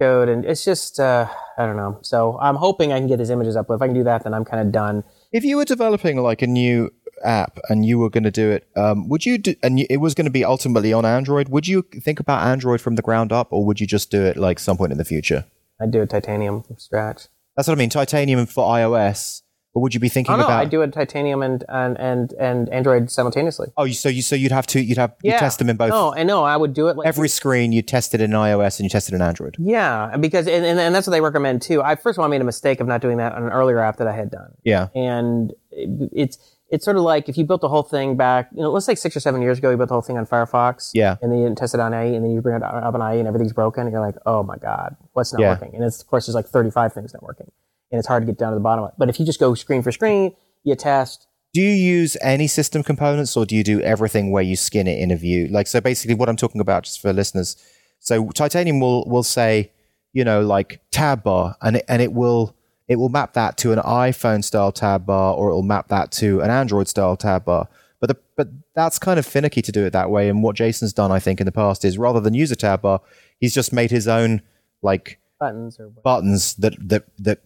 code, 0.00 0.28
and 0.28 0.44
it's 0.44 0.64
just 0.64 0.98
uh, 0.98 1.28
I 1.56 1.66
don't 1.66 1.76
know. 1.76 1.98
So 2.02 2.36
I'm 2.40 2.56
hoping 2.56 2.92
I 2.92 2.98
can 2.98 3.06
get 3.06 3.18
these 3.18 3.30
images 3.30 3.54
up. 3.56 3.68
But 3.68 3.74
if 3.74 3.82
I 3.82 3.86
can 3.86 3.94
do 3.94 4.04
that, 4.04 4.24
then 4.24 4.34
I'm 4.34 4.44
kind 4.44 4.66
of 4.66 4.72
done. 4.72 5.04
If 5.32 5.44
you 5.44 5.56
were 5.56 5.64
developing 5.64 6.16
like 6.20 6.42
a 6.42 6.48
new 6.48 6.90
app 7.24 7.58
and 7.68 7.86
you 7.86 7.98
were 7.98 8.10
going 8.10 8.24
to 8.24 8.30
do 8.30 8.50
it, 8.50 8.66
um, 8.76 9.08
would 9.08 9.24
you 9.24 9.38
do, 9.38 9.54
and 9.62 9.78
it 9.78 9.98
was 9.98 10.14
going 10.14 10.24
to 10.24 10.30
be 10.32 10.44
ultimately 10.44 10.92
on 10.92 11.04
Android? 11.04 11.48
Would 11.50 11.68
you 11.68 11.82
think 12.02 12.18
about 12.18 12.42
Android 12.42 12.80
from 12.80 12.96
the 12.96 13.02
ground 13.02 13.30
up, 13.30 13.52
or 13.52 13.64
would 13.64 13.78
you 13.80 13.86
just 13.86 14.10
do 14.10 14.22
it 14.24 14.36
like 14.36 14.58
some 14.58 14.76
point 14.76 14.90
in 14.90 14.98
the 14.98 15.04
future? 15.04 15.44
I'd 15.80 15.92
do 15.92 16.02
a 16.02 16.06
titanium 16.06 16.62
from 16.62 16.78
scratch. 16.78 17.28
That's 17.56 17.68
what 17.68 17.74
I 17.74 17.78
mean. 17.78 17.90
Titanium 17.90 18.46
for 18.46 18.64
iOS, 18.64 19.42
but 19.72 19.80
would 19.80 19.94
you 19.94 20.00
be 20.00 20.08
thinking 20.08 20.34
Oh 20.34 20.38
no, 20.38 20.44
about? 20.44 20.60
I 20.60 20.64
do 20.64 20.82
a 20.82 20.88
titanium 20.88 21.42
and, 21.42 21.64
and 21.68 21.96
and 21.98 22.32
and 22.40 22.68
Android 22.70 23.10
simultaneously. 23.10 23.68
Oh, 23.76 23.84
you- 23.84 23.94
so 23.94 24.08
you 24.08 24.22
so 24.22 24.34
you'd 24.36 24.52
have 24.52 24.66
to 24.68 24.80
you'd 24.80 24.98
have 24.98 25.14
you 25.22 25.30
Yeah. 25.32 25.38
test 25.38 25.58
them 25.58 25.70
in 25.70 25.76
both 25.76 25.90
No, 25.90 26.12
I 26.14 26.22
know. 26.24 26.42
I 26.44 26.56
would 26.56 26.74
do 26.74 26.88
it 26.88 26.96
like 26.96 27.06
every 27.06 27.28
screen. 27.28 27.72
You 27.72 27.82
test 27.82 28.14
it 28.14 28.20
in 28.20 28.30
iOS 28.32 28.78
and 28.78 28.84
you 28.84 28.90
test 28.90 29.08
it 29.08 29.14
in 29.14 29.22
Android. 29.22 29.56
Yeah, 29.58 30.16
because 30.16 30.46
and, 30.48 30.64
and, 30.64 30.78
and 30.80 30.94
that's 30.94 31.06
what 31.06 31.12
they 31.12 31.20
recommend 31.20 31.62
too. 31.62 31.82
I 31.82 31.94
first 31.94 32.16
of 32.16 32.20
all 32.20 32.24
I 32.24 32.28
made 32.28 32.40
a 32.40 32.44
mistake 32.44 32.80
of 32.80 32.86
not 32.86 33.00
doing 33.00 33.18
that 33.18 33.32
on 33.34 33.44
an 33.44 33.50
earlier 33.50 33.78
app 33.80 33.96
that 33.98 34.06
I 34.08 34.12
had 34.12 34.30
done, 34.30 34.52
Yeah, 34.64 34.88
and 34.94 35.52
it- 35.70 36.10
it's 36.12 36.38
it's 36.72 36.84
sort 36.84 36.96
of 36.96 37.02
like 37.02 37.28
if 37.28 37.36
you 37.36 37.44
built 37.44 37.60
the 37.60 37.68
whole 37.68 37.82
thing 37.82 38.16
back, 38.16 38.48
you 38.54 38.62
know, 38.62 38.70
let's 38.70 38.86
say 38.86 38.94
six 38.94 39.16
or 39.16 39.20
seven 39.20 39.42
years 39.42 39.58
ago, 39.58 39.70
you 39.70 39.76
built 39.76 39.88
the 39.88 39.94
whole 39.94 40.02
thing 40.02 40.16
on 40.16 40.24
Firefox, 40.24 40.90
Yeah. 40.94 41.16
and 41.20 41.32
then 41.32 41.40
you 41.40 41.44
didn't 41.46 41.58
test 41.58 41.74
it 41.74 41.80
on 41.80 41.92
IE, 41.92 42.14
and 42.14 42.24
then 42.24 42.30
you 42.30 42.40
bring 42.40 42.54
it 42.54 42.62
up 42.62 42.94
on 42.94 43.02
IE, 43.02 43.18
and 43.18 43.26
everything's 43.26 43.52
broken, 43.52 43.82
and 43.82 43.90
you're 43.92 44.00
like, 44.00 44.14
oh 44.24 44.44
my 44.44 44.56
god, 44.56 44.94
what's 45.12 45.32
not 45.32 45.42
Yeah. 45.42 45.50
working? 45.50 45.74
And 45.74 45.82
it's 45.84 46.00
of 46.00 46.06
course 46.06 46.26
there's 46.26 46.36
like 46.36 46.46
35 46.46 46.92
things 46.92 47.12
not 47.12 47.24
working, 47.24 47.50
and 47.90 47.98
it's 47.98 48.08
hard 48.08 48.22
to 48.22 48.26
get 48.26 48.38
down 48.38 48.52
to 48.52 48.54
the 48.54 48.60
bottom 48.60 48.84
of 48.84 48.90
it. 48.90 48.94
But 48.98 49.08
if 49.08 49.18
you 49.18 49.26
just 49.26 49.40
go 49.40 49.54
screen 49.54 49.82
for 49.82 49.92
screen, 49.92 50.34
you 50.64 50.74
test. 50.74 51.26
Do 51.52 51.60
you 51.60 51.70
use 51.70 52.16
any 52.22 52.46
system 52.46 52.82
components 52.82 53.36
or 53.36 53.44
do 53.44 53.56
you 53.56 53.64
do 53.64 53.80
everything 53.80 54.30
where 54.30 54.42
you 54.42 54.54
skin 54.54 54.86
it 54.86 55.00
in 55.00 55.10
a 55.10 55.16
view? 55.16 55.48
Like, 55.48 55.66
so 55.66 55.80
basically 55.80 56.14
what 56.14 56.28
I'm 56.28 56.36
talking 56.36 56.60
about 56.60 56.84
just 56.84 57.00
for 57.00 57.12
listeners. 57.12 57.56
So 57.98 58.28
Titanium 58.28 58.78
will, 58.78 59.04
will 59.06 59.24
say, 59.24 59.72
you 60.12 60.24
know, 60.24 60.42
like 60.42 60.80
tab 60.92 61.24
bar 61.24 61.56
and 61.60 61.76
it, 61.76 61.84
and 61.88 62.00
it 62.00 62.12
will, 62.12 62.54
it 62.86 62.96
will 62.96 63.08
map 63.08 63.32
that 63.32 63.56
to 63.58 63.72
an 63.72 63.80
iPhone 63.80 64.44
style 64.44 64.70
tab 64.70 65.06
bar 65.06 65.34
or 65.34 65.50
it 65.50 65.54
will 65.54 65.62
map 65.62 65.88
that 65.88 66.12
to 66.12 66.40
an 66.40 66.50
Android 66.50 66.86
style 66.86 67.16
tab 67.16 67.44
bar. 67.44 67.68
But 67.98 68.08
the, 68.08 68.16
but 68.36 68.48
that's 68.74 68.98
kind 68.98 69.18
of 69.18 69.26
finicky 69.26 69.60
to 69.62 69.72
do 69.72 69.84
it 69.84 69.90
that 69.90 70.10
way. 70.10 70.28
And 70.28 70.42
what 70.42 70.56
Jason's 70.56 70.92
done, 70.92 71.10
I 71.10 71.18
think, 71.18 71.40
in 71.40 71.46
the 71.46 71.52
past 71.52 71.84
is 71.84 71.98
rather 71.98 72.20
than 72.20 72.32
use 72.32 72.50
a 72.50 72.56
tab 72.56 72.82
bar, 72.82 73.00
he's 73.40 73.52
just 73.52 73.72
made 73.72 73.90
his 73.90 74.06
own 74.08 74.42
like 74.82 75.18
Buttons 75.38 75.80
or 75.80 75.88
buttons 75.88 76.54
that, 76.56 76.74
that, 76.88 77.04
that 77.18 77.40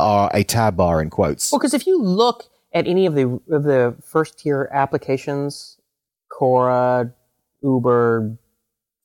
are 0.00 0.30
a 0.34 0.42
tab 0.44 0.76
bar 0.76 1.00
in 1.02 1.10
quotes. 1.10 1.52
Well, 1.52 1.58
because 1.58 1.74
if 1.74 1.86
you 1.86 2.00
look 2.02 2.44
at 2.72 2.86
any 2.86 3.06
of 3.06 3.14
the 3.14 3.40
of 3.50 3.62
the 3.64 3.96
first 4.04 4.38
tier 4.38 4.68
applications, 4.72 5.78
Quora, 6.30 7.12
Uber, 7.62 8.36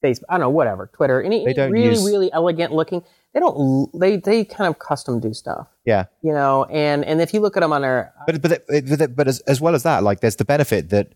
Facebook, 0.03 0.23
I 0.29 0.33
don't 0.33 0.41
know, 0.41 0.49
whatever, 0.49 0.89
Twitter, 0.93 1.21
any, 1.21 1.45
any 1.47 1.71
really 1.71 1.89
use- 1.89 2.05
really 2.05 2.31
elegant 2.31 2.71
looking, 2.73 3.03
they 3.33 3.39
don't 3.39 3.89
they 3.99 4.17
they 4.17 4.45
kind 4.45 4.67
of 4.69 4.79
custom 4.79 5.19
do 5.19 5.33
stuff, 5.33 5.67
Yeah. 5.85 6.05
you 6.21 6.31
know. 6.31 6.65
And 6.65 7.03
and 7.03 7.21
if 7.21 7.33
you 7.33 7.39
look 7.41 7.57
at 7.57 7.61
them 7.61 7.73
on 7.73 7.81
their 7.81 8.13
but 8.27 8.41
but 8.41 8.65
but, 8.67 9.15
but 9.15 9.27
as, 9.27 9.39
as 9.41 9.59
well 9.59 9.75
as 9.75 9.83
that, 9.83 10.03
like 10.03 10.19
there's 10.21 10.37
the 10.37 10.45
benefit 10.45 10.89
that 10.89 11.13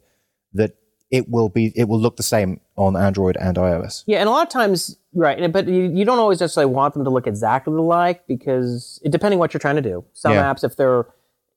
that 0.53 0.75
it 1.12 1.30
will 1.30 1.49
be 1.49 1.72
it 1.76 1.88
will 1.88 1.99
look 1.99 2.18
the 2.18 2.24
same 2.24 2.60
on 2.76 2.95
Android 2.95 3.36
and 3.38 3.57
iOS. 3.57 4.03
yeah, 4.07 4.20
and 4.20 4.30
a 4.30 4.32
lot 4.32 4.45
of 4.45 4.51
times 4.53 4.97
right, 5.14 5.51
but 5.51 5.68
you, 5.68 5.91
you 5.93 6.05
don't 6.05 6.20
always 6.20 6.39
necessarily 6.39 6.72
want 6.72 6.93
them 6.93 7.03
to 7.03 7.10
look 7.10 7.26
exactly 7.28 7.74
alike 7.74 8.24
because 8.28 8.99
it, 9.03 9.12
depending 9.12 9.39
what 9.39 9.53
you're 9.53 9.60
trying 9.60 9.76
to 9.76 9.82
do. 9.82 10.05
Some 10.14 10.34
Yeah. 10.34 10.43
apps, 10.53 10.64
if 10.64 10.76
they're 10.76 11.05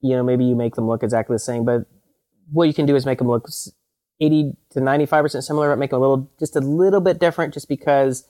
you 0.01 0.17
know 0.17 0.23
maybe 0.23 0.45
you 0.45 0.57
make 0.57 0.75
them 0.75 0.89
look 0.89 1.03
exactly 1.03 1.35
the 1.35 1.39
same, 1.41 1.65
but 1.65 1.87
what 2.51 2.65
you 2.65 2.75
can 2.75 2.87
do 2.87 2.97
is 2.97 3.07
make 3.07 3.19
them 3.19 3.29
look 3.29 3.49
80 4.21 4.57
to 4.71 4.81
95% 4.81 5.43
similar, 5.43 5.71
but 5.71 5.79
make 5.79 5.91
them 5.91 5.99
a 5.99 6.01
little, 6.01 6.31
just 6.39 6.55
a 6.55 6.61
little 6.61 7.01
bit 7.01 7.19
different 7.19 7.55
just 7.55 7.69
because 7.69 8.25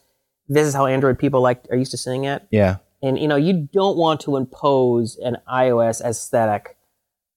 this 0.49 0.67
is 0.67 0.75
how 0.75 0.87
Android 0.87 1.19
people 1.19 1.41
like, 1.41 1.65
are 1.71 1.77
used 1.77 1.91
to 1.91 1.97
seeing 1.97 2.25
it. 2.25 2.43
Yeah, 2.51 2.77
And, 3.03 3.19
you 3.19 3.27
know, 3.29 3.37
you 3.37 3.69
don't 3.73 3.97
want 3.99 4.21
to 4.23 4.37
impose 4.37 5.17
an 5.19 5.37
iOS 5.53 6.01
aesthetic 6.03 6.77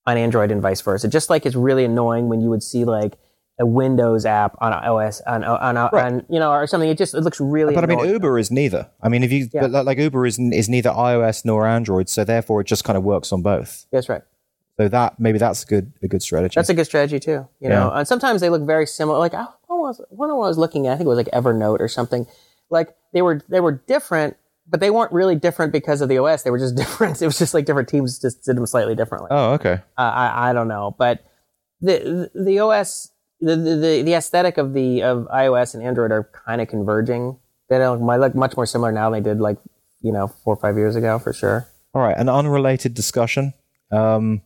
on 0.06 0.16
Android 0.16 0.50
and 0.50 0.62
vice 0.62 0.80
versa. 0.80 1.08
Just 1.08 1.28
like 1.28 1.44
it's 1.44 1.56
really 1.56 1.84
annoying 1.84 2.28
when 2.28 2.40
you 2.40 2.48
would 2.50 2.62
see 2.62 2.84
like 2.84 3.18
a 3.58 3.64
Windows 3.66 4.26
app 4.26 4.54
on 4.60 4.72
OS 4.72 5.20
on, 5.22 5.42
on, 5.42 5.76
on, 5.76 5.90
Right. 5.92 6.22
you 6.28 6.38
know, 6.38 6.50
or 6.52 6.66
something. 6.66 6.90
It 6.90 6.98
just, 6.98 7.14
it 7.14 7.22
looks 7.22 7.40
really 7.40 7.74
but 7.74 7.84
I 7.84 7.86
mean. 7.86 8.00
Uber 8.06 8.38
is 8.38 8.50
neither. 8.50 8.90
I 9.02 9.08
mean 9.08 9.22
if 9.22 9.32
you 9.32 9.48
Yeah. 9.52 9.66
but 9.68 9.84
like, 9.86 9.98
Uber 9.98 10.26
is 10.26 10.38
is 10.38 10.68
neither 10.68 10.90
iOS 10.90 11.44
nor 11.44 11.66
Android, 11.66 12.08
so 12.08 12.22
therefore 12.24 12.60
it 12.60 12.66
just 12.66 12.84
kind 12.84 12.96
of 12.98 13.02
works 13.04 13.32
on 13.32 13.40
both. 13.42 13.86
That's 13.90 14.08
right. 14.08 14.22
So 14.78 14.88
that 14.88 15.18
maybe 15.18 15.38
that's 15.38 15.62
a 15.62 15.66
good 15.66 15.92
a 16.02 16.08
good 16.08 16.20
strategy. 16.20 16.52
That's 16.54 16.68
a 16.68 16.74
good 16.74 16.84
strategy 16.84 17.18
too. 17.18 17.48
You 17.60 17.70
know, 17.70 17.90
and 17.94 18.06
sometimes 18.06 18.42
they 18.42 18.50
look 18.50 18.62
very 18.66 18.86
similar. 18.86 19.18
Like 19.18 19.32
I 19.32 19.46
was 19.70 20.02
one 20.10 20.30
I 20.30 20.34
was 20.34 20.58
looking 20.58 20.86
at, 20.86 20.92
I 20.92 20.96
think 20.96 21.06
it 21.06 21.08
was 21.08 21.16
like 21.16 21.30
Evernote 21.30 21.80
or 21.80 21.88
something. 21.88 22.26
Like 22.68 22.94
they 23.14 23.22
were 23.22 23.40
they 23.48 23.60
were 23.60 23.72
different, 23.86 24.36
but 24.68 24.80
they 24.80 24.90
weren't 24.90 25.12
really 25.12 25.34
different 25.34 25.72
because 25.72 26.02
of 26.02 26.10
the 26.10 26.18
OS. 26.18 26.42
They 26.42 26.50
were 26.50 26.58
just 26.58 26.74
different. 26.82 27.22
It 27.22 27.26
was 27.26 27.38
just 27.38 27.54
like 27.54 27.64
different 27.64 27.88
teams 27.88 28.18
just 28.18 28.44
did 28.44 28.54
them 28.56 28.66
slightly 28.66 28.94
differently. 28.94 29.28
oh, 29.30 29.52
okay. 29.54 29.80
Uh, 29.96 30.02
I 30.02 30.50
I 30.50 30.52
don't 30.52 30.68
know, 30.68 30.94
but 30.98 31.24
the, 31.80 32.30
the 32.34 32.58
OS 32.58 33.12
the, 33.40 33.56
the 33.56 34.02
the 34.02 34.14
aesthetic 34.14 34.58
of 34.58 34.72
the 34.72 35.02
of 35.02 35.26
iOS 35.28 35.74
and 35.74 35.82
Android 35.82 36.12
are 36.12 36.30
kind 36.46 36.60
of 36.60 36.68
converging. 36.68 37.38
They 37.68 37.84
look 37.86 38.34
much 38.34 38.56
more 38.56 38.66
similar 38.66 38.92
now 38.92 39.10
than 39.10 39.22
they 39.22 39.30
did 39.30 39.40
like 39.40 39.58
you 40.00 40.12
know 40.12 40.28
four 40.28 40.54
or 40.54 40.56
five 40.56 40.76
years 40.76 40.96
ago 40.96 41.18
for 41.18 41.32
sure. 41.32 41.68
All 41.94 42.02
right, 42.02 42.16
an 42.16 42.28
unrelated 42.28 42.94
discussion. 42.94 43.54
Um, 43.90 44.42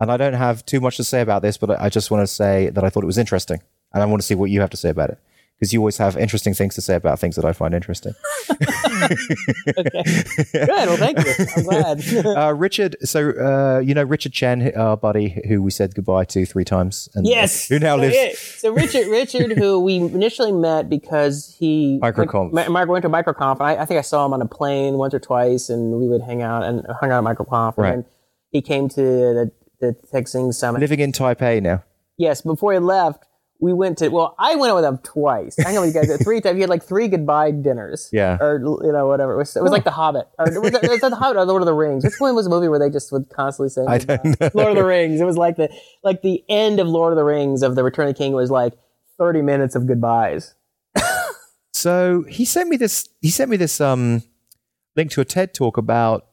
and 0.00 0.12
I 0.12 0.16
don't 0.16 0.34
have 0.34 0.64
too 0.64 0.80
much 0.80 0.96
to 0.98 1.04
say 1.04 1.20
about 1.20 1.42
this, 1.42 1.56
but 1.56 1.80
I 1.80 1.88
just 1.88 2.10
want 2.10 2.22
to 2.22 2.26
say 2.26 2.70
that 2.70 2.84
I 2.84 2.90
thought 2.90 3.02
it 3.02 3.06
was 3.06 3.18
interesting, 3.18 3.60
and 3.92 4.02
I 4.02 4.06
want 4.06 4.20
to 4.22 4.26
see 4.26 4.34
what 4.34 4.50
you 4.50 4.60
have 4.60 4.70
to 4.70 4.76
say 4.76 4.90
about 4.90 5.10
it 5.10 5.18
because 5.58 5.72
you 5.72 5.80
always 5.80 5.96
have 5.98 6.16
interesting 6.16 6.54
things 6.54 6.74
to 6.76 6.80
say 6.80 6.94
about 6.94 7.18
things 7.18 7.34
that 7.36 7.44
I 7.44 7.52
find 7.52 7.74
interesting. 7.74 8.14
okay. 8.52 10.14
Good. 10.52 10.68
Well, 10.68 10.96
thank 10.96 11.18
you. 11.18 11.34
I'm 11.56 11.62
glad. 11.64 12.26
uh, 12.26 12.54
Richard, 12.54 12.96
so 13.02 13.30
uh, 13.30 13.80
you 13.80 13.94
know 13.94 14.02
Richard 14.04 14.32
Chen, 14.32 14.72
our 14.76 14.96
buddy, 14.96 15.40
who 15.48 15.62
we 15.62 15.70
said 15.70 15.94
goodbye 15.94 16.24
to 16.26 16.46
three 16.46 16.64
times, 16.64 17.08
and 17.14 17.26
Yes. 17.26 17.68
who 17.68 17.78
now 17.78 17.96
so, 17.96 18.00
lives. 18.02 18.16
yeah, 18.16 18.28
so 18.34 18.72
Richard, 18.72 19.08
Richard, 19.08 19.52
who 19.58 19.80
we 19.80 19.96
initially 19.96 20.52
met 20.52 20.88
because 20.88 21.56
he 21.58 21.98
Microconf. 22.02 22.52
went, 22.52 22.70
Ma- 22.70 22.84
went 22.84 23.02
to 23.02 23.08
Microconf, 23.08 23.60
I, 23.60 23.76
I 23.78 23.84
think 23.84 23.98
I 23.98 24.02
saw 24.02 24.24
him 24.26 24.32
on 24.32 24.42
a 24.42 24.46
plane 24.46 24.94
once 24.94 25.14
or 25.14 25.20
twice, 25.20 25.68
and 25.68 25.98
we 25.98 26.08
would 26.08 26.22
hang 26.22 26.42
out 26.42 26.62
and 26.64 26.84
hung 27.00 27.10
out 27.10 27.26
at 27.26 27.36
Microconf. 27.36 27.76
Right. 27.76 27.94
And 27.94 28.04
he 28.50 28.62
came 28.62 28.88
to 28.90 29.00
the 29.00 29.52
the 29.80 29.94
TechZing 30.12 30.52
summit. 30.54 30.80
living 30.80 30.98
in 30.98 31.12
Taipei 31.12 31.62
now. 31.62 31.84
Yes, 32.16 32.42
before 32.42 32.72
he 32.72 32.80
left, 32.80 33.24
we 33.60 33.72
went 33.72 33.98
to. 33.98 34.08
Well, 34.08 34.34
I 34.38 34.54
went 34.56 34.70
out 34.70 34.76
with 34.76 34.84
him 34.84 34.98
twice. 34.98 35.56
I 35.64 35.72
know 35.72 35.82
you 35.82 35.92
guys 35.92 36.06
did 36.06 36.20
three 36.22 36.40
times. 36.42 36.56
You 36.56 36.62
had 36.62 36.70
like 36.70 36.82
three 36.84 37.08
goodbye 37.08 37.50
dinners. 37.50 38.08
Yeah. 38.12 38.38
Or 38.40 38.58
you 38.84 38.92
know 38.92 39.06
whatever. 39.08 39.34
It 39.34 39.38
was, 39.38 39.56
it 39.56 39.62
was 39.62 39.72
like 39.72 39.84
The 39.84 39.90
Hobbit. 39.90 40.28
Or 40.38 40.44
was 40.60 40.70
that, 40.72 40.82
was 40.82 41.02
it 41.02 41.10
The 41.10 41.16
Hobbit 41.16 41.36
or 41.36 41.44
Lord 41.44 41.62
of 41.62 41.66
the 41.66 41.74
Rings? 41.74 42.04
Which 42.04 42.14
one 42.20 42.34
was 42.34 42.46
a 42.46 42.50
movie 42.50 42.68
where 42.68 42.78
they 42.78 42.90
just 42.90 43.10
would 43.12 43.28
constantly 43.30 43.70
say? 43.70 43.84
I 43.86 43.98
don't 43.98 44.24
know. 44.40 44.50
Lord 44.54 44.70
of 44.70 44.76
the 44.76 44.84
Rings. 44.84 45.20
It 45.20 45.24
was 45.24 45.36
like 45.36 45.56
the 45.56 45.68
like 46.04 46.22
the 46.22 46.44
end 46.48 46.78
of 46.80 46.86
Lord 46.88 47.12
of 47.12 47.16
the 47.16 47.24
Rings 47.24 47.62
of 47.62 47.74
the 47.74 47.82
Return 47.82 48.08
of 48.08 48.14
the 48.14 48.18
King 48.18 48.32
was 48.32 48.50
like 48.50 48.74
thirty 49.18 49.42
minutes 49.42 49.74
of 49.74 49.86
goodbyes. 49.86 50.54
So 51.72 52.24
he 52.28 52.44
sent 52.44 52.68
me 52.68 52.76
this. 52.76 53.08
He 53.20 53.30
sent 53.30 53.50
me 53.50 53.56
this 53.56 53.80
um, 53.80 54.22
link 54.96 55.10
to 55.12 55.20
a 55.20 55.24
TED 55.24 55.54
talk 55.54 55.76
about 55.76 56.26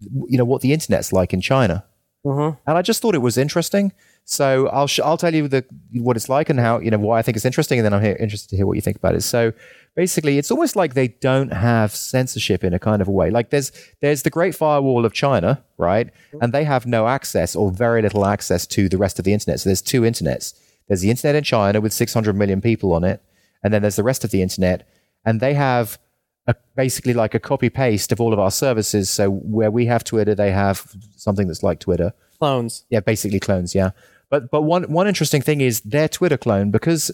you 0.00 0.38
know 0.38 0.44
what 0.44 0.62
the 0.62 0.72
internet's 0.72 1.12
like 1.12 1.34
in 1.34 1.40
China, 1.40 1.84
Mhm. 2.24 2.56
and 2.66 2.78
I 2.78 2.82
just 2.82 3.02
thought 3.02 3.14
it 3.14 3.18
was 3.18 3.36
interesting. 3.36 3.92
So 4.30 4.68
I'll 4.68 4.86
sh- 4.86 5.00
I'll 5.00 5.16
tell 5.16 5.34
you 5.34 5.48
the 5.48 5.64
what 5.94 6.14
it's 6.14 6.28
like 6.28 6.50
and 6.50 6.60
how 6.60 6.80
you 6.80 6.90
know 6.90 6.98
why 6.98 7.18
I 7.18 7.22
think 7.22 7.34
it's 7.36 7.46
interesting, 7.46 7.78
and 7.78 7.86
then 7.86 7.94
I'm 7.94 8.02
here, 8.02 8.14
interested 8.20 8.50
to 8.50 8.56
hear 8.56 8.66
what 8.66 8.74
you 8.74 8.82
think 8.82 8.98
about 8.98 9.14
it. 9.14 9.22
So 9.22 9.54
basically, 9.96 10.36
it's 10.36 10.50
almost 10.50 10.76
like 10.76 10.92
they 10.92 11.08
don't 11.08 11.50
have 11.50 11.94
censorship 11.94 12.62
in 12.62 12.74
a 12.74 12.78
kind 12.78 13.00
of 13.00 13.08
a 13.08 13.10
way. 13.10 13.30
Like 13.30 13.48
there's 13.48 13.72
there's 14.02 14.24
the 14.24 14.30
Great 14.30 14.54
Firewall 14.54 15.06
of 15.06 15.14
China, 15.14 15.64
right, 15.78 16.08
mm-hmm. 16.08 16.42
and 16.42 16.52
they 16.52 16.64
have 16.64 16.84
no 16.84 17.08
access 17.08 17.56
or 17.56 17.70
very 17.70 18.02
little 18.02 18.26
access 18.26 18.66
to 18.66 18.86
the 18.90 18.98
rest 18.98 19.18
of 19.18 19.24
the 19.24 19.32
internet. 19.32 19.60
So 19.60 19.70
there's 19.70 19.80
two 19.80 20.02
internets. 20.02 20.52
There's 20.88 21.00
the 21.00 21.08
internet 21.08 21.34
in 21.34 21.42
China 21.42 21.80
with 21.80 21.94
600 21.94 22.36
million 22.36 22.60
people 22.60 22.92
on 22.92 23.04
it, 23.04 23.22
and 23.64 23.72
then 23.72 23.80
there's 23.80 23.96
the 23.96 24.02
rest 24.02 24.24
of 24.24 24.30
the 24.30 24.42
internet, 24.42 24.86
and 25.24 25.40
they 25.40 25.54
have 25.54 25.98
a, 26.46 26.54
basically 26.76 27.14
like 27.14 27.32
a 27.32 27.40
copy 27.40 27.70
paste 27.70 28.12
of 28.12 28.20
all 28.20 28.34
of 28.34 28.38
our 28.38 28.50
services. 28.50 29.08
So 29.08 29.30
where 29.30 29.70
we 29.70 29.86
have 29.86 30.04
Twitter, 30.04 30.34
they 30.34 30.50
have 30.50 30.94
something 31.16 31.46
that's 31.46 31.62
like 31.62 31.80
Twitter. 31.80 32.12
Clones. 32.38 32.84
Yeah, 32.90 33.00
basically 33.00 33.40
clones. 33.40 33.74
Yeah, 33.74 33.92
but 34.30 34.50
but 34.50 34.62
one 34.62 34.84
one 34.84 35.06
interesting 35.06 35.42
thing 35.42 35.60
is 35.60 35.80
their 35.80 36.08
Twitter 36.08 36.36
clone 36.36 36.70
because 36.70 37.10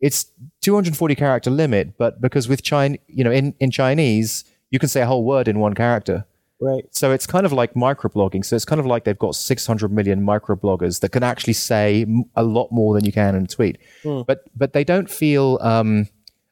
it's 0.00 0.26
240 0.62 1.14
character 1.14 1.50
limit, 1.50 1.98
but 1.98 2.20
because 2.20 2.48
with 2.48 2.62
China, 2.62 2.96
you 3.06 3.24
know, 3.24 3.30
in 3.30 3.54
in 3.60 3.70
Chinese 3.70 4.44
you 4.70 4.78
can 4.78 4.88
say 4.88 5.02
a 5.02 5.06
whole 5.06 5.24
word 5.24 5.48
in 5.48 5.58
one 5.58 5.74
character. 5.74 6.24
Right. 6.60 6.84
So 6.90 7.10
it's 7.10 7.26
kind 7.26 7.46
of 7.46 7.52
like 7.52 7.74
microblogging. 7.74 8.44
So 8.44 8.54
it's 8.54 8.66
kind 8.66 8.80
of 8.80 8.86
like 8.86 9.04
they've 9.04 9.18
got 9.18 9.34
600 9.34 9.90
million 9.90 10.20
microbloggers 10.20 11.00
that 11.00 11.10
can 11.10 11.22
actually 11.22 11.54
say 11.54 12.06
a 12.36 12.42
lot 12.42 12.70
more 12.70 12.94
than 12.94 13.04
you 13.04 13.12
can 13.12 13.34
in 13.34 13.44
a 13.44 13.46
tweet. 13.46 13.78
But 14.24 14.44
but 14.54 14.72
they 14.72 14.84
don't 14.84 15.10
feel. 15.10 15.58
Um, 15.62 16.08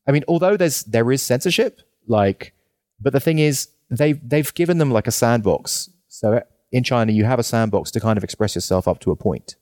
I 0.07 0.13
mean, 0.13 0.25
although 0.27 0.57
there's 0.57 0.83
there 0.85 1.13
is 1.13 1.23
censorship, 1.23 1.81
like, 2.07 2.55
but 3.01 3.13
the 3.13 3.21
thing 3.21 3.39
is 3.39 3.69
they've 3.91 4.19
they've 4.27 4.53
given 4.55 4.79
them 4.79 4.91
like 4.91 5.07
a 5.07 5.13
sandbox. 5.13 5.91
So 6.09 6.43
in 6.73 6.85
China, 6.85 7.13
you 7.13 7.25
have 7.25 7.39
a 7.39 7.43
sandbox 7.43 7.91
to 7.93 8.01
kind 8.01 8.17
of 8.17 8.25
express 8.25 8.55
yourself 8.55 8.89
up 8.89 9.01
to 9.01 9.11
a 9.11 9.17
point, 9.17 9.57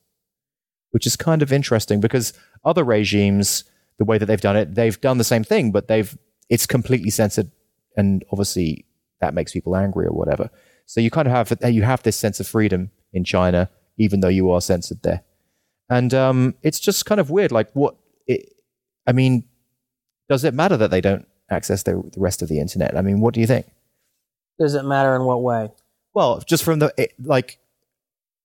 which 0.91 1.05
is 1.05 1.15
kind 1.15 1.41
of 1.41 1.51
interesting 1.51 1.99
because 1.99 2.33
other 2.63 2.83
regimes, 2.83 3.63
the 3.99 4.05
way 4.05 4.17
that 4.17 4.25
they've 4.25 4.41
done 4.41 4.57
it, 4.57 4.75
they've 4.75 4.99
done 5.01 5.17
the 5.17 5.23
same 5.23 5.43
thing, 5.43 5.71
but 5.71 5.87
they've 5.87 6.17
it's 6.49 6.65
completely 6.65 7.09
censored 7.09 7.51
and 7.97 8.23
obviously 8.31 8.85
that 9.19 9.33
makes 9.33 9.51
people 9.51 9.75
angry 9.75 10.05
or 10.05 10.13
whatever. 10.13 10.49
So 10.85 11.01
you 11.01 11.09
kind 11.09 11.27
of 11.27 11.33
have 11.33 11.73
you 11.73 11.83
have 11.83 12.03
this 12.03 12.15
sense 12.15 12.39
of 12.39 12.47
freedom 12.47 12.91
in 13.11 13.23
China, 13.23 13.69
even 13.97 14.21
though 14.21 14.27
you 14.27 14.49
are 14.51 14.61
censored 14.61 15.01
there, 15.03 15.23
and 15.89 16.13
um, 16.13 16.55
it's 16.61 16.79
just 16.79 17.05
kind 17.05 17.19
of 17.19 17.29
weird. 17.29 17.51
Like 17.51 17.71
what? 17.73 17.95
It, 18.25 18.53
I 19.05 19.11
mean, 19.11 19.43
does 20.29 20.43
it 20.43 20.53
matter 20.53 20.77
that 20.77 20.91
they 20.91 21.01
don't 21.01 21.27
access 21.49 21.83
the, 21.83 22.03
the 22.13 22.19
rest 22.19 22.41
of 22.41 22.49
the 22.49 22.59
internet? 22.59 22.97
I 22.97 23.01
mean, 23.01 23.19
what 23.19 23.33
do 23.33 23.41
you 23.41 23.47
think? 23.47 23.65
Does 24.59 24.75
it 24.75 24.83
matter 24.83 25.15
in 25.15 25.23
what 25.23 25.41
way? 25.41 25.69
Well, 26.13 26.41
just 26.45 26.63
from 26.63 26.79
the 26.79 26.93
it, 26.97 27.13
like, 27.23 27.59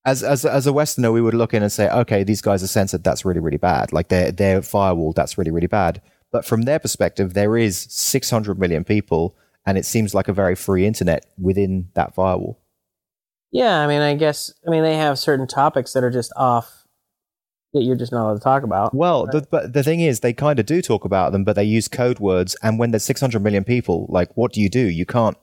as 0.04 0.22
as 0.22 0.44
as 0.44 0.66
a 0.66 0.72
Westerner, 0.72 1.12
we 1.12 1.20
would 1.20 1.34
look 1.34 1.54
in 1.54 1.62
and 1.62 1.72
say, 1.72 1.88
okay, 1.90 2.24
these 2.24 2.40
guys 2.40 2.62
are 2.62 2.68
censored. 2.68 3.04
That's 3.04 3.24
really 3.24 3.40
really 3.40 3.58
bad. 3.58 3.92
Like 3.92 4.08
they're 4.08 4.32
they're 4.32 4.62
firewall. 4.62 5.12
That's 5.12 5.38
really 5.38 5.50
really 5.50 5.66
bad. 5.66 6.02
But 6.32 6.44
from 6.44 6.62
their 6.62 6.78
perspective, 6.78 7.34
there 7.34 7.56
is 7.56 7.86
600 7.90 8.58
million 8.58 8.84
people, 8.84 9.36
and 9.66 9.76
it 9.76 9.84
seems 9.84 10.14
like 10.14 10.28
a 10.28 10.32
very 10.32 10.54
free 10.54 10.86
internet 10.86 11.26
within 11.38 11.90
that 11.94 12.14
firewall. 12.14 12.58
Yeah, 13.52 13.80
I 13.80 13.86
mean, 13.86 14.00
I 14.00 14.14
guess, 14.14 14.50
I 14.66 14.70
mean, 14.70 14.82
they 14.82 14.96
have 14.96 15.18
certain 15.18 15.46
topics 15.46 15.92
that 15.92 16.02
are 16.02 16.10
just 16.10 16.32
off 16.36 16.86
that 17.74 17.82
you're 17.82 17.96
just 17.96 18.12
not 18.12 18.24
allowed 18.24 18.34
to 18.34 18.40
talk 18.40 18.62
about. 18.62 18.94
Well, 18.94 19.26
the, 19.26 19.46
but 19.50 19.74
the 19.74 19.82
thing 19.82 20.00
is, 20.00 20.20
they 20.20 20.32
kind 20.32 20.58
of 20.58 20.66
do 20.66 20.80
talk 20.80 21.04
about 21.04 21.32
them, 21.32 21.44
but 21.44 21.54
they 21.54 21.64
use 21.64 21.86
code 21.86 22.18
words. 22.18 22.56
And 22.62 22.78
when 22.78 22.92
there's 22.92 23.04
600 23.04 23.42
million 23.42 23.64
people, 23.64 24.06
like, 24.08 24.34
what 24.36 24.52
do 24.52 24.60
you 24.60 24.70
do? 24.70 24.80
You 24.80 25.04
can't, 25.04 25.36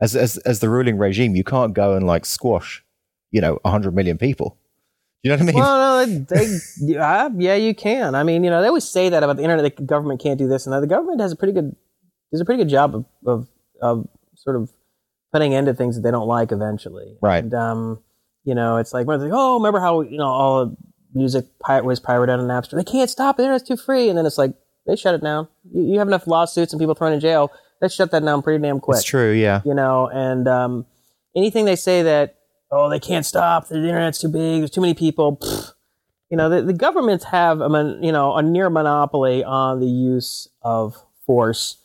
as 0.00 0.14
as 0.14 0.38
as 0.38 0.60
the 0.60 0.68
ruling 0.68 0.98
regime, 0.98 1.34
you 1.34 1.44
can't 1.44 1.74
go 1.74 1.94
and 1.94 2.06
like 2.06 2.24
squash, 2.24 2.84
you 3.30 3.40
know, 3.40 3.58
100 3.62 3.94
million 3.94 4.18
people. 4.18 4.58
You 5.22 5.30
know 5.30 5.36
what 5.36 5.42
I 5.42 5.46
mean? 5.46 5.56
Well, 5.56 6.06
no, 6.06 6.18
they, 6.28 6.58
yeah, 6.80 7.28
yeah, 7.36 7.54
you 7.56 7.74
can. 7.74 8.14
I 8.14 8.22
mean, 8.22 8.44
you 8.44 8.50
know, 8.50 8.60
they 8.62 8.68
always 8.68 8.88
say 8.88 9.08
that 9.08 9.22
about 9.22 9.36
the 9.36 9.42
internet. 9.42 9.76
The 9.76 9.82
government 9.82 10.20
can't 10.20 10.38
do 10.38 10.46
this 10.46 10.66
and 10.66 10.72
that. 10.72 10.80
The 10.80 10.86
government 10.86 11.20
has 11.20 11.32
a 11.32 11.36
pretty 11.36 11.52
good, 11.52 11.74
does 12.30 12.40
a 12.40 12.44
pretty 12.44 12.62
good 12.62 12.70
job 12.70 12.94
of, 12.94 13.04
of, 13.26 13.48
of 13.82 14.08
sort 14.36 14.56
of 14.56 14.70
putting 15.32 15.54
end 15.54 15.66
to 15.66 15.74
things 15.74 15.96
that 15.96 16.02
they 16.02 16.10
don't 16.10 16.28
like 16.28 16.52
eventually. 16.52 17.16
Right. 17.20 17.42
And, 17.42 17.52
um, 17.54 18.02
you 18.44 18.54
know, 18.54 18.76
it's 18.76 18.94
like, 18.94 19.06
like, 19.06 19.20
oh, 19.32 19.56
remember 19.56 19.80
how, 19.80 20.02
you 20.02 20.18
know, 20.18 20.26
all 20.26 20.66
the 20.66 20.76
music 21.12 21.46
pi- 21.58 21.80
was 21.80 21.98
pirated 21.98 22.38
on 22.38 22.46
Napster? 22.46 22.76
They 22.76 22.84
can't 22.84 23.10
stop 23.10 23.34
it. 23.34 23.38
The 23.38 23.42
internet's 23.44 23.66
too 23.66 23.76
free. 23.76 24.08
And 24.08 24.16
then 24.16 24.26
it's 24.26 24.38
like, 24.38 24.54
they 24.86 24.94
shut 24.94 25.16
it 25.16 25.22
down. 25.22 25.48
You, 25.72 25.82
you 25.82 25.98
have 25.98 26.06
enough 26.06 26.28
lawsuits 26.28 26.72
and 26.72 26.78
people 26.78 26.94
thrown 26.94 27.12
in 27.12 27.20
jail. 27.20 27.50
They 27.80 27.88
shut 27.88 28.12
that 28.12 28.24
down 28.24 28.42
pretty 28.42 28.62
damn 28.62 28.78
quick. 28.78 28.98
It's 28.98 29.04
true, 29.04 29.32
yeah. 29.32 29.60
You 29.64 29.74
know, 29.74 30.08
and, 30.08 30.46
um, 30.46 30.86
anything 31.34 31.64
they 31.64 31.76
say 31.76 32.02
that, 32.04 32.35
oh, 32.70 32.88
they 32.90 33.00
can't 33.00 33.24
stop. 33.24 33.68
The 33.68 33.76
internet's 33.76 34.18
too 34.18 34.28
big. 34.28 34.60
There's 34.60 34.70
too 34.70 34.80
many 34.80 34.94
people. 34.94 35.36
Pfft. 35.36 35.72
You 36.30 36.36
know, 36.36 36.48
the, 36.48 36.60
the 36.62 36.72
governments 36.72 37.24
have 37.26 37.60
a 37.60 37.68
mon- 37.68 38.02
you 38.02 38.10
know 38.10 38.34
a 38.34 38.42
near 38.42 38.68
monopoly 38.68 39.44
on 39.44 39.78
the 39.78 39.86
use 39.86 40.48
of 40.60 40.96
force, 41.24 41.76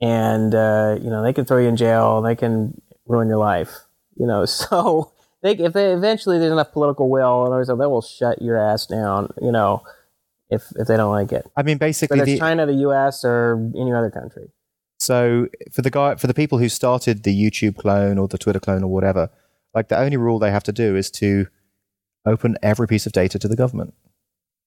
and 0.00 0.54
uh, 0.54 0.98
you 1.02 1.10
know 1.10 1.22
they 1.22 1.32
can 1.32 1.44
throw 1.44 1.58
you 1.58 1.68
in 1.68 1.76
jail. 1.76 2.22
They 2.22 2.36
can 2.36 2.80
ruin 3.06 3.28
your 3.28 3.38
life. 3.38 3.72
You 4.16 4.26
know, 4.26 4.44
so 4.44 5.12
they 5.42 5.52
if 5.52 5.72
they 5.72 5.92
eventually 5.92 6.38
there's 6.38 6.52
enough 6.52 6.72
political 6.72 7.10
will, 7.10 7.52
and 7.52 7.68
they 7.68 7.86
will 7.86 8.02
shut 8.02 8.40
your 8.40 8.56
ass 8.56 8.86
down. 8.86 9.32
You 9.42 9.50
know, 9.50 9.82
if 10.48 10.62
if 10.76 10.86
they 10.86 10.96
don't 10.96 11.10
like 11.10 11.32
it, 11.32 11.50
I 11.56 11.62
mean, 11.62 11.78
basically, 11.78 12.20
whether 12.20 12.30
it's 12.30 12.38
the, 12.38 12.44
China, 12.46 12.66
the 12.66 12.74
U.S., 12.74 13.24
or 13.24 13.70
any 13.76 13.92
other 13.92 14.10
country. 14.10 14.50
so 14.98 15.48
for 15.72 15.82
the 15.82 15.90
guy, 15.90 16.14
for 16.14 16.28
the 16.28 16.34
people 16.34 16.58
who 16.58 16.68
started 16.68 17.24
the 17.24 17.34
YouTube 17.34 17.76
clone 17.76 18.16
or 18.16 18.28
the 18.28 18.38
Twitter 18.38 18.60
clone 18.60 18.84
or 18.84 18.88
whatever, 18.88 19.30
like 19.74 19.88
the 19.88 19.98
only 19.98 20.16
rule 20.16 20.38
they 20.38 20.50
have 20.50 20.64
to 20.64 20.72
do 20.72 20.96
is 20.96 21.10
to 21.12 21.46
open 22.26 22.56
every 22.62 22.86
piece 22.86 23.06
of 23.06 23.12
data 23.12 23.38
to 23.38 23.48
the 23.48 23.56
government. 23.56 23.94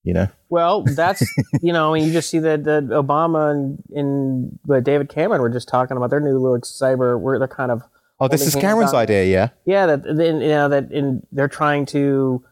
You 0.04 0.16
know, 0.16 0.28
Well, 0.49 0.84
that's 0.84 1.22
you 1.62 1.72
know, 1.72 1.93
you 1.93 2.12
just 2.12 2.30
see 2.32 2.39
that, 2.39 2.64
that 2.64 2.86
Obama 2.88 3.52
and, 3.52 3.84
and 3.91 4.60
uh, 4.68 4.80
David 4.80 5.10
Cameron 5.10 5.41
were 5.41 5.49
just 5.49 5.68
talking 5.68 5.95
about 5.95 6.10
their 6.10 6.20
new 6.20 6.39
little 6.39 6.60
cyber. 6.62 7.20
Where 7.20 7.38
they're 7.38 7.47
kind 7.47 7.70
of 7.72 7.84
oh, 8.20 8.28
this 8.28 8.41
is 8.47 8.56
Cameron's 8.56 8.93
on- 8.93 9.02
idea, 9.02 9.26
yeah. 9.26 9.49
yeah 9.66 9.86
that 9.86 10.04
then 10.04 10.41
you 10.41 10.47
know 10.47 10.70
that 10.70 10.91
in 10.91 11.22
they're 11.32 11.47
trying 11.47 11.86
to 11.88 12.43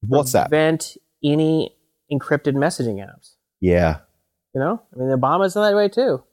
What's 0.00 0.32
that? 0.32 0.48
prevent 0.48 0.96
any 1.22 1.76
encrypted 2.12 2.54
messaging 2.54 2.96
apps. 2.96 3.34
Yeah, 3.60 3.98
You 4.54 4.60
know, 4.60 4.82
I 4.92 4.98
mean, 4.98 5.08
Obama's 5.10 5.54
in 5.54 5.62
that 5.62 5.76
way 5.76 5.88
too. 5.88 6.24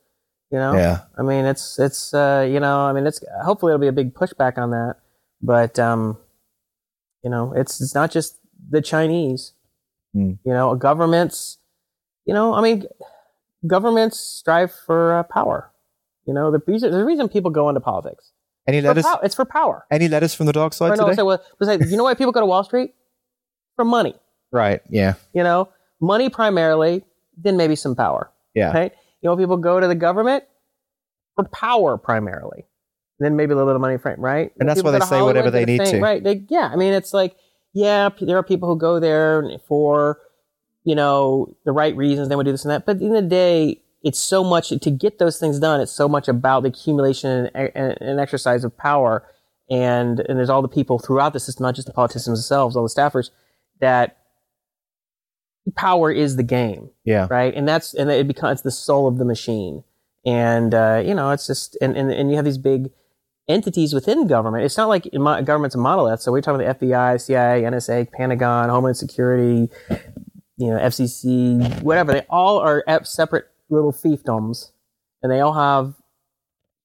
You 0.52 0.58
know, 0.58 0.74
yeah. 0.74 1.02
I 1.20 1.22
mean, 1.22 1.46
it's 1.46 1.78
it's 1.78 2.16
uh, 2.16 2.48
you 2.50 2.60
know, 2.60 2.80
I 2.80 2.94
mean, 2.94 3.06
it's 3.06 3.24
hopefully 3.44 3.74
it'll 3.74 3.82
be 3.82 3.88
a 3.88 3.92
big 3.92 4.16
pushback 4.16 4.58
on 4.58 4.72
that, 4.72 4.96
but 5.42 5.78
um, 5.80 6.18
you 7.24 7.30
know, 7.30 7.54
it's 7.56 7.82
it's 7.82 7.96
not 7.96 8.12
just 8.12 8.40
the 8.70 8.82
Chinese. 8.82 9.54
Hmm. 10.14 10.32
You 10.44 10.54
know, 10.54 10.76
governments. 10.76 11.58
You 12.26 12.34
know, 12.34 12.54
I 12.54 12.62
mean, 12.62 12.86
governments 13.66 14.20
strive 14.20 14.74
for 14.74 15.18
uh, 15.20 15.24
power. 15.24 15.72
You 16.26 16.34
know, 16.34 16.52
the 16.52 16.62
reason 16.68 16.92
the 16.92 17.06
reason 17.06 17.30
people 17.30 17.52
go 17.52 17.70
into 17.70 17.82
politics. 17.82 18.32
Any 18.68 18.82
letters? 18.82 19.06
pow- 19.06 19.20
it's 19.24 19.36
for 19.36 19.46
power. 19.46 19.86
Any 19.90 20.10
letters 20.10 20.34
from 20.34 20.46
the 20.46 20.52
dark 20.52 20.74
side 20.74 20.92
Or 20.92 20.96
no, 20.98 21.08
today? 21.10 21.24
well, 21.24 21.42
like, 21.62 21.82
you 21.88 21.96
know 21.96 22.04
why 22.04 22.16
people 22.16 22.34
go 22.34 22.42
to 22.42 22.46
Wall 22.46 22.66
Street? 22.66 22.94
For 23.78 23.86
money. 23.86 24.16
right. 24.52 24.82
Yeah. 24.90 25.14
You 25.34 25.44
know, 25.44 25.70
money 26.02 26.30
primarily, 26.30 27.06
then 27.38 27.56
maybe 27.56 27.76
some 27.78 27.96
power. 27.96 28.30
Yeah. 28.54 28.74
Right? 28.74 28.92
You 29.22 29.30
know, 29.30 29.38
people 29.38 29.56
go 29.56 29.80
to 29.80 29.88
the 29.88 29.96
government 29.96 30.44
for 31.36 31.46
power 31.46 31.98
primarily, 31.98 32.66
then 33.20 33.36
maybe 33.36 33.52
a 33.54 33.56
little 33.56 33.70
bit 33.70 33.76
of 33.76 33.82
money, 33.82 33.98
frame, 33.98 34.20
right? 34.20 34.52
And 34.60 34.68
that's 34.70 34.84
why 34.84 34.92
they 34.92 35.00
say 35.00 35.22
whatever 35.22 35.50
they 35.52 35.66
need 35.66 35.84
to. 35.84 36.00
right? 36.02 36.24
They, 36.24 36.44
yeah, 36.50 36.70
I 36.72 36.76
mean, 36.76 36.94
it's 36.94 37.14
like, 37.14 37.36
yeah, 37.74 38.10
p- 38.10 38.26
there 38.26 38.38
are 38.38 38.44
people 38.44 38.70
who 38.70 38.78
go 38.78 39.00
there 39.00 39.44
for, 39.68 40.20
you 40.84 40.96
know, 40.96 41.56
the 41.66 41.72
right 41.72 41.96
reasons. 41.96 42.30
They 42.30 42.36
would 42.36 42.46
do 42.46 42.52
this 42.52 42.64
and 42.66 42.72
that, 42.72 42.86
but 42.86 42.94
at 42.94 43.00
the 43.00 43.06
end 43.06 43.18
of 43.18 43.24
the 43.24 43.30
day, 43.30 43.82
it's 44.04 44.20
so 44.20 44.44
much 44.44 44.70
to 44.70 44.92
get 44.92 45.20
those 45.20 45.40
things 45.40 45.60
done. 45.60 45.82
It's 45.82 45.92
so 45.92 46.08
much 46.08 46.28
about 46.28 46.62
the 46.64 46.70
accumulation 46.70 47.50
and, 47.54 47.72
and, 47.76 47.98
and 48.00 48.20
exercise 48.20 48.64
of 48.64 48.78
power, 48.78 49.24
and 49.70 50.20
and 50.22 50.38
there's 50.38 50.50
all 50.50 50.62
the 50.62 50.68
people 50.68 50.98
throughout 51.00 51.34
the 51.34 51.40
system, 51.40 51.64
not 51.64 51.76
just 51.76 51.88
the 51.88 51.94
politicians 51.94 52.26
themselves, 52.26 52.76
all 52.76 52.84
the 52.84 52.90
staffers, 52.90 53.32
that 53.80 54.18
power 55.76 56.12
is 56.12 56.38
the 56.38 56.44
game 56.44 56.90
Yeah. 57.04 57.28
right? 57.30 57.54
And 57.54 57.68
that's 57.68 57.94
and 57.94 58.10
it 58.10 58.28
becomes 58.28 58.62
the 58.62 58.72
soul 58.72 59.08
of 59.08 59.18
the 59.18 59.26
machine. 59.26 59.84
And 60.26 60.74
uh, 60.74 61.02
you 61.06 61.14
know, 61.14 61.32
it's 61.32 61.48
just 61.48 61.78
and, 61.82 61.98
and 61.98 62.12
and 62.12 62.30
you 62.30 62.36
have 62.38 62.46
these 62.46 62.58
big 62.58 62.92
entities 63.48 63.94
within 63.94 64.28
government. 64.28 64.66
It's 64.66 64.78
not 64.78 64.90
like 64.90 65.08
my, 65.14 65.42
government's 65.42 65.76
a 65.76 65.80
monolith. 65.80 66.22
So 66.22 66.32
we're 66.32 66.42
talking 66.42 66.62
about 66.62 66.80
the 66.80 66.86
FBI, 66.88 67.22
CIA, 67.22 67.62
NSA, 67.64 68.12
Pentagon, 68.12 68.70
Homeland 68.70 68.98
Security, 68.98 69.70
you 70.58 70.70
know, 70.70 70.78
FCC, 70.78 71.82
whatever. 71.82 72.14
They 72.14 72.26
all 72.30 72.60
are 72.60 72.84
ep- 72.88 73.08
separate 73.08 73.46
little 73.70 73.94
fiefdoms, 73.94 74.72
and 75.22 75.32
they 75.32 75.40
all 75.40 75.54
have 75.54 75.94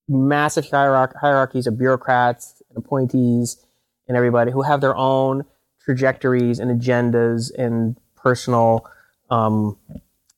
massive 0.08 0.68
hierarch- 0.68 1.16
hierarchies 1.20 1.66
of 1.66 1.78
bureaucrats 1.78 2.62
and 2.68 2.78
appointees 2.78 3.64
and 4.08 4.16
everybody 4.16 4.50
who 4.50 4.62
have 4.62 4.80
their 4.80 4.96
own 4.96 5.44
trajectories 5.84 6.58
and 6.58 6.80
agendas 6.80 7.50
and 7.56 7.96
personal 8.16 8.86
um, 9.30 9.76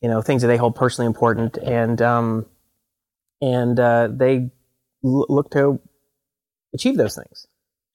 you 0.00 0.08
know 0.08 0.22
things 0.22 0.42
that 0.42 0.48
they 0.48 0.56
hold 0.56 0.76
personally 0.76 1.06
important 1.06 1.56
and 1.58 2.00
um, 2.00 2.46
and 3.40 3.80
uh, 3.80 4.08
they 4.10 4.50
l- 5.04 5.26
look 5.28 5.50
to 5.50 5.80
achieve 6.74 6.96
those 6.96 7.14
things. 7.14 7.46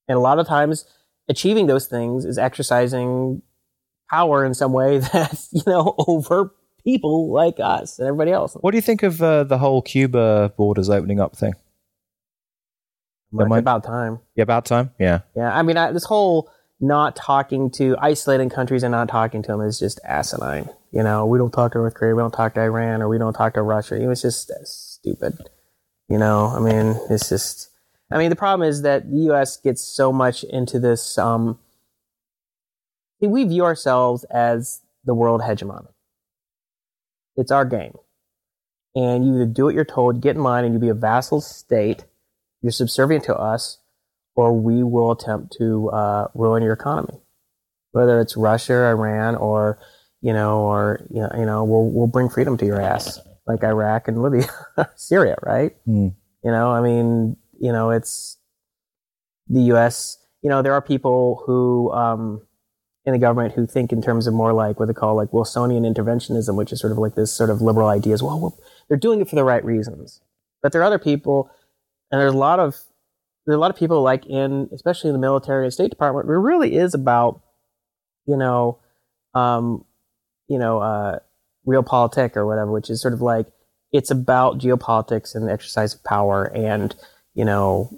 And 0.08 0.18
a 0.18 0.22
lot 0.22 0.40
of 0.40 0.48
times 0.48 0.86
achieving 1.28 1.68
those 1.68 1.86
things 1.86 2.26
is 2.26 2.38
exercising 2.38 3.42
power 4.10 4.44
in 4.44 4.56
some 4.56 4.74
way 4.74 4.98
that's 5.14 5.50
you 5.54 5.62
know 5.68 5.94
over 6.08 6.52
people 6.84 7.32
like 7.32 7.60
us 7.60 8.00
and 8.00 8.08
everybody 8.08 8.32
else. 8.32 8.56
What 8.60 8.72
do 8.72 8.78
you 8.78 8.82
think 8.82 9.04
of 9.04 9.22
uh, 9.22 9.44
the 9.44 9.58
whole 9.60 9.82
Cuba 9.82 10.54
borders 10.58 10.90
opening 10.90 11.20
up 11.20 11.36
thing? 11.36 11.54
It's 13.32 13.48
might- 13.48 13.60
about 13.60 13.84
time. 13.84 14.20
Yeah, 14.36 14.44
about 14.44 14.66
time. 14.66 14.92
Yeah. 15.00 15.20
yeah 15.36 15.56
i 15.56 15.62
mean 15.62 15.78
I, 15.78 15.92
this 15.92 16.06
whole 16.06 16.50
not 16.82 17.16
talking 17.16 17.70
to 17.72 17.96
isolating 18.00 18.50
countries 18.50 18.84
and 18.84 18.92
not 18.94 19.10
talking 19.10 19.42
to 19.44 19.52
them 19.52 19.62
is 19.62 19.78
just 19.78 20.00
asinine. 20.04 20.70
You 20.92 21.04
know 21.04 21.26
we 21.28 21.38
don't 21.38 21.52
talk 21.52 21.74
to 21.74 21.78
north 21.78 21.94
korea 21.94 22.16
we 22.16 22.22
don't 22.22 22.34
talk 22.34 22.56
to 22.56 22.62
iran 22.62 23.04
or 23.04 23.10
we 23.10 23.20
don't 23.20 23.34
talk 23.34 23.54
to 23.54 23.62
russia. 23.62 24.00
Know, 24.00 24.10
it's 24.10 24.24
just 24.24 24.50
stupid. 24.66 25.38
You 26.08 26.18
know 26.18 26.48
i 26.48 26.60
mean 26.60 27.00
it's 27.12 27.30
just 27.30 27.69
i 28.12 28.18
mean 28.18 28.30
the 28.30 28.36
problem 28.36 28.68
is 28.68 28.82
that 28.82 29.10
the 29.12 29.34
us 29.34 29.58
gets 29.58 29.82
so 29.82 30.12
much 30.12 30.44
into 30.44 30.80
this 30.80 31.18
um 31.18 31.60
we 33.22 33.44
view 33.44 33.64
ourselves 33.64 34.24
as 34.26 34.82
the 35.06 35.14
world 35.14 35.42
hegemon 35.42 35.88
it's 37.36 37.52
our 37.52 37.66
game 37.66 37.94
and 38.96 39.26
you 39.26 39.36
either 39.36 39.46
do 39.46 39.66
what 39.66 39.76
you're 39.76 39.86
told 39.86 40.22
get 40.22 40.36
in 40.36 40.44
line 40.44 40.66
and 40.66 40.74
you 40.74 40.80
be 40.80 40.90
a 40.90 40.94
vassal 40.94 41.42
state 41.42 42.06
you're 42.62 42.72
subservient 42.72 43.24
to 43.24 43.36
us 43.36 43.80
or 44.40 44.54
we 44.54 44.84
will 44.84 45.12
attempt 45.12 45.56
to 45.58 45.90
uh, 45.90 46.28
ruin 46.34 46.64
your 46.64 46.72
economy. 46.72 47.20
Whether 47.92 48.22
it's 48.22 48.38
Russia, 48.38 48.86
Iran, 48.86 49.36
or 49.36 49.80
you 50.22 50.32
know, 50.32 50.60
or 50.60 51.06
you 51.10 51.22
know, 51.22 51.32
you 51.38 51.46
know, 51.46 51.64
we'll 51.64 51.90
we'll 51.90 52.08
bring 52.08 52.30
freedom 52.30 52.56
to 52.58 52.66
your 52.66 52.80
ass, 52.80 53.20
like 53.46 53.64
Iraq 53.64 54.08
and 54.08 54.22
Libya, 54.22 54.48
Syria, 54.96 55.36
right? 55.42 55.76
Hmm. 55.86 56.10
You 56.44 56.52
know, 56.52 56.72
I 56.72 56.82
mean, 56.82 57.36
you 57.60 57.72
know, 57.72 57.92
it's 57.92 58.38
the 59.48 59.62
U.S. 59.62 60.18
You 60.42 60.50
know, 60.50 60.62
there 60.62 60.74
are 60.74 60.82
people 60.82 61.44
who 61.46 61.92
um, 61.92 62.42
in 63.06 63.14
the 63.14 63.20
government 63.20 63.54
who 63.54 63.66
think 63.66 63.92
in 63.92 64.02
terms 64.02 64.28
of 64.28 64.34
more 64.34 64.54
like 64.54 64.80
what 64.80 64.88
they 64.88 64.94
call 64.94 65.16
like 65.16 65.32
Wilsonian 65.32 65.84
interventionism, 65.84 66.56
which 66.56 66.72
is 66.72 66.80
sort 66.80 66.92
of 66.92 66.98
like 66.98 67.16
this 67.16 67.32
sort 67.34 67.50
of 67.50 67.62
liberal 67.62 67.88
ideas. 67.88 68.24
Well, 68.24 68.40
well, 68.40 68.58
they're 68.88 68.98
doing 68.98 69.22
it 69.22 69.30
for 69.30 69.36
the 69.36 69.44
right 69.44 69.64
reasons, 69.64 70.22
but 70.62 70.72
there 70.72 70.82
are 70.82 70.86
other 70.86 71.00
people, 71.00 71.50
and 72.12 72.22
there's 72.22 72.34
a 72.34 72.38
lot 72.38 72.60
of 72.60 72.76
there's 73.46 73.56
a 73.56 73.60
lot 73.60 73.72
of 73.72 73.78
people 73.78 74.02
like 74.02 74.26
in, 74.28 74.70
especially 74.72 75.10
in 75.10 75.14
the 75.14 75.20
military 75.20 75.66
and 75.66 75.74
State 75.74 75.90
Department, 75.90 76.30
it 76.30 76.32
really 76.32 76.76
is 76.76 76.94
about, 76.94 77.42
you 78.28 78.38
know, 78.38 78.78
um, 79.34 79.86
you 80.48 80.60
know, 80.60 80.80
uh, 80.80 81.20
realpolitik 81.68 82.36
or 82.36 82.46
whatever, 82.46 82.72
which 82.72 82.90
is 82.90 83.02
sort 83.02 83.14
of 83.14 83.22
like 83.22 83.48
it's 83.92 84.12
about 84.12 84.60
geopolitics 84.60 85.34
and 85.34 85.48
the 85.48 85.52
exercise 85.52 85.96
of 85.96 86.04
power 86.04 86.46
and 86.56 86.96
you 87.40 87.46
know 87.46 87.90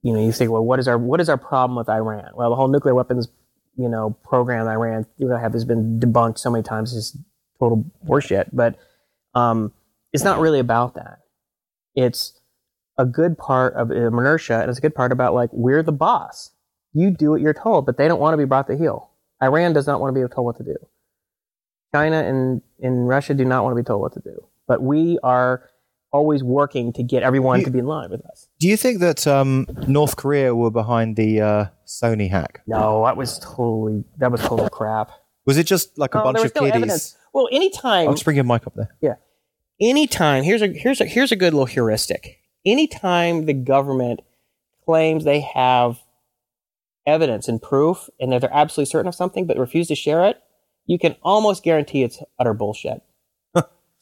you 0.00 0.14
know 0.14 0.20
you 0.20 0.32
think 0.32 0.50
well 0.50 0.64
what 0.64 0.78
is 0.78 0.88
our 0.88 0.96
what 0.96 1.20
is 1.20 1.28
our 1.28 1.36
problem 1.36 1.76
with 1.76 1.90
Iran? 1.90 2.30
Well 2.34 2.48
the 2.48 2.56
whole 2.56 2.68
nuclear 2.68 2.94
weapons 2.94 3.28
you 3.76 3.90
know 3.90 4.16
program 4.24 4.66
Iran 4.66 5.04
you 5.18 5.28
know 5.28 5.36
have 5.36 5.52
has 5.52 5.66
been 5.66 6.00
debunked 6.00 6.38
so 6.38 6.50
many 6.50 6.62
times 6.62 6.94
is 6.94 7.14
total 7.60 7.84
bullshit 8.02 8.48
but 8.56 8.78
um, 9.34 9.70
it's 10.14 10.24
not 10.24 10.38
really 10.40 10.60
about 10.60 10.94
that. 10.94 11.18
It's 11.94 12.40
a 12.96 13.04
good 13.04 13.36
part 13.36 13.74
of 13.74 13.90
inertia 13.90 14.60
and 14.62 14.70
it's 14.70 14.78
a 14.78 14.82
good 14.82 14.94
part 14.94 15.12
about 15.12 15.34
like 15.34 15.50
we're 15.52 15.82
the 15.82 15.92
boss. 15.92 16.50
You 16.94 17.10
do 17.10 17.32
what 17.32 17.42
you're 17.42 17.52
told 17.52 17.84
but 17.84 17.98
they 17.98 18.08
don't 18.08 18.20
want 18.20 18.32
to 18.32 18.38
be 18.38 18.46
brought 18.46 18.66
to 18.68 18.78
heel. 18.78 19.10
Iran 19.42 19.74
does 19.74 19.86
not 19.86 20.00
want 20.00 20.16
to 20.16 20.22
be 20.22 20.34
told 20.34 20.46
what 20.46 20.56
to 20.56 20.64
do. 20.64 20.76
China 21.94 22.16
and, 22.22 22.62
and 22.82 23.06
Russia 23.06 23.34
do 23.34 23.44
not 23.44 23.62
want 23.62 23.76
to 23.76 23.82
be 23.82 23.86
told 23.86 24.00
what 24.00 24.14
to 24.14 24.20
do. 24.20 24.46
But 24.66 24.80
we 24.82 25.18
are 25.22 25.68
always 26.14 26.44
working 26.44 26.92
to 26.92 27.02
get 27.02 27.24
everyone 27.24 27.58
you, 27.58 27.64
to 27.64 27.70
be 27.72 27.80
in 27.80 27.86
line 27.86 28.08
with 28.08 28.24
us. 28.26 28.48
Do 28.60 28.68
you 28.68 28.76
think 28.76 29.00
that 29.00 29.26
um, 29.26 29.66
North 29.88 30.16
Korea 30.16 30.54
were 30.54 30.70
behind 30.70 31.16
the 31.16 31.40
uh, 31.40 31.66
Sony 31.86 32.30
hack? 32.30 32.62
No, 32.68 33.04
that 33.04 33.16
was 33.16 33.40
totally 33.40 34.04
that 34.18 34.30
was 34.30 34.40
total 34.40 34.70
crap. 34.70 35.10
Was 35.44 35.58
it 35.58 35.64
just 35.64 35.98
like 35.98 36.14
a 36.14 36.22
bunch 36.22 36.38
of 36.38 36.54
no 36.54 36.60
kiddies? 36.60 36.76
Evidence. 36.76 37.16
Well, 37.34 37.48
anytime. 37.50 38.06
I'll 38.06 38.14
just 38.14 38.24
bring 38.24 38.36
your 38.36 38.44
mic 38.44 38.66
up 38.66 38.74
there. 38.76 38.94
Yeah. 39.00 39.16
Anytime. 39.80 40.44
Here's 40.44 40.62
a 40.62 40.68
here's 40.68 41.00
a 41.00 41.04
here's 41.04 41.32
a 41.32 41.36
good 41.36 41.52
little 41.52 41.66
heuristic. 41.66 42.38
Anytime 42.64 43.46
the 43.46 43.52
government 43.52 44.20
claims 44.86 45.24
they 45.24 45.40
have 45.40 45.98
evidence 47.06 47.48
and 47.48 47.60
proof, 47.60 48.08
and 48.20 48.32
that 48.32 48.40
they're 48.40 48.54
absolutely 48.54 48.88
certain 48.88 49.08
of 49.08 49.14
something, 49.14 49.46
but 49.46 49.58
refuse 49.58 49.88
to 49.88 49.94
share 49.94 50.24
it, 50.24 50.40
you 50.86 50.98
can 50.98 51.16
almost 51.22 51.64
guarantee 51.64 52.02
it's 52.04 52.22
utter 52.38 52.54
bullshit. 52.54 53.02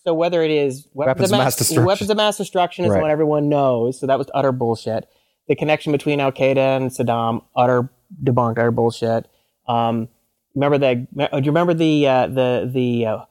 So 0.04 0.14
whether 0.14 0.42
it 0.42 0.50
is 0.50 0.88
weapons, 0.94 1.30
weapons 1.30 1.32
of 1.32 1.38
mass, 1.38 1.56
destruction, 1.56 1.84
weapons 1.84 2.10
of 2.10 2.16
mass 2.16 2.36
destruction 2.36 2.84
is 2.84 2.90
right. 2.90 3.02
one 3.02 3.10
everyone 3.10 3.48
knows. 3.48 4.00
So 4.00 4.06
that 4.06 4.18
was 4.18 4.28
utter 4.34 4.50
bullshit. 4.50 5.08
The 5.48 5.54
connection 5.54 5.92
between 5.92 6.18
Al 6.18 6.32
Qaeda 6.32 6.76
and 6.76 6.90
Saddam, 6.90 7.44
utter 7.54 7.88
debunked, 8.22 8.58
utter 8.58 8.72
bullshit. 8.72 9.28
Um, 9.68 10.08
remember 10.54 10.78
the? 10.78 11.06
Do 11.16 11.44
you 11.44 11.52
remember 11.52 11.74
the 11.74 12.06
uh, 12.08 12.26
the 12.26 12.70
the 12.72 13.06
uh, 13.06 13.24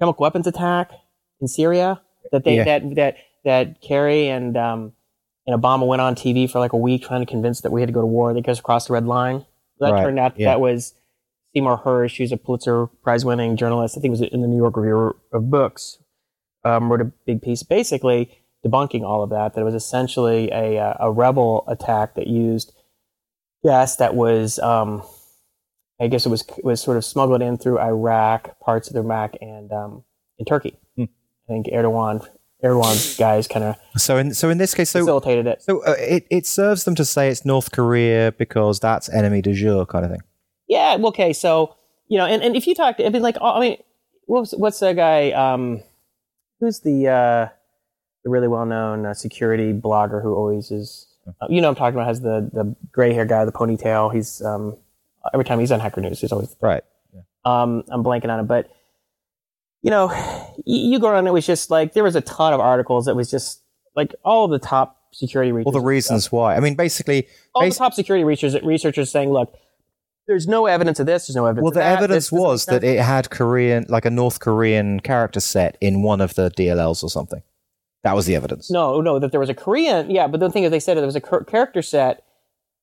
chemical 0.00 0.22
weapons 0.22 0.46
attack 0.46 0.90
in 1.40 1.46
Syria 1.46 2.00
that 2.32 2.44
they 2.44 2.56
yeah. 2.56 2.64
that 2.64 2.94
that 2.96 3.16
that 3.44 3.80
Kerry 3.80 4.28
and 4.28 4.56
um, 4.56 4.92
and 5.46 5.60
Obama 5.60 5.86
went 5.86 6.02
on 6.02 6.16
TV 6.16 6.50
for 6.50 6.58
like 6.58 6.72
a 6.72 6.76
week 6.76 7.04
trying 7.04 7.24
to 7.24 7.30
convince 7.30 7.60
that 7.60 7.70
we 7.70 7.80
had 7.80 7.88
to 7.88 7.92
go 7.92 8.00
to 8.00 8.06
war 8.06 8.34
because 8.34 8.58
across 8.58 8.88
the 8.88 8.92
red 8.92 9.06
line. 9.06 9.46
That 9.80 9.92
right. 9.92 10.02
turned 10.02 10.18
out 10.18 10.36
yeah. 10.36 10.48
that 10.48 10.60
was 10.60 10.94
Seymour 11.54 11.82
Hersh, 11.84 12.16
who's 12.16 12.32
a 12.32 12.36
Pulitzer 12.36 12.88
Prize 13.04 13.24
winning 13.24 13.56
journalist. 13.56 13.96
I 13.96 14.00
think 14.00 14.08
it 14.08 14.20
was 14.20 14.22
in 14.22 14.40
the 14.40 14.48
New 14.48 14.56
York 14.56 14.76
Review 14.76 15.14
of 15.32 15.48
Books 15.48 15.98
um, 16.64 16.90
wrote 16.90 17.00
a 17.00 17.12
big 17.26 17.42
piece 17.42 17.62
basically 17.62 18.38
debunking 18.64 19.02
all 19.02 19.22
of 19.22 19.30
that. 19.30 19.54
That 19.54 19.60
it 19.60 19.64
was 19.64 19.74
essentially 19.74 20.50
a, 20.50 20.78
uh, 20.78 20.94
a 21.00 21.12
rebel 21.12 21.64
attack 21.68 22.14
that 22.14 22.26
used 22.26 22.72
gas 23.64 23.96
that 23.96 24.14
was, 24.14 24.58
um, 24.58 25.02
I 26.00 26.08
guess 26.08 26.26
it 26.26 26.28
was 26.28 26.44
was 26.62 26.80
sort 26.80 26.96
of 26.96 27.04
smuggled 27.04 27.42
in 27.42 27.58
through 27.58 27.80
Iraq, 27.80 28.58
parts 28.60 28.88
of 28.88 28.94
the 28.94 29.00
Iraq, 29.00 29.34
and 29.40 29.72
um, 29.72 30.04
in 30.38 30.44
Turkey. 30.44 30.78
Hmm. 30.96 31.04
I 31.48 31.52
think 31.52 31.66
Erdogan 31.66 32.26
Erdogan's 32.62 33.16
guys 33.16 33.48
kind 33.48 33.64
of 33.64 33.76
so 33.96 34.16
in 34.16 34.34
so 34.34 34.50
in 34.50 34.58
this 34.58 34.74
case 34.74 34.90
so 34.90 35.00
facilitated 35.00 35.46
it. 35.46 35.62
So 35.62 35.84
uh, 35.84 35.94
it 35.98 36.26
it 36.30 36.46
serves 36.46 36.84
them 36.84 36.94
to 36.96 37.04
say 37.04 37.28
it's 37.28 37.44
North 37.44 37.72
Korea 37.72 38.32
because 38.32 38.78
that's 38.78 39.08
enemy 39.08 39.42
de 39.42 39.52
jure 39.52 39.86
kind 39.86 40.04
of 40.04 40.10
thing. 40.10 40.22
Yeah. 40.68 40.98
Okay. 41.00 41.32
So 41.32 41.74
you 42.08 42.18
know, 42.18 42.26
and, 42.26 42.42
and 42.42 42.56
if 42.56 42.66
you 42.66 42.74
talk, 42.74 42.96
to, 42.96 43.06
I 43.06 43.10
mean, 43.10 43.22
like, 43.22 43.36
I 43.40 43.60
mean, 43.60 43.82
what's 44.26 44.52
what's 44.52 44.80
that 44.80 44.96
guy? 44.96 45.30
Um, 45.32 45.82
who's 46.60 46.80
the 46.80 47.08
uh, 47.08 47.48
the 48.24 48.30
really 48.30 48.48
well 48.48 48.66
known 48.66 49.06
uh, 49.06 49.14
security 49.14 49.72
blogger 49.72 50.22
who 50.22 50.34
always 50.34 50.70
is 50.70 51.06
uh, 51.40 51.46
you 51.48 51.60
know 51.60 51.68
I'm 51.68 51.74
talking 51.74 51.94
about 51.94 52.06
has 52.06 52.20
the 52.20 52.50
the 52.52 52.74
gray 52.92 53.12
hair 53.12 53.24
guy 53.24 53.44
the 53.44 53.52
ponytail 53.52 54.12
he's 54.14 54.42
um, 54.42 54.76
every 55.32 55.44
time 55.44 55.60
he's 55.60 55.72
on 55.72 55.80
Hacker 55.80 56.00
News 56.00 56.20
he's 56.20 56.32
always 56.32 56.56
right. 56.60 56.82
Yeah. 57.14 57.22
Um, 57.44 57.84
I'm 57.88 58.02
blanking 58.02 58.28
on 58.30 58.40
it, 58.40 58.44
but 58.44 58.70
you 59.82 59.90
know, 59.90 60.10
you, 60.64 60.92
you 60.92 60.98
go 60.98 61.08
around. 61.08 61.26
It 61.26 61.32
was 61.32 61.46
just 61.46 61.70
like 61.70 61.92
there 61.94 62.04
was 62.04 62.16
a 62.16 62.20
ton 62.20 62.52
of 62.52 62.60
articles 62.60 63.06
that 63.06 63.14
was 63.14 63.30
just 63.30 63.62
like 63.94 64.14
all 64.24 64.48
the 64.48 64.58
top 64.58 65.00
security 65.12 65.52
researchers. 65.52 65.66
All 65.74 65.80
the 65.80 65.86
reasons 65.86 66.32
why. 66.32 66.56
I 66.56 66.60
mean, 66.60 66.74
basically, 66.74 67.28
all 67.54 67.62
bas- 67.62 67.74
the 67.74 67.78
top 67.78 67.94
security 67.94 68.24
researchers 68.24 68.60
researchers 68.62 69.10
saying, 69.10 69.30
look, 69.30 69.54
there's 70.28 70.46
no 70.46 70.66
evidence 70.66 71.00
of 71.00 71.06
this. 71.06 71.26
There's 71.26 71.34
no 71.34 71.46
evidence. 71.46 71.64
Well, 71.64 71.72
the 71.72 71.80
that. 71.80 71.96
evidence 71.98 72.26
this, 72.26 72.32
was 72.32 72.66
that 72.66 72.84
it 72.84 73.00
had 73.00 73.30
Korean, 73.30 73.86
like 73.88 74.04
a 74.04 74.10
North 74.10 74.40
Korean 74.40 75.00
character 75.00 75.40
set 75.40 75.76
in 75.80 76.02
one 76.02 76.20
of 76.20 76.34
the 76.34 76.50
DLLs 76.50 77.02
or 77.02 77.08
something. 77.08 77.42
That 78.04 78.14
was 78.14 78.26
the 78.26 78.36
evidence. 78.36 78.70
No, 78.70 79.00
no, 79.00 79.18
that 79.18 79.32
there 79.32 79.40
was 79.40 79.48
a 79.48 79.54
Korean. 79.54 80.10
Yeah, 80.10 80.28
but 80.28 80.38
the 80.38 80.50
thing 80.50 80.62
is, 80.62 80.70
they 80.70 80.80
said 80.80 80.96
there 80.96 81.04
was 81.04 81.16
a 81.16 81.20
character 81.20 81.82
set, 81.82 82.22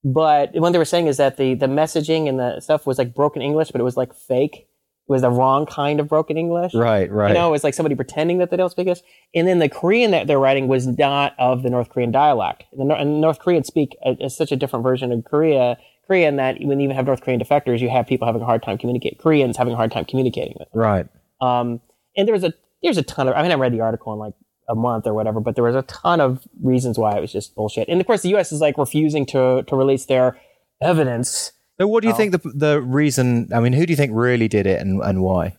but 0.04 0.54
what 0.56 0.72
they 0.72 0.78
were 0.78 0.86
saying 0.86 1.08
is 1.08 1.18
that 1.18 1.38
the 1.38 1.54
the 1.54 1.68
messaging 1.68 2.28
and 2.28 2.40
the 2.40 2.60
stuff 2.60 2.86
was 2.86 2.98
like 2.98 3.14
broken 3.14 3.42
English, 3.42 3.72
but 3.72 3.80
it 3.80 3.86
was 3.86 3.96
like 3.96 4.14
fake. 4.14 4.68
It 5.08 5.12
was 5.12 5.22
the 5.22 5.30
wrong 5.30 5.68
kind 5.68 6.00
of 6.00 6.08
broken 6.08 6.36
English. 6.36 6.74
Right, 6.74 7.12
right. 7.12 7.28
You 7.28 7.36
know, 7.36 7.50
it 7.50 7.52
was 7.52 7.64
like 7.64 7.76
somebody 7.76 7.94
pretending 7.94 8.40
that 8.40 8.50
they 8.50 8.58
don't 8.58 8.72
speak 8.72 8.88
English. 8.88 9.04
And 9.36 9.48
then 9.48 9.60
the 9.60 9.70
Korean 9.70 10.10
that 10.12 10.26
they're 10.26 10.40
writing 10.40 10.68
was 10.68 10.88
not 10.88 11.36
of 11.38 11.62
the 11.62 11.70
North 11.70 11.90
Korean 11.90 12.12
dialect. 12.12 12.64
And 12.72 12.90
the 12.90 13.04
North 13.04 13.38
Koreans 13.38 13.68
speak 13.68 13.96
a, 14.04 14.18
a, 14.20 14.30
such 14.32 14.52
a 14.52 14.56
different 14.56 14.82
version 14.82 15.12
of 15.12 15.24
Korea 15.24 15.78
Korean 16.08 16.36
that 16.38 16.58
when 16.62 16.80
you 16.80 16.86
even 16.86 16.96
have 16.96 17.06
North 17.06 17.22
Korean 17.22 17.40
defectors, 17.40 17.80
you 17.80 17.90
have 17.90 18.08
people 18.08 18.26
having 18.28 18.42
a 18.42 18.46
hard 18.46 18.64
time 18.64 18.78
communicating. 18.78 19.18
Koreans 19.20 19.58
having 19.58 19.74
a 19.74 19.76
hard 19.76 19.92
time 19.92 20.06
communicating 20.06 20.56
with. 20.60 20.72
Them. 20.72 20.82
Right. 20.82 21.08
Um, 21.42 21.82
and 22.16 22.28
there 22.28 22.34
was 22.34 22.44
a 22.44 22.54
there's 22.82 22.98
a 22.98 23.04
ton 23.04 23.28
of. 23.28 23.36
I 23.36 23.42
mean, 23.42 23.52
I 23.52 23.56
read 23.56 23.74
the 23.74 23.82
article 23.82 24.14
in 24.14 24.20
like 24.20 24.34
a 24.70 24.76
month 24.76 25.08
or 25.08 25.14
whatever, 25.14 25.40
but 25.40 25.56
there 25.56 25.64
was 25.64 25.76
a 25.76 25.82
ton 25.84 26.22
of 26.22 26.48
reasons 26.62 26.98
why 26.98 27.16
it 27.18 27.22
was 27.22 27.32
just 27.32 27.56
bullshit. 27.56 27.88
And 27.88 28.00
of 28.00 28.08
course, 28.08 28.22
the 28.22 28.30
U.S. 28.30 28.52
is 28.52 28.62
like 28.62 28.78
refusing 28.78 29.26
to 29.28 29.64
to 29.64 29.76
release 29.76 30.06
their 30.06 30.40
evidence. 30.82 31.52
So, 31.80 31.88
what 31.88 32.02
do 32.02 32.08
you 32.08 32.16
think 32.16 32.32
the 32.32 32.52
the 32.54 32.82
reason? 32.82 33.50
I 33.54 33.60
mean, 33.60 33.74
who 33.74 33.86
do 33.86 33.92
you 33.92 33.98
think 33.98 34.12
really 34.14 34.48
did 34.48 34.66
it, 34.66 34.80
and 34.82 35.02
and 35.02 35.22
why? 35.22 35.58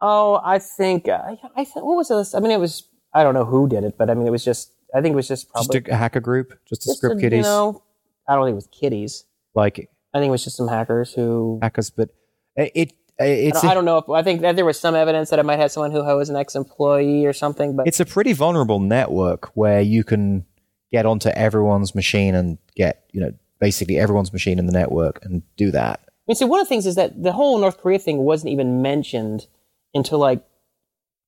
Oh, 0.00 0.40
I 0.44 0.58
think 0.58 1.08
uh, 1.08 1.36
I 1.56 1.64
think 1.64 1.84
what 1.84 1.96
was 1.96 2.08
this? 2.08 2.34
I 2.34 2.40
mean, 2.40 2.50
it 2.50 2.60
was 2.60 2.84
I 3.12 3.22
don't 3.22 3.34
know 3.34 3.44
who 3.44 3.68
did 3.68 3.84
it, 3.84 3.98
but 3.98 4.10
I 4.10 4.14
mean, 4.14 4.26
it 4.26 4.30
was 4.30 4.44
just 4.44 4.72
I 4.94 5.00
think 5.00 5.12
it 5.12 5.16
was 5.16 5.28
just 5.28 5.50
probably 5.50 5.80
just 5.80 5.92
a 5.92 5.96
hacker 5.96 6.20
group, 6.20 6.58
just 6.68 6.82
to 6.82 6.94
script 6.94 7.20
kiddies. 7.20 7.38
You 7.38 7.42
know, 7.42 7.82
I 8.28 8.34
don't 8.34 8.46
think 8.46 8.52
it 8.52 8.56
was 8.56 8.68
kiddies. 8.68 9.24
Like 9.58 9.90
I 10.14 10.20
think 10.20 10.28
it 10.28 10.30
was 10.30 10.44
just 10.44 10.56
some 10.56 10.68
hackers 10.68 11.12
who 11.12 11.58
hackers, 11.60 11.90
but 11.90 12.10
it, 12.54 12.70
it 12.74 12.92
it's 13.18 13.58
I 13.58 13.62
don't, 13.62 13.70
I 13.70 13.74
don't, 13.74 13.84
know 13.84 13.98
if 13.98 14.08
I 14.08 14.22
think 14.22 14.42
that 14.42 14.54
there 14.54 14.64
was 14.64 14.78
some 14.78 14.94
evidence 14.94 15.30
that 15.30 15.40
it 15.40 15.44
might 15.44 15.58
have 15.58 15.72
someone 15.72 15.90
who 15.90 16.02
was 16.04 16.30
an 16.30 16.36
ex-employee 16.36 17.26
or 17.26 17.32
something. 17.32 17.74
But 17.74 17.88
it's 17.88 17.98
a 17.98 18.04
pretty 18.04 18.32
vulnerable 18.32 18.78
network 18.78 19.50
where 19.54 19.80
you 19.80 20.04
can 20.04 20.46
get 20.92 21.04
onto 21.04 21.28
everyone's 21.30 21.96
machine 21.96 22.36
and 22.36 22.58
get 22.76 23.04
you 23.12 23.20
know 23.20 23.32
basically 23.58 23.98
everyone's 23.98 24.32
machine 24.32 24.60
in 24.60 24.66
the 24.66 24.72
network 24.72 25.18
and 25.24 25.42
do 25.56 25.72
that. 25.72 26.00
I 26.06 26.10
mean, 26.28 26.36
so 26.36 26.46
one 26.46 26.60
of 26.60 26.66
the 26.66 26.68
things 26.68 26.86
is 26.86 26.94
that 26.94 27.20
the 27.20 27.32
whole 27.32 27.58
North 27.58 27.78
Korea 27.78 27.98
thing 27.98 28.18
wasn't 28.18 28.52
even 28.52 28.80
mentioned 28.80 29.48
until 29.92 30.20
like 30.20 30.44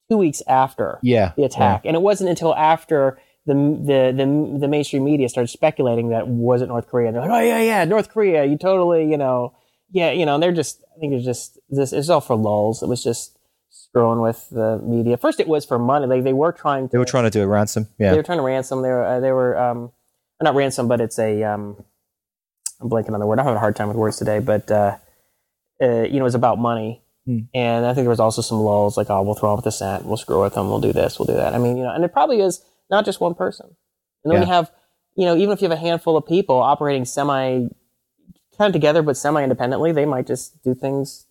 two 0.09 0.17
weeks 0.17 0.41
after 0.47 1.01
yeah, 1.03 1.33
the 1.37 1.43
attack, 1.43 1.85
yeah. 1.85 1.89
and 1.89 1.97
it 1.97 2.03
wasn't 2.03 2.31
until 2.31 2.55
after 2.55 3.19
the, 3.47 3.55
the 3.55 4.13
the 4.17 4.59
the 4.61 4.69
mainstream 4.69 5.05
media 5.05 5.29
started 5.29 5.49
speculating 5.49 6.11
that 6.11 6.29
wasn't 6.29 6.69
North 6.69 6.89
Korea. 6.89 7.09
And 7.09 7.17
they're 7.17 7.23
like, 7.23 7.31
oh 7.31 7.45
yeah, 7.45 7.61
yeah, 7.61 7.85
North 7.85 8.11
Korea. 8.11 8.45
You 8.45 8.59
totally, 8.59 9.11
you 9.11 9.17
know, 9.17 9.55
yeah, 9.91 10.11
you 10.11 10.27
know. 10.27 10.35
And 10.35 10.43
they're 10.43 10.53
just, 10.53 10.85
I 10.97 11.01
think 11.01 11.15
it's 11.15 11.25
just 11.25 11.59
this. 11.69 11.93
It's 11.93 12.09
all 12.09 12.21
for 12.21 12.37
lulz. 12.37 12.83
It 12.83 12.89
was 12.89 13.03
just 13.03 13.39
screwing 13.71 14.21
with 14.21 14.49
the 14.51 14.79
media. 14.83 15.17
First, 15.17 15.41
it 15.41 15.49
was 15.49 15.65
for 15.65 15.79
money. 15.79 16.07
Like 16.07 16.25
they 16.25 16.33
were 16.33 16.53
trying. 16.53 16.89
To, 16.89 16.93
they 16.93 16.99
were 16.99 17.05
trying 17.05 17.25
to 17.25 17.31
do 17.31 17.43
a 17.43 17.47
ransom. 17.47 17.89
Yeah, 17.99 18.11
they 18.11 18.17
were 18.19 18.23
trying 18.23 18.39
to 18.39 18.45
ransom. 18.45 18.83
They 18.83 18.91
were 18.91 19.05
uh, 19.05 19.21
they 19.21 19.33
were 19.33 19.59
um, 19.59 19.93
not 20.41 20.55
ransom, 20.55 20.87
but 20.87 21.01
it's 21.01 21.19
a 21.19 21.43
um, 21.43 21.83
I'm 22.81 22.91
blanking 22.91 23.15
on 23.15 23.21
the 23.21 23.27
word. 23.27 23.39
I'm 23.39 23.47
having 23.47 23.57
a 23.57 23.61
hard 23.61 23.77
time 23.77 23.89
with 23.89 23.97
words 23.97 24.19
today, 24.19 24.39
but 24.39 24.71
uh, 24.71 24.97
uh 25.83 26.03
you 26.03 26.19
know, 26.19 26.27
it's 26.27 26.35
about 26.35 26.59
money. 26.59 27.03
Hmm. 27.27 27.39
And 27.55 27.85
I 27.85 27.95
think 27.95 28.05
there 28.05 28.11
was 28.11 28.21
also 28.21 28.43
some 28.43 28.59
lulz, 28.59 28.97
like, 28.97 29.11
oh, 29.11 29.23
we'll 29.23 29.35
throw 29.35 29.51
off 29.51 29.63
the 29.63 29.71
scent, 29.71 30.07
we'll 30.07 30.17
screw 30.17 30.41
with 30.41 30.55
them, 30.55 30.69
we'll 30.69 30.81
do 30.81 30.93
this, 30.93 31.19
we'll 31.19 31.27
do 31.27 31.35
that. 31.35 31.55
I 31.55 31.59
mean, 31.59 31.77
you 31.77 31.83
know, 31.83 31.93
and 31.93 32.03
it 32.03 32.13
probably 32.13 32.41
is 32.41 32.65
not 32.91 33.05
just 33.05 33.21
one 33.21 33.35
person. 33.35 33.77
And 34.25 34.33
then 34.33 34.43
yeah. 34.43 34.47
you 34.47 34.53
have, 34.53 34.71
you 35.17 35.25
know, 35.25 35.37
even 35.37 35.53
if 35.53 35.63
you 35.63 35.69
have 35.69 35.77
a 35.77 35.81
handful 35.81 36.17
of 36.17 36.27
people 36.27 36.57
operating 36.57 37.05
semi 37.05 37.69
kind 38.59 38.69
of 38.69 38.73
together 38.73 39.03
but 39.03 39.17
semi 39.17 39.43
independently, 39.43 39.93
they 39.93 40.07
might 40.07 40.27
just 40.27 40.63
do 40.63 40.75
things. 40.75 41.27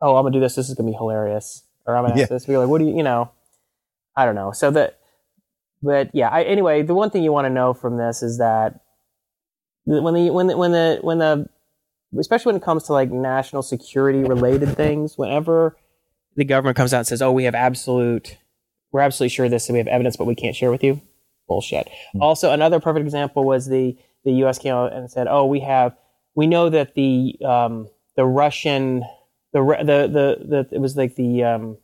Oh, 0.00 0.16
I'm 0.16 0.24
gonna 0.24 0.32
do 0.32 0.40
this. 0.40 0.54
This 0.54 0.68
is 0.68 0.74
gonna 0.74 0.90
be 0.90 0.96
hilarious. 0.96 1.62
Or 1.86 1.96
I'm 1.96 2.06
gonna 2.06 2.20
yeah. 2.20 2.26
this. 2.26 2.46
Be 2.46 2.56
like, 2.56 2.68
what 2.68 2.78
do 2.78 2.86
you, 2.86 2.96
you 2.96 3.02
know? 3.02 3.30
I 4.16 4.24
don't 4.24 4.34
know. 4.34 4.52
So 4.52 4.70
that, 4.72 4.98
but 5.82 6.10
yeah. 6.12 6.28
I, 6.28 6.42
anyway, 6.42 6.82
the 6.82 6.94
one 6.94 7.10
thing 7.10 7.22
you 7.22 7.32
want 7.32 7.46
to 7.46 7.50
know 7.50 7.74
from 7.74 7.96
this 7.96 8.22
is 8.22 8.38
that 8.38 8.80
when 9.84 10.14
the 10.14 10.30
when 10.30 10.46
the 10.46 10.56
when 10.56 10.72
the 10.72 10.98
when 11.02 11.18
the 11.18 11.48
especially 12.18 12.52
when 12.52 12.60
it 12.60 12.64
comes 12.64 12.84
to 12.84 12.92
like 12.92 13.10
national 13.10 13.62
security 13.62 14.22
related 14.22 14.76
things, 14.76 15.18
whenever 15.18 15.76
the 16.36 16.44
government 16.44 16.76
comes 16.76 16.94
out 16.94 16.98
and 16.98 17.06
says, 17.06 17.22
"Oh, 17.22 17.32
we 17.32 17.44
have 17.44 17.54
absolute 17.54 18.38
we're 18.94 19.00
absolutely 19.00 19.34
sure 19.34 19.46
of 19.46 19.50
this 19.50 19.68
and 19.68 19.74
we 19.74 19.78
have 19.78 19.88
evidence, 19.88 20.16
but 20.16 20.24
we 20.26 20.36
can't 20.36 20.54
share 20.54 20.70
with 20.70 20.84
you. 20.84 21.00
bullshit. 21.48 21.88
Also, 22.20 22.52
another 22.52 22.78
perfect 22.78 23.04
example 23.04 23.44
was 23.44 23.66
the 23.66 23.96
the 24.24 24.32
U.S. 24.44 24.58
came 24.58 24.72
out 24.72 24.92
and 24.92 25.10
said, 25.10 25.26
"Oh, 25.28 25.44
we 25.46 25.60
have 25.60 25.94
we 26.36 26.46
know 26.46 26.70
that 26.70 26.94
the 26.94 27.36
um, 27.44 27.88
the 28.16 28.24
Russian 28.24 29.02
the 29.52 29.60
the 29.62 29.98
the 30.16 30.26
the 30.48 30.68
it 30.70 30.78
was 30.78 30.96
like 30.96 31.16
the 31.16 31.42
um, 31.42 31.76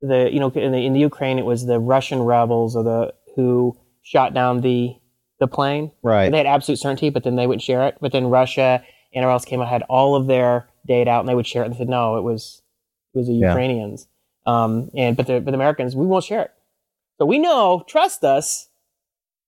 the 0.00 0.30
you 0.32 0.38
know 0.40 0.48
in 0.50 0.70
the, 0.72 0.86
in 0.86 0.92
the 0.92 1.00
Ukraine 1.00 1.38
it 1.40 1.44
was 1.44 1.66
the 1.66 1.78
Russian 1.80 2.22
rebels 2.22 2.76
or 2.76 2.84
the 2.84 3.12
who 3.34 3.76
shot 4.02 4.32
down 4.32 4.60
the 4.60 4.94
the 5.40 5.48
plane. 5.48 5.90
Right. 6.02 6.24
And 6.26 6.32
they 6.34 6.38
had 6.38 6.46
absolute 6.46 6.78
certainty, 6.78 7.10
but 7.10 7.24
then 7.24 7.36
they 7.36 7.46
wouldn't 7.46 7.62
share 7.62 7.86
it. 7.88 7.96
But 8.00 8.12
then 8.12 8.28
Russia 8.28 8.82
and 9.12 9.22
everyone 9.22 9.32
else 9.34 9.44
came 9.44 9.60
out 9.60 9.68
had 9.68 9.82
all 9.82 10.14
of 10.14 10.26
their 10.28 10.68
data 10.86 11.10
out, 11.10 11.20
and 11.20 11.28
they 11.28 11.34
would 11.34 11.46
share 11.46 11.62
it. 11.62 11.66
And 11.66 11.76
said, 11.76 11.88
"No, 11.88 12.16
it 12.16 12.22
was 12.22 12.62
it 13.12 13.18
was 13.18 13.26
the 13.26 13.34
Yeah. 13.34 13.48
Ukrainians." 13.48 14.08
Um, 14.46 14.90
and 14.96 15.16
but 15.16 15.26
the 15.26 15.40
but 15.40 15.50
the 15.50 15.56
Americans, 15.56 15.96
we 15.96 16.06
won't 16.06 16.24
share 16.24 16.42
it. 16.42 16.50
So 17.18 17.26
we 17.26 17.38
know, 17.38 17.84
trust 17.88 18.24
us, 18.24 18.68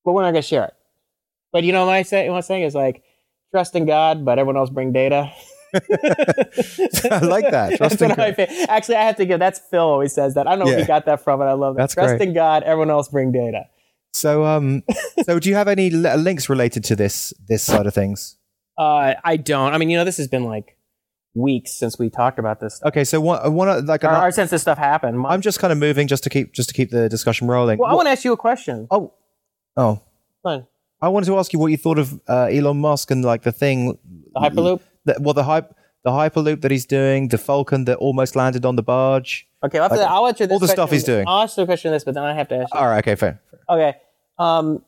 but 0.04 0.12
we're 0.12 0.22
not 0.22 0.32
going 0.32 0.42
to 0.42 0.48
share 0.48 0.64
it. 0.64 0.74
But 1.52 1.64
you 1.64 1.72
know 1.72 1.86
what 1.86 1.94
I 1.94 2.02
say? 2.02 2.28
What 2.28 2.36
I'm 2.36 2.42
saying 2.42 2.64
is 2.64 2.74
like 2.74 3.02
trust 3.52 3.74
in 3.76 3.86
God, 3.86 4.24
but 4.24 4.38
everyone 4.38 4.56
else 4.56 4.70
bring 4.70 4.92
data. 4.92 5.30
I 5.74 7.20
like 7.22 7.50
that. 7.50 7.74
Trust 7.76 8.00
in 8.00 8.08
one 8.08 8.12
of 8.12 8.18
my 8.18 8.30
God. 8.30 8.36
fa- 8.36 8.70
Actually, 8.70 8.96
I 8.96 9.02
have 9.04 9.16
to 9.16 9.26
give. 9.26 9.38
That's 9.38 9.60
Phil 9.70 9.82
always 9.82 10.12
says 10.14 10.34
that. 10.34 10.46
I 10.46 10.50
don't 10.50 10.60
know 10.60 10.64
where 10.66 10.78
he 10.80 10.86
got 10.86 11.04
that 11.06 11.22
from, 11.22 11.38
but 11.38 11.48
I 11.48 11.52
love 11.52 11.76
that. 11.76 11.82
That's 11.82 11.94
trust 11.94 12.16
great. 12.16 12.28
in 12.28 12.34
God, 12.34 12.62
everyone 12.62 12.90
else 12.90 13.08
bring 13.08 13.32
data. 13.32 13.64
So, 14.14 14.44
um, 14.46 14.82
so 15.24 15.38
do 15.38 15.48
you 15.50 15.54
have 15.54 15.68
any 15.68 15.90
links 15.90 16.48
related 16.48 16.84
to 16.84 16.96
this 16.96 17.34
this 17.46 17.62
side 17.62 17.86
of 17.86 17.94
things? 17.94 18.36
Uh, 18.78 19.14
I 19.22 19.36
don't. 19.36 19.74
I 19.74 19.78
mean, 19.78 19.90
you 19.90 19.98
know, 19.98 20.04
this 20.04 20.16
has 20.16 20.28
been 20.28 20.44
like 20.44 20.77
weeks 21.38 21.72
since 21.72 21.98
we 21.98 22.10
talked 22.10 22.38
about 22.38 22.60
this. 22.60 22.80
Okay, 22.84 23.04
so 23.04 23.20
one, 23.20 23.52
one 23.54 23.86
like 23.86 24.04
Or, 24.04 24.08
an, 24.08 24.22
or 24.24 24.30
since 24.30 24.50
this 24.50 24.62
stuff 24.62 24.78
happened. 24.78 25.24
I'm 25.26 25.40
just 25.40 25.58
kind 25.60 25.72
of 25.72 25.78
moving 25.78 26.06
just 26.08 26.24
to 26.24 26.30
keep 26.30 26.52
just 26.52 26.68
to 26.70 26.74
keep 26.74 26.90
the 26.90 27.08
discussion 27.08 27.46
rolling. 27.48 27.78
well, 27.78 27.90
I 27.90 27.94
want 27.94 28.06
to 28.06 28.10
ask 28.10 28.24
you 28.24 28.32
a 28.32 28.36
question. 28.36 28.86
oh, 28.90 29.12
oh, 29.76 30.02
Fine. 30.42 30.66
I 31.00 31.08
wanted 31.08 31.26
to 31.26 31.38
ask 31.38 31.52
you 31.52 31.58
what 31.60 31.68
you 31.68 31.76
thought 31.76 31.98
of 31.98 32.20
uh, 32.28 32.44
Elon 32.50 32.80
Musk 32.80 33.10
and 33.12 33.24
like 33.24 33.42
the 33.42 33.52
thing, 33.52 33.98
The 34.34 34.40
Hyperloop. 34.40 34.80
that, 35.04 35.20
well, 35.20 35.32
the 35.34 35.44
hype, 35.44 35.72
the 36.04 36.10
hyperloop 36.10 36.60
that 36.62 36.70
he's 36.72 36.86
doing, 36.86 37.28
the 37.28 37.38
Falcon 37.38 37.84
that 37.84 37.98
almost 37.98 38.34
landed 38.34 38.64
on 38.66 38.74
the 38.74 38.82
barge. 38.82 39.46
Okay, 39.64 39.78
to, 39.78 39.86
Like, 39.86 40.00
I'll 40.00 40.26
answer 40.26 40.46
this. 40.46 40.54
all 40.54 40.58
the 40.58 40.66
stuff 40.68 40.90
he's 40.90 41.04
doing. 41.04 41.24
I'll 41.28 41.42
answer 41.42 41.60
the 41.62 41.66
question 41.66 41.90
of 41.90 41.94
this, 41.94 42.02
but 42.04 42.14
then 42.14 42.24
I 42.24 42.34
have 42.34 42.48
to 42.48 42.56
ask 42.56 42.74
you. 42.74 42.80
All 42.80 42.88
right, 42.88 42.98
okay, 42.98 43.14
fair. 43.14 43.40
Okay. 43.68 43.94
Um, 44.38 44.82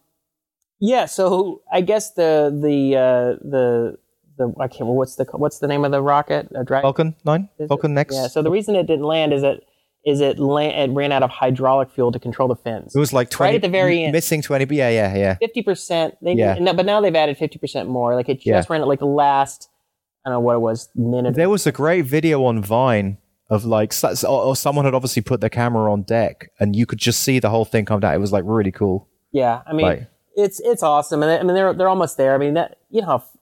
yeah. 0.81 1.07
So 1.07 1.63
I 1.71 1.81
guess 1.81 2.13
the 2.15 2.51
the 2.61 2.97
uh, 2.97 3.49
the 3.49 3.99
the 4.41 4.53
I 4.61 4.67
can't 4.67 4.81
remember 4.81 4.99
what's 4.99 5.15
the 5.17 5.25
what's 5.33 5.59
the 5.61 5.69
name 5.69 5.85
of 5.85 5.93
the 5.93 6.03
rocket? 6.03 6.49
A 6.55 6.65
Dragon. 6.65 6.83
Falcon 6.83 7.15
nine, 7.25 7.49
Is 7.59 7.67
it? 7.67 7.69
Falcon 7.69 7.95
next. 7.95 8.15
Yeah. 8.15 8.27
So 8.27 8.43
the 8.43 8.51
reason 8.51 8.75
it 8.75 8.87
didn't 8.87 9.05
land 9.05 9.33
is 9.33 9.43
that 9.43 9.61
is 10.05 10.21
it 10.21 10.39
land, 10.39 10.91
it 10.93 10.95
ran 10.95 11.13
out 11.13 11.23
of 11.23 11.31
hydraulic 11.31 11.91
fuel 11.91 12.11
to 12.11 12.19
control 12.19 12.49
the 12.49 12.57
fins. 12.57 12.97
it 12.97 12.99
was 12.99 13.13
like 13.13 13.31
twenty 13.31 13.51
right 13.51 13.55
at 13.57 13.63
the 13.63 13.69
very 13.69 14.03
end. 14.03 14.13
missing 14.13 14.43
twenty. 14.43 14.65
Yeah, 14.75 14.89
yeah, 14.89 15.15
yeah. 15.15 15.35
Fifty 15.37 15.63
percent. 15.63 16.17
Yeah. 16.23 16.55
no, 16.59 16.73
but 16.73 16.87
now 16.87 17.01
they've 17.01 17.15
added 17.15 17.37
fifty 17.37 17.59
percent 17.59 17.89
more. 17.89 18.15
Like 18.17 18.29
it 18.29 18.37
just 18.41 18.47
Yeah. 18.47 18.65
ran 18.69 18.81
at 18.81 18.89
like 18.89 18.99
the 19.01 19.07
last. 19.07 19.69
I 20.25 20.29
don't 20.31 20.37
know 20.37 20.41
what 20.41 20.57
it 20.57 20.61
was 20.61 20.89
minute. 20.95 21.35
There 21.35 21.49
was 21.49 21.67
a 21.67 21.73
great 21.73 22.05
video 22.05 22.45
on 22.45 22.63
Vine 22.63 23.19
of 23.49 23.65
like, 23.65 23.93
or 24.29 24.55
someone 24.55 24.85
had 24.85 24.95
obviously 24.95 25.23
put 25.23 25.41
their 25.41 25.51
camera 25.51 25.91
on 25.93 26.03
deck, 26.03 26.51
and 26.61 26.77
you 26.77 26.87
could 26.87 26.99
just 26.99 27.23
see 27.23 27.39
the 27.39 27.49
whole 27.51 27.65
thing 27.65 27.85
come 27.87 28.01
down. 28.01 28.15
It 28.15 28.19
was 28.19 28.31
like 28.33 28.45
really 28.47 28.71
cool. 28.73 29.09
Yeah, 29.33 29.63
I 29.67 29.73
mean, 29.73 29.87
Like- 29.87 30.07
it's 30.37 30.61
it's 30.61 30.83
awesome, 30.83 31.23
and 31.23 31.31
I 31.33 31.43
mean 31.43 31.55
they're 31.55 31.73
they're 31.75 31.89
almost 31.89 32.17
there. 32.17 32.35
I 32.35 32.39
mean 32.39 32.55
that 32.55 32.77
you 32.91 33.01
know, 33.01 33.07
how 33.09 33.15
f- 33.17 33.31
dude, 33.33 33.40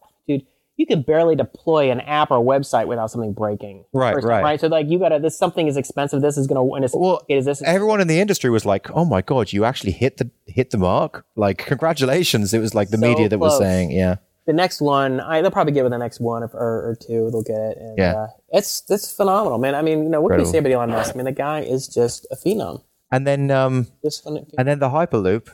you 0.78 0.86
could 0.86 1.04
barely 1.04 1.36
deploy 1.36 1.90
an 1.90 2.00
app 2.00 2.30
or 2.30 2.38
website 2.38 2.86
without 2.86 3.10
something 3.10 3.32
breaking. 3.34 3.84
Right, 3.92 4.14
right. 4.14 4.42
right. 4.42 4.60
So 4.60 4.68
like 4.68 4.88
you 4.88 4.98
gotta 4.98 5.18
this 5.18 5.36
something 5.36 5.66
is 5.66 5.76
expensive. 5.76 6.22
This 6.22 6.38
is 6.38 6.46
gonna 6.46 6.64
and 6.72 6.84
it's 6.84 6.94
Well, 6.94 7.20
is 7.28 7.44
this 7.44 7.60
Everyone 7.62 8.00
in 8.00 8.08
the 8.08 8.20
industry 8.20 8.48
was 8.48 8.64
like, 8.64 8.90
"Oh 8.92 9.04
my 9.04 9.20
god, 9.20 9.52
you 9.52 9.64
actually 9.64 9.92
hit 9.92 10.16
the 10.16 10.30
hit 10.46 10.70
the 10.70 10.78
mark!" 10.78 11.26
Like, 11.36 11.58
congratulations! 11.58 12.54
It 12.54 12.60
was 12.60 12.74
like 12.74 12.90
the 12.90 12.96
So 12.96 13.08
media 13.08 13.28
that 13.28 13.38
was 13.38 13.58
saying, 13.58 13.90
"Yeah, 13.90 14.16
the 14.46 14.52
next 14.52 14.80
one? 14.80 15.20
I 15.20 15.42
they'll 15.42 15.50
probably 15.50 15.74
get 15.74 15.82
with 15.82 15.92
the 15.92 15.98
next 15.98 16.20
one 16.20 16.42
or, 16.42 16.50
or, 16.54 16.90
or 16.90 16.96
two. 16.98 17.30
They'll 17.30 17.42
get 17.42 17.58
it. 17.58 17.76
And, 17.78 17.98
Yeah. 17.98 18.14
uh, 18.14 18.26
it's 18.50 18.82
it's 18.88 19.12
phenomenal, 19.12 19.58
man. 19.58 19.74
I 19.74 19.82
mean, 19.82 20.04
you 20.04 20.08
know, 20.08 20.20
what 20.20 20.30
can 20.30 20.40
you 20.40 20.46
say 20.46 20.58
about 20.58 20.72
Elon 20.72 20.90
Musk? 20.90 21.14
I 21.14 21.16
mean, 21.18 21.26
the 21.26 21.32
guy 21.32 21.60
is 21.60 21.86
just 21.86 22.26
a 22.30 22.36
phenom. 22.36 22.82
And 23.10 23.26
then, 23.26 23.50
um, 23.50 23.88
Just 24.04 24.26
and 24.26 24.68
then 24.68 24.78
the 24.78 24.90
Hyperloop, 24.90 25.48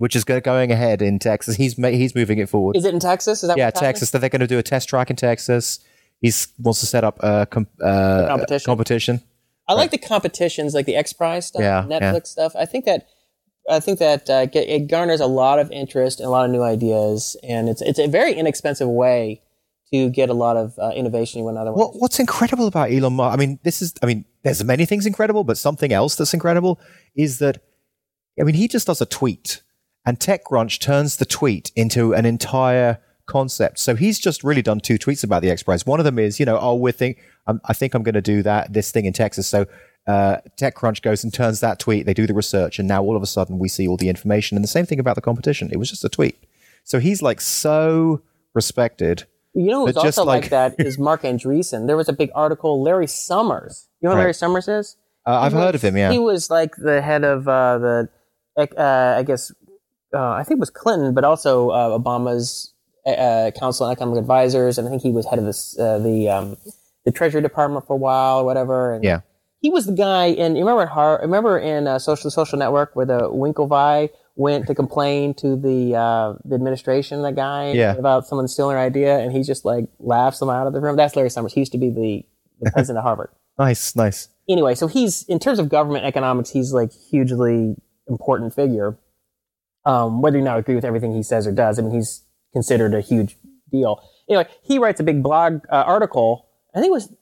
which 0.00 0.16
is 0.16 0.24
going 0.24 0.72
ahead 0.72 1.02
in 1.02 1.18
Texas. 1.18 1.56
He's 1.56 1.76
ma- 1.76 1.88
he's 1.88 2.14
moving 2.14 2.38
it 2.38 2.48
forward. 2.48 2.74
is 2.74 2.86
it 2.86 2.94
in 2.94 3.00
Texas? 3.00 3.42
Is 3.42 3.48
that 3.48 3.58
yeah. 3.58 3.68
Texas. 3.70 4.10
That 4.12 4.20
they're 4.20 4.30
going 4.30 4.40
to 4.40 4.46
do 4.46 4.58
a 4.58 4.62
test 4.62 4.88
track 4.88 5.10
in 5.10 5.16
Texas. 5.16 5.78
He 6.22 6.32
wants 6.58 6.80
to 6.80 6.86
set 6.86 7.04
up 7.04 7.18
a 7.22 7.46
com- 7.46 7.66
uh, 7.82 8.26
Competition. 8.28 8.64
competition. 8.64 9.20
I 9.68 9.74
like 9.74 9.90
the 9.90 9.98
competitions, 9.98 10.72
like 10.72 10.86
the 10.86 10.96
X 10.96 11.12
Prize 11.12 11.46
stuff, 11.46 11.60
Yeah, 11.60 11.84
Netflix 11.86 12.00
yeah. 12.14 12.22
stuff. 12.22 12.52
I 12.56 12.64
think 12.64 12.86
that 12.86 13.08
I 13.70 13.78
think 13.78 13.98
that 13.98 14.28
uh, 14.30 14.46
it 14.54 14.88
garners 14.88 15.20
a 15.20 15.26
lot 15.26 15.58
of 15.58 15.70
interest 15.70 16.18
and 16.18 16.26
a 16.26 16.30
lot 16.30 16.46
of 16.46 16.50
new 16.50 16.62
ideas, 16.62 17.36
and 17.42 17.68
it's 17.68 17.82
it's 17.82 17.98
a 17.98 18.06
very 18.08 18.32
inexpensive 18.32 18.88
way 18.88 19.42
to 19.92 20.08
get 20.08 20.30
a 20.30 20.34
lot 20.34 20.56
of 20.56 20.78
uh, 20.78 20.92
innovation 20.96 21.40
you 21.40 21.44
wouldn't 21.44 21.60
otherwise. 21.60 21.78
What 21.78 22.00
what's 22.00 22.18
incredible 22.18 22.66
about 22.68 22.90
Elon 22.90 23.12
Musk? 23.12 23.34
I 23.34 23.36
mean, 23.36 23.58
this 23.64 23.82
is 23.82 23.92
I 24.02 24.06
mean, 24.06 24.24
there's 24.44 24.64
many 24.64 24.86
things 24.86 25.04
incredible, 25.04 25.44
but 25.44 25.58
something 25.58 25.92
else 25.92 26.16
that's 26.16 26.32
incredible 26.32 26.80
is 27.14 27.38
that 27.40 27.62
I 28.40 28.44
mean, 28.44 28.54
he 28.54 28.66
just 28.66 28.86
does 28.86 29.00
a 29.02 29.06
tweet, 29.06 29.60
and 30.10 30.18
TechCrunch 30.18 30.80
turns 30.80 31.16
the 31.18 31.24
tweet 31.24 31.70
into 31.76 32.12
an 32.14 32.26
entire 32.26 32.98
concept. 33.26 33.78
So 33.78 33.94
he's 33.94 34.18
just 34.18 34.42
really 34.42 34.60
done 34.60 34.80
two 34.80 34.98
tweets 34.98 35.22
about 35.22 35.40
the 35.40 35.50
X 35.50 35.62
Prize. 35.62 35.86
One 35.86 36.00
of 36.00 36.04
them 36.04 36.18
is, 36.18 36.40
you 36.40 36.46
know, 36.46 36.58
oh, 36.60 36.74
we're 36.74 36.90
think 36.90 37.18
um, 37.46 37.60
I 37.64 37.74
think 37.74 37.94
I'm 37.94 38.02
going 38.02 38.14
to 38.16 38.20
do 38.20 38.42
that 38.42 38.72
this 38.72 38.90
thing 38.90 39.04
in 39.04 39.12
Texas. 39.12 39.46
So 39.46 39.66
uh, 40.08 40.38
TechCrunch 40.60 41.00
goes 41.02 41.22
and 41.22 41.32
turns 41.32 41.60
that 41.60 41.78
tweet. 41.78 42.06
They 42.06 42.14
do 42.14 42.26
the 42.26 42.34
research, 42.34 42.80
and 42.80 42.88
now 42.88 43.04
all 43.04 43.16
of 43.16 43.22
a 43.22 43.26
sudden 43.26 43.60
we 43.60 43.68
see 43.68 43.86
all 43.86 43.96
the 43.96 44.08
information. 44.08 44.56
And 44.56 44.64
the 44.64 44.68
same 44.68 44.84
thing 44.84 44.98
about 44.98 45.14
the 45.14 45.20
competition. 45.22 45.70
It 45.70 45.76
was 45.76 45.88
just 45.90 46.04
a 46.04 46.08
tweet. 46.08 46.36
So 46.82 46.98
he's 46.98 47.22
like 47.22 47.40
so 47.40 48.22
respected. 48.52 49.26
you 49.54 49.66
know 49.66 49.86
who's 49.86 49.96
also 49.96 50.24
like, 50.24 50.42
like- 50.42 50.50
that 50.50 50.74
is 50.84 50.98
Marc 51.08 51.22
Andreessen. 51.22 51.86
There 51.86 51.96
was 51.96 52.08
a 52.08 52.12
big 52.12 52.30
article. 52.34 52.82
Larry 52.82 53.06
Summers. 53.06 53.86
You 54.00 54.08
know 54.08 54.12
who 54.12 54.16
Right. 54.16 54.22
Larry 54.22 54.34
Summers 54.34 54.66
is? 54.66 54.96
Uh, 55.24 55.38
I've 55.38 55.52
He 55.52 55.58
heard 55.58 55.74
of 55.76 55.82
him. 55.82 55.96
Yeah. 55.96 56.10
He 56.10 56.18
was 56.18 56.50
like 56.50 56.74
the 56.76 57.00
head 57.00 57.22
of 57.22 57.46
uh, 57.46 57.78
the, 57.78 58.08
uh, 58.58 59.14
I 59.18 59.22
guess, 59.22 59.52
uh, 60.14 60.30
I 60.32 60.42
think 60.44 60.58
it 60.58 60.60
was 60.60 60.70
Clinton, 60.70 61.14
but 61.14 61.24
also 61.24 61.70
uh, 61.70 61.98
Obama's 61.98 62.72
uh, 63.06 63.50
Council 63.58 63.86
on 63.86 63.92
Economic 63.92 64.18
Advisors, 64.18 64.78
and 64.78 64.86
I 64.86 64.90
think 64.90 65.02
he 65.02 65.10
was 65.10 65.26
head 65.26 65.38
of 65.38 65.44
this, 65.44 65.78
uh, 65.78 65.98
the 65.98 66.28
um, 66.28 66.56
the 67.04 67.12
Treasury 67.12 67.40
Department 67.42 67.86
for 67.86 67.94
a 67.94 67.96
while, 67.96 68.40
or 68.40 68.44
whatever. 68.44 68.94
And 68.94 69.02
yeah. 69.04 69.20
he 69.60 69.70
was 69.70 69.86
the 69.86 69.92
guy 69.92 70.26
in. 70.26 70.54
You 70.56 70.62
remember 70.62 70.82
in 70.82 70.88
Har- 70.88 71.20
Remember 71.22 71.58
in 71.58 71.86
uh, 71.86 71.98
Social 71.98 72.30
Social 72.30 72.58
Network 72.58 72.94
where 72.94 73.06
the 73.06 73.20
Winklevi 73.30 74.10
went 74.36 74.66
to 74.66 74.74
complain 74.74 75.34
to 75.34 75.56
the 75.56 75.94
uh, 75.96 76.34
the 76.44 76.54
administration, 76.54 77.22
the 77.22 77.32
guy, 77.32 77.72
Yeah. 77.72 77.94
about 77.94 78.26
someone 78.26 78.48
stealing 78.48 78.74
their 78.76 78.84
idea, 78.84 79.18
and 79.18 79.32
he 79.32 79.42
just 79.42 79.64
like 79.64 79.86
laughs 79.98 80.38
them 80.38 80.50
out 80.50 80.66
of 80.66 80.72
the 80.72 80.80
room. 80.80 80.96
That's 80.96 81.16
Larry 81.16 81.30
Summers. 81.30 81.52
He 81.54 81.60
used 81.60 81.72
to 81.72 81.78
be 81.78 81.90
the, 81.90 82.24
the 82.60 82.70
president 82.72 82.98
of 82.98 83.04
Harvard 83.04 83.30
Nice, 83.58 83.94
nice. 83.96 84.28
anyway, 84.48 84.74
so 84.74 84.86
he's 84.86 85.22
in 85.24 85.38
terms 85.38 85.58
of 85.58 85.68
government 85.68 86.04
economics, 86.04 86.50
he's 86.50 86.72
like 86.72 86.92
hugely 86.92 87.76
important 88.08 88.54
figure. 88.54 88.96
Um, 89.84 90.20
whether 90.20 90.36
you 90.36 90.44
not 90.44 90.58
agree 90.58 90.74
with 90.74 90.84
everything 90.84 91.14
he 91.14 91.22
says 91.22 91.46
or 91.46 91.52
does, 91.52 91.78
I 91.78 91.82
mean, 91.82 91.92
he's 91.92 92.22
considered 92.52 92.94
a 92.94 93.00
huge 93.00 93.36
deal. 93.70 94.02
Anyway, 94.28 94.46
he 94.62 94.78
writes 94.78 95.00
a 95.00 95.04
big 95.04 95.22
blog 95.22 95.62
uh, 95.70 95.84
article. 95.86 96.46
I 96.74 96.80
think 96.80 96.90
it 96.90 96.92
was 96.92 97.12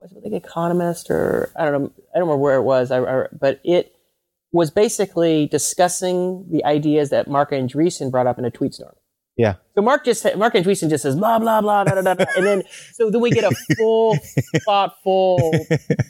was 0.00 0.12
it 0.12 0.24
like 0.24 0.32
Economist 0.32 1.10
or 1.10 1.50
I 1.56 1.64
don't 1.64 1.72
know. 1.72 1.92
I 2.14 2.18
don't 2.18 2.28
remember 2.28 2.42
where 2.42 2.56
it 2.56 2.62
was. 2.62 2.90
I, 2.90 3.00
I, 3.00 3.26
but 3.38 3.60
it 3.64 3.94
was 4.52 4.70
basically 4.70 5.46
discussing 5.46 6.46
the 6.50 6.64
ideas 6.64 7.10
that 7.10 7.28
Marc 7.28 7.50
Andreessen 7.50 8.10
brought 8.10 8.26
up 8.26 8.38
in 8.38 8.44
a 8.44 8.50
tweet 8.50 8.74
storm. 8.74 8.94
Yeah. 9.40 9.54
So 9.74 9.80
Marc 9.80 10.04
just 10.04 10.26
Marc 10.36 10.52
Andreessen 10.52 10.90
just 10.90 11.02
says 11.02 11.16
blah 11.16 11.38
blah 11.38 11.62
blah 11.62 11.84
da, 11.84 11.94
da, 11.94 12.02
da, 12.02 12.12
da, 12.12 12.24
and 12.36 12.44
then 12.44 12.62
so 12.92 13.10
then 13.10 13.22
we 13.22 13.30
get 13.30 13.44
a 13.44 13.56
full 13.78 14.18
thoughtful 14.66 15.38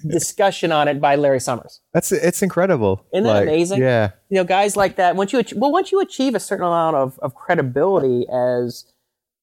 discussion 0.08 0.72
on 0.72 0.88
it 0.88 1.00
by 1.00 1.14
Larry 1.14 1.38
Summers. 1.38 1.80
That's 1.94 2.10
it's 2.10 2.42
incredible. 2.42 3.06
Isn't 3.14 3.24
that 3.24 3.44
amazing? 3.44 3.80
Yeah. 3.80 4.10
You 4.30 4.38
know, 4.38 4.44
guys 4.44 4.76
like 4.76 4.96
that. 4.96 5.14
Once 5.14 5.32
you 5.32 5.44
well, 5.54 5.70
once 5.70 5.92
you 5.92 6.00
achieve 6.00 6.34
a 6.34 6.40
certain 6.40 6.66
amount 6.66 6.96
of, 6.96 7.20
of 7.20 7.36
credibility 7.36 8.26
as 8.28 8.92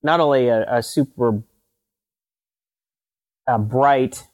not 0.03 0.19
only 0.19 0.49
a, 0.49 0.65
a 0.69 0.84
super 0.84 1.43
uh, 3.47 3.57
bright 3.57 4.27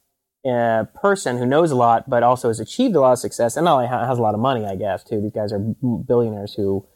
uh, 0.49 0.85
person 0.99 1.37
who 1.37 1.45
knows 1.45 1.69
a 1.69 1.75
lot, 1.75 2.09
but 2.09 2.23
also 2.23 2.47
has 2.47 2.59
achieved 2.59 2.95
a 2.95 3.01
lot 3.01 3.13
of 3.13 3.19
success, 3.19 3.55
and 3.55 3.65
not 3.65 3.75
only 3.75 3.87
has 3.87 4.17
a 4.17 4.21
lot 4.21 4.33
of 4.33 4.39
money, 4.39 4.65
I 4.65 4.75
guess 4.75 5.03
too. 5.03 5.21
These 5.21 5.31
guys 5.31 5.53
are 5.53 5.59
billionaires 5.59 6.55
who 6.55 6.87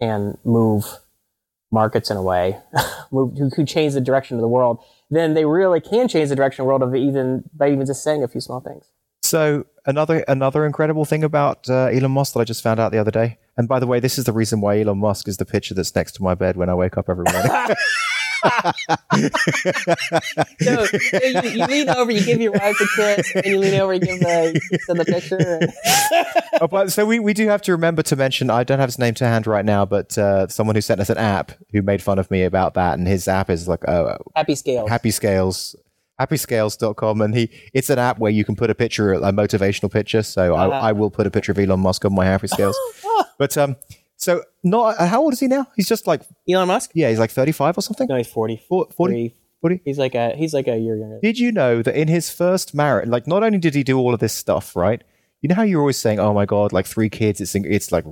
can 0.00 0.38
move 0.44 0.84
markets 1.70 2.10
in 2.10 2.16
a 2.16 2.22
way, 2.22 2.58
who, 3.10 3.34
who 3.54 3.64
change 3.64 3.94
the 3.94 4.00
direction 4.00 4.36
of 4.36 4.40
the 4.40 4.48
world. 4.48 4.82
Then 5.10 5.34
they 5.34 5.44
really 5.44 5.80
can 5.80 6.08
change 6.08 6.28
the 6.28 6.36
direction 6.36 6.62
of 6.62 6.66
the 6.66 6.68
world 6.68 6.82
of 6.82 6.94
even 6.94 7.44
by 7.54 7.70
even 7.70 7.86
just 7.86 8.02
saying 8.02 8.22
a 8.22 8.28
few 8.28 8.40
small 8.40 8.60
things. 8.60 8.86
So 9.22 9.66
another 9.86 10.24
another 10.26 10.66
incredible 10.66 11.04
thing 11.04 11.22
about 11.22 11.68
uh, 11.68 11.86
Elon 11.86 12.10
Musk 12.10 12.34
that 12.34 12.40
I 12.40 12.44
just 12.44 12.62
found 12.62 12.80
out 12.80 12.90
the 12.90 12.98
other 12.98 13.10
day. 13.10 13.38
And 13.56 13.68
by 13.68 13.78
the 13.78 13.86
way, 13.86 14.00
this 14.00 14.18
is 14.18 14.24
the 14.24 14.32
reason 14.32 14.60
why 14.60 14.80
Elon 14.80 14.98
Musk 14.98 15.28
is 15.28 15.36
the 15.36 15.44
picture 15.44 15.74
that's 15.74 15.94
next 15.94 16.12
to 16.12 16.22
my 16.22 16.34
bed 16.34 16.56
when 16.56 16.68
I 16.68 16.74
wake 16.74 16.96
up 16.96 17.08
every 17.08 17.24
morning. 17.30 17.50
so, 20.60 20.84
so 20.84 21.18
you, 21.24 21.40
you 21.50 21.66
lean 21.66 21.88
over, 21.90 22.10
you 22.10 22.24
give 22.24 22.40
your 22.40 22.52
wife 22.52 22.80
a 22.80 22.86
kiss, 22.96 23.32
and 23.34 23.46
you 23.46 23.58
lean 23.58 23.74
over, 23.80 23.94
you 23.94 24.00
give 24.00 24.20
the 24.20 24.60
the 24.88 25.04
picture. 25.04 25.60
oh, 26.60 26.66
but, 26.66 26.92
so 26.92 27.06
we, 27.06 27.18
we 27.18 27.32
do 27.32 27.48
have 27.48 27.62
to 27.62 27.72
remember 27.72 28.02
to 28.02 28.16
mention. 28.16 28.50
I 28.50 28.64
don't 28.64 28.78
have 28.78 28.88
his 28.88 28.98
name 28.98 29.14
to 29.14 29.24
hand 29.26 29.46
right 29.46 29.64
now, 29.64 29.84
but 29.84 30.16
uh, 30.18 30.48
someone 30.48 30.74
who 30.76 30.80
sent 30.82 31.00
us 31.00 31.10
an 31.10 31.18
app 31.18 31.52
who 31.72 31.82
made 31.82 32.02
fun 32.02 32.18
of 32.18 32.30
me 32.30 32.42
about 32.44 32.74
that, 32.74 32.98
and 32.98 33.06
his 33.06 33.28
app 33.28 33.50
is 33.50 33.68
like 33.68 33.86
uh, 33.88 34.18
Happy 34.36 34.54
Scales. 34.54 34.88
Happy 34.88 35.10
Scales. 35.10 35.76
happyscales.com 36.20 37.22
and 37.22 37.34
he 37.34 37.48
it's 37.72 37.88
an 37.88 37.98
app 37.98 38.18
where 38.18 38.30
you 38.30 38.44
can 38.44 38.54
put 38.54 38.68
a 38.68 38.74
picture 38.74 39.14
a 39.14 39.32
motivational 39.32 39.90
picture 39.90 40.22
so 40.22 40.54
Uh-huh. 40.54 40.68
I, 40.68 40.90
I 40.90 40.92
will 40.92 41.10
put 41.10 41.26
a 41.26 41.30
picture 41.30 41.52
of 41.52 41.58
elon 41.58 41.80
musk 41.80 42.04
on 42.04 42.14
my 42.14 42.26
happy 42.26 42.46
scales 42.46 42.76
but 43.38 43.56
um 43.56 43.76
so 44.20 44.42
not 44.62 45.00
uh, 45.00 45.06
how 45.06 45.20
old 45.22 45.32
is 45.32 45.40
he 45.40 45.46
now 45.48 45.66
he's 45.76 45.88
just 45.88 46.06
like 46.06 46.22
Elon 46.48 46.68
Musk? 46.68 46.90
yeah 46.94 47.08
he's 47.08 47.18
like 47.18 47.30
35 47.30 47.78
or 47.78 47.82
something 47.82 48.06
No, 48.08 48.16
he's 48.16 48.26
40. 48.28 48.56
40, 48.68 48.92
40. 48.94 49.34
40? 49.62 49.80
He's 49.84 49.98
like 49.98 50.14
a 50.14 50.34
he's 50.36 50.54
like 50.54 50.68
a 50.68 50.76
year 50.78 50.96
younger. 50.96 51.18
did 51.22 51.38
you 51.38 51.50
know 51.52 51.82
that 51.82 51.94
in 51.96 52.08
his 52.08 52.30
first 52.30 52.74
marriage 52.74 53.08
like 53.08 53.26
not 53.26 53.42
only 53.42 53.58
did 53.58 53.74
he 53.74 53.82
do 53.82 53.98
all 53.98 54.14
of 54.14 54.20
this 54.20 54.32
stuff 54.32 54.74
right 54.76 55.02
you 55.40 55.48
know 55.48 55.54
how 55.54 55.62
you're 55.62 55.80
always 55.80 55.96
saying 55.98 56.18
oh 56.20 56.32
my 56.34 56.44
god 56.46 56.72
like 56.72 56.86
three 56.86 57.08
kids 57.10 57.40
it's 57.40 57.54
it's 57.54 57.90
like 57.92 58.04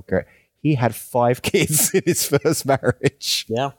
he 0.61 0.75
had 0.75 0.93
five 0.95 1.41
kids 1.51 1.93
in 1.93 2.01
his 2.05 2.25
first 2.25 2.65
marriage 2.65 3.45
Yeah. 3.47 3.71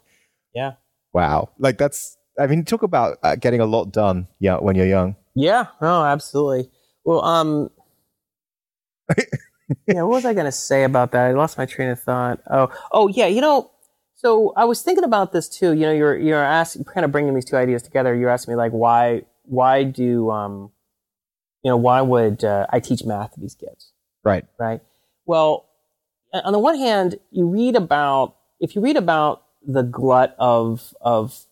Yeah. 0.55 0.73
wow 1.13 1.51
like 1.59 1.79
that's 1.79 2.17
i 2.39 2.47
mean 2.47 2.65
talk 2.65 2.83
about 2.83 3.19
uh, 3.23 3.37
getting 3.37 3.61
a 3.61 3.67
lot 3.67 3.93
done 3.93 4.27
yeah 4.39 4.57
when 4.59 4.75
you're 4.77 4.87
young 4.87 5.15
Yeah, 5.35 5.67
no, 5.81 6.05
absolutely. 6.05 6.71
Well, 7.05 7.23
um, 7.25 7.71
yeah, 9.87 10.03
what 10.03 10.17
was 10.17 10.25
I 10.25 10.35
going 10.35 10.47
to 10.47 10.53
say 10.53 10.85
about 10.85 11.13
that? 11.13 11.27
I 11.27 11.33
lost 11.33 11.59
my 11.59 11.67
train 11.67 11.91
of 11.91 12.01
thought. 12.01 12.41
Oh, 12.51 12.69
oh, 12.93 13.09
yeah, 13.09 13.27
you 13.27 13.41
know, 13.41 13.71
so 14.15 14.53
I 14.57 14.65
was 14.65 14.83
thinking 14.83 15.05
about 15.05 15.33
this 15.33 15.49
too. 15.49 15.73
You 15.73 15.87
know, 15.87 15.93
you're 15.93 16.19
you're 16.19 16.43
asking, 16.43 16.85
kind 16.85 17.05
of 17.05 17.13
bringing 17.13 17.35
these 17.35 17.47
two 17.47 17.57
ideas 17.57 17.83
together. 17.83 18.15
You're 18.15 18.29
asking 18.29 18.53
me 18.53 18.57
like, 18.57 18.73
why 18.73 19.23
why 19.45 19.85
do 19.85 20.31
um, 20.31 20.73
you 21.63 21.71
know, 21.71 21.77
why 21.77 22.03
would 22.03 22.45
uh, 22.45 22.67
I 22.71 22.81
teach 22.81 23.05
math 23.05 23.35
to 23.35 23.41
these 23.41 23.55
kids? 23.55 23.93
right 24.25 24.45
right? 24.59 24.81
Well, 25.27 25.67
on 26.33 26.53
the 26.53 26.59
one 26.59 26.77
hand, 26.77 27.19
you 27.31 27.49
read 27.49 27.77
about 27.77 28.37
if 28.59 28.75
you 28.75 28.83
read 28.83 28.97
about 28.97 29.43
the 29.67 29.83
glut 29.83 30.35
of 30.39 30.95
of 31.01 31.47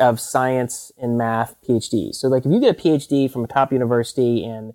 of 0.00 0.20
science 0.20 0.92
and 0.96 1.18
math 1.18 1.56
PhDs. 1.66 2.16
So, 2.16 2.28
like, 2.28 2.46
if 2.46 2.52
you 2.52 2.60
get 2.60 2.78
a 2.78 2.80
PhD 2.80 3.30
from 3.30 3.44
a 3.44 3.48
top 3.48 3.72
university 3.72 4.44
in 4.44 4.74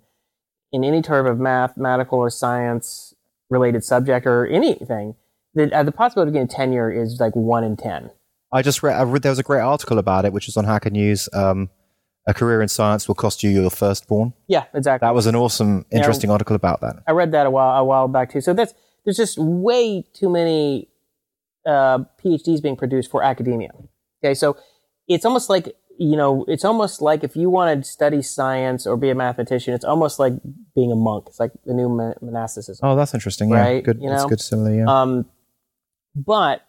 in 0.72 0.84
any 0.84 1.02
type 1.02 1.26
of 1.26 1.38
mathematical 1.38 2.18
or 2.18 2.30
science 2.30 3.14
related 3.50 3.84
subject 3.84 4.26
or 4.26 4.46
anything, 4.46 5.14
the, 5.54 5.70
uh, 5.76 5.82
the 5.82 5.92
possibility 5.92 6.30
of 6.30 6.32
getting 6.34 6.48
tenure 6.48 6.90
is 6.90 7.18
like 7.20 7.36
one 7.36 7.62
in 7.62 7.76
ten. 7.76 8.10
I 8.52 8.62
just 8.62 8.82
read, 8.82 8.98
I 8.98 9.02
read 9.02 9.22
there 9.22 9.32
was 9.32 9.38
a 9.38 9.42
great 9.42 9.60
article 9.60 9.98
about 9.98 10.24
it, 10.24 10.32
which 10.32 10.46
was 10.46 10.56
on 10.56 10.64
Hacker 10.64 10.90
News. 10.90 11.28
Um, 11.32 11.70
a 12.26 12.34
career 12.34 12.62
in 12.62 12.68
science 12.68 13.08
will 13.08 13.14
cost 13.14 13.42
you 13.42 13.50
your 13.50 13.68
firstborn. 13.70 14.32
Yeah, 14.46 14.64
exactly. 14.74 15.06
That 15.06 15.14
was 15.14 15.26
an 15.26 15.34
awesome, 15.34 15.84
interesting 15.90 16.30
article 16.30 16.54
about 16.54 16.80
that. 16.80 17.02
I 17.06 17.12
read 17.12 17.32
that 17.32 17.46
a 17.46 17.50
while 17.50 17.80
a 17.80 17.84
while 17.84 18.08
back 18.08 18.30
too. 18.30 18.40
So 18.40 18.54
that's 18.54 18.74
there's 19.04 19.16
just 19.16 19.38
way 19.38 20.04
too 20.12 20.30
many 20.30 20.88
uh, 21.66 22.00
PhDs 22.22 22.62
being 22.62 22.76
produced 22.76 23.10
for 23.10 23.22
academia. 23.22 23.70
Okay, 24.22 24.34
so 24.34 24.56
it's 25.08 25.24
almost 25.24 25.50
like 25.50 25.74
you 26.02 26.16
know, 26.16 26.44
it's 26.48 26.64
almost 26.64 27.00
like 27.00 27.22
if 27.22 27.36
you 27.36 27.48
want 27.48 27.84
to 27.84 27.88
study 27.88 28.22
science 28.22 28.86
or 28.88 28.96
be 28.96 29.10
a 29.10 29.14
mathematician, 29.14 29.72
it's 29.72 29.84
almost 29.84 30.18
like 30.18 30.32
being 30.74 30.90
a 30.90 30.96
monk. 30.96 31.26
It's 31.28 31.38
like 31.38 31.52
the 31.64 31.74
new 31.74 31.88
monasticism. 32.20 32.84
Oh, 32.86 32.96
that's 32.96 33.14
interesting. 33.14 33.50
Yeah, 33.50 33.60
Right, 33.60 33.84
good. 33.84 34.00
you 34.02 34.08
That's 34.08 34.24
know? 34.24 34.28
good. 34.28 34.40
Simile. 34.40 34.74
Yeah. 34.74 34.84
Um, 34.86 35.26
but 36.16 36.62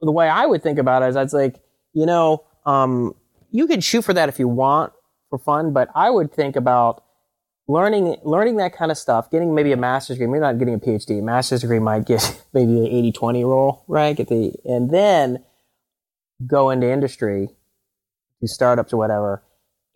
the 0.00 0.10
way 0.10 0.28
I 0.28 0.46
would 0.46 0.62
think 0.62 0.78
about 0.78 1.02
it 1.02 1.10
is, 1.10 1.16
I'd 1.16 1.30
like, 1.34 1.60
you 1.92 2.06
know, 2.06 2.44
um, 2.64 3.14
you 3.50 3.66
could 3.66 3.84
shoot 3.84 4.02
for 4.02 4.14
that 4.14 4.30
if 4.30 4.38
you 4.38 4.48
want 4.48 4.94
for 5.28 5.38
fun, 5.38 5.72
but 5.74 5.90
I 5.94 6.08
would 6.08 6.32
think 6.32 6.56
about 6.56 7.04
learning 7.68 8.16
learning 8.24 8.56
that 8.56 8.72
kind 8.74 8.90
of 8.90 8.96
stuff, 8.96 9.30
getting 9.30 9.54
maybe 9.54 9.72
a 9.72 9.76
master's 9.76 10.16
degree, 10.16 10.26
maybe 10.26 10.40
not 10.40 10.58
getting 10.58 10.74
a 10.74 10.78
PhD. 10.78 11.18
A 11.18 11.22
master's 11.22 11.60
degree 11.60 11.80
might 11.80 12.06
get 12.06 12.42
maybe 12.54 12.72
the 12.72 13.12
80-20 13.12 13.42
rule, 13.42 13.84
right? 13.88 14.16
Get 14.16 14.28
the 14.28 14.54
and 14.64 14.90
then 14.90 15.44
go 16.46 16.70
into 16.70 16.90
industry, 16.90 17.50
do 18.40 18.46
startups 18.46 18.92
or 18.92 18.96
whatever, 18.96 19.42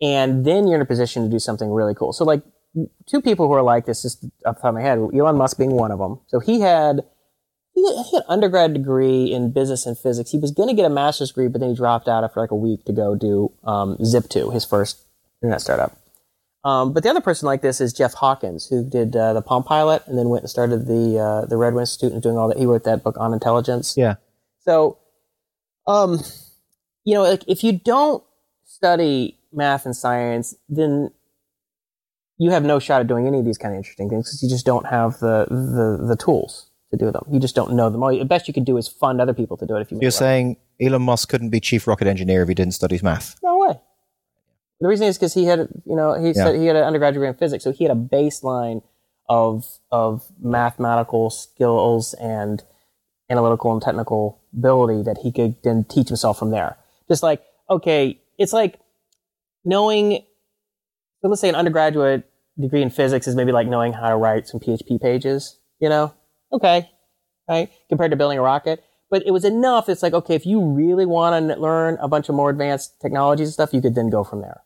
and 0.01 0.45
then 0.45 0.67
you're 0.67 0.75
in 0.75 0.81
a 0.81 0.85
position 0.85 1.23
to 1.23 1.29
do 1.29 1.39
something 1.39 1.69
really 1.69 1.95
cool. 1.95 2.13
So 2.13 2.23
like 2.25 2.43
two 3.05 3.21
people 3.21 3.47
who 3.47 3.53
are 3.53 3.63
like 3.63 3.85
this, 3.85 4.01
just 4.01 4.23
off 4.45 4.55
the 4.55 4.61
top 4.61 4.65
of 4.65 4.73
my 4.75 4.81
head, 4.81 4.99
Elon 4.99 5.37
Musk 5.37 5.57
being 5.57 5.71
one 5.71 5.91
of 5.91 5.99
them. 5.99 6.19
So 6.27 6.39
he 6.39 6.61
had 6.61 7.01
he 7.73 7.85
had, 7.85 8.05
an 8.13 8.23
undergrad 8.29 8.73
degree 8.73 9.31
in 9.31 9.51
business 9.51 9.85
and 9.85 9.97
physics. 9.97 10.31
He 10.31 10.37
was 10.37 10.51
going 10.51 10.69
to 10.69 10.75
get 10.75 10.85
a 10.85 10.89
master's 10.89 11.29
degree, 11.29 11.47
but 11.47 11.59
then 11.59 11.71
he 11.71 11.75
dropped 11.75 12.07
out 12.07 12.23
after 12.23 12.39
like 12.39 12.51
a 12.51 12.55
week 12.55 12.85
to 12.85 12.93
go 12.93 13.15
do 13.15 13.51
um, 13.65 13.97
Zip2, 13.97 14.53
his 14.53 14.63
first 14.63 15.05
internet 15.41 15.61
startup. 15.61 15.97
Um, 16.63 16.93
but 16.93 17.03
the 17.03 17.09
other 17.09 17.21
person 17.21 17.45
like 17.45 17.61
this 17.61 17.79
is 17.79 17.93
Jeff 17.93 18.13
Hawkins, 18.13 18.67
who 18.67 18.83
did 18.83 19.15
uh, 19.15 19.33
the 19.33 19.41
Palm 19.41 19.63
Pilot 19.63 20.01
and 20.07 20.17
then 20.17 20.29
went 20.29 20.43
and 20.43 20.49
started 20.49 20.87
the 20.87 21.19
uh, 21.19 21.45
the 21.45 21.57
Redwood 21.57 21.81
Institute 21.81 22.11
and 22.11 22.23
doing 22.23 22.37
all 22.37 22.47
that. 22.47 22.57
He 22.57 22.65
wrote 22.65 22.85
that 22.85 23.03
book 23.03 23.17
on 23.19 23.33
intelligence. 23.33 23.93
yeah. 23.95 24.15
So, 24.61 24.97
um, 25.85 26.21
you 27.03 27.13
know, 27.13 27.21
like 27.21 27.43
if 27.47 27.63
you 27.63 27.73
don't 27.73 28.23
study 28.75 29.37
math 29.53 29.85
and 29.85 29.95
science, 29.95 30.55
then 30.67 31.11
you 32.37 32.51
have 32.51 32.63
no 32.63 32.79
shot 32.79 32.99
at 33.01 33.07
doing 33.07 33.25
any 33.27 33.39
of 33.39 33.45
these 33.45 33.57
kind 33.57 33.73
of 33.73 33.77
interesting 33.77 34.09
things 34.09 34.27
because 34.27 34.43
you 34.43 34.49
just 34.49 34.65
don't 34.65 34.85
have 34.87 35.19
the, 35.19 35.45
the 35.49 36.05
the 36.11 36.17
tools 36.17 36.69
to 36.91 36.97
do 36.97 37.09
them. 37.11 37.23
You 37.31 37.39
just 37.39 37.55
don't 37.55 37.73
know 37.73 37.89
them. 37.89 38.03
All 38.03 38.09
the 38.17 38.25
best 38.25 38.47
you 38.49 38.53
can 38.53 38.63
do 38.65 38.77
is 38.77 38.87
fund 38.87 39.21
other 39.21 39.33
people 39.33 39.55
to 39.57 39.65
do 39.65 39.75
it. 39.77 39.81
If 39.81 39.91
you 39.91 39.99
You're 40.01 40.11
saying 40.11 40.57
Elon 40.81 41.01
Musk 41.01 41.29
couldn't 41.29 41.49
be 41.49 41.59
chief 41.59 41.87
rocket 41.87 42.07
engineer 42.07 42.41
if 42.43 42.49
he 42.49 42.53
didn't 42.53 42.73
study 42.73 42.99
math. 43.01 43.35
no 43.41 43.57
way. 43.59 43.79
The 44.81 44.89
reason 44.89 45.07
is 45.07 45.17
because 45.17 45.33
he 45.33 45.45
had, 45.45 45.69
you 45.85 45.95
know, 45.95 46.13
he 46.21 46.33
said 46.33 46.53
Yeah. 46.55 46.59
he 46.61 46.65
had 46.67 46.75
an 46.75 46.83
undergraduate 46.83 47.13
degree 47.21 47.29
in 47.29 47.35
physics, 47.35 47.63
so 47.63 47.71
he 47.71 47.85
had 47.85 47.91
a 47.95 47.99
baseline 48.17 48.83
of 49.29 49.65
of 49.89 50.23
mathematical 50.41 51.29
skills 51.29 52.13
and 52.15 52.61
analytical 53.29 53.71
and 53.71 53.81
technical 53.81 54.41
ability 54.53 55.01
that 55.03 55.19
he 55.23 55.31
could 55.31 55.55
then 55.63 55.85
teach 55.85 56.09
himself 56.09 56.37
from 56.37 56.51
there. 56.51 56.75
Just 57.07 57.23
like, 57.23 57.41
okay, 57.69 58.19
it's 58.37 58.53
like 58.53 58.79
knowing, 59.63 60.23
so 61.21 61.27
let's 61.29 61.41
say 61.41 61.49
an 61.49 61.55
undergraduate 61.55 62.29
degree 62.59 62.81
in 62.81 62.89
physics 62.89 63.27
is 63.27 63.35
maybe 63.35 63.51
like 63.51 63.67
knowing 63.67 63.93
how 63.93 64.09
to 64.09 64.15
write 64.15 64.47
some 64.47 64.59
PHP 64.59 65.01
pages, 65.01 65.59
you 65.79 65.89
know? 65.89 66.13
Okay, 66.53 66.89
right? 67.49 67.69
Compared 67.89 68.11
to 68.11 68.17
building 68.17 68.37
a 68.37 68.41
rocket. 68.41 68.83
But 69.09 69.23
it 69.25 69.31
was 69.31 69.45
enough. 69.45 69.87
It's 69.87 70.01
like, 70.01 70.13
okay, 70.13 70.35
if 70.35 70.45
you 70.45 70.61
really 70.63 71.05
want 71.05 71.47
to 71.47 71.55
learn 71.59 71.97
a 72.01 72.07
bunch 72.07 72.27
of 72.29 72.35
more 72.35 72.49
advanced 72.49 72.99
technologies 73.01 73.47
and 73.47 73.53
stuff, 73.53 73.73
you 73.73 73.81
could 73.81 73.95
then 73.95 74.09
go 74.09 74.23
from 74.23 74.41
there. 74.41 74.61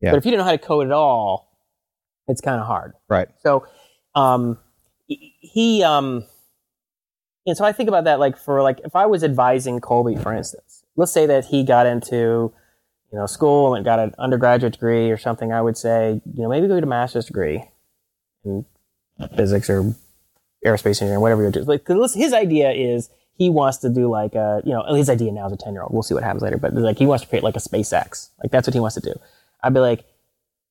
Yeah. 0.00 0.10
But 0.10 0.18
if 0.18 0.24
you 0.24 0.30
don't 0.32 0.38
know 0.38 0.44
how 0.44 0.52
to 0.52 0.58
code 0.58 0.86
at 0.86 0.92
all, 0.92 1.56
it's 2.26 2.40
kind 2.40 2.60
of 2.60 2.66
hard. 2.66 2.94
Right. 3.08 3.28
So, 3.42 3.66
um, 4.14 4.58
he- 5.06 5.34
he, 5.40 5.82
um, 5.82 6.24
and 7.46 7.56
so 7.56 7.64
I 7.64 7.72
think 7.72 7.88
about 7.88 8.04
that, 8.04 8.18
like 8.18 8.36
for 8.36 8.62
like, 8.62 8.80
if 8.84 8.94
I 8.94 9.06
was 9.06 9.24
advising 9.24 9.80
Colby, 9.80 10.16
for 10.16 10.34
instance, 10.34 10.84
let's 10.96 11.12
say 11.12 11.24
that 11.26 11.46
he 11.46 11.64
got 11.64 11.86
into, 11.86 12.52
you 13.12 13.18
know, 13.18 13.26
school 13.26 13.74
and 13.74 13.84
got 13.84 13.98
an 13.98 14.14
undergraduate 14.18 14.74
degree 14.74 15.10
or 15.10 15.16
something, 15.16 15.52
I 15.52 15.62
would 15.62 15.76
say, 15.76 16.20
you 16.34 16.42
know, 16.42 16.48
maybe 16.48 16.68
go 16.68 16.74
get 16.74 16.84
a 16.84 16.86
master's 16.86 17.26
degree 17.26 17.64
in 18.44 18.66
physics 19.36 19.70
or 19.70 19.94
aerospace 20.64 21.00
engineering, 21.00 21.20
whatever 21.20 21.42
you're 21.42 21.50
doing. 21.50 21.66
Like, 21.66 21.86
his 21.86 22.32
idea 22.32 22.70
is 22.70 23.08
he 23.38 23.48
wants 23.48 23.78
to 23.78 23.88
do 23.88 24.10
like 24.10 24.34
a, 24.34 24.60
you 24.64 24.72
know, 24.72 24.84
his 24.94 25.08
idea 25.08 25.32
now 25.32 25.46
is 25.46 25.52
a 25.52 25.56
10 25.56 25.72
year 25.72 25.82
old. 25.82 25.92
We'll 25.92 26.02
see 26.02 26.14
what 26.14 26.24
happens 26.24 26.42
later, 26.42 26.58
but 26.58 26.74
like 26.74 26.98
he 26.98 27.06
wants 27.06 27.22
to 27.22 27.28
create 27.28 27.44
like 27.44 27.56
a 27.56 27.60
SpaceX. 27.60 28.30
Like 28.42 28.50
that's 28.50 28.66
what 28.66 28.74
he 28.74 28.80
wants 28.80 28.94
to 28.96 29.00
do. 29.00 29.14
I'd 29.62 29.74
be 29.74 29.80
like, 29.80 30.04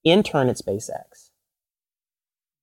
intern 0.03 0.49
at 0.49 0.57
SpaceX. 0.57 1.30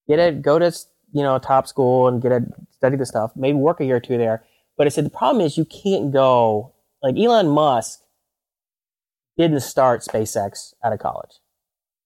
Get 0.06 0.18
a, 0.18 0.32
go 0.32 0.59
to, 0.59 0.70
you 1.12 1.22
know, 1.22 1.38
top 1.38 1.66
school 1.66 2.06
and 2.06 2.22
get 2.22 2.32
a, 2.32 2.42
study 2.70 2.96
the 2.96 3.06
stuff, 3.06 3.32
maybe 3.34 3.56
work 3.56 3.80
a 3.80 3.84
year 3.84 3.96
or 3.96 4.01
two 4.01 4.18
there. 4.18 4.44
But 4.76 4.86
I 4.86 4.90
said, 4.90 5.06
the 5.06 5.10
problem 5.10 5.44
is 5.44 5.56
you 5.56 5.64
can't 5.64 6.12
go, 6.12 6.74
like 7.02 7.16
Elon 7.16 7.48
Musk 7.48 8.01
didn't 9.36 9.61
start 9.61 10.02
SpaceX 10.02 10.74
out 10.85 10.93
of 10.93 10.98
college 10.98 11.32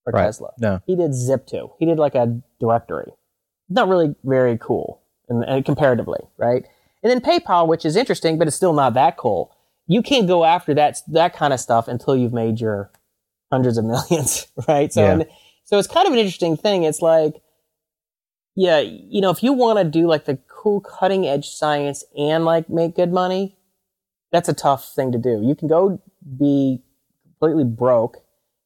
or 0.06 0.12
Right. 0.12 0.24
Tesla. 0.24 0.50
No. 0.58 0.80
He 0.86 0.96
did 0.96 1.10
Zip2. 1.10 1.72
He 1.78 1.86
did 1.86 1.98
like 1.98 2.14
a 2.14 2.40
directory. 2.60 3.12
Not 3.68 3.88
really 3.88 4.14
very 4.24 4.56
cool 4.58 5.02
and, 5.28 5.44
and 5.44 5.64
comparatively, 5.64 6.20
right? 6.38 6.64
And 7.02 7.10
then 7.10 7.20
PayPal, 7.20 7.66
which 7.68 7.84
is 7.84 7.96
interesting, 7.96 8.38
but 8.38 8.46
it's 8.48 8.56
still 8.56 8.72
not 8.72 8.94
that 8.94 9.16
cool. 9.16 9.54
You 9.86 10.02
can't 10.02 10.26
go 10.26 10.44
after 10.44 10.74
that 10.74 10.98
that 11.08 11.34
kind 11.34 11.52
of 11.52 11.60
stuff 11.60 11.86
until 11.88 12.16
you've 12.16 12.32
made 12.32 12.60
your 12.60 12.90
hundreds 13.52 13.78
of 13.78 13.84
millions, 13.92 14.46
right? 14.66 14.92
So, 14.92 15.02
Yeah. 15.02 15.12
and- 15.12 15.26
so 15.64 15.78
it's 15.78 15.86
kind 15.88 16.06
of 16.06 16.14
an 16.14 16.18
interesting 16.18 16.56
thing. 16.56 16.84
It's 16.84 17.02
like, 17.02 17.34
yeah, 18.56 18.78
you 18.80 19.20
know, 19.20 19.28
if 19.30 19.42
you 19.42 19.52
want 19.52 19.78
to 19.78 19.84
do 19.84 20.06
like 20.06 20.24
the 20.24 20.38
cool 20.48 20.80
cutting 20.80 21.26
edge 21.26 21.46
science 21.50 22.04
and 22.16 22.46
like 22.46 22.70
make 22.70 22.96
good 22.96 23.12
money, 23.12 23.58
that's 24.32 24.48
a 24.48 24.54
tough 24.54 24.94
thing 24.94 25.12
to 25.12 25.18
do. 25.18 25.42
You 25.44 25.54
can 25.54 25.68
go 25.68 26.00
be 26.38 26.82
completely 27.38 27.64
broke 27.64 28.18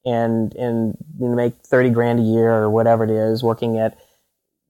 and 0.05 0.53
and 0.55 0.97
you 1.19 1.27
know, 1.27 1.35
make 1.35 1.55
thirty 1.65 1.89
grand 1.89 2.19
a 2.19 2.23
year 2.23 2.53
or 2.53 2.69
whatever 2.69 3.03
it 3.03 3.09
is, 3.09 3.43
working 3.43 3.77
at 3.77 3.97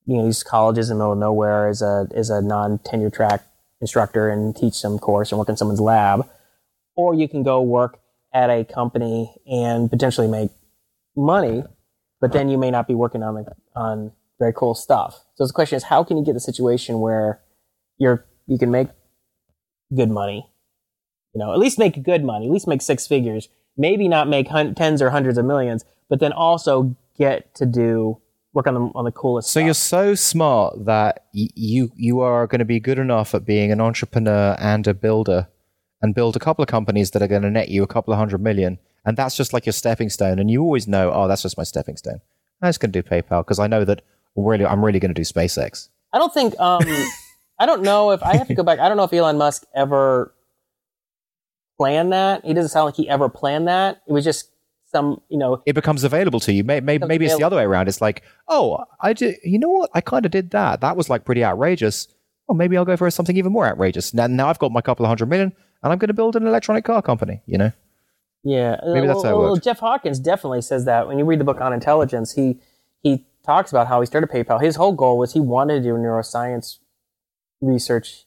you 0.06 0.18
know 0.18 0.26
these 0.26 0.44
colleges 0.44 0.90
in 0.90 0.98
the 0.98 1.04
middle 1.04 1.14
of 1.14 1.20
nowhere 1.20 1.68
as 1.68 1.82
a 1.82 2.08
as 2.14 2.30
a 2.30 2.42
non 2.42 2.80
tenure 2.80 3.10
track 3.10 3.44
instructor 3.82 4.30
and 4.30 4.56
teach 4.56 4.76
some 4.76 5.00
course 5.00 5.32
and 5.32 5.40
work 5.40 5.50
in 5.50 5.58
someone's 5.58 5.82
lab, 5.82 6.28
or 6.96 7.14
you 7.14 7.28
can 7.28 7.44
go 7.44 7.62
work 7.62 8.00
at 8.34 8.50
a 8.50 8.64
company 8.64 9.36
and 9.46 9.90
potentially 9.90 10.28
make 10.28 10.50
money, 11.16 11.64
but 12.20 12.32
then 12.32 12.50
you 12.50 12.58
may 12.58 12.72
not 12.72 12.88
be 12.88 12.94
working 12.96 13.24
on 13.24 13.46
on 13.76 14.12
very 14.40 14.54
cool 14.54 14.76
stuff. 14.76 15.24
So 15.36 15.46
the 15.46 15.54
question 15.54 15.78
is, 15.78 15.84
how 15.84 16.04
can 16.04 16.18
you 16.18 16.26
get 16.26 16.34
the 16.34 16.40
situation 16.40 17.00
where 17.00 17.42
you're 17.98 18.26
you 18.48 18.58
can 18.58 18.72
make 18.72 18.90
good 19.96 20.10
money, 20.10 20.50
you 21.34 21.40
know, 21.40 21.54
at 21.54 21.60
least 21.60 21.80
make 21.80 22.04
good 22.04 22.24
money, 22.24 22.48
at 22.48 22.52
least 22.52 22.68
make 22.68 22.82
six 22.82 23.08
figures, 23.08 23.50
maybe 23.78 24.08
not 24.08 24.28
make 24.28 24.48
hun- 24.48 24.76
tens 24.76 25.02
or 25.02 25.10
hundreds 25.10 25.38
of 25.38 25.46
millions, 25.46 25.86
but 26.10 26.20
then 26.20 26.32
also 26.32 26.96
get 27.18 27.54
to 27.56 27.66
do 27.66 28.20
work 28.54 28.68
on 28.68 28.74
the 28.76 28.80
on 28.96 29.06
the 29.06 29.12
coolest. 29.12 29.50
So 29.50 29.60
stuff. 29.60 29.66
you're 29.66 29.74
so 29.74 30.16
smart 30.16 30.86
that 30.86 31.26
y- 31.34 31.50
you 31.56 31.92
you 31.96 32.20
are 32.22 32.48
going 32.48 32.60
to 32.60 32.66
be 32.66 32.80
good 32.80 33.00
enough 33.00 33.34
at 33.34 33.46
being 33.46 33.72
an 33.72 33.82
entrepreneur 33.82 34.56
and 34.60 34.88
a 34.88 34.94
builder, 34.94 35.48
and 36.02 36.14
build 36.14 36.36
a 36.36 36.40
couple 36.40 36.62
of 36.64 36.68
companies 36.70 37.12
that 37.12 37.22
are 37.22 37.28
going 37.28 37.42
to 37.42 37.50
net 37.50 37.70
you 37.70 37.84
a 37.84 37.88
couple 37.88 38.14
of 38.14 38.20
hundred 38.20 38.42
million, 38.42 38.78
and 39.06 39.18
that's 39.18 39.36
just 39.36 39.54
like 39.54 39.66
your 39.66 39.74
stepping 39.74 40.10
stone. 40.10 40.40
And 40.40 40.52
you 40.52 40.62
always 40.62 40.88
know, 40.88 41.12
oh, 41.14 41.28
that's 41.28 41.42
just 41.42 41.58
my 41.58 41.64
stepping 41.64 41.98
stone. 41.98 42.22
I'm 42.62 42.70
just 42.70 42.80
going 42.80 42.92
to 42.92 43.02
do 43.02 43.08
PayPal 43.08 43.44
because 43.44 43.60
I 43.60 43.68
know 43.68 43.84
that 43.86 44.02
really 44.36 44.66
I'm 44.66 44.84
really 44.84 45.00
going 45.00 45.14
to 45.14 45.20
do 45.20 45.26
SpaceX. 45.26 45.90
I 46.14 46.20
don't 46.20 46.34
think. 46.34 46.58
Um, 46.60 46.84
I 47.60 47.66
don't 47.66 47.84
know 47.84 48.12
if 48.12 48.24
I 48.24 48.36
have 48.36 48.48
to 48.48 48.56
go 48.56 48.64
back. 48.64 48.80
I 48.80 48.88
don't 48.88 48.98
know 48.98 49.04
if 49.04 49.14
Elon 49.14 49.38
Musk 49.38 49.64
ever 49.76 50.34
planned 51.84 52.14
that. 52.14 52.46
He 52.46 52.54
doesn't 52.54 52.70
sound 52.70 52.86
like 52.86 52.96
he 52.96 53.10
ever 53.10 53.28
planned 53.28 53.68
that. 53.68 54.02
It 54.08 54.14
was 54.14 54.24
just 54.24 54.50
some, 54.86 55.20
you 55.28 55.38
know, 55.38 55.62
It 55.66 55.74
becomes 55.74 56.06
available 56.06 56.40
to 56.42 56.54
you. 56.54 56.64
Maybe, 56.64 56.86
maybe, 56.86 57.06
maybe 57.06 57.26
it's 57.26 57.36
the 57.36 57.44
other 57.44 57.58
way 57.58 57.64
around. 57.64 57.90
It's 57.90 58.00
like, 58.00 58.24
oh, 58.48 58.86
I 59.02 59.12
did. 59.12 59.36
You 59.44 59.60
know 59.60 59.70
what? 59.70 59.90
I 59.94 60.00
kind 60.00 60.26
of 60.26 60.32
did 60.32 60.52
that. 60.52 60.80
That 60.82 60.96
was 60.96 61.10
like 61.10 61.26
pretty 61.26 61.44
outrageous. 61.44 62.08
Oh, 62.48 62.54
maybe 62.54 62.78
I'll 62.78 62.86
go 62.86 62.96
for 62.96 63.10
something 63.12 63.36
even 63.36 63.52
more 63.52 63.66
outrageous. 63.66 64.14
Now, 64.14 64.28
now 64.28 64.48
I've 64.48 64.60
got 64.60 64.72
my 64.72 64.82
couple 64.82 65.06
of 65.06 65.10
hundred 65.10 65.28
million, 65.28 65.52
and 65.82 65.92
I'm 65.92 65.98
going 65.98 66.08
to 66.08 66.14
build 66.14 66.36
an 66.36 66.48
electronic 66.48 66.86
car 66.86 67.02
company. 67.02 67.42
You 67.46 67.58
know. 67.58 67.72
Yeah, 68.46 68.76
Maybe 68.86 69.08
that's 69.08 69.18
well, 69.18 69.24
how 69.24 69.30
it 69.30 69.38
well, 69.40 69.52
works. 69.54 69.64
Jeff 69.66 69.80
Hawkins 69.80 70.20
definitely 70.20 70.62
says 70.62 70.84
that 70.86 71.08
when 71.08 71.18
you 71.18 71.26
read 71.26 71.40
the 71.40 71.46
book 71.46 71.62
on 71.62 71.74
intelligence, 71.74 72.34
he 72.34 72.60
he 73.02 73.26
talks 73.46 73.72
about 73.72 73.88
how 73.88 74.00
he 74.02 74.06
started 74.06 74.30
PayPal. 74.30 74.62
His 74.62 74.76
whole 74.76 74.94
goal 74.94 75.18
was 75.18 75.34
he 75.34 75.40
wanted 75.40 75.76
to 75.76 75.90
do 75.90 75.94
neuroscience 75.96 76.80
research 77.62 78.26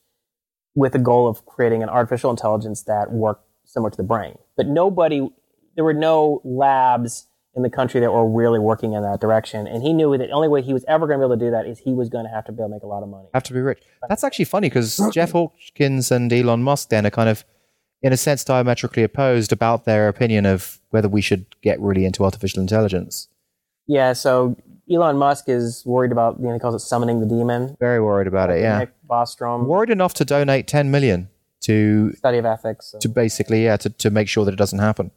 with 0.75 0.93
the 0.93 0.99
goal 0.99 1.27
of 1.29 1.45
creating 1.47 1.83
an 1.83 1.89
artificial 1.89 2.31
intelligence 2.31 2.83
that 2.83 3.11
worked 3.11 3.46
similar 3.67 3.91
to 3.91 3.97
the 3.97 4.03
brain. 4.03 4.39
But 4.57 4.67
nobody, 4.67 5.29
there 5.75 5.85
were 5.85 5.93
no 5.93 6.41
labs 6.45 7.27
in 7.55 7.63
the 7.63 7.71
country 7.71 8.01
that 8.01 8.13
were 8.13 8.29
really 8.29 8.59
working 8.59 8.93
in 8.93 9.03
that 9.03 9.21
direction, 9.21 9.67
and 9.67 9.83
he 9.83 9.93
knew 9.93 10.17
that 10.17 10.27
the 10.27 10.31
only 10.33 10.49
way 10.49 10.61
he 10.63 10.73
was 10.75 10.85
ever 10.89 11.07
going 11.07 11.19
to 11.19 11.27
be 11.27 11.33
able 11.33 11.39
to 11.39 11.45
do 11.47 11.51
that 11.51 11.67
is 11.67 11.79
he 11.79 11.95
was 11.95 12.09
going 12.09 12.25
to 12.25 12.31
have 12.31 12.45
to 12.45 12.53
be 12.53 12.57
able 12.61 12.69
to 12.69 12.75
make 12.75 12.83
a 12.83 12.87
lot 12.87 13.03
of 13.03 13.09
money. 13.09 13.29
have 13.33 13.43
to 13.45 13.53
be 13.55 13.61
rich. 13.61 13.83
That's 14.09 14.23
actually 14.25 14.45
funny 14.45 14.69
because 14.69 15.01
Jeff 15.13 15.33
Hawkins 15.33 16.11
and 16.11 16.33
Elon 16.33 16.63
Musk 16.63 16.91
then 16.91 17.07
are 17.07 17.11
kind 17.11 17.29
of, 17.31 17.45
in 18.03 18.13
a 18.13 18.17
sense, 18.17 18.45
diametrically 18.45 19.03
opposed 19.03 19.53
about 19.53 19.87
their 19.87 20.09
opinion 20.09 20.45
of 20.45 20.81
whether 20.91 21.09
we 21.09 21.23
should 21.23 21.47
get 21.63 21.81
really 21.81 22.05
into 22.05 22.25
artificial 22.25 22.61
intelligence. 22.61 23.29
Yeah, 23.87 24.13
so 24.13 24.57
Elon 24.93 25.17
Musk 25.17 25.49
is 25.49 25.83
worried 25.87 26.13
about, 26.13 26.39
you 26.39 26.47
know, 26.47 26.53
he 26.53 26.59
calls 26.59 26.75
it 26.75 26.81
summoning 26.87 27.21
the 27.21 27.27
demon. 27.27 27.77
Very 27.81 28.01
worried 28.03 28.27
about 28.27 28.51
it. 28.51 28.61
Yeah, 28.61 28.81
Nick 28.81 28.91
Bostrom, 29.09 29.65
worried 29.65 29.91
enough 29.91 30.13
to 30.15 30.25
donate 30.27 30.67
ten 30.67 30.91
million 30.91 31.31
to 31.67 32.13
study 32.15 32.39
of 32.39 32.47
ethics. 32.47 32.93
so- 32.93 32.99
to 32.99 33.09
basically 33.09 33.65
yeah 33.65 33.77
to, 33.77 33.91
to 33.91 34.11
make 34.11 34.29
sure 34.29 34.45
that 34.45 34.53
it 34.53 34.59
doesn't 34.59 34.79
happen. 34.81 35.11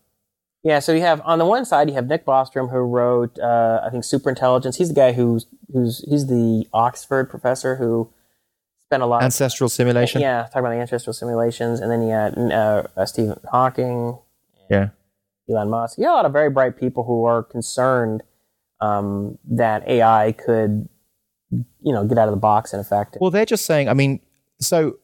Yeah, 0.62 0.80
so 0.80 0.92
you 0.92 1.02
have 1.02 1.22
on 1.24 1.40
the 1.40 1.46
one 1.46 1.64
side 1.66 1.88
you 1.88 1.96
have 1.96 2.08
Nick 2.08 2.26
Bostrom 2.26 2.70
who 2.70 2.80
wrote 2.80 3.40
uh, 3.40 3.82
I 3.86 3.90
think 3.90 4.04
Superintelligence. 4.04 4.76
He's 4.76 4.90
the 4.90 4.94
guy 4.94 5.14
who's 5.14 5.46
who's 5.72 6.04
he's 6.10 6.28
the 6.28 6.68
Oxford 6.74 7.30
professor 7.30 7.78
who 7.78 8.12
spent 8.90 9.04
a 9.04 9.06
lot. 9.06 9.24
Ancestral 9.24 9.70
simulation. 9.70 10.20
yeah, 10.20 10.44
talking 10.44 10.60
about 10.60 10.72
the 10.72 10.82
ancestral 10.82 11.14
simulations, 11.14 11.80
and 11.80 11.90
then 11.92 12.02
you 12.02 12.10
had 12.10 12.38
uh, 12.38 12.84
uh, 12.98 13.06
Stephen 13.06 13.40
Hawking, 13.50 14.18
yeah. 14.70 14.90
Elon 15.50 15.70
Musk. 15.70 15.98
You 15.98 16.06
got 16.06 16.14
a 16.14 16.16
lot 16.16 16.26
of 16.26 16.34
very 16.34 16.50
bright 16.50 16.78
people 16.78 17.04
who 17.04 17.24
are 17.24 17.42
concerned 17.44 18.24
um, 18.82 19.38
that 19.46 19.88
AI 19.88 20.34
could, 20.34 20.90
you 21.52 21.94
know, 21.94 22.04
get 22.06 22.18
out 22.18 22.28
of 22.28 22.34
the 22.34 22.40
box 22.40 22.74
in 22.74 22.80
effect. 22.80 23.18
Well, 23.22 23.32
they're 23.32 23.46
just 23.46 23.66
saying. 23.66 23.88
I 23.90 23.94
mean, 23.94 24.20
so 24.60 24.98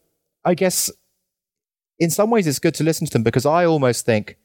I 0.44 0.54
guess 0.54 0.92
in 2.00 2.10
some 2.10 2.30
ways 2.30 2.48
it's 2.48 2.60
good 2.60 2.76
to 2.76 2.84
listen 2.84 3.08
to 3.08 3.14
them 3.14 3.24
because 3.24 3.46
I 3.46 3.66
almost 3.66 4.06
think 4.06 4.38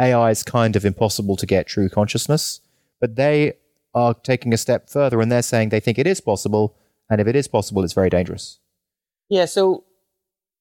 AI 0.00 0.30
is 0.30 0.42
kind 0.42 0.76
of 0.76 0.84
impossible 0.84 1.36
to 1.36 1.46
get 1.46 1.66
true 1.66 1.88
consciousness, 1.88 2.60
but 3.00 3.16
they 3.16 3.54
are 3.94 4.14
taking 4.14 4.52
a 4.52 4.58
step 4.58 4.90
further 4.90 5.20
and 5.20 5.30
they're 5.30 5.42
saying 5.42 5.70
they 5.70 5.80
think 5.80 5.98
it 5.98 6.06
is 6.06 6.20
possible, 6.20 6.76
and 7.08 7.20
if 7.20 7.26
it 7.26 7.36
is 7.36 7.48
possible, 7.48 7.84
it's 7.84 7.92
very 7.92 8.10
dangerous. 8.10 8.58
Yeah, 9.28 9.46
so 9.46 9.84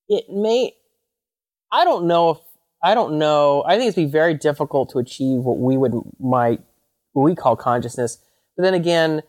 it 0.08 0.26
may. 0.30 0.74
I 1.72 1.84
don't 1.84 2.08
know 2.08 2.30
if 2.32 2.38
I 2.84 2.94
don't 2.94 3.18
know. 3.18 3.64
I 3.66 3.78
think 3.78 3.90
it'd 3.90 3.96
be 3.96 4.12
very 4.12 4.36
difficult 4.36 4.90
to 4.92 5.00
achieve 5.00 5.40
what 5.40 5.58
we 5.58 5.78
would 5.78 5.94
might 6.20 6.62
what 7.14 7.24
we 7.24 7.36
call 7.36 7.56
consciousness. 7.56 8.20
But 8.56 8.64
then 8.64 8.74
again, 8.74 9.24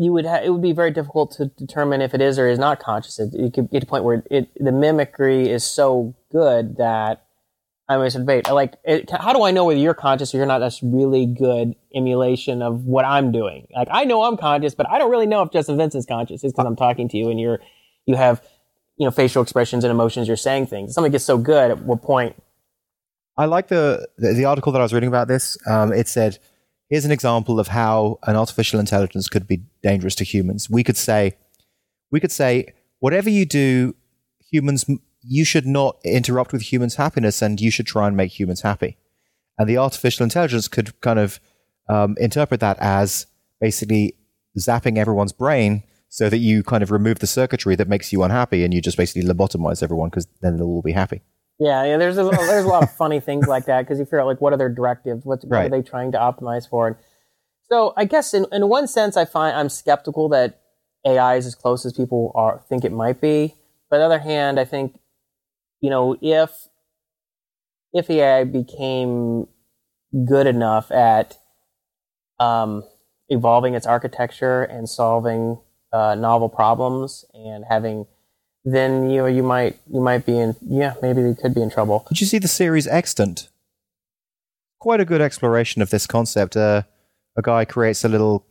you 0.00 0.14
would 0.14 0.24
ha- 0.24 0.40
it 0.42 0.48
would 0.48 0.62
be 0.62 0.72
very 0.72 0.90
difficult 0.90 1.32
to 1.32 1.46
determine 1.46 2.00
if 2.00 2.14
it 2.14 2.22
is 2.22 2.38
or 2.38 2.48
is 2.48 2.58
not 2.58 2.80
conscious. 2.80 3.18
It, 3.18 3.34
it 3.34 3.52
could 3.52 3.70
get 3.70 3.80
to 3.80 3.86
a 3.86 3.90
point 3.90 4.04
where 4.04 4.22
it 4.30 4.48
the 4.56 4.72
mimicry 4.72 5.50
is 5.50 5.62
so 5.62 6.14
good 6.32 6.78
that 6.78 7.26
I 7.86 7.96
mean, 7.96 8.06
it's 8.06 8.14
a 8.14 8.20
debate. 8.20 8.48
Like, 8.48 8.74
it, 8.84 9.10
how 9.10 9.32
do 9.32 9.42
I 9.42 9.50
know 9.50 9.64
whether 9.64 9.78
you're 9.78 9.94
conscious 9.94 10.32
or 10.32 10.38
you're 10.38 10.46
not? 10.46 10.60
That's 10.60 10.80
really 10.80 11.26
good 11.26 11.74
emulation 11.92 12.62
of 12.62 12.84
what 12.84 13.04
I'm 13.04 13.32
doing. 13.32 13.66
Like, 13.74 13.88
I 13.90 14.04
know 14.04 14.22
I'm 14.22 14.36
conscious, 14.36 14.76
but 14.76 14.88
I 14.88 14.96
don't 14.96 15.10
really 15.10 15.26
know 15.26 15.42
if 15.42 15.50
Justin 15.50 15.76
Vincent's 15.76 16.06
conscious. 16.06 16.44
It's 16.44 16.52
because 16.52 16.66
I'm 16.66 16.76
talking 16.76 17.08
to 17.08 17.16
you 17.18 17.30
and 17.30 17.40
you're, 17.40 17.58
you 18.06 18.14
have, 18.14 18.42
you 18.96 19.06
know, 19.06 19.10
facial 19.10 19.42
expressions 19.42 19.82
and 19.82 19.90
emotions. 19.90 20.28
You're 20.28 20.36
saying 20.36 20.68
things. 20.68 20.94
Something 20.94 21.10
gets 21.10 21.24
so 21.24 21.36
good. 21.36 21.72
At 21.72 21.80
what 21.80 22.00
point? 22.00 22.40
I 23.36 23.46
like 23.46 23.66
the 23.66 24.08
the, 24.16 24.34
the 24.34 24.44
article 24.44 24.70
that 24.70 24.78
I 24.78 24.82
was 24.82 24.94
reading 24.94 25.08
about 25.08 25.26
this. 25.26 25.58
Um, 25.66 25.92
it 25.92 26.06
said, 26.06 26.38
"Here's 26.90 27.04
an 27.04 27.12
example 27.12 27.58
of 27.58 27.68
how 27.68 28.18
an 28.24 28.36
artificial 28.36 28.80
intelligence 28.80 29.28
could 29.28 29.46
be 29.46 29.62
dangerous 29.82 30.14
to 30.16 30.24
humans." 30.24 30.68
We 30.68 30.84
could 30.84 30.96
say, 30.96 31.36
we 32.10 32.20
could 32.20 32.32
say, 32.32 32.74
whatever 32.98 33.30
you 33.30 33.46
do, 33.46 33.94
humans, 34.50 34.84
you 35.22 35.44
should 35.44 35.66
not 35.66 35.96
interrupt 36.04 36.52
with 36.52 36.62
humans' 36.62 36.96
happiness, 36.96 37.40
and 37.42 37.60
you 37.60 37.70
should 37.70 37.86
try 37.86 38.06
and 38.06 38.16
make 38.16 38.38
humans 38.38 38.62
happy. 38.62 38.96
And 39.58 39.68
the 39.68 39.78
artificial 39.78 40.24
intelligence 40.24 40.68
could 40.68 41.00
kind 41.00 41.18
of 41.18 41.40
um, 41.88 42.16
interpret 42.18 42.60
that 42.60 42.78
as 42.80 43.26
basically 43.60 44.14
zapping 44.58 44.96
everyone's 44.96 45.32
brain 45.32 45.82
so 46.08 46.28
that 46.28 46.38
you 46.38 46.62
kind 46.62 46.82
of 46.82 46.90
remove 46.90 47.20
the 47.20 47.26
circuitry 47.26 47.76
that 47.76 47.88
makes 47.88 48.12
you 48.12 48.22
unhappy, 48.22 48.64
and 48.64 48.74
you 48.74 48.80
just 48.80 48.96
basically 48.96 49.22
lobotomize 49.22 49.82
everyone 49.82 50.08
because 50.08 50.26
then 50.40 50.56
they'll 50.56 50.66
all 50.66 50.82
be 50.82 50.92
happy. 50.92 51.22
Yeah, 51.60 51.84
yeah. 51.84 51.98
There's 51.98 52.16
a, 52.16 52.24
there's 52.24 52.64
a 52.64 52.68
lot 52.68 52.82
of 52.82 52.90
funny 52.96 53.20
things 53.20 53.46
like 53.46 53.66
that 53.66 53.82
because 53.82 53.98
you 53.98 54.06
figure 54.06 54.20
out 54.20 54.26
like 54.26 54.40
what 54.40 54.52
are 54.52 54.56
their 54.56 54.70
directives, 54.70 55.24
what, 55.24 55.44
what 55.44 55.66
are 55.66 55.68
they 55.68 55.82
trying 55.82 56.12
to 56.12 56.18
optimize 56.18 56.68
for. 56.68 56.86
And 56.88 56.96
so 57.68 57.92
I 57.96 58.06
guess 58.06 58.32
in, 58.34 58.46
in 58.50 58.68
one 58.68 58.88
sense, 58.88 59.16
I 59.16 59.26
find 59.26 59.54
I'm 59.54 59.68
skeptical 59.68 60.30
that 60.30 60.60
AI 61.06 61.36
is 61.36 61.46
as 61.46 61.54
close 61.54 61.84
as 61.84 61.92
people 61.92 62.32
are 62.34 62.62
think 62.68 62.84
it 62.84 62.92
might 62.92 63.20
be. 63.20 63.54
But 63.90 64.00
on 64.00 64.08
the 64.08 64.16
other 64.16 64.24
hand, 64.24 64.58
I 64.58 64.64
think 64.64 64.98
you 65.80 65.90
know 65.90 66.16
if 66.22 66.50
if 67.92 68.08
AI 68.08 68.44
became 68.44 69.46
good 70.24 70.46
enough 70.46 70.90
at 70.90 71.36
um, 72.38 72.84
evolving 73.28 73.74
its 73.74 73.86
architecture 73.86 74.62
and 74.62 74.88
solving 74.88 75.58
uh, 75.92 76.14
novel 76.14 76.48
problems 76.48 77.24
and 77.34 77.64
having 77.68 78.06
then 78.64 79.08
you 79.10 79.18
know 79.18 79.26
you 79.26 79.42
might 79.42 79.76
you 79.92 80.00
might 80.00 80.26
be 80.26 80.38
in 80.38 80.54
yeah 80.66 80.94
maybe 81.02 81.22
they 81.22 81.34
could 81.34 81.54
be 81.54 81.62
in 81.62 81.70
trouble 81.70 82.04
Did 82.08 82.20
you 82.20 82.26
see 82.26 82.38
the 82.38 82.48
series 82.48 82.86
Extant? 82.86 83.48
Quite 84.78 85.00
a 85.00 85.04
good 85.04 85.20
exploration 85.20 85.82
of 85.82 85.90
this 85.90 86.06
concept. 86.06 86.56
Uh, 86.56 86.82
a 87.36 87.42
guy 87.42 87.64
creates 87.66 88.02
a 88.04 88.08
little 88.08 88.46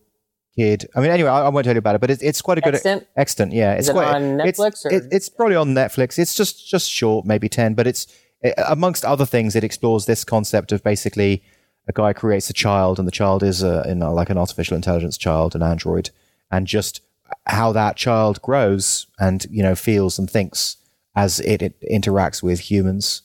kid. 0.55 0.87
I 0.95 1.01
mean, 1.01 1.09
anyway, 1.09 1.29
I, 1.29 1.45
I 1.45 1.49
won't 1.49 1.63
tell 1.65 1.73
you 1.73 1.79
about 1.79 1.95
it, 1.95 2.01
but 2.01 2.11
it's, 2.11 2.21
it's 2.21 2.41
quite 2.41 2.57
a 2.59 2.61
good 2.61 2.75
Extant? 2.75 3.07
Extant. 3.17 3.51
Yeah, 3.53 3.73
it's 3.73 3.89
it 3.89 3.93
quite 3.93 4.13
on 4.15 4.39
it's- 4.41 4.59
Netflix 4.59 4.85
or- 4.85 4.93
it- 4.93 5.05
it's 5.11 5.27
probably 5.27 5.55
on 5.55 5.73
Netflix. 5.73 6.19
It's 6.19 6.35
just 6.35 6.67
just 6.69 6.89
short, 6.89 7.25
maybe 7.25 7.49
ten, 7.49 7.73
but 7.73 7.87
it's 7.87 8.05
it, 8.41 8.53
amongst 8.67 9.03
other 9.05 9.25
things, 9.25 9.55
it 9.55 9.63
explores 9.63 10.05
this 10.05 10.23
concept 10.23 10.71
of 10.71 10.83
basically 10.83 11.41
a 11.87 11.93
guy 11.93 12.13
creates 12.13 12.49
a 12.49 12.53
child, 12.53 12.99
and 12.99 13.07
the 13.07 13.11
child 13.11 13.41
is 13.41 13.63
a, 13.63 13.83
in 13.89 14.01
a, 14.03 14.13
like 14.13 14.29
an 14.29 14.37
artificial 14.37 14.75
intelligence 14.75 15.17
child, 15.17 15.55
an 15.55 15.63
android, 15.63 16.11
and 16.51 16.67
just 16.67 17.01
how 17.47 17.71
that 17.73 17.95
child 17.97 18.41
grows 18.41 19.07
and 19.19 19.45
you 19.49 19.63
know 19.63 19.75
feels 19.75 20.17
and 20.19 20.29
thinks 20.29 20.77
as 21.15 21.39
it, 21.41 21.61
it 21.61 21.73
interacts 21.91 22.41
with 22.43 22.59
humans 22.71 23.23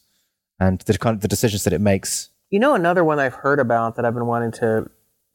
and 0.61 0.81
the 0.83 0.97
kind 0.99 1.15
of 1.17 1.21
the 1.21 1.29
decisions 1.29 1.65
that 1.65 1.73
it 1.73 1.81
makes. 1.81 2.31
you 2.51 2.59
know 2.59 2.75
another 2.75 3.05
one 3.05 3.19
i've 3.19 3.35
heard 3.35 3.59
about 3.61 3.97
that 3.97 4.05
i've 4.05 4.15
been 4.15 4.27
wanting 4.27 4.53
to 4.53 4.89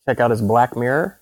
check 0.08 0.20
out 0.20 0.32
is 0.32 0.42
black 0.42 0.76
mirror 0.76 1.16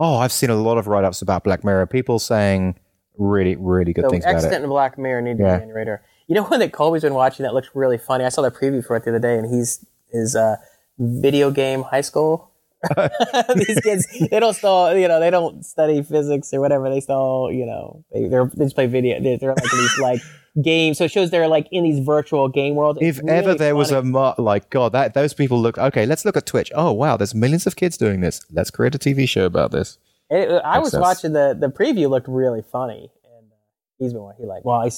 Oh, 0.00 0.18
I've 0.18 0.30
seen 0.30 0.48
a 0.48 0.54
lot 0.54 0.78
of 0.78 0.86
write 0.86 1.02
ups 1.02 1.22
about 1.22 1.42
Black 1.42 1.64
Mirror. 1.64 1.86
People 1.88 2.20
saying 2.20 2.76
really, 3.16 3.56
really 3.56 3.92
good 3.92 4.04
so 4.04 4.10
things 4.10 4.24
about 4.24 4.44
it. 4.44 4.52
and 4.52 4.68
black 4.68 4.96
mirror 4.96 5.20
need 5.20 5.38
to 5.38 5.42
Yeah. 5.42 5.56
be 5.56 5.62
on 5.62 5.68
your 5.68 5.76
radar 5.76 6.02
you 6.28 6.36
know 6.36 6.44
one 6.52 6.60
that 6.60 6.72
colby's 6.72 7.02
been 7.02 7.14
watching 7.14 7.42
that 7.42 7.52
looks 7.52 7.70
really 7.74 7.98
funny 7.98 8.24
i 8.24 8.28
saw 8.28 8.42
the 8.42 8.50
preview 8.52 8.84
for 8.86 8.94
it 8.94 9.02
the 9.02 9.10
other 9.10 9.18
day 9.18 9.36
and 9.36 9.52
he's 9.52 9.84
is 10.12 10.36
uh 10.36 10.54
video 11.00 11.50
game 11.50 11.82
high 11.82 12.00
school 12.00 12.52
these 13.56 13.80
kids 13.80 14.06
they 14.30 14.38
don't 14.38 14.54
still 14.54 14.96
you 14.96 15.08
know 15.08 15.18
they 15.18 15.30
don't 15.30 15.64
study 15.64 16.02
physics 16.02 16.54
or 16.54 16.60
whatever 16.60 16.88
they 16.88 17.00
still 17.00 17.48
you 17.50 17.66
know 17.66 18.04
they 18.12 18.28
they're, 18.28 18.46
they 18.54 18.66
just 18.66 18.76
play 18.76 18.86
video 18.86 19.20
they're, 19.20 19.36
they're 19.36 19.54
like 19.54 19.70
these 19.70 19.98
like 19.98 20.20
game. 20.62 20.94
So 20.94 21.04
it 21.04 21.10
shows 21.10 21.30
they're 21.30 21.48
like 21.48 21.68
in 21.70 21.84
these 21.84 21.98
virtual 22.04 22.48
game 22.48 22.74
worlds. 22.74 22.98
If 23.00 23.18
It's 23.18 23.28
ever 23.28 23.48
really 23.48 23.58
there 23.58 23.76
was 23.76 23.90
a 23.90 24.02
mo- 24.02 24.34
like 24.38 24.70
God, 24.70 24.92
that 24.92 25.14
those 25.14 25.34
people 25.34 25.60
look 25.60 25.78
okay. 25.78 26.06
Let's 26.06 26.24
look 26.24 26.36
at 26.36 26.46
Twitch. 26.46 26.72
Oh 26.74 26.92
wow, 26.92 27.16
there's 27.16 27.34
millions 27.34 27.66
of 27.66 27.76
kids 27.76 27.96
doing 27.96 28.20
this. 28.20 28.40
Let's 28.52 28.70
create 28.70 28.94
a 28.94 28.98
TV 28.98 29.28
show 29.28 29.44
about 29.44 29.70
this. 29.72 29.98
It- 30.30 30.50
I 30.64 30.78
was 30.78 30.90
sense. 30.92 31.00
watching 31.00 31.32
the 31.32 31.56
the 31.58 31.68
preview 31.68 32.08
looked 32.08 32.28
really 32.28 32.62
funny, 32.62 33.10
and 33.24 33.52
uh, 33.52 33.56
he's 33.98 34.12
been 34.12 34.30
he 34.38 34.46
like 34.46 34.64
well 34.64 34.80
I 34.80 34.90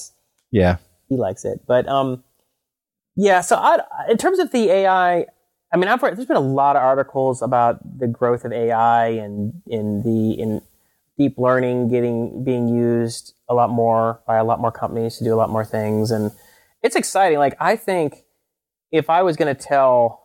Yeah, 0.51 0.77
he 1.09 1.17
likes 1.17 1.45
it, 1.45 1.61
but 1.67 1.87
um 1.87 2.23
yeah. 3.15 3.41
So 3.41 3.55
I 3.55 3.79
in 4.09 4.17
terms 4.17 4.39
of 4.39 4.51
the 4.51 4.69
AI, 4.69 5.25
I 5.71 5.77
mean 5.77 5.87
I've 5.87 6.01
read, 6.03 6.17
there's 6.17 6.27
been 6.27 6.37
a 6.37 6.39
lot 6.39 6.75
of 6.75 6.81
articles 6.81 7.41
about 7.41 7.99
the 7.99 8.07
growth 8.07 8.43
of 8.45 8.51
AI 8.51 9.07
and 9.07 9.61
in 9.67 10.03
the 10.03 10.31
in 10.39 10.61
deep 11.17 11.37
learning 11.37 11.89
getting 11.89 12.43
being 12.43 12.67
used 12.67 13.33
a 13.47 13.53
lot 13.53 13.69
more 13.69 14.21
by 14.25 14.37
a 14.37 14.43
lot 14.43 14.59
more 14.59 14.71
companies 14.71 15.17
to 15.17 15.23
do 15.23 15.33
a 15.33 15.37
lot 15.37 15.49
more 15.49 15.65
things, 15.65 16.11
and 16.11 16.31
it's 16.81 16.95
exciting. 16.95 17.37
Like 17.37 17.55
I 17.59 17.75
think 17.75 18.23
if 18.91 19.09
I 19.09 19.21
was 19.23 19.37
going 19.37 19.53
to 19.53 19.61
tell 19.61 20.21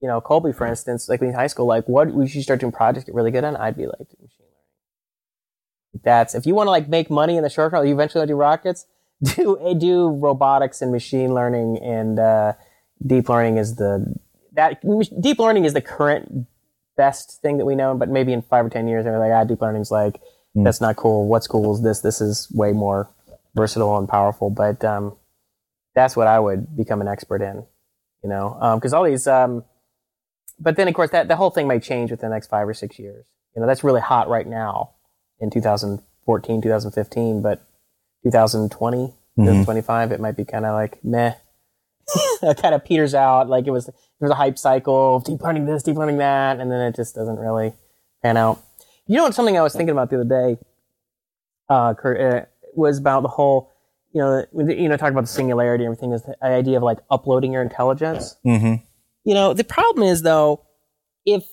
you 0.00 0.08
know, 0.08 0.20
Colby, 0.20 0.52
for 0.52 0.66
instance, 0.66 1.08
like 1.08 1.20
in 1.22 1.32
high 1.32 1.48
school, 1.48 1.66
like 1.66 1.88
what 1.88 2.12
we 2.12 2.28
should 2.28 2.42
start 2.42 2.60
doing 2.60 2.72
projects 2.72 3.04
get 3.04 3.14
really 3.14 3.30
good 3.30 3.44
on, 3.44 3.56
I'd 3.56 3.76
be 3.76 3.86
like 3.86 3.98
machine 3.98 4.46
learning. 4.46 6.02
That's 6.04 6.34
if 6.34 6.46
you 6.46 6.54
want 6.54 6.68
to 6.68 6.70
like 6.70 6.88
make 6.88 7.10
money 7.10 7.36
in 7.36 7.42
the 7.42 7.50
short 7.50 7.72
run, 7.72 7.86
you 7.86 7.94
eventually 7.94 8.26
do 8.26 8.36
rockets. 8.36 8.86
Do 9.34 9.74
do 9.76 10.10
robotics 10.10 10.80
and 10.80 10.92
machine 10.92 11.34
learning 11.34 11.80
and 11.82 12.20
uh, 12.20 12.52
deep 13.04 13.28
learning 13.28 13.56
is 13.56 13.74
the 13.74 14.14
that 14.58 14.82
deep 15.20 15.38
learning 15.38 15.64
is 15.64 15.72
the 15.72 15.80
current 15.80 16.46
best 16.96 17.40
thing 17.40 17.58
that 17.58 17.64
we 17.64 17.76
know. 17.76 17.94
But 17.94 18.08
maybe 18.08 18.32
in 18.32 18.42
five 18.42 18.66
or 18.66 18.68
ten 18.68 18.88
years, 18.88 19.04
they're 19.04 19.18
like, 19.18 19.32
ah, 19.32 19.44
deep 19.44 19.62
learning's 19.62 19.90
like 19.90 20.20
that's 20.54 20.80
not 20.80 20.96
cool. 20.96 21.28
What's 21.28 21.46
cool 21.46 21.74
is 21.74 21.82
this. 21.82 22.00
This 22.00 22.20
is 22.20 22.50
way 22.52 22.72
more 22.72 23.08
versatile 23.54 23.96
and 23.96 24.08
powerful. 24.08 24.50
But 24.50 24.84
um, 24.84 25.16
that's 25.94 26.16
what 26.16 26.26
I 26.26 26.40
would 26.40 26.76
become 26.76 27.00
an 27.00 27.06
expert 27.06 27.40
in. 27.40 27.64
You 28.24 28.28
know, 28.28 28.58
because 28.74 28.92
all 28.92 29.04
these 29.04 29.28
um, 29.28 29.64
but 30.58 30.74
then 30.74 30.88
of 30.88 30.94
course 30.94 31.10
that 31.10 31.28
the 31.28 31.36
whole 31.36 31.50
thing 31.50 31.68
may 31.68 31.78
change 31.78 32.10
within 32.10 32.30
the 32.30 32.34
next 32.34 32.48
five 32.48 32.66
or 32.66 32.74
six 32.74 32.98
years. 32.98 33.26
You 33.54 33.60
know, 33.60 33.68
that's 33.68 33.84
really 33.84 34.00
hot 34.00 34.28
right 34.28 34.46
now 34.46 34.94
in 35.40 35.50
2014, 35.50 36.62
2015, 36.62 37.42
but 37.42 37.62
2020, 38.24 39.14
2025, 39.36 40.12
it 40.12 40.20
might 40.20 40.36
be 40.36 40.44
kind 40.44 40.66
of 40.66 40.74
like 40.74 41.02
meh. 41.04 41.34
it 42.42 42.60
kind 42.60 42.74
of 42.74 42.84
peters 42.84 43.14
out. 43.14 43.48
Like 43.48 43.66
it 43.66 43.70
was, 43.70 43.88
there 44.20 44.28
was 44.28 44.32
a 44.32 44.36
hype 44.36 44.58
cycle, 44.58 45.16
of 45.16 45.24
deep 45.24 45.40
learning 45.40 45.66
this, 45.66 45.82
deep 45.82 45.96
learning 45.96 46.18
that, 46.18 46.58
and 46.58 46.70
then 46.70 46.80
it 46.80 46.96
just 46.96 47.14
doesn't 47.14 47.38
really 47.38 47.72
pan 48.22 48.36
out. 48.36 48.60
You 49.06 49.16
know, 49.16 49.24
what 49.24 49.34
something 49.34 49.56
I 49.56 49.62
was 49.62 49.72
thinking 49.72 49.90
about 49.90 50.10
the 50.10 50.20
other 50.20 50.28
day, 50.28 50.58
uh, 51.68 51.94
Kurt, 51.94 52.20
uh, 52.20 52.46
was 52.74 52.98
about 52.98 53.22
the 53.22 53.28
whole, 53.28 53.72
you 54.12 54.20
know, 54.20 54.44
you 54.52 54.88
know, 54.88 54.96
talking 54.96 55.14
about 55.14 55.22
the 55.22 55.32
singularity 55.32 55.84
and 55.84 55.94
everything 55.94 56.12
is 56.12 56.22
the 56.22 56.36
idea 56.44 56.76
of 56.76 56.82
like 56.82 56.98
uploading 57.10 57.52
your 57.52 57.62
intelligence. 57.62 58.36
mm-hmm. 58.44 58.82
You 59.24 59.34
know, 59.34 59.54
the 59.54 59.64
problem 59.64 60.06
is 60.06 60.22
though, 60.22 60.64
if 61.24 61.44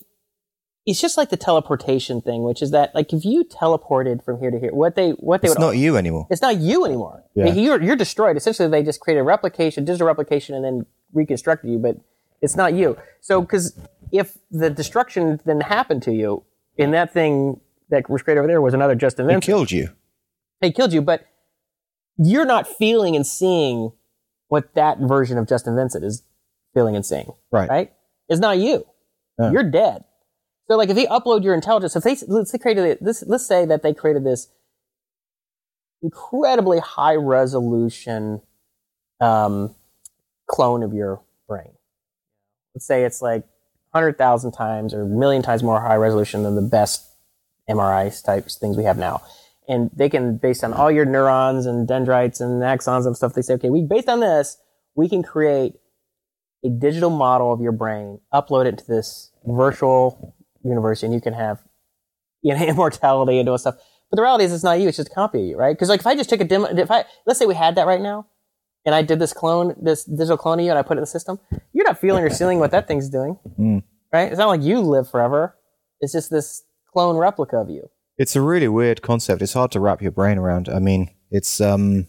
it's 0.86 1.00
just 1.00 1.16
like 1.16 1.30
the 1.30 1.36
teleportation 1.36 2.20
thing, 2.20 2.42
which 2.42 2.62
is 2.62 2.70
that 2.70 2.94
like 2.94 3.12
if 3.12 3.24
you 3.24 3.44
teleported 3.44 4.24
from 4.24 4.38
here 4.38 4.50
to 4.50 4.58
here, 4.58 4.72
what 4.72 4.94
they 4.94 5.10
what 5.10 5.42
they 5.42 5.48
would 5.48 5.56
it's 5.56 5.60
would 5.60 5.66
not 5.66 5.76
you 5.76 5.96
anymore. 5.96 6.26
it's 6.30 6.40
not 6.40 6.56
you 6.58 6.84
anymore. 6.84 7.24
Yeah. 7.34 7.46
Like, 7.46 7.56
You're 7.56 7.82
you're 7.82 7.96
destroyed. 7.96 8.36
Essentially, 8.36 8.68
they 8.68 8.82
just 8.82 9.00
created 9.00 9.20
a 9.20 9.24
replication, 9.24 9.84
digital 9.84 10.06
replication, 10.06 10.54
and 10.54 10.64
then 10.64 10.86
reconstructed 11.12 11.70
you, 11.70 11.78
but 11.78 11.96
it's 12.42 12.56
not 12.56 12.74
you. 12.74 12.96
So, 13.20 13.40
because 13.40 13.78
if 14.12 14.36
the 14.50 14.70
destruction 14.70 15.40
then 15.44 15.60
happened 15.60 16.02
to 16.04 16.12
you, 16.12 16.44
and 16.78 16.92
that 16.94 17.12
thing 17.12 17.60
that 17.90 18.08
was 18.10 18.22
created 18.22 18.40
over 18.40 18.48
there 18.48 18.60
was 18.60 18.74
another 18.74 18.94
Justin 18.94 19.24
It 19.26 19.28
Vincent, 19.28 19.44
killed 19.44 19.70
you. 19.70 19.90
they 20.60 20.70
killed 20.70 20.92
you, 20.92 21.02
but 21.02 21.26
you're 22.18 22.44
not 22.46 22.66
feeling 22.66 23.14
and 23.16 23.26
seeing 23.26 23.92
what 24.48 24.74
that 24.74 24.98
version 24.98 25.38
of 25.38 25.48
Justin 25.48 25.74
Vincent 25.76 26.04
is 26.04 26.22
feeling 26.74 26.94
and 26.96 27.04
seeing. 27.04 27.32
Right. 27.50 27.68
Right? 27.68 27.92
It's 28.28 28.40
not 28.40 28.58
you. 28.58 28.86
Yeah. 29.38 29.52
You're 29.52 29.70
dead. 29.70 30.04
So 30.68 30.76
like 30.76 30.88
if 30.88 30.96
they 30.96 31.06
upload 31.06 31.44
your 31.44 31.54
intelligence, 31.54 31.94
if 31.94 32.02
they 32.02 32.16
let's 32.26 32.50
say 32.50 32.58
created 32.58 32.98
this 33.00 33.22
let's 33.26 33.46
say 33.46 33.64
that 33.66 33.82
they 33.82 33.94
created 33.94 34.24
this 34.24 34.48
incredibly 36.02 36.78
high 36.80 37.14
resolution 37.14 38.40
um, 39.20 39.74
clone 40.48 40.82
of 40.82 40.92
your 40.92 41.22
brain. 41.48 41.72
Let's 42.76 42.86
say 42.86 43.04
it's 43.04 43.22
like 43.22 43.42
hundred 43.94 44.18
thousand 44.18 44.52
times 44.52 44.92
or 44.92 45.00
a 45.00 45.06
million 45.06 45.40
times 45.42 45.62
more 45.62 45.80
high 45.80 45.96
resolution 45.96 46.42
than 46.42 46.56
the 46.56 46.60
best 46.60 47.08
MRI 47.70 48.22
types 48.22 48.58
things 48.58 48.76
we 48.76 48.84
have 48.84 48.98
now. 48.98 49.22
And 49.66 49.90
they 49.96 50.10
can, 50.10 50.36
based 50.36 50.62
on 50.62 50.74
all 50.74 50.90
your 50.90 51.06
neurons 51.06 51.64
and 51.64 51.88
dendrites 51.88 52.38
and 52.38 52.62
axons 52.62 53.06
and 53.06 53.16
stuff, 53.16 53.32
they 53.32 53.40
say, 53.40 53.54
okay, 53.54 53.70
we 53.70 53.80
based 53.80 54.10
on 54.10 54.20
this, 54.20 54.58
we 54.94 55.08
can 55.08 55.22
create 55.22 55.72
a 56.62 56.68
digital 56.68 57.08
model 57.08 57.50
of 57.50 57.62
your 57.62 57.72
brain, 57.72 58.20
upload 58.30 58.66
it 58.66 58.76
to 58.76 58.86
this 58.86 59.30
virtual 59.46 60.36
universe, 60.62 61.02
and 61.02 61.14
you 61.14 61.22
can 61.22 61.32
have 61.32 61.64
you 62.42 62.54
know 62.54 62.62
immortality 62.66 63.38
and 63.38 63.48
all 63.48 63.56
stuff. 63.56 63.76
But 64.10 64.16
the 64.16 64.22
reality 64.22 64.44
is, 64.44 64.52
it's 64.52 64.62
not 64.62 64.80
you; 64.80 64.88
it's 64.88 64.98
just 64.98 65.10
a 65.10 65.14
copy 65.14 65.40
of 65.40 65.46
you, 65.46 65.56
right? 65.56 65.74
Because 65.74 65.88
like 65.88 66.00
if 66.00 66.06
I 66.06 66.14
just 66.14 66.28
took 66.28 66.42
a 66.42 66.44
demo, 66.44 66.66
if 66.66 66.90
I 66.90 67.06
let's 67.24 67.38
say 67.38 67.46
we 67.46 67.54
had 67.54 67.76
that 67.76 67.86
right 67.86 68.02
now, 68.02 68.26
and 68.86 68.94
I 68.94 69.02
did 69.02 69.18
this 69.18 69.32
clone, 69.34 69.74
this 69.80 70.04
digital 70.04 70.38
clone 70.38 70.58
of 70.60 70.64
you, 70.64 70.70
and 70.70 70.78
I 70.78 70.82
put 70.82 70.96
it 70.96 70.98
in 70.98 71.02
the 71.02 71.06
system, 71.06 71.38
you're 71.74 71.84
not 71.84 71.98
feeling 71.98 72.24
or 72.24 72.30
seeing 72.30 72.58
what 72.60 72.70
that 72.70 72.86
thing's 72.88 73.10
doing, 73.10 73.38
Mm. 73.58 73.82
right? 74.12 74.30
It's 74.30 74.38
not 74.38 74.46
like 74.48 74.62
you 74.62 74.80
live 74.80 75.10
forever. 75.10 75.56
It's 76.00 76.12
just 76.12 76.30
this 76.30 76.62
clone 76.92 77.16
replica 77.16 77.56
of 77.58 77.68
you. 77.68 77.90
It's 78.16 78.34
a 78.36 78.40
really 78.40 78.68
weird 78.68 79.02
concept. 79.02 79.42
It's 79.42 79.52
hard 79.52 79.72
to 79.72 79.80
wrap 79.80 80.00
your 80.00 80.12
brain 80.12 80.38
around. 80.38 80.68
I 80.70 80.78
mean, 80.78 81.10
it's 81.30 81.60
um, 81.60 82.06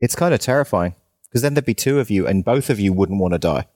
it's 0.00 0.16
kind 0.16 0.34
of 0.34 0.40
terrifying 0.40 0.94
because 1.28 1.42
then 1.42 1.54
there'd 1.54 1.64
be 1.64 1.74
two 1.74 2.00
of 2.00 2.10
you, 2.10 2.26
and 2.26 2.44
both 2.44 2.70
of 2.70 2.80
you 2.80 2.92
wouldn't 2.92 3.20
want 3.20 3.34
to 3.34 3.38
die. 3.38 3.66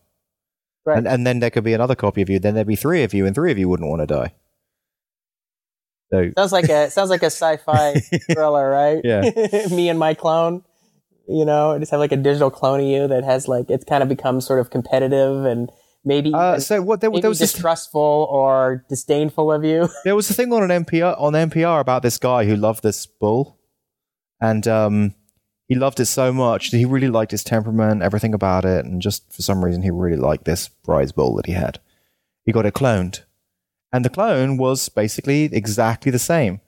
Right. 0.86 0.96
And, 0.98 1.06
and 1.06 1.26
then 1.26 1.40
there 1.40 1.50
could 1.50 1.62
be 1.64 1.74
another 1.74 1.94
copy 1.94 2.22
of 2.22 2.30
you. 2.30 2.38
Then 2.38 2.54
there'd 2.54 2.66
be 2.66 2.74
three 2.76 3.02
of 3.04 3.12
you, 3.14 3.26
and 3.26 3.34
three 3.34 3.52
of 3.52 3.58
you 3.58 3.68
wouldn't 3.68 3.88
want 3.90 4.00
to 4.00 4.06
die. 4.06 4.32
So 6.12 6.30
Sounds 6.36 6.52
like 6.52 6.68
a 6.68 6.90
sounds 6.90 7.10
like 7.10 7.22
a 7.22 7.26
sci-fi 7.26 7.94
thriller, 8.32 8.68
right? 8.70 9.00
Yeah. 9.04 9.20
Me 9.70 9.88
and 9.88 9.98
my 9.98 10.14
clone. 10.14 10.64
You 11.30 11.44
know, 11.44 11.72
I 11.72 11.78
just 11.78 11.90
have 11.92 12.00
like 12.00 12.12
a 12.12 12.16
digital 12.16 12.50
clone 12.50 12.80
of 12.80 12.86
you 12.86 13.06
that 13.08 13.24
has 13.24 13.46
like 13.46 13.70
it's 13.70 13.84
kind 13.84 14.02
of 14.02 14.08
become 14.08 14.40
sort 14.40 14.58
of 14.58 14.70
competitive 14.70 15.44
and 15.44 15.70
maybe 16.04 16.32
Uh, 16.34 16.58
so 16.58 16.82
what 16.82 17.00
there, 17.00 17.10
maybe 17.10 17.22
there 17.22 17.30
was 17.30 17.38
distrustful 17.38 18.26
or 18.30 18.84
disdainful 18.88 19.52
of 19.52 19.64
you. 19.64 19.88
there 20.04 20.16
was 20.16 20.28
a 20.30 20.34
thing 20.34 20.52
on 20.52 20.68
an 20.68 20.84
NPR 20.84 21.20
on 21.20 21.34
NPR 21.34 21.80
about 21.80 22.02
this 22.02 22.18
guy 22.18 22.44
who 22.44 22.56
loved 22.56 22.82
this 22.82 23.06
bull, 23.06 23.58
and 24.40 24.66
um, 24.66 25.14
he 25.68 25.74
loved 25.74 26.00
it 26.00 26.06
so 26.06 26.32
much 26.32 26.70
that 26.70 26.78
he 26.78 26.84
really 26.84 27.08
liked 27.08 27.30
his 27.30 27.44
temperament, 27.44 28.02
everything 28.02 28.34
about 28.34 28.64
it, 28.64 28.84
and 28.84 29.00
just 29.00 29.32
for 29.32 29.42
some 29.42 29.64
reason 29.64 29.82
he 29.82 29.90
really 29.90 30.16
liked 30.16 30.44
this 30.44 30.68
prize 30.68 31.12
bull 31.12 31.36
that 31.36 31.46
he 31.46 31.52
had. 31.52 31.78
He 32.44 32.52
got 32.52 32.66
it 32.66 32.74
cloned, 32.74 33.22
and 33.92 34.04
the 34.04 34.10
clone 34.10 34.56
was 34.56 34.88
basically 34.88 35.44
exactly 35.44 36.10
the 36.10 36.18
same. 36.18 36.60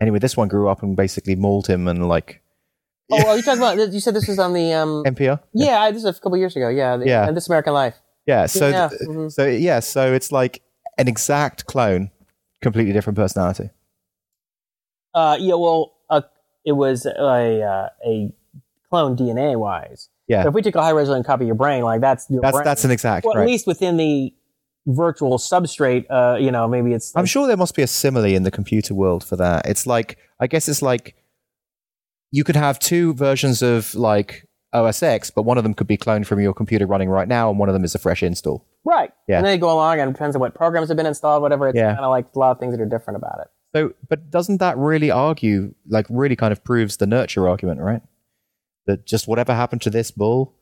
Anyway, 0.00 0.18
this 0.18 0.36
one 0.36 0.48
grew 0.48 0.68
up 0.68 0.82
and 0.82 0.96
basically 0.96 1.36
mauled 1.36 1.68
him 1.68 1.86
and 1.86 2.08
like 2.08 2.42
Oh, 3.10 3.28
are 3.28 3.36
you 3.36 3.42
talking 3.42 3.60
about? 3.60 3.76
You 3.92 4.00
said 4.00 4.14
this 4.14 4.26
was 4.28 4.38
on 4.38 4.52
the 4.54 4.72
um. 4.72 5.04
NPR. 5.04 5.40
Yeah, 5.52 5.80
I- 5.80 5.90
this 5.90 6.04
is 6.04 6.16
a 6.16 6.20
couple 6.20 6.36
years 6.38 6.56
ago. 6.56 6.68
Yeah, 6.68 6.96
the, 6.96 7.06
Yeah. 7.06 7.30
This 7.32 7.48
American 7.48 7.74
Life. 7.74 7.96
Yeah. 8.26 8.46
So 8.46 8.68
Yeah, 8.68 8.88
th- 8.88 9.00
mhm. 9.02 9.30
so 9.32 9.46
yeah. 9.46 9.80
So 9.80 10.12
it's 10.14 10.32
like 10.32 10.62
an 10.96 11.08
exact 11.08 11.66
clone, 11.66 12.10
completely 12.62 12.92
different 12.92 13.16
personality. 13.16 13.70
Uh, 15.14 15.36
yeah. 15.38 15.54
Well, 15.54 15.92
uh, 16.10 16.22
it 16.64 16.72
was 16.72 17.06
a 17.06 17.62
uh, 17.62 17.88
a 18.06 18.32
clone 18.90 19.16
DNA 19.16 19.58
wise. 19.58 20.08
Yeah. 20.26 20.42
So 20.44 20.48
if 20.48 20.54
we 20.54 20.62
took 20.62 20.74
a 20.74 20.82
high 20.82 20.92
resolution 20.92 21.24
copy 21.24 21.44
of 21.44 21.48
your 21.48 21.54
brain, 21.56 21.82
like 21.82 22.00
that's 22.00 22.28
your 22.30 22.40
That's 22.40 22.54
brain. 22.56 22.64
that's 22.64 22.84
an 22.84 22.90
exact. 22.90 23.26
well, 23.26 23.34
right. 23.34 23.42
at 23.42 23.46
least 23.46 23.66
within 23.66 23.98
the 23.98 24.32
virtual 24.86 25.36
substrate. 25.38 26.06
Uh, 26.08 26.36
you 26.38 26.50
know, 26.50 26.66
maybe 26.66 26.92
it's. 26.94 27.14
I'm 27.14 27.26
sure 27.26 27.46
there 27.46 27.56
must 27.58 27.74
be 27.76 27.82
a 27.82 27.86
simile 27.86 28.24
in 28.24 28.42
the 28.42 28.50
computer 28.50 28.94
world 28.94 29.22
for 29.22 29.36
that. 29.36 29.66
It's 29.66 29.86
like 29.86 30.16
I 30.40 30.46
guess 30.46 30.68
it's 30.68 30.80
like 30.80 31.14
you 32.34 32.42
could 32.42 32.56
have 32.56 32.78
two 32.80 33.14
versions 33.14 33.62
of 33.62 33.94
like 33.94 34.44
OS 34.72 35.04
X, 35.04 35.30
but 35.30 35.42
one 35.42 35.56
of 35.56 35.62
them 35.62 35.72
could 35.72 35.86
be 35.86 35.96
cloned 35.96 36.26
from 36.26 36.40
your 36.40 36.52
computer 36.52 36.84
running 36.84 37.08
right 37.08 37.28
now, 37.28 37.48
and 37.48 37.60
one 37.60 37.68
of 37.68 37.74
them 37.74 37.84
is 37.84 37.94
a 37.94 37.98
fresh 37.98 38.24
install. 38.24 38.66
Right. 38.84 39.12
Yeah. 39.28 39.36
And 39.38 39.46
then 39.46 39.54
you 39.54 39.60
go 39.60 39.72
along 39.72 40.00
and 40.00 40.10
it 40.10 40.14
depends 40.14 40.34
on 40.34 40.40
what 40.40 40.52
programs 40.52 40.88
have 40.88 40.96
been 40.96 41.06
installed, 41.06 41.42
whatever. 41.42 41.68
It's 41.68 41.76
Yeah. 41.78 41.92
kind 41.94 42.04
of 42.04 42.10
like 42.10 42.26
a 42.34 42.38
lot 42.38 42.50
of 42.50 42.58
things 42.58 42.74
that 42.76 42.82
are 42.82 42.86
different 42.88 43.18
about 43.18 43.38
it. 43.42 43.48
So, 43.74 43.94
but 44.08 44.30
doesn't 44.32 44.58
that 44.58 44.76
really 44.76 45.12
argue, 45.12 45.74
like, 45.88 46.06
really 46.10 46.34
kind 46.36 46.50
of 46.52 46.64
proves 46.64 46.96
the 46.96 47.06
nurture 47.06 47.48
argument, 47.48 47.80
right? 47.80 48.02
That 48.86 49.06
just 49.06 49.28
whatever 49.28 49.54
happened 49.54 49.82
to 49.82 49.90
this 49.90 50.10
bull, 50.10 50.54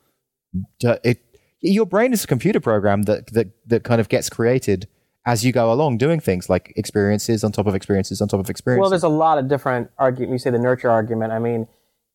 it 0.83 1.19
your 1.63 1.87
brain 1.87 2.13
is 2.13 2.25
a 2.25 2.27
computer 2.27 2.61
program 2.61 3.03
that 3.05 3.29
that 3.33 3.49
that 3.67 3.83
kind 3.83 4.01
of 4.01 4.09
gets 4.11 4.29
created 4.29 4.89
as 5.25 5.45
you 5.45 5.53
go 5.53 5.73
along, 5.73 5.99
doing 5.99 6.21
things 6.21 6.51
like 6.51 6.73
experiences 6.77 7.45
on 7.45 7.53
top 7.53 7.67
of 7.67 7.75
experiences 7.75 8.21
on 8.21 8.29
top 8.29 8.41
of 8.41 8.51
experiences. 8.51 8.81
Well, 8.81 8.91
there's 8.91 9.03
a 9.03 9.09
lot 9.09 9.39
of 9.39 9.49
different 9.49 9.91
argument. 9.99 10.33
You 10.33 10.39
say 10.39 10.51
the 10.51 10.59
nurture 10.59 10.91
argument. 10.91 11.33
I 11.33 11.39
mean, 11.39 11.69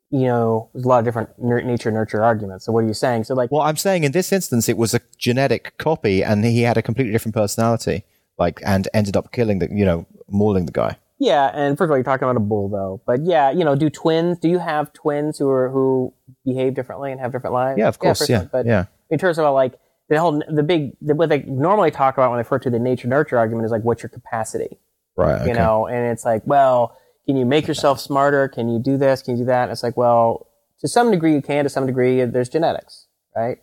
you 0.09 0.25
know, 0.25 0.69
there's 0.73 0.85
a 0.85 0.87
lot 0.87 0.99
of 0.99 1.05
different 1.05 1.29
nature 1.39 1.91
nurture 1.91 2.23
arguments. 2.23 2.65
So 2.65 2.71
what 2.71 2.83
are 2.83 2.87
you 2.87 2.93
saying? 2.93 3.25
So 3.25 3.33
like, 3.33 3.51
Well, 3.51 3.61
I'm 3.61 3.77
saying 3.77 4.03
in 4.03 4.11
this 4.11 4.31
instance, 4.31 4.69
it 4.69 4.77
was 4.77 4.93
a 4.93 5.01
genetic 5.17 5.77
copy, 5.77 6.23
and 6.23 6.43
he 6.45 6.61
had 6.61 6.77
a 6.77 6.81
completely 6.81 7.11
different 7.11 7.35
personality, 7.35 8.03
like, 8.37 8.61
and 8.65 8.87
ended 8.93 9.17
up 9.17 9.31
killing 9.31 9.59
the, 9.59 9.69
you 9.71 9.85
know, 9.85 10.05
mauling 10.29 10.65
the 10.65 10.71
guy. 10.71 10.97
Yeah, 11.19 11.49
and 11.53 11.77
first 11.77 11.87
of 11.87 11.91
all, 11.91 11.97
you're 11.97 12.03
talking 12.03 12.25
about 12.25 12.37
a 12.37 12.41
bull, 12.41 12.69
though. 12.69 13.01
But 13.05 13.25
yeah, 13.25 13.49
you 13.49 13.65
know, 13.65 13.75
do 13.75 13.89
twins? 13.89 14.37
Do 14.37 14.49
you 14.49 14.59
have 14.59 14.93
twins 14.93 15.39
who 15.39 15.49
are 15.49 15.69
who 15.69 16.13
behave 16.45 16.75
differently 16.75 17.11
and 17.11 17.19
have 17.19 17.31
different 17.31 17.55
lives? 17.55 17.79
Yeah, 17.79 17.87
of 17.87 17.97
course. 17.97 18.25
for 18.25 18.31
Yeah. 18.31 18.43
But 18.51 18.67
yeah. 18.67 18.85
in 19.09 19.17
terms 19.17 19.39
of 19.39 19.53
like 19.53 19.73
the 20.09 20.19
whole 20.19 20.41
the 20.49 20.63
big 20.63 20.91
the, 21.01 21.15
what 21.15 21.29
they 21.29 21.43
normally 21.43 21.91
talk 21.91 22.15
about 22.15 22.29
when 22.29 22.37
they 22.37 22.41
refer 22.41 22.59
to 22.59 22.69
the 22.69 22.79
nature 22.79 23.07
nurture 23.07 23.37
argument 23.37 23.65
is 23.65 23.71
like 23.71 23.83
what's 23.83 24.01
your 24.03 24.09
capacity, 24.09 24.79
Right. 25.15 25.41
Okay. 25.41 25.49
you 25.49 25.53
know? 25.53 25.87
And 25.87 26.11
it's 26.11 26.23
like, 26.23 26.43
well, 26.45 26.97
can 27.25 27.35
you 27.35 27.45
make 27.45 27.67
yourself 27.67 27.99
smarter? 27.99 28.47
Can 28.47 28.69
you 28.69 28.79
do 28.79 28.97
this? 28.97 29.21
Can 29.21 29.35
you 29.35 29.43
do 29.43 29.45
that? 29.47 29.63
And 29.63 29.71
it's 29.71 29.83
like, 29.83 29.97
well, 29.97 30.47
to 30.79 30.87
some 30.87 31.11
degree 31.11 31.33
you 31.33 31.41
can. 31.41 31.65
To 31.65 31.69
some 31.69 31.85
degree, 31.85 32.23
there's 32.23 32.49
genetics, 32.49 33.07
right? 33.35 33.57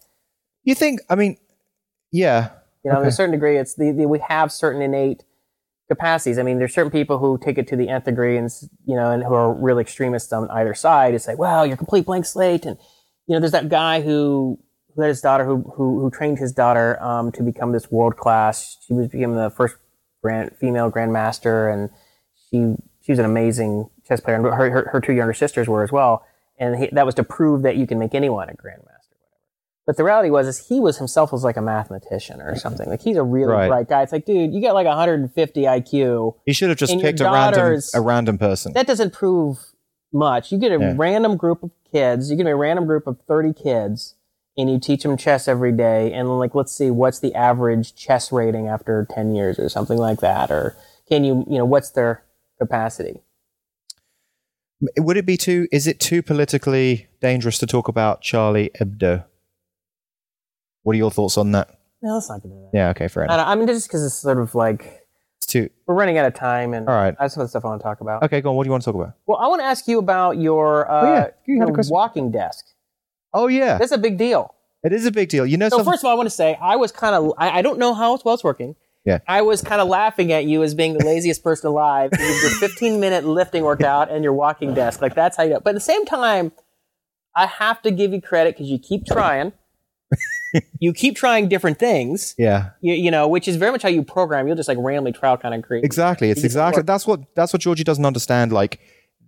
You 0.64 0.74
think? 0.74 1.00
I 1.08 1.14
mean, 1.14 1.38
yeah. 2.12 2.50
You 2.84 2.92
know, 2.92 3.00
to 3.00 3.08
a 3.08 3.12
certain 3.12 3.32
degree, 3.32 3.56
it's 3.56 3.74
the, 3.74 3.92
the 3.92 4.06
we 4.06 4.18
have 4.18 4.52
certain 4.52 4.82
innate 4.82 5.24
capacities. 5.88 6.38
I 6.38 6.42
mean, 6.42 6.58
there's 6.58 6.74
certain 6.74 6.90
people 6.90 7.18
who 7.18 7.38
take 7.38 7.56
it 7.56 7.66
to 7.68 7.76
the 7.76 7.88
nth 7.88 8.04
degree, 8.04 8.36
and 8.36 8.50
you 8.84 8.94
know, 8.94 9.10
and 9.10 9.22
who 9.22 9.32
are 9.32 9.54
real 9.54 9.78
extremists 9.78 10.32
on 10.32 10.50
either 10.50 10.74
side. 10.74 11.14
It's 11.14 11.26
like, 11.26 11.38
well, 11.38 11.64
you're 11.64 11.74
a 11.74 11.78
complete 11.78 12.04
blank 12.04 12.26
slate, 12.26 12.66
and 12.66 12.76
you 13.26 13.34
know, 13.34 13.40
there's 13.40 13.52
that 13.52 13.70
guy 13.70 14.02
who 14.02 14.58
who 14.94 15.02
had 15.02 15.08
his 15.08 15.20
daughter 15.20 15.44
who 15.44 15.62
who, 15.76 16.00
who 16.00 16.10
trained 16.10 16.38
his 16.38 16.52
daughter 16.52 17.02
um, 17.02 17.32
to 17.32 17.42
become 17.42 17.72
this 17.72 17.90
world 17.90 18.16
class. 18.16 18.76
She 18.86 18.92
was 18.92 19.08
became 19.08 19.34
the 19.34 19.50
first 19.50 19.76
grand 20.22 20.52
female 20.58 20.90
grandmaster, 20.90 21.72
and 21.72 21.90
she 22.50 22.74
she 23.02 23.12
was 23.12 23.18
an 23.18 23.24
amazing 23.24 23.90
chess 24.06 24.20
player, 24.20 24.36
and 24.36 24.44
her 24.44 24.70
her, 24.70 24.88
her 24.92 25.00
two 25.00 25.12
younger 25.12 25.34
sisters 25.34 25.68
were 25.68 25.82
as 25.82 25.92
well. 25.92 26.24
And 26.58 26.76
he, 26.76 26.88
that 26.92 27.04
was 27.04 27.16
to 27.16 27.24
prove 27.24 27.62
that 27.62 27.76
you 27.76 27.86
can 27.86 27.98
make 27.98 28.14
anyone 28.14 28.48
a 28.48 28.52
grandmaster. 28.52 28.90
But 29.86 29.96
the 29.98 30.04
reality 30.04 30.30
was, 30.30 30.46
is 30.46 30.68
he 30.68 30.78
was 30.80 30.96
himself 30.98 31.32
was 31.32 31.42
like 31.44 31.56
a 31.58 31.60
mathematician 31.60 32.40
or 32.40 32.54
something. 32.56 32.88
Like 32.88 33.02
he's 33.02 33.16
a 33.16 33.22
really 33.24 33.52
Right. 33.52 33.68
bright 33.68 33.88
guy. 33.88 34.02
It's 34.02 34.12
like, 34.12 34.24
dude, 34.24 34.54
you 34.54 34.62
got 34.62 34.72
like 34.72 34.86
150 34.86 35.62
IQ. 35.62 36.36
He 36.46 36.52
should 36.54 36.68
have 36.70 36.78
just 36.78 36.98
picked 37.00 37.20
a 37.20 37.24
random 37.24 37.80
a 37.92 38.00
random 38.00 38.38
person. 38.38 38.72
That 38.72 38.86
doesn't 38.86 39.12
prove 39.12 39.58
much. 40.12 40.52
You 40.52 40.58
get 40.58 40.72
a 40.72 40.78
Yeah. 40.80 40.94
random 40.96 41.36
group 41.36 41.62
of 41.64 41.70
kids. 41.92 42.30
You 42.30 42.36
get 42.36 42.46
a 42.46 42.54
random 42.56 42.86
group 42.86 43.06
of 43.06 43.18
30 43.28 43.52
kids, 43.52 44.14
and 44.56 44.70
you 44.70 44.78
teach 44.78 45.02
them 45.02 45.16
chess 45.16 45.48
every 45.48 45.72
day. 45.72 46.12
And 46.12 46.38
like, 46.38 46.54
let's 46.54 46.72
see, 46.72 46.90
what's 46.90 47.18
the 47.18 47.34
average 47.34 47.94
chess 47.94 48.30
rating 48.32 48.68
after 48.68 49.06
10 49.10 49.34
years 49.34 49.58
or 49.58 49.68
something 49.68 49.98
like 49.98 50.20
that? 50.20 50.50
Or 50.50 50.76
can 51.08 51.24
you, 51.24 51.44
you 51.48 51.58
know, 51.58 51.64
what's 51.64 51.90
their 51.90 52.24
capacity? 52.60 53.20
Would 54.98 55.16
it 55.16 55.24
be 55.26 55.36
too? 55.36 55.66
Is 55.72 55.86
it 55.86 55.98
too 56.00 56.22
politically 56.22 57.08
dangerous 57.20 57.58
to 57.58 57.66
talk 57.66 57.88
about 57.88 58.20
Charlie 58.20 58.70
Hebdo? 58.78 59.24
What 60.82 60.94
are 60.94 60.98
your 60.98 61.10
thoughts 61.10 61.38
on 61.38 61.52
that? 61.52 61.78
No, 62.02 62.14
let's 62.14 62.28
not 62.28 62.42
get 62.42 62.50
into 62.50 62.60
that. 62.64 62.70
Yeah. 62.74 62.88
Okay. 62.90 63.08
Fair 63.08 63.22
I, 63.22 63.26
enough. 63.26 63.38
don't- 63.38 63.48
I 63.48 63.54
mean, 63.54 63.66
just 63.66 63.88
because 63.88 64.04
it's 64.04 64.14
sort 64.16 64.38
of 64.38 64.54
like 64.54 65.00
It's 65.38 65.46
too. 65.46 65.70
we're 65.86 65.94
running 65.94 66.18
out 66.18 66.26
of 66.26 66.34
time, 66.34 66.74
and 66.74 66.86
All 66.86 66.94
right. 66.94 67.14
I 67.18 67.22
have 67.24 67.32
some 67.32 67.40
other 67.40 67.48
stuff 67.48 67.64
I 67.64 67.68
want 67.68 67.80
to 67.80 67.84
talk 67.84 68.02
about. 68.02 68.22
Okay. 68.24 68.42
Go 68.42 68.50
on. 68.50 68.56
What 68.56 68.64
do 68.64 68.68
you 68.68 68.72
want 68.72 68.82
to 68.82 68.92
talk 68.92 69.00
about? 69.00 69.14
Well, 69.26 69.38
I 69.38 69.46
want 69.48 69.60
to 69.62 69.64
ask 69.64 69.88
you 69.88 69.98
about 69.98 70.36
your 70.36 70.90
uh, 70.90 71.00
Oh, 71.02 71.14
yeah. 71.14 71.28
You 71.46 71.54
your 71.56 71.72
walking 71.88 72.30
desk. 72.30 72.66
Oh 73.34 73.48
yeah, 73.48 73.76
That's 73.78 73.92
a 73.92 73.98
big 73.98 74.16
deal. 74.16 74.54
it 74.84 74.92
is 74.92 75.04
a 75.06 75.10
big 75.10 75.28
deal. 75.28 75.44
You 75.44 75.56
know 75.56 75.68
So 75.68 75.76
something? 75.78 75.92
first 75.92 76.02
of 76.04 76.06
all, 76.06 76.12
I 76.12 76.14
want 76.14 76.26
to 76.26 76.34
say 76.34 76.56
I 76.62 76.76
was 76.76 76.92
kind 76.92 77.14
of 77.14 77.32
I, 77.36 77.58
I 77.58 77.62
don't 77.62 77.78
know 77.78 77.92
how 77.94 78.18
well 78.24 78.34
it's 78.34 78.44
working. 78.44 78.76
Yeah. 79.04 79.18
I 79.28 79.42
was 79.42 79.60
kind 79.60 79.82
of 79.82 79.88
laughing 79.88 80.32
at 80.32 80.46
you 80.46 80.62
as 80.62 80.74
being 80.74 80.94
the 80.96 81.04
laziest 81.04 81.44
person 81.44 81.66
alive. 81.68 82.10
You 82.18 82.24
your 82.24 82.50
15 82.60 83.00
minute 83.00 83.24
lifting 83.26 83.62
workout 83.64 84.10
and 84.10 84.24
your 84.24 84.32
walking 84.32 84.72
desk. 84.72 85.02
Like 85.02 85.14
that's 85.14 85.36
how 85.36 85.42
you. 85.42 85.54
Do. 85.54 85.60
But 85.62 85.70
at 85.70 85.74
the 85.74 85.80
same 85.80 86.06
time, 86.06 86.52
I 87.36 87.46
have 87.46 87.82
to 87.82 87.90
give 87.90 88.12
you 88.14 88.22
credit 88.22 88.54
because 88.54 88.70
you 88.70 88.78
keep 88.78 89.04
trying. 89.04 89.52
you 90.78 90.92
keep 90.92 91.16
trying 91.16 91.48
different 91.48 91.78
things. 91.78 92.34
yeah. 92.38 92.70
You, 92.80 92.94
you 92.94 93.10
know, 93.10 93.26
which 93.28 93.48
is 93.48 93.56
very 93.56 93.72
much 93.72 93.82
how 93.82 93.88
you 93.88 94.02
program. 94.04 94.46
You'll 94.46 94.56
just 94.56 94.68
like 94.68 94.78
randomly 94.80 95.12
trial 95.12 95.36
kind 95.36 95.54
of 95.54 95.62
create. 95.62 95.84
Exactly. 95.84 96.30
It's 96.30 96.44
exactly 96.44 96.78
work. 96.80 96.86
that's 96.86 97.06
what 97.06 97.20
that's 97.34 97.52
what 97.52 97.60
Georgie 97.60 97.84
doesn't 97.84 98.06
understand. 98.06 98.52
Like, 98.52 98.80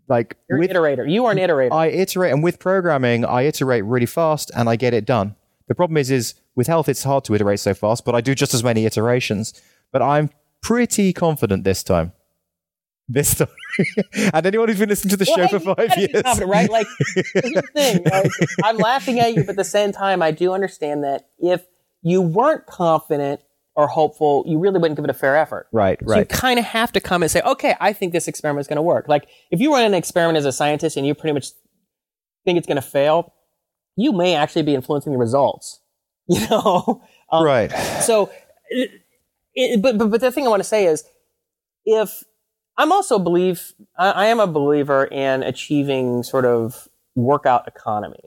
like 0.09 0.37
You're 0.49 0.59
with 0.59 0.71
an 0.71 0.77
iterator. 0.77 1.11
You 1.11 1.27
are 1.27 1.33
an 1.33 1.39
iterator. 1.39 1.73
I 1.73 1.89
iterate, 1.89 2.33
and 2.33 2.43
with 2.43 2.59
programming, 2.59 3.25
I 3.25 3.43
iterate 3.43 3.85
really 3.85 4.07
fast, 4.07 4.51
and 4.57 4.69
I 4.69 4.77
get 4.77 4.95
it 4.95 5.05
done. 5.05 5.35
The 5.69 5.75
problem 5.75 5.97
is, 5.97 6.11
is 6.11 6.35
with 6.55 6.67
health, 6.67 6.89
it's 6.89 7.03
hard 7.03 7.25
to 7.25 7.35
iterate 7.35 7.61
so 7.61 7.75
fast, 7.75 8.05
but 8.05 8.15
I 8.15 8.21
do 8.21 8.35
just 8.35 8.55
as 8.55 8.63
many 8.63 8.87
iterations. 8.87 9.61
But 9.93 10.03
I'm 10.03 10.31
pretty 10.63 11.13
confident 11.13 11.65
this 11.65 11.83
time. 11.83 12.13
This 13.09 13.37
time, 13.37 13.49
and 14.35 14.47
anyone 14.47 14.69
who's 14.69 14.81
been 14.81 14.89
listening 14.89 15.11
to 15.11 15.17
the 15.17 15.27
Well, 15.29 15.47
show 15.49 15.59
hey, 15.59 15.65
for 15.65 15.75
five 15.77 15.97
years, 15.97 16.41
right? 16.45 16.69
Like, 16.69 16.87
here's 17.15 17.53
the 17.53 17.63
thing. 17.73 18.03
Like, 18.05 18.31
I'm 18.65 18.77
laughing 18.79 19.21
at 19.21 19.35
you, 19.35 19.43
but 19.43 19.51
at 19.51 19.57
the 19.57 19.65
same 19.65 19.93
time, 19.93 20.23
I 20.23 20.33
do 20.33 20.53
understand 20.53 21.05
that 21.05 21.29
if 21.39 21.65
you 22.03 22.21
weren't 22.21 22.67
confident 22.67 23.43
or 23.77 23.87
hopeful, 23.89 24.43
you 24.47 24.59
really 24.59 24.79
wouldn't 24.79 24.97
give 24.97 25.05
it 25.05 25.11
a 25.11 25.15
fair 25.15 25.37
effort. 25.37 25.69
right, 26.01 26.17
So 26.29 26.35
you 26.35 26.41
kind 26.41 26.59
of 26.59 26.65
have 26.65 26.93
to 26.93 27.01
come 27.01 27.23
and 27.23 27.31
say, 27.31 27.43
okay, 27.43 27.75
I 27.79 27.93
think 27.93 28.13
this 28.13 28.27
experiment 28.27 28.63
is 28.63 28.69
going 28.69 28.77
to 28.77 28.83
work. 28.83 29.07
Like, 29.07 29.29
if 29.51 29.61
you 29.61 29.73
run 29.73 29.85
an 29.85 29.95
experiment 29.95 30.39
as 30.39 30.47
a 30.47 30.53
scientist 30.53 30.97
and 30.97 31.07
you 31.07 31.15
pretty 31.15 31.35
much 31.35 31.49
think 32.45 32.57
it's 32.57 32.67
going 32.67 32.77
to 32.77 32.83
fail, 32.83 33.35
you 33.97 34.13
may 34.13 34.35
actually 34.35 34.63
be 34.63 34.75
influencing 34.75 35.13
the 35.13 35.19
results. 35.19 35.81
You 36.29 36.45
know, 36.49 37.05
um, 37.31 37.45
right. 37.45 37.71
so, 38.03 38.33
it, 38.69 38.91
it, 39.55 39.81
but, 39.81 39.97
but 39.97 40.11
but 40.11 40.21
the 40.21 40.33
thing 40.33 40.45
I 40.45 40.49
want 40.49 40.59
to 40.59 40.69
say 40.69 40.87
is, 40.87 41.05
if 41.85 42.25
I'm 42.77 42.91
also 42.91 43.21
believe 43.21 43.75
I, 43.97 44.11
I 44.11 44.27
am 44.27 44.41
a 44.41 44.49
believer 44.49 45.05
in 45.05 45.45
achieving 45.45 46.25
sort 46.25 46.45
of 46.45 46.89
workout 47.15 47.69
economy. 47.69 48.25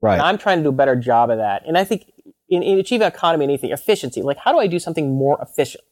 Right. 0.00 0.12
And 0.12 0.22
I'm 0.22 0.38
trying 0.38 0.58
to 0.58 0.62
do 0.62 0.68
a 0.68 0.72
better 0.72 0.94
job 0.94 1.30
of 1.30 1.38
that. 1.38 1.62
And 1.66 1.76
I 1.76 1.82
think 1.82 2.12
in, 2.54 2.62
in 2.62 2.78
achieving 2.78 3.06
economy, 3.06 3.44
anything 3.44 3.70
efficiency, 3.70 4.22
like 4.22 4.38
how 4.38 4.52
do 4.52 4.58
I 4.58 4.66
do 4.66 4.78
something 4.78 5.14
more 5.14 5.38
efficient, 5.40 5.84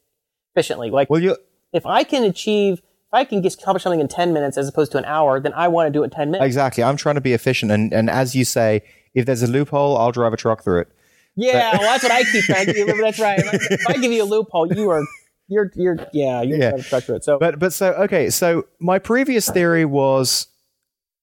efficiently? 0.54 0.90
Like 0.90 1.10
Well, 1.10 1.20
you 1.20 1.36
if 1.72 1.84
I 1.86 2.04
can 2.04 2.22
achieve, 2.24 2.74
if 2.78 3.12
I 3.14 3.24
can 3.24 3.40
get 3.40 3.54
accomplish 3.54 3.82
something 3.82 4.00
in 4.00 4.08
10 4.08 4.32
minutes 4.32 4.56
as 4.58 4.68
opposed 4.68 4.92
to 4.92 4.98
an 4.98 5.04
hour, 5.04 5.40
then 5.40 5.52
I 5.54 5.68
want 5.68 5.86
to 5.86 5.90
do 5.90 6.02
it 6.02 6.06
in 6.06 6.10
10 6.10 6.30
minutes. 6.30 6.46
exactly. 6.46 6.82
I'm 6.84 6.96
trying 6.96 7.14
to 7.16 7.20
be 7.20 7.32
efficient, 7.32 7.70
and 7.72 7.92
and 7.92 8.08
as 8.10 8.34
you 8.34 8.44
say, 8.44 8.82
if 9.14 9.26
there's 9.26 9.42
a 9.42 9.46
loophole, 9.46 9.96
I'll 9.98 10.12
drive 10.12 10.32
a 10.32 10.36
truck 10.36 10.62
through 10.64 10.80
it. 10.80 10.88
Yeah, 11.34 11.72
well, 11.78 11.82
that's 11.82 12.02
what 12.02 12.12
I 12.12 12.24
keep 12.24 12.44
trying 12.44 12.66
to 12.66 12.72
do. 12.74 12.84
That's 13.00 13.18
right. 13.18 13.40
If 13.42 13.86
I 13.88 13.94
give 13.94 14.12
you 14.12 14.22
a 14.22 14.28
loophole, 14.34 14.70
you 14.70 14.90
are, 14.90 15.02
you're, 15.48 15.70
you're, 15.74 15.96
yeah, 16.12 16.42
you're 16.42 16.58
Yeah. 16.58 16.76
structure 16.82 17.14
it. 17.14 17.24
So, 17.24 17.38
But 17.38 17.58
but 17.58 17.72
so 17.72 17.92
okay. 18.04 18.28
So 18.28 18.66
my 18.80 18.98
previous 18.98 19.48
theory 19.50 19.86
was 19.86 20.46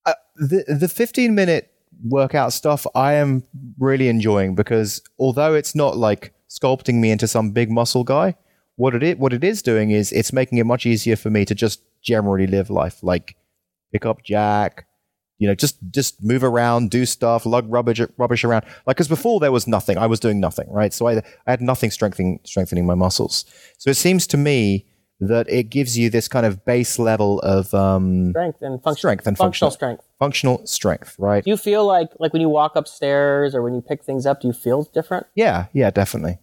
uh, 0.08 0.14
the 0.36 0.64
the 0.68 0.88
15 0.90 1.36
minute 1.36 1.72
workout 2.04 2.54
stuff. 2.54 2.86
I 2.96 3.14
am 3.14 3.44
really 3.78 4.08
enjoying 4.08 4.56
because 4.56 5.02
although 5.20 5.54
it's 5.54 5.76
not 5.76 5.98
like 5.98 6.34
sculpting 6.50 6.96
me 6.96 7.12
into 7.12 7.28
some 7.28 7.52
big 7.52 7.70
muscle 7.72 8.04
guy, 8.04 8.36
what 8.76 8.96
it 8.96 9.04
is, 9.04 9.18
what 9.18 9.34
it 9.34 9.44
is 9.44 9.62
doing 9.62 9.92
is 9.92 10.12
it's 10.12 10.32
making 10.34 10.58
it 10.58 10.66
much 10.66 10.86
easier 10.86 11.16
for 11.16 11.30
me 11.30 11.46
to 11.46 11.54
just 11.56 11.82
generally 12.02 12.48
live 12.48 12.70
life, 12.70 13.04
like 13.04 13.36
pick 13.92 14.06
up 14.06 14.24
jack. 14.24 14.86
You 15.42 15.48
know, 15.48 15.56
just 15.56 15.78
just 15.92 16.22
move 16.22 16.44
around, 16.44 16.90
do 16.92 17.06
stuff, 17.06 17.46
lug 17.46 17.66
rubbish 17.72 18.02
rubbish 18.18 18.44
around. 18.44 18.66
Like, 18.86 18.98
because 18.98 19.08
before 19.08 19.40
there 19.40 19.54
was 19.54 19.68
nothing, 19.68 19.98
I 19.98 20.06
was 20.06 20.20
doing 20.20 20.42
nothing, 20.42 20.70
right? 20.70 20.94
So 20.94 21.08
I 21.08 21.20
I 21.48 21.52
had 21.52 21.62
nothing 21.62 21.92
strengthening 21.92 22.42
strengthening 22.44 22.86
my 22.86 22.94
muscles. 22.96 23.46
So 23.78 23.90
it 23.90 23.96
seems 23.96 24.28
to 24.28 24.38
me 24.38 24.86
that 25.22 25.50
it 25.50 25.70
gives 25.70 25.98
you 25.98 26.10
this 26.10 26.28
kind 26.28 26.46
of 26.46 26.66
base 26.66 27.00
level 27.00 27.40
of 27.40 27.74
um, 27.74 28.32
strength 28.32 28.62
and 28.62 28.84
function, 28.84 29.00
Strength 29.00 29.28
and 29.28 29.38
functional 29.38 29.72
functional. 29.72 29.72
strength. 29.72 30.04
Functional 30.20 30.66
strength, 30.68 31.16
right? 31.18 31.44
Do 31.44 31.50
you 31.50 31.58
feel 31.58 31.86
like, 31.86 32.10
like 32.20 32.34
when 32.34 32.42
you 32.42 32.50
walk 32.50 32.76
upstairs 32.76 33.56
or 33.56 33.62
when 33.62 33.74
you 33.74 33.82
pick 33.82 34.04
things 34.04 34.26
up, 34.26 34.42
do 34.42 34.48
you 34.48 34.54
feel 34.54 34.84
different? 34.94 35.26
Yeah, 35.36 35.68
yeah, 35.74 35.90
definitely. 35.90 36.40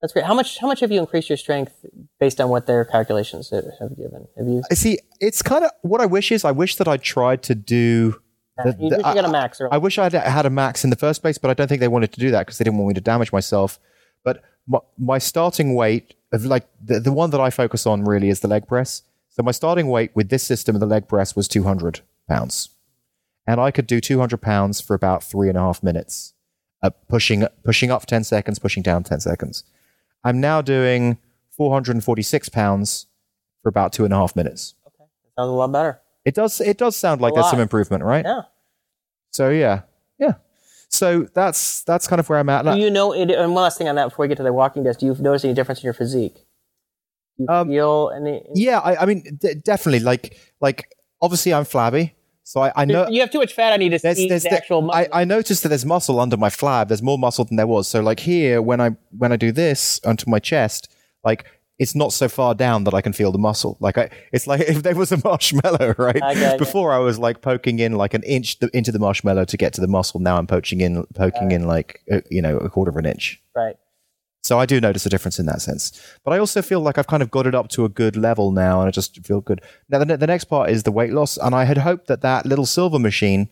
That's 0.00 0.12
great. 0.12 0.26
How 0.26 0.34
much, 0.34 0.58
how 0.58 0.68
much 0.68 0.80
have 0.80 0.92
you 0.92 1.00
increased 1.00 1.28
your 1.28 1.36
strength 1.38 1.84
based 2.20 2.40
on 2.40 2.50
what 2.50 2.66
their 2.66 2.84
calculations 2.84 3.50
have 3.50 3.64
given? 3.96 4.28
Have 4.36 4.46
you, 4.46 4.62
I 4.70 4.74
see. 4.74 4.98
It's 5.20 5.42
kind 5.42 5.64
of 5.64 5.70
what 5.82 6.00
I 6.00 6.06
wish 6.06 6.30
is 6.30 6.44
I 6.44 6.52
wish 6.52 6.76
that 6.76 6.86
I 6.86 6.98
tried 6.98 7.42
to 7.44 7.54
do. 7.56 8.20
the- 8.62 8.76
you, 8.78 8.90
the- 8.90 8.98
got 8.98 9.24
a 9.24 9.28
max 9.28 9.60
or 9.60 9.72
I 9.72 9.78
wish 9.78 9.98
I'd 9.98 10.12
had 10.12 10.46
a 10.46 10.50
max 10.50 10.84
in 10.84 10.90
the 10.90 10.96
first 10.96 11.20
place, 11.22 11.36
but 11.38 11.50
I 11.50 11.54
don't 11.54 11.66
think 11.66 11.80
they 11.80 11.88
wanted 11.88 12.12
to 12.12 12.20
do 12.20 12.30
that 12.30 12.46
because 12.46 12.58
they 12.58 12.64
didn't 12.64 12.78
want 12.78 12.88
me 12.88 12.94
to 12.94 13.00
damage 13.00 13.32
myself. 13.32 13.80
But 14.24 14.42
my, 14.68 14.78
my 14.98 15.18
starting 15.18 15.74
weight 15.74 16.14
of 16.32 16.44
like 16.44 16.68
the, 16.84 17.00
the 17.00 17.12
one 17.12 17.30
that 17.30 17.40
I 17.40 17.50
focus 17.50 17.86
on 17.86 18.04
really 18.04 18.28
is 18.28 18.38
the 18.40 18.48
leg 18.48 18.68
press. 18.68 19.02
So 19.30 19.42
my 19.42 19.52
starting 19.52 19.88
weight 19.88 20.10
with 20.14 20.28
this 20.28 20.42
system 20.44 20.76
of 20.76 20.80
the 20.80 20.86
leg 20.86 21.08
press 21.08 21.34
was 21.34 21.48
200 21.48 22.00
pounds. 22.28 22.68
And 23.46 23.60
I 23.60 23.70
could 23.70 23.86
do 23.86 24.00
200 24.00 24.36
pounds 24.42 24.80
for 24.80 24.94
about 24.94 25.24
three 25.24 25.48
and 25.48 25.56
a 25.56 25.60
half 25.60 25.82
minutes, 25.82 26.34
uh, 26.82 26.90
pushing, 27.08 27.46
pushing 27.64 27.90
up 27.90 28.04
10 28.06 28.22
seconds, 28.24 28.58
pushing 28.58 28.82
down 28.82 29.02
10 29.04 29.20
seconds. 29.20 29.64
I'm 30.22 30.40
now 30.40 30.60
doing 30.60 31.18
446 31.56 32.48
pounds 32.50 33.06
for 33.62 33.68
about 33.68 33.92
two 33.92 34.04
and 34.04 34.12
a 34.12 34.16
half 34.16 34.36
minutes. 34.36 34.74
Okay. 34.86 35.04
That 35.36 35.40
sounds 35.42 35.48
a 35.48 35.52
lot 35.52 35.72
better. 35.72 36.00
It 36.24 36.34
does, 36.34 36.60
it 36.60 36.76
does 36.76 36.94
sound 36.96 37.20
like 37.20 37.34
there's 37.34 37.48
some 37.50 37.60
improvement, 37.60 38.04
right? 38.04 38.24
Yeah. 38.24 38.42
So 39.30 39.48
yeah, 39.50 39.82
yeah. 40.18 40.34
So 40.90 41.26
that's 41.34 41.82
that's 41.84 42.06
kind 42.06 42.18
of 42.20 42.28
where 42.28 42.38
I'm 42.38 42.48
at. 42.48 42.64
Do 42.64 42.78
you 42.78 42.90
know, 42.90 43.12
it, 43.12 43.30
and 43.30 43.52
one 43.54 43.62
last 43.64 43.78
thing 43.78 43.88
on 43.88 43.94
that 43.96 44.06
before 44.10 44.24
we 44.24 44.28
get 44.28 44.36
to 44.38 44.42
the 44.42 44.52
walking 44.52 44.82
desk, 44.84 45.00
do 45.00 45.06
you 45.06 45.14
notice 45.18 45.44
any 45.44 45.54
difference 45.54 45.80
in 45.80 45.84
your 45.84 45.92
physique? 45.94 46.34
Do 47.36 47.44
you 47.44 47.48
Um, 47.48 47.68
feel 47.68 48.10
any? 48.14 48.42
yeah, 48.54 48.78
I, 48.78 49.02
I 49.02 49.06
mean, 49.06 49.22
d- 49.38 49.54
definitely. 49.54 50.00
Like, 50.00 50.38
like 50.60 50.94
obviously, 51.20 51.52
I'm 51.54 51.64
flabby, 51.64 52.14
so 52.48 52.62
I, 52.62 52.72
I 52.74 52.84
know. 52.86 53.06
you 53.10 53.20
have 53.20 53.30
too 53.30 53.40
much 53.40 53.52
fat 53.52 53.74
on 53.74 53.82
you 53.82 53.90
to 53.90 53.98
There's, 53.98 54.16
see 54.16 54.26
there's 54.26 54.44
the 54.44 54.54
actual 54.54 54.80
muscle. 54.80 55.06
I, 55.12 55.20
I 55.20 55.24
noticed 55.26 55.62
that 55.64 55.68
there's 55.68 55.84
muscle 55.84 56.18
under 56.18 56.38
my 56.38 56.48
flab. 56.48 56.88
There's 56.88 57.02
more 57.02 57.18
muscle 57.18 57.44
than 57.44 57.58
there 57.58 57.66
was. 57.66 57.86
So 57.86 58.00
like 58.00 58.20
here, 58.20 58.62
when 58.62 58.80
I 58.80 58.96
when 59.10 59.32
I 59.32 59.36
do 59.36 59.52
this 59.52 60.00
onto 60.02 60.30
my 60.30 60.38
chest, 60.38 60.90
like 61.22 61.44
it's 61.78 61.94
not 61.94 62.10
so 62.10 62.26
far 62.26 62.54
down 62.54 62.84
that 62.84 62.94
I 62.94 63.02
can 63.02 63.12
feel 63.12 63.32
the 63.32 63.38
muscle. 63.38 63.76
Like 63.80 63.98
I, 63.98 64.08
it's 64.32 64.46
like 64.46 64.60
if 64.66 64.82
there 64.82 64.94
was 64.94 65.12
a 65.12 65.20
marshmallow, 65.22 65.94
right? 65.98 66.22
I 66.22 66.54
it. 66.54 66.58
Before 66.58 66.90
I 66.90 66.98
was 67.00 67.18
like 67.18 67.42
poking 67.42 67.80
in 67.80 67.96
like 67.96 68.14
an 68.14 68.22
inch 68.22 68.58
th- 68.60 68.72
into 68.72 68.92
the 68.92 68.98
marshmallow 68.98 69.44
to 69.44 69.56
get 69.58 69.74
to 69.74 69.82
the 69.82 69.86
muscle. 69.86 70.18
Now 70.18 70.38
I'm 70.38 70.46
poaching 70.46 70.80
in, 70.80 71.04
poking 71.14 71.50
in 71.50 71.66
like 71.66 72.00
uh, 72.10 72.22
you 72.30 72.40
know 72.40 72.56
a 72.56 72.70
quarter 72.70 72.88
of 72.88 72.96
an 72.96 73.04
inch. 73.04 73.42
Right. 73.54 73.76
So 74.48 74.58
I 74.58 74.64
do 74.64 74.80
notice 74.80 75.04
a 75.04 75.10
difference 75.10 75.38
in 75.38 75.44
that 75.44 75.60
sense. 75.60 76.00
But 76.24 76.32
I 76.32 76.38
also 76.38 76.62
feel 76.62 76.80
like 76.80 76.96
I've 76.96 77.06
kind 77.06 77.22
of 77.22 77.30
got 77.30 77.46
it 77.46 77.54
up 77.54 77.68
to 77.68 77.84
a 77.84 77.90
good 77.90 78.16
level 78.16 78.50
now, 78.50 78.80
and 78.80 78.88
I 78.88 78.90
just 78.90 79.22
feel 79.26 79.42
good. 79.42 79.60
Now 79.90 80.02
the, 80.02 80.16
the 80.16 80.26
next 80.26 80.44
part 80.44 80.70
is 80.70 80.84
the 80.84 80.90
weight 80.90 81.12
loss, 81.12 81.36
and 81.36 81.54
I 81.54 81.64
had 81.64 81.76
hoped 81.76 82.06
that 82.06 82.22
that 82.22 82.46
little 82.46 82.64
silver 82.64 82.98
machine. 82.98 83.50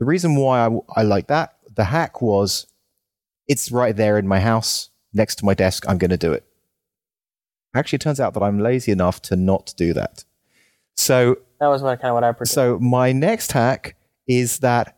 The 0.00 0.04
reason 0.04 0.34
why 0.34 0.66
I, 0.66 0.70
I 0.96 1.02
like 1.04 1.28
that 1.28 1.54
the 1.72 1.84
hack 1.84 2.20
was, 2.20 2.66
it's 3.46 3.70
right 3.70 3.94
there 3.94 4.18
in 4.18 4.26
my 4.26 4.40
house 4.40 4.90
next 5.12 5.36
to 5.36 5.44
my 5.44 5.54
desk. 5.54 5.84
I'm 5.88 5.98
going 5.98 6.10
to 6.10 6.16
do 6.16 6.32
it. 6.32 6.44
Actually, 7.72 7.98
it 7.98 8.02
turns 8.02 8.18
out 8.18 8.34
that 8.34 8.42
I'm 8.42 8.58
lazy 8.58 8.90
enough 8.90 9.22
to 9.22 9.36
not 9.36 9.72
do 9.76 9.92
that. 9.92 10.24
So 10.96 11.38
That 11.60 11.68
was 11.68 11.82
kind 11.82 11.98
of 12.02 12.14
what 12.14 12.24
I 12.24 12.32
predicted. 12.32 12.54
so 12.54 12.80
my 12.80 13.12
next 13.12 13.52
hack 13.52 13.94
is 14.26 14.58
that 14.58 14.96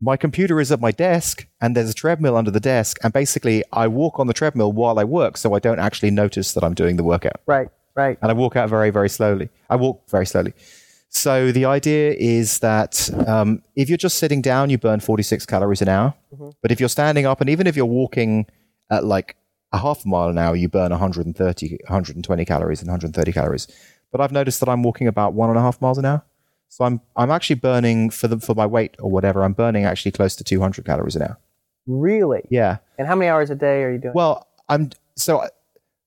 my 0.00 0.16
computer 0.16 0.60
is 0.60 0.70
at 0.70 0.80
my 0.80 0.90
desk 0.90 1.46
and 1.60 1.76
there's 1.76 1.90
a 1.90 1.94
treadmill 1.94 2.36
under 2.36 2.50
the 2.50 2.60
desk 2.60 2.98
and 3.02 3.12
basically 3.12 3.64
I 3.72 3.88
walk 3.88 4.18
on 4.18 4.26
the 4.26 4.34
treadmill 4.34 4.72
while 4.72 4.98
I 4.98 5.04
work 5.04 5.36
so 5.36 5.54
I 5.54 5.58
don't 5.58 5.78
actually 5.78 6.10
notice 6.10 6.52
that 6.52 6.62
I'm 6.64 6.74
doing 6.74 6.96
the 6.96 7.04
workout. 7.04 7.40
right. 7.46 7.68
Right. 7.94 8.18
And 8.20 8.30
I 8.30 8.34
walk 8.34 8.56
out 8.56 8.68
very 8.68 8.90
very 8.90 9.08
slowly. 9.08 9.48
I 9.70 9.76
walk 9.76 10.10
very 10.10 10.26
slowly. 10.26 10.52
So 11.08 11.50
the 11.50 11.64
idea 11.64 12.12
is 12.12 12.58
that 12.58 13.08
um, 13.26 13.62
if 13.74 13.88
you're 13.88 13.96
just 13.96 14.18
sitting 14.18 14.42
down, 14.42 14.68
you 14.68 14.76
burn 14.76 15.00
46 15.00 15.46
calories 15.46 15.80
an 15.80 15.88
hour. 15.88 16.12
But 16.60 16.72
if 16.72 16.78
you're 16.78 16.90
standing 16.90 17.24
up, 17.24 17.40
and 17.40 17.48
even 17.48 17.66
if 17.66 17.74
you're 17.74 17.86
walking 17.86 18.46
at 18.90 19.04
like 19.04 19.36
a 19.72 19.78
half 19.78 20.04
a 20.04 20.08
mile 20.08 20.28
an 20.28 20.36
hour, 20.36 20.54
you 20.54 20.68
burn 20.68 20.90
130, 20.90 21.78
120 21.88 22.44
calories 22.44 22.80
and 22.80 22.88
130 22.88 23.32
calories. 23.32 23.66
But 24.12 24.20
I've 24.20 24.32
noticed 24.32 24.60
that 24.60 24.68
I'm 24.68 24.82
walking 24.82 25.06
about 25.06 25.32
one 25.32 25.48
and 25.48 25.58
a 25.58 25.62
half 25.62 25.80
miles 25.80 25.96
an 25.96 26.04
hour. 26.04 26.22
So 26.68 26.84
I'm 26.84 27.00
I'm 27.16 27.30
actually 27.30 27.56
burning 27.56 28.10
for 28.10 28.28
the 28.28 28.38
for 28.38 28.54
my 28.54 28.66
weight 28.66 28.96
or 28.98 29.10
whatever. 29.10 29.42
I'm 29.44 29.52
burning 29.54 29.84
actually 29.84 30.12
close 30.12 30.36
to 30.36 30.44
200 30.44 30.84
calories 30.84 31.16
an 31.16 31.22
hour. 31.22 31.38
Really? 31.86 32.42
Yeah. 32.50 32.78
And 32.98 33.06
how 33.06 33.14
many 33.14 33.28
hours 33.30 33.50
a 33.50 33.54
day 33.54 33.82
are 33.82 33.92
you 33.92 33.98
doing? 33.98 34.14
Well, 34.14 34.46
I'm 34.68 34.90
so 35.16 35.40
I- 35.40 35.48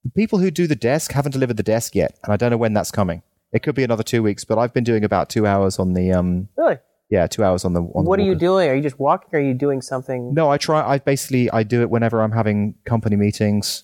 the 0.03 0.11
people 0.11 0.39
who 0.39 0.49
do 0.51 0.65
the 0.67 0.75
desk 0.75 1.11
haven't 1.11 1.33
delivered 1.33 1.57
the 1.57 1.63
desk 1.63 1.93
yet, 1.93 2.17
and 2.23 2.31
I 2.31 2.37
don't 2.37 2.51
know 2.51 2.57
when 2.57 2.73
that's 2.73 2.89
coming. 2.91 3.21
It 3.51 3.63
could 3.63 3.75
be 3.75 3.83
another 3.83 4.03
two 4.03 4.23
weeks, 4.23 4.45
but 4.45 4.57
I've 4.57 4.73
been 4.73 4.83
doing 4.85 5.03
about 5.03 5.29
two 5.29 5.45
hours 5.47 5.77
on 5.79 5.93
the 5.93 6.11
um 6.13 6.47
really? 6.55 6.77
yeah 7.09 7.25
two 7.27 7.43
hours 7.43 7.65
on 7.65 7.73
the 7.73 7.81
on 7.81 8.05
What 8.05 8.17
the 8.17 8.23
are 8.23 8.25
you 8.27 8.35
doing? 8.35 8.69
Are 8.69 8.75
you 8.75 8.81
just 8.81 8.99
walking? 8.99 9.29
Or 9.33 9.39
are 9.39 9.41
you 9.41 9.53
doing 9.53 9.81
something? 9.81 10.33
No, 10.33 10.49
I 10.51 10.57
try. 10.57 10.87
I 10.87 10.99
basically 10.99 11.49
I 11.51 11.63
do 11.63 11.81
it 11.81 11.89
whenever 11.89 12.21
I'm 12.21 12.31
having 12.33 12.75
company 12.85 13.15
meetings, 13.15 13.83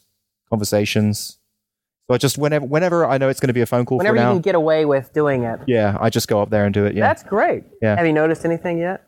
conversations. 0.50 1.38
So 2.08 2.14
I 2.14 2.18
just 2.18 2.38
whenever 2.38 2.66
whenever 2.66 3.06
I 3.06 3.18
know 3.18 3.30
it's 3.30 3.40
going 3.40 3.48
to 3.48 3.54
be 3.54 3.62
a 3.62 3.66
phone 3.66 3.86
call 3.86 3.98
Whenever 3.98 4.16
for 4.18 4.22
you 4.22 4.26
now. 4.28 4.34
can 4.34 4.42
get 4.42 4.56
away 4.56 4.86
with 4.86 5.12
doing 5.14 5.44
it. 5.44 5.60
yeah, 5.68 5.98
I 6.00 6.10
just 6.10 6.28
go 6.28 6.40
up 6.42 6.50
there 6.52 6.66
and 6.66 6.74
do 6.74 6.86
it. 6.86 6.96
Yeah, 6.96 7.08
That's 7.08 7.24
great. 7.24 7.64
Yeah. 7.82 7.96
Have 7.96 8.06
you 8.06 8.14
noticed 8.14 8.46
anything 8.46 8.78
yet? 8.78 9.04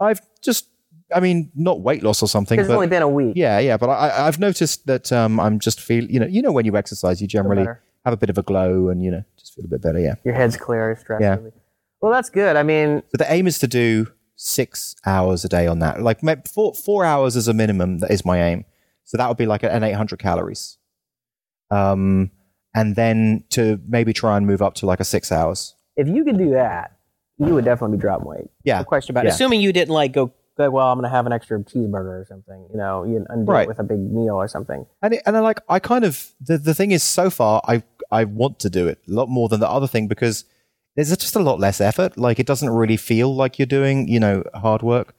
I've 0.00 0.20
just 0.42 0.66
I 1.14 1.20
mean 1.20 1.52
not 1.54 1.80
weight 1.82 2.02
loss 2.02 2.20
or 2.22 2.28
something, 2.28 2.56
Because 2.56 2.68
it's 2.68 2.74
only 2.74 2.88
been 2.88 3.02
a 3.02 3.08
week. 3.08 3.34
yeah, 3.36 3.58
yeah. 3.60 3.76
But 3.76 3.90
I, 3.90 4.26
I've 4.26 4.40
noticed 4.40 4.86
that 4.86 5.12
um, 5.12 5.38
I'm 5.38 5.60
just 5.60 5.80
feel 5.80 6.04
you 6.10 6.18
know 6.18 6.26
you 6.26 6.42
know 6.42 6.50
when 6.52 6.64
you 6.64 6.76
exercise 6.76 7.20
you 7.22 7.28
generally 7.28 7.64
have 8.04 8.12
a 8.12 8.16
bit 8.16 8.30
of 8.30 8.38
a 8.38 8.42
glow 8.42 8.88
and 8.88 9.02
you 9.04 9.10
know 9.12 9.22
just 9.38 9.54
feel 9.54 9.64
a 9.64 9.68
bit 9.68 9.80
better. 9.82 10.00
Yeah. 10.00 10.14
Your 10.24 10.34
head's 10.34 10.56
clear, 10.56 10.96
stress 10.96 11.20
Yeah. 11.20 11.36
relief. 11.36 11.52
Well, 12.00 12.10
that's 12.10 12.30
good. 12.30 12.56
I 12.56 12.64
mean, 12.64 13.02
So 13.10 13.18
the 13.18 13.32
aim 13.32 13.46
is 13.46 13.60
to 13.60 13.68
do 13.68 14.08
six 14.34 14.96
hours 15.06 15.44
a 15.44 15.48
day 15.48 15.68
on 15.68 15.78
that. 15.78 16.02
Like 16.02 16.18
four 16.48 16.74
four 16.74 17.04
hours 17.04 17.36
as 17.36 17.46
a 17.46 17.54
minimum. 17.54 17.98
That 17.98 18.10
is 18.10 18.24
my 18.24 18.42
aim. 18.42 18.64
So 19.04 19.16
that 19.16 19.28
would 19.28 19.36
be 19.36 19.46
like 19.46 19.62
an 19.62 19.84
800 19.84 20.18
calories. 20.18 20.78
Um, 21.72 22.30
and 22.74 22.96
then 22.96 23.44
to 23.50 23.80
maybe 23.88 24.12
try 24.12 24.36
and 24.36 24.46
move 24.46 24.62
up 24.62 24.74
to 24.74 24.86
like 24.86 25.00
a 25.00 25.04
six 25.04 25.30
hours. 25.32 25.74
if 25.96 26.08
you 26.08 26.24
could 26.24 26.38
do 26.38 26.50
that, 26.50 26.96
you 27.38 27.54
would 27.54 27.64
definitely 27.64 27.96
be 27.96 28.00
dropping 28.00 28.26
weight. 28.28 28.50
Yeah. 28.64 28.78
No 28.78 28.84
question 28.84 29.12
about 29.12 29.24
it. 29.24 29.28
Yeah. 29.28 29.34
Assuming 29.34 29.60
you 29.60 29.72
didn't 29.72 29.92
like 29.92 30.12
go, 30.12 30.32
go 30.56 30.70
well, 30.70 30.88
I'm 30.88 30.98
going 30.98 31.10
to 31.10 31.14
have 31.16 31.26
an 31.26 31.32
extra 31.32 31.58
cheeseburger 31.60 32.20
or 32.20 32.26
something. 32.28 32.68
You 32.70 32.78
know, 32.78 33.04
you 33.04 33.24
undo 33.28 33.50
Right. 33.52 33.62
it 33.64 33.68
with 33.68 33.78
a 33.78 33.82
big 33.84 33.98
meal 33.98 34.34
or 34.34 34.48
something. 34.48 34.86
And 35.02 35.14
it, 35.14 35.22
and 35.26 35.36
I 35.36 35.40
like 35.40 35.60
I 35.68 35.78
kind 35.80 36.04
of 36.04 36.32
the 36.40 36.56
the 36.58 36.74
thing 36.74 36.92
is 36.92 37.02
so 37.02 37.30
far 37.30 37.60
I 37.66 37.82
I 38.10 38.24
want 38.24 38.58
to 38.60 38.70
do 38.70 38.86
it 38.88 38.98
a 39.08 39.12
lot 39.12 39.28
more 39.28 39.48
than 39.48 39.60
the 39.60 39.68
other 39.68 39.86
thing 39.86 40.08
because 40.08 40.44
there's 40.94 41.14
just 41.16 41.36
a 41.36 41.40
lot 41.40 41.58
less 41.58 41.80
effort. 41.80 42.16
Like 42.16 42.38
it 42.38 42.46
doesn't 42.46 42.70
really 42.70 42.96
feel 42.98 43.34
like 43.34 43.58
you're 43.58 43.66
doing 43.66 44.08
you 44.08 44.20
know 44.20 44.44
hard 44.54 44.82
work. 44.82 45.14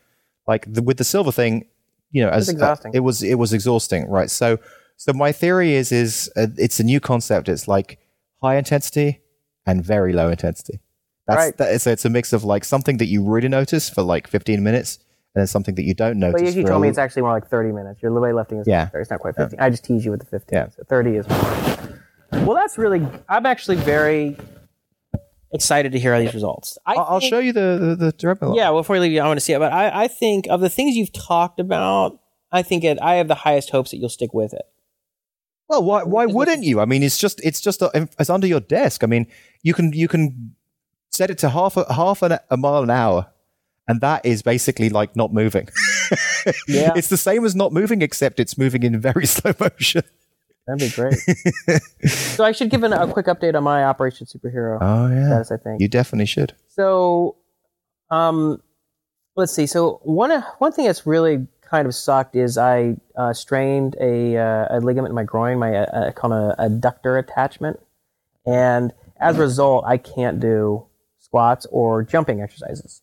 Like 0.47 0.71
the, 0.71 0.81
with 0.81 0.97
the 0.97 1.03
silver 1.03 1.31
thing, 1.31 1.65
you 2.11 2.23
know, 2.23 2.29
as 2.29 2.47
uh, 2.49 2.53
exhausting. 2.53 2.91
it 2.93 2.99
was 2.99 3.21
it 3.23 3.35
was 3.35 3.53
exhausting, 3.53 4.07
right? 4.09 4.29
So 4.29 4.59
so 4.97 5.13
my 5.13 5.31
theory 5.31 5.73
is 5.73 5.91
is 5.91 6.31
uh, 6.35 6.47
it's 6.57 6.79
a 6.79 6.83
new 6.83 6.99
concept. 6.99 7.49
It's 7.49 7.67
like 7.67 7.99
high 8.41 8.57
intensity 8.57 9.21
and 9.65 9.83
very 9.83 10.13
low 10.13 10.29
intensity. 10.29 10.79
That's 11.27 11.37
Right. 11.37 11.57
that, 11.57 11.81
so 11.81 11.91
it's 11.91 12.03
a 12.05 12.09
mix 12.09 12.33
of 12.33 12.43
like 12.43 12.65
something 12.65 12.97
that 12.97 13.05
you 13.05 13.23
really 13.23 13.47
notice 13.47 13.89
for 13.89 14.01
like 14.01 14.27
15 14.27 14.61
minutes 14.63 14.97
and 15.33 15.41
then 15.41 15.47
something 15.47 15.75
that 15.75 15.83
you 15.83 15.93
don't 15.93 16.19
notice. 16.19 16.41
But 16.41 16.53
you 16.53 16.61
for 16.63 16.67
told 16.67 16.81
me 16.81 16.89
it's 16.89 16.97
actually 16.97 17.21
more 17.21 17.31
like 17.31 17.47
30 17.47 17.71
minutes. 17.71 18.01
Your 18.03 18.11
way 18.19 18.33
lifting 18.33 18.59
is 18.59 18.67
Yeah. 18.67 18.89
it's 18.93 19.09
not 19.09 19.19
quite 19.21 19.35
15. 19.37 19.59
I 19.59 19.69
just 19.69 19.85
tease 19.85 20.03
you 20.03 20.11
with 20.11 20.19
the 20.19 20.25
15. 20.25 20.57
Yeah. 20.57 20.67
So 20.69 20.83
30 20.89 21.15
is 21.15 21.29
more. 21.29 22.45
Well, 22.45 22.55
that's 22.55 22.77
really, 22.77 23.07
I'm 23.29 23.45
actually 23.45 23.77
very 23.77 24.35
excited 25.53 25.91
to 25.93 25.99
hear 25.99 26.19
these 26.19 26.33
results. 26.33 26.77
I 26.85 26.93
I'll, 26.95 26.99
I'll 27.05 27.19
think- 27.19 27.29
show 27.29 27.39
you 27.39 27.53
the 27.53 27.95
the, 27.97 28.05
the 28.07 28.11
treadmill. 28.11 28.55
Yeah, 28.55 28.69
well, 28.71 28.81
before 28.81 28.95
we 28.95 28.99
leave 29.01 29.11
you, 29.13 29.21
I 29.21 29.27
want 29.27 29.37
to 29.37 29.41
see 29.45 29.53
it. 29.53 29.59
But 29.59 29.71
I, 29.71 30.03
I 30.03 30.07
think 30.07 30.47
of 30.49 30.59
the 30.61 30.69
things 30.69 30.95
you've 30.95 31.13
talked 31.13 31.59
about, 31.59 32.19
I 32.51 32.61
think 32.63 32.83
it, 32.83 32.97
I 33.01 33.15
have 33.15 33.27
the 33.27 33.35
highest 33.35 33.69
hopes 33.69 33.91
that 33.91 33.97
you'll 33.97 34.09
stick 34.09 34.33
with 34.33 34.53
it. 34.53 34.63
Well, 35.69 35.83
why 35.83 36.03
why 36.03 36.25
wouldn't 36.25 36.63
you? 36.63 36.79
I 36.79 36.85
mean, 36.85 37.03
it's 37.03 37.17
just 37.17 37.39
it's 37.43 37.61
just 37.61 37.81
a, 37.81 38.07
it's 38.19 38.29
under 38.29 38.47
your 38.47 38.59
desk. 38.59 39.03
I 39.03 39.07
mean, 39.07 39.27
you 39.63 39.73
can 39.73 39.93
you 39.93 40.07
can 40.07 40.55
set 41.11 41.29
it 41.29 41.37
to 41.39 41.49
half 41.49 41.77
a 41.77 41.91
half 41.93 42.21
an, 42.21 42.37
a 42.49 42.57
mile 42.57 42.83
an 42.83 42.89
hour, 42.89 43.27
and 43.87 44.01
that 44.01 44.25
is 44.25 44.41
basically 44.41 44.89
like 44.89 45.15
not 45.15 45.33
moving. 45.33 45.69
Yeah. 46.67 46.91
it's 46.95 47.07
the 47.07 47.15
same 47.17 47.45
as 47.45 47.55
not 47.55 47.71
moving, 47.71 48.01
except 48.01 48.37
it's 48.37 48.57
moving 48.57 48.83
in 48.83 48.99
very 48.99 49.25
slow 49.35 49.53
motion. 49.59 50.03
That'd 50.67 50.81
be 50.81 50.93
great. 50.93 51.15
so 52.09 52.43
I 52.43 52.51
should 52.51 52.69
give 52.69 52.83
an, 52.83 52.91
a 52.91 53.07
quick 53.11 53.27
update 53.27 53.55
on 53.55 53.63
my 53.63 53.85
Operation 53.85 54.27
Superhero 54.27 54.77
Oh 54.81 55.07
yeah, 55.07 55.27
status, 55.41 55.51
I 55.51 55.57
think. 55.57 55.81
you 55.81 55.87
definitely 55.87 56.25
should. 56.25 56.53
So, 56.67 57.37
um, 58.11 58.61
let's 59.37 59.53
see. 59.53 59.65
So 59.65 60.01
one 60.03 60.31
one 60.59 60.73
thing 60.73 60.85
that's 60.85 61.07
really 61.07 61.47
kind 61.73 61.87
of 61.87 61.95
sucked 61.95 62.35
is 62.35 62.55
I 62.55 62.97
uh, 63.17 63.33
strained 63.33 63.95
a, 63.99 64.37
uh, 64.37 64.77
a 64.77 64.79
ligament 64.79 65.09
in 65.09 65.15
my 65.15 65.23
groin, 65.23 65.57
my 65.57 65.75
uh, 65.75 65.85
uh, 65.85 66.11
called 66.11 66.33
a 66.33 66.55
adductor 66.59 67.17
attachment, 67.17 67.79
and 68.45 68.93
as 69.19 69.39
a 69.39 69.41
result, 69.41 69.83
I 69.87 69.97
can't 69.97 70.39
do 70.39 70.85
squats 71.17 71.65
or 71.71 72.03
jumping 72.03 72.41
exercises. 72.41 73.01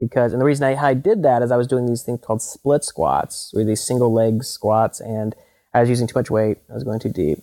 Because 0.00 0.32
and 0.32 0.40
the 0.40 0.44
reason 0.44 0.64
I, 0.66 0.74
I 0.74 0.94
did 0.94 1.22
that 1.22 1.42
is 1.42 1.52
I 1.52 1.56
was 1.56 1.68
doing 1.68 1.86
these 1.86 2.02
things 2.02 2.18
called 2.20 2.42
split 2.42 2.82
squats, 2.82 3.52
or 3.54 3.62
these 3.62 3.80
single 3.80 4.12
leg 4.12 4.42
squats, 4.42 4.98
and 5.00 5.36
I 5.72 5.78
was 5.78 5.88
using 5.88 6.08
too 6.08 6.18
much 6.18 6.28
weight. 6.28 6.58
I 6.68 6.74
was 6.74 6.82
going 6.82 6.98
too 6.98 7.12
deep, 7.12 7.38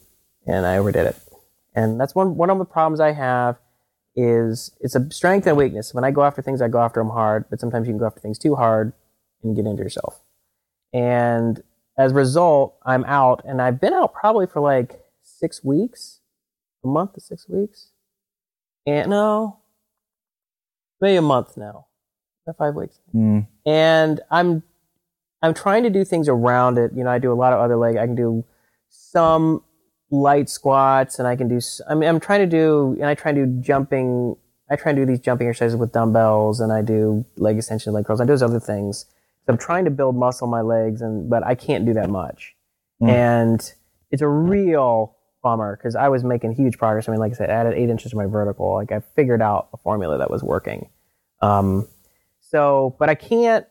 and 0.46 0.66
I 0.66 0.78
overdid 0.78 1.06
it. 1.06 1.16
And 1.74 1.98
that's 2.02 2.16
one 2.16 2.36
one 2.36 2.50
of 2.50 2.58
the 2.58 2.66
problems 2.66 3.00
I 3.00 3.14
have 3.14 3.60
is 4.14 4.76
it's 4.82 4.96
a 4.96 5.10
strength 5.10 5.48
and 5.48 5.56
weakness. 5.56 5.94
When 5.94 6.04
I 6.04 6.12
go 6.12 6.24
after 6.26 6.42
things, 6.42 6.62
I 6.62 6.68
go 6.68 6.80
after 6.80 7.00
them 7.00 7.12
hard, 7.12 7.46
but 7.50 7.62
sometimes 7.62 7.88
you 7.88 7.94
can 7.94 8.00
go 8.00 8.08
after 8.08 8.20
things 8.20 8.38
too 8.38 8.56
hard 8.56 8.92
and 9.42 9.56
get 9.56 9.66
into 9.66 9.82
yourself. 9.82 10.20
And 10.94 11.62
as 11.98 12.12
a 12.12 12.16
result, 12.16 12.76
I'm 12.86 13.04
out, 13.06 13.42
and 13.46 13.62
I've 13.62 13.82
been 13.82 13.94
out 13.94 14.14
probably 14.14 14.46
for 14.48 14.62
like 14.62 15.02
six 15.22 15.64
weeks, 15.64 16.20
a 16.84 16.88
month 16.88 17.14
to 17.14 17.22
six 17.22 17.48
weeks, 17.50 17.90
and 18.86 19.10
no, 19.10 19.60
maybe 21.02 21.18
a 21.18 21.22
month 21.22 21.58
now, 21.58 21.88
about 22.46 22.58
five 22.58 22.76
weeks 22.76 23.00
Mm. 23.16 23.48
and 23.66 24.22
I'm 24.32 24.64
I'm 25.42 25.54
trying 25.54 25.84
to 25.84 25.90
do 25.90 26.06
things 26.06 26.30
around 26.30 26.78
it. 26.78 26.92
You 26.96 27.04
know, 27.04 27.10
I 27.10 27.20
do 27.20 27.32
a 27.32 27.36
lot 27.36 27.52
of 27.52 27.60
other 27.60 27.76
leg. 27.76 27.98
I 27.98 28.06
can 28.06 28.16
do 28.16 28.46
some 28.90 29.62
light 30.10 30.50
squats, 30.50 31.20
and 31.20 31.28
I 31.28 31.36
can 31.36 31.48
do. 31.50 31.60
I 31.90 31.96
mean, 31.96 32.08
I'm 32.08 32.20
trying 32.22 32.40
to 32.40 32.46
do, 32.48 32.94
and 33.00 33.06
I 33.06 33.14
try 33.16 33.34
to 33.34 33.46
do 33.46 33.62
jumping. 33.62 34.38
I 34.70 34.78
try 34.78 34.92
and 34.92 34.98
do 34.98 35.06
these 35.06 35.20
jumping 35.20 35.48
exercises 35.50 35.76
with 35.76 35.92
dumbbells, 35.92 36.60
and 36.62 36.72
I 36.72 36.82
do 36.82 37.26
leg 37.36 37.58
extension, 37.58 37.92
leg 37.94 38.06
curls. 38.06 38.22
I 38.22 38.24
do 38.24 38.32
those 38.32 38.42
other 38.42 38.60
things. 38.60 39.06
So 39.46 39.54
I'm 39.54 39.58
trying 39.58 39.86
to 39.86 39.92
build 39.92 40.16
muscle 40.16 40.46
in 40.46 40.52
my 40.52 40.62
legs, 40.62 41.02
and 41.02 41.30
but 41.30 41.44
I 41.46 41.56
can't 41.56 41.86
do 41.86 41.94
that 41.94 42.10
much, 42.10 42.56
Mm. 43.02 43.10
and 43.10 43.74
it's 44.12 44.22
a 44.22 44.28
real 44.28 45.16
bummer 45.42 45.76
because 45.76 45.96
I 45.96 46.08
was 46.10 46.24
making 46.24 46.54
huge 46.54 46.78
progress. 46.78 47.10
I 47.10 47.12
mean, 47.12 47.20
like 47.20 47.34
I 47.34 47.36
said, 47.36 47.50
I 47.50 47.54
added 47.54 47.74
eight 47.74 47.90
inches 47.90 48.12
to 48.12 48.18
my 48.18 48.26
vertical. 48.26 48.74
Like 48.76 48.92
I 48.92 49.02
figured 49.16 49.42
out 49.42 49.68
a 49.74 49.78
formula 49.78 50.18
that 50.20 50.32
was 50.32 50.42
working. 50.44 50.90
Um, 51.42 51.88
so, 52.40 52.96
but 53.00 53.10
I 53.10 53.16
can't. 53.16 53.66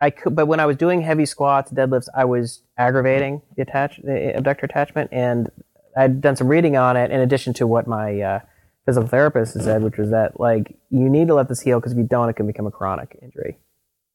I 0.00 0.10
could, 0.10 0.34
but 0.34 0.46
when 0.46 0.60
I 0.60 0.66
was 0.66 0.76
doing 0.76 1.00
heavy 1.02 1.24
squats, 1.26 1.70
deadlifts, 1.70 2.08
I 2.14 2.24
was 2.24 2.62
aggravating 2.76 3.42
the 3.56 3.62
attach, 3.62 4.00
the 4.02 4.36
abductor 4.36 4.66
attachment, 4.66 5.10
and 5.12 5.50
I'd 5.96 6.20
done 6.20 6.36
some 6.36 6.48
reading 6.48 6.76
on 6.76 6.96
it 6.96 7.10
in 7.10 7.20
addition 7.20 7.52
to 7.54 7.66
what 7.66 7.86
my 7.86 8.20
uh, 8.20 8.40
physical 8.86 9.08
therapist 9.08 9.54
said, 9.60 9.82
which 9.82 9.96
was 9.96 10.10
that 10.10 10.38
like 10.40 10.76
you 10.90 11.08
need 11.08 11.28
to 11.28 11.34
let 11.34 11.48
this 11.48 11.60
heal 11.60 11.78
because 11.78 11.92
if 11.92 11.98
you 11.98 12.04
don't, 12.04 12.28
it 12.28 12.34
can 12.34 12.46
become 12.46 12.66
a 12.66 12.70
chronic 12.70 13.18
injury, 13.22 13.58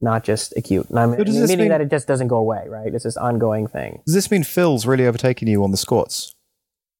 not 0.01 0.23
just 0.23 0.53
acute. 0.57 0.89
And 0.89 0.99
I'm 0.99 1.11
So 1.11 1.23
meaning 1.23 1.57
mean- 1.59 1.67
that 1.69 1.81
it 1.81 1.89
just 1.89 2.07
doesn't 2.07 2.27
go 2.27 2.38
away, 2.38 2.65
right? 2.67 2.93
It's 2.93 3.03
this 3.03 3.17
ongoing 3.17 3.67
thing. 3.67 4.01
Does 4.05 4.15
this 4.15 4.31
mean 4.31 4.43
Phil's 4.43 4.85
really 4.85 5.05
overtaking 5.05 5.47
you 5.47 5.63
on 5.63 5.71
the 5.71 5.77
squats? 5.77 6.34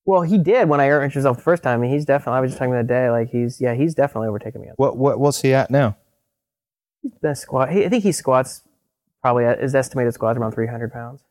Well, 0.05 0.21
he 0.23 0.38
did 0.38 0.67
when 0.69 0.80
I 0.80 0.88
introduced 0.88 1.17
myself 1.17 1.38
the 1.38 1.43
first 1.43 1.61
time. 1.63 1.84
And 1.84 1.91
he's 1.93 2.03
definitely. 2.05 2.38
I 2.38 2.41
was 2.41 2.51
just 2.51 2.57
talking 2.59 2.73
that 2.73 2.88
day. 2.88 3.09
Like 3.11 3.30
he's 3.30 3.61
yeah, 3.61 3.73
he's 3.76 3.93
definitely 3.93 4.27
overtaking 4.30 4.61
me. 4.61 4.69
What, 4.76 4.97
what 4.97 5.19
what's 5.19 5.41
he 5.41 5.53
at 5.53 5.69
now? 5.69 5.97
The 7.21 7.35
squat. 7.35 7.71
He, 7.71 7.85
I 7.85 7.89
think 7.89 8.03
he 8.03 8.11
squats 8.11 8.61
probably 9.21 9.45
at, 9.45 9.61
his 9.61 9.76
estimated 9.76 10.13
squats 10.13 10.38
around 10.39 10.51
300 10.53 10.91
pounds. 10.91 11.23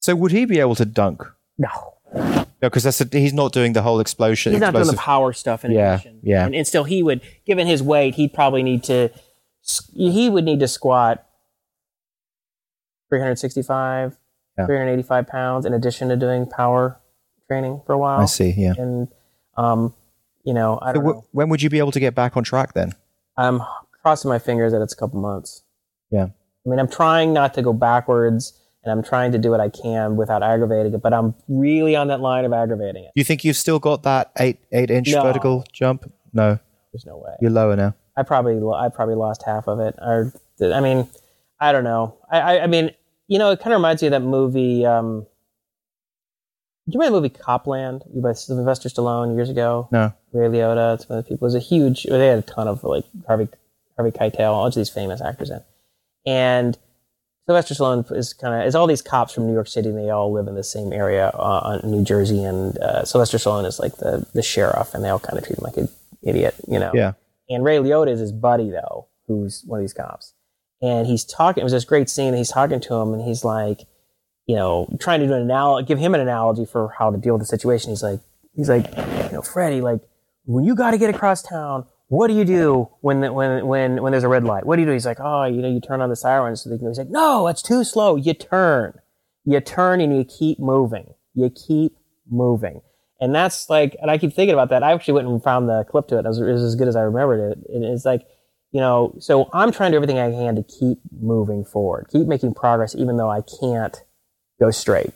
So 0.00 0.14
would 0.14 0.32
he 0.32 0.44
be 0.44 0.60
able 0.60 0.74
to 0.76 0.84
dunk? 0.84 1.22
No, 1.58 1.68
No, 2.14 2.46
because 2.60 2.82
that's 2.84 3.00
a, 3.00 3.08
he's 3.10 3.32
not 3.32 3.52
doing 3.52 3.72
the 3.72 3.82
whole 3.82 4.00
explosion. 4.00 4.52
he's 4.52 4.60
not 4.60 4.72
doing 4.74 4.86
the 4.86 4.94
power 4.94 5.32
stuff 5.32 5.64
in 5.64 5.72
Yeah, 5.72 5.94
addition. 5.94 6.20
yeah. 6.22 6.46
And, 6.46 6.54
and 6.54 6.66
still, 6.66 6.84
he 6.84 7.02
would, 7.02 7.20
given 7.46 7.66
his 7.66 7.82
weight, 7.82 8.14
he'd 8.14 8.32
probably 8.32 8.62
need 8.62 8.84
to. 8.84 9.10
He 9.94 10.28
would 10.28 10.44
need 10.44 10.60
to 10.60 10.68
squat 10.68 11.24
365, 13.10 14.16
Yeah. 14.58 14.66
385 14.66 15.26
pounds 15.26 15.66
in 15.66 15.72
addition 15.74 16.08
to 16.08 16.16
doing 16.16 16.46
power 16.46 17.00
training 17.48 17.82
for 17.86 17.92
a 17.92 17.98
while. 17.98 18.20
I 18.20 18.24
see. 18.26 18.54
Yeah. 18.56 18.74
And 18.76 19.08
um, 19.56 19.94
you 20.44 20.54
know, 20.54 20.78
I 20.82 20.92
don't 20.92 21.02
wh- 21.04 21.06
know. 21.08 21.24
when 21.32 21.48
would 21.50 21.62
you 21.62 21.70
be 21.70 21.78
able 21.78 21.92
to 21.92 22.00
get 22.00 22.14
back 22.14 22.36
on 22.36 22.42
track 22.44 22.72
then? 22.74 22.92
I'm 23.36 23.60
crossing 24.02 24.28
my 24.28 24.38
fingers 24.38 24.72
that 24.72 24.82
it's 24.82 24.92
a 24.92 24.96
couple 24.96 25.20
months. 25.20 25.62
Yeah. 26.10 26.28
I 26.66 26.68
mean, 26.68 26.78
I'm 26.78 26.88
trying 26.88 27.32
not 27.32 27.54
to 27.54 27.62
go 27.62 27.72
backwards, 27.72 28.58
and 28.84 28.92
I'm 28.92 29.02
trying 29.02 29.32
to 29.32 29.38
do 29.38 29.50
what 29.50 29.60
I 29.60 29.68
can 29.68 30.16
without 30.16 30.42
aggravating 30.42 30.94
it. 30.94 31.02
But 31.02 31.12
I'm 31.12 31.34
really 31.48 31.96
on 31.96 32.08
that 32.08 32.20
line 32.20 32.44
of 32.44 32.52
aggravating 32.52 33.04
it. 33.04 33.10
Do 33.14 33.20
you 33.20 33.24
think 33.24 33.44
you've 33.44 33.56
still 33.56 33.78
got 33.78 34.02
that 34.04 34.32
eight 34.38 34.58
eight 34.72 34.90
inch 34.90 35.08
No. 35.12 35.22
vertical 35.22 35.64
jump? 35.72 36.10
No, 36.32 36.58
There's 36.92 37.04
no 37.06 37.16
way. 37.18 37.34
you're 37.40 37.50
lower 37.50 37.76
now. 37.76 37.94
I 38.16 38.22
probably 38.22 38.60
I 38.74 38.88
probably 38.88 39.14
lost 39.14 39.42
half 39.44 39.68
of 39.68 39.80
it. 39.80 39.94
Or 39.98 40.32
I 40.60 40.80
mean, 40.80 41.08
I 41.60 41.72
don't 41.72 41.84
know. 41.84 42.16
I 42.30 42.40
I, 42.40 42.62
I 42.64 42.66
mean, 42.66 42.90
you 43.28 43.38
know, 43.38 43.50
it 43.50 43.60
kind 43.60 43.72
of 43.72 43.78
reminds 43.78 44.02
me 44.02 44.08
of 44.08 44.12
that 44.12 44.22
movie. 44.22 44.84
Um, 44.84 45.26
do 46.88 46.94
you 46.94 46.98
remember 46.98 47.20
the 47.20 47.28
movie 47.28 47.34
Copland 47.42 48.02
by 48.14 48.32
Sylvester 48.32 48.88
Stallone 48.88 49.36
years 49.36 49.48
ago? 49.48 49.88
No. 49.92 50.12
Ray 50.32 50.48
Liotta, 50.48 50.94
it's 50.94 51.08
one 51.08 51.18
of 51.18 51.24
the 51.24 51.28
people. 51.28 51.46
It 51.46 51.48
was 51.48 51.54
a 51.54 51.60
huge. 51.60 52.04
They 52.04 52.26
had 52.26 52.40
a 52.40 52.42
ton 52.42 52.66
of 52.66 52.82
like 52.82 53.04
Harvey 53.26 53.48
Harvey 53.96 54.10
Keitel, 54.10 54.50
all 54.52 54.66
of 54.66 54.74
these 54.74 54.90
famous 54.90 55.20
actors 55.20 55.50
in, 55.50 55.60
and 56.26 56.76
Sylvester 57.46 57.74
Stallone 57.74 58.10
is 58.16 58.32
kind 58.32 58.60
of 58.60 58.66
is 58.66 58.74
all 58.74 58.86
these 58.86 59.02
cops 59.02 59.32
from 59.32 59.46
New 59.46 59.52
York 59.52 59.68
City, 59.68 59.88
and 59.88 59.98
they 59.98 60.10
all 60.10 60.32
live 60.32 60.46
in 60.46 60.54
the 60.54 60.64
same 60.64 60.92
area 60.92 61.28
uh, 61.28 61.80
in 61.82 61.90
New 61.90 62.04
Jersey, 62.04 62.42
and 62.42 62.78
uh, 62.78 63.04
Sylvester 63.04 63.38
Stallone 63.38 63.66
is 63.66 63.78
like 63.78 63.96
the 63.96 64.26
the 64.34 64.42
sheriff, 64.42 64.94
and 64.94 65.04
they 65.04 65.08
all 65.08 65.18
kind 65.18 65.38
of 65.38 65.44
treat 65.44 65.58
him 65.58 65.64
like 65.64 65.76
an 65.76 65.88
idiot, 66.22 66.54
you 66.68 66.78
know. 66.78 66.92
Yeah. 66.94 67.12
And 67.48 67.64
Ray 67.64 67.76
Liotta 67.76 68.10
is 68.10 68.20
his 68.20 68.32
buddy 68.32 68.70
though, 68.70 69.08
who's 69.26 69.62
one 69.66 69.80
of 69.80 69.84
these 69.84 69.92
cops, 69.92 70.34
and 70.80 71.06
he's 71.06 71.24
talking. 71.24 71.60
It 71.60 71.64
was 71.64 71.72
this 71.72 71.84
great 71.84 72.08
scene. 72.08 72.34
He's 72.34 72.50
talking 72.50 72.80
to 72.80 72.94
him, 72.94 73.12
and 73.12 73.22
he's 73.22 73.44
like, 73.44 73.82
you 74.46 74.56
know, 74.56 74.88
trying 75.00 75.20
to 75.20 75.26
do 75.26 75.34
an 75.34 75.42
anal- 75.42 75.82
give 75.82 75.98
him 75.98 76.14
an 76.14 76.20
analogy 76.20 76.64
for 76.64 76.94
how 76.98 77.10
to 77.10 77.18
deal 77.18 77.34
with 77.34 77.42
the 77.42 77.46
situation. 77.46 77.90
He's 77.90 78.02
like, 78.02 78.20
he's 78.54 78.68
like, 78.68 78.86
you 78.96 79.32
know, 79.32 79.42
Freddy, 79.42 79.80
like 79.80 80.00
when 80.44 80.64
you 80.64 80.74
got 80.74 80.92
to 80.92 80.98
get 80.98 81.10
across 81.10 81.42
town, 81.42 81.86
what 82.08 82.28
do 82.28 82.34
you 82.34 82.44
do 82.44 82.88
when 83.00 83.20
the, 83.20 83.32
when 83.32 83.66
when 83.66 84.02
when 84.02 84.10
there's 84.10 84.24
a 84.24 84.28
red 84.28 84.44
light? 84.44 84.66
What 84.66 84.76
do 84.76 84.82
you 84.82 84.86
do? 84.86 84.92
He's 84.92 85.06
like, 85.06 85.20
oh, 85.20 85.44
you 85.44 85.62
know, 85.62 85.68
you 85.70 85.80
turn 85.80 86.00
on 86.00 86.10
the 86.10 86.16
siren 86.16 86.56
so 86.56 86.68
they 86.68 86.78
can. 86.78 86.88
He's 86.88 86.98
like, 86.98 87.08
no, 87.08 87.48
it's 87.48 87.62
too 87.62 87.84
slow. 87.84 88.16
You 88.16 88.34
turn, 88.34 88.98
you 89.44 89.60
turn, 89.60 90.00
and 90.00 90.14
you 90.14 90.24
keep 90.24 90.58
moving. 90.58 91.14
You 91.34 91.50
keep 91.50 91.96
moving. 92.30 92.82
And 93.22 93.32
that's 93.32 93.70
like, 93.70 93.94
and 94.02 94.10
I 94.10 94.18
keep 94.18 94.34
thinking 94.34 94.52
about 94.52 94.70
that. 94.70 94.82
I 94.82 94.92
actually 94.92 95.14
went 95.14 95.28
and 95.28 95.40
found 95.40 95.68
the 95.68 95.84
clip 95.84 96.08
to 96.08 96.16
it. 96.16 96.24
It 96.24 96.28
was, 96.28 96.40
it 96.40 96.50
was 96.50 96.64
as 96.64 96.74
good 96.74 96.88
as 96.88 96.96
I 96.96 97.02
remembered 97.02 97.52
it. 97.52 97.58
And 97.72 97.84
it's 97.84 98.04
like, 98.04 98.26
you 98.72 98.80
know, 98.80 99.14
so 99.20 99.48
I'm 99.52 99.70
trying 99.70 99.92
to 99.92 99.94
do 99.94 100.02
everything 100.02 100.18
I 100.18 100.32
can 100.32 100.56
to 100.56 100.64
keep 100.64 100.98
moving 101.20 101.64
forward, 101.64 102.08
keep 102.10 102.26
making 102.26 102.54
progress, 102.54 102.96
even 102.96 103.18
though 103.18 103.30
I 103.30 103.42
can't 103.60 103.96
go 104.58 104.72
straight. 104.72 105.12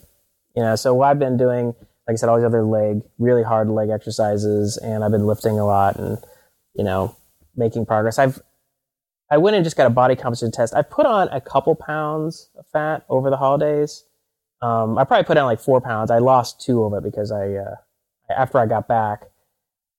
You 0.55 0.63
know, 0.63 0.77
so 0.77 1.01
I've 1.01 1.19
been 1.19 1.35
doing, 1.35 1.75
like 2.07 2.13
I 2.13 2.15
said, 2.15 2.29
all 2.29 2.37
these 2.37 2.45
other 2.45 2.63
leg, 2.63 3.01
really 3.19 3.43
hard 3.43 3.67
leg 3.67 3.89
exercises, 3.89 4.77
and 4.77 5.03
I've 5.03 5.11
been 5.11 5.27
lifting 5.27 5.59
a 5.59 5.65
lot 5.65 5.97
and, 5.97 6.17
you 6.75 6.85
know, 6.85 7.13
making 7.57 7.87
progress. 7.87 8.17
I've, 8.17 8.41
I 9.29 9.37
went 9.37 9.57
and 9.57 9.65
just 9.65 9.75
got 9.75 9.87
a 9.87 9.89
body 9.89 10.15
composition 10.15 10.53
test. 10.53 10.73
I 10.73 10.81
put 10.81 11.05
on 11.05 11.27
a 11.27 11.41
couple 11.41 11.75
pounds 11.75 12.51
of 12.57 12.65
fat 12.71 13.05
over 13.09 13.29
the 13.29 13.35
holidays. 13.35 14.05
Um, 14.61 14.97
I 14.97 15.03
probably 15.03 15.25
put 15.25 15.35
on 15.35 15.45
like 15.45 15.59
four 15.59 15.81
pounds. 15.81 16.09
I 16.09 16.19
lost 16.19 16.61
two 16.61 16.85
of 16.85 16.93
it 16.93 17.03
because 17.03 17.33
I, 17.33 17.55
uh, 17.55 17.75
after 18.29 18.59
I 18.59 18.65
got 18.65 18.87
back, 18.87 19.23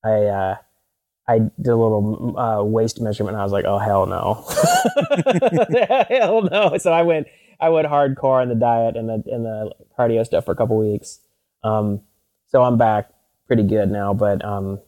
I, 0.05 0.25
uh, 0.25 0.57
I 1.29 1.39
did 1.39 1.69
a 1.69 1.77
little 1.77 2.39
uh, 2.39 2.63
waist 2.65 3.01
measurement. 3.01 3.35
and 3.35 3.41
I 3.41 3.45
was 3.45 3.53
like, 3.53 3.67
"Oh 3.67 3.79
hell 3.79 4.07
no, 4.07 4.47
hell 6.09 6.43
no!" 6.43 6.79
So 6.79 6.91
I 6.91 7.03
went, 7.03 7.27
I 7.61 7.69
went 7.69 7.87
hardcore 7.87 8.41
on 8.41 8.49
the 8.49 8.55
diet 8.55 8.97
and 8.97 9.09
the 9.09 9.23
and 9.27 9.45
the 9.45 9.73
cardio 9.99 10.25
stuff 10.25 10.47
for 10.47 10.53
a 10.53 10.57
couple 10.57 10.79
weeks. 10.79 11.21
Um, 11.63 12.01
so 12.47 12.63
I'm 12.63 12.79
back 12.79 13.11
pretty 13.47 13.63
good 13.65 13.91
now, 13.91 14.15
but 14.15 14.43
um, 14.45 14.81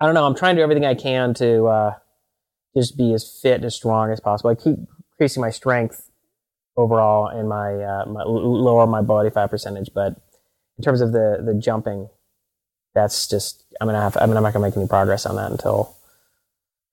I 0.00 0.06
don't 0.06 0.14
know. 0.14 0.26
I'm 0.26 0.34
trying 0.34 0.56
to 0.56 0.60
do 0.60 0.62
everything 0.64 0.84
I 0.84 0.94
can 0.94 1.32
to 1.34 1.66
uh, 1.66 1.94
just 2.76 2.96
be 2.96 3.12
as 3.14 3.38
fit 3.40 3.56
and 3.56 3.64
as 3.64 3.74
strong 3.74 4.10
as 4.10 4.20
possible. 4.20 4.50
I 4.50 4.54
keep 4.56 4.76
increasing 5.12 5.40
my 5.40 5.50
strength 5.50 6.10
overall 6.76 7.28
and 7.28 7.48
my, 7.48 7.74
uh, 7.74 8.06
my 8.06 8.22
lower 8.24 8.86
my 8.86 9.00
body 9.00 9.30
fat 9.30 9.46
percentage, 9.46 9.90
but 9.94 10.16
in 10.76 10.84
terms 10.84 11.00
of 11.00 11.12
the 11.12 11.42
the 11.44 11.54
jumping, 11.54 12.08
that's 12.96 13.28
just 13.28 13.62
I'm 13.80 13.86
gonna 13.86 14.00
have. 14.00 14.16
I 14.16 14.26
mean, 14.26 14.36
I'm 14.36 14.42
not 14.42 14.52
gonna 14.52 14.66
make 14.66 14.76
any 14.76 14.88
progress 14.88 15.24
on 15.26 15.36
that 15.36 15.52
until 15.52 15.94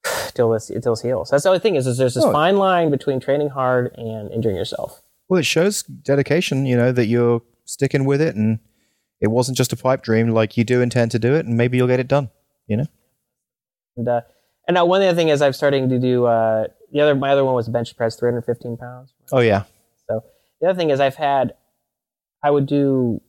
until 0.27 0.51
this 0.51 0.69
until 0.69 0.93
this 0.93 1.01
heals. 1.01 1.29
That's 1.31 1.43
the 1.43 1.49
only 1.49 1.59
thing 1.59 1.75
is, 1.75 1.87
is 1.87 1.97
there's 1.97 2.13
this 2.13 2.23
Oh. 2.25 2.31
fine 2.31 2.57
line 2.57 2.91
between 2.91 3.19
training 3.19 3.49
hard 3.49 3.95
and 3.97 4.31
injuring 4.31 4.55
yourself. 4.55 5.01
Well, 5.29 5.39
it 5.39 5.45
shows 5.45 5.81
dedication. 5.83 6.65
You 6.65 6.75
know 6.77 6.91
that 6.91 7.07
you're 7.07 7.41
sticking 7.65 8.05
with 8.05 8.21
it, 8.21 8.35
and 8.35 8.59
it 9.21 9.27
wasn't 9.31 9.57
just 9.57 9.73
a 9.73 9.77
pipe 9.77 10.03
dream. 10.03 10.29
Like 10.29 10.57
you 10.57 10.63
do 10.63 10.81
intend 10.81 11.11
to 11.11 11.19
do 11.19 11.33
it, 11.35 11.45
and 11.45 11.57
maybe 11.57 11.77
you'll 11.77 11.87
get 11.87 11.99
it 11.99 12.07
done. 12.07 12.29
You 12.67 12.77
know. 12.77 12.85
And 13.97 14.07
uh, 14.07 14.21
and 14.67 14.75
now 14.75 14.85
one 14.85 15.01
other 15.01 15.15
thing 15.15 15.29
is 15.29 15.41
I'm 15.41 15.53
starting 15.53 15.89
to 15.89 15.99
do 15.99 16.25
uh, 16.25 16.67
the 16.91 17.01
other 17.01 17.15
my 17.15 17.31
other 17.31 17.45
one 17.45 17.55
was 17.55 17.69
bench 17.69 17.95
press 17.95 18.15
315 18.17 18.77
pounds. 18.77 19.13
Oh 19.31 19.39
yeah. 19.39 19.63
So 20.09 20.23
the 20.59 20.69
other 20.69 20.77
thing 20.77 20.89
is 20.89 20.99
I've 20.99 21.15
had, 21.15 21.53
I 22.43 22.51
would 22.51 22.65
do, 22.65 23.21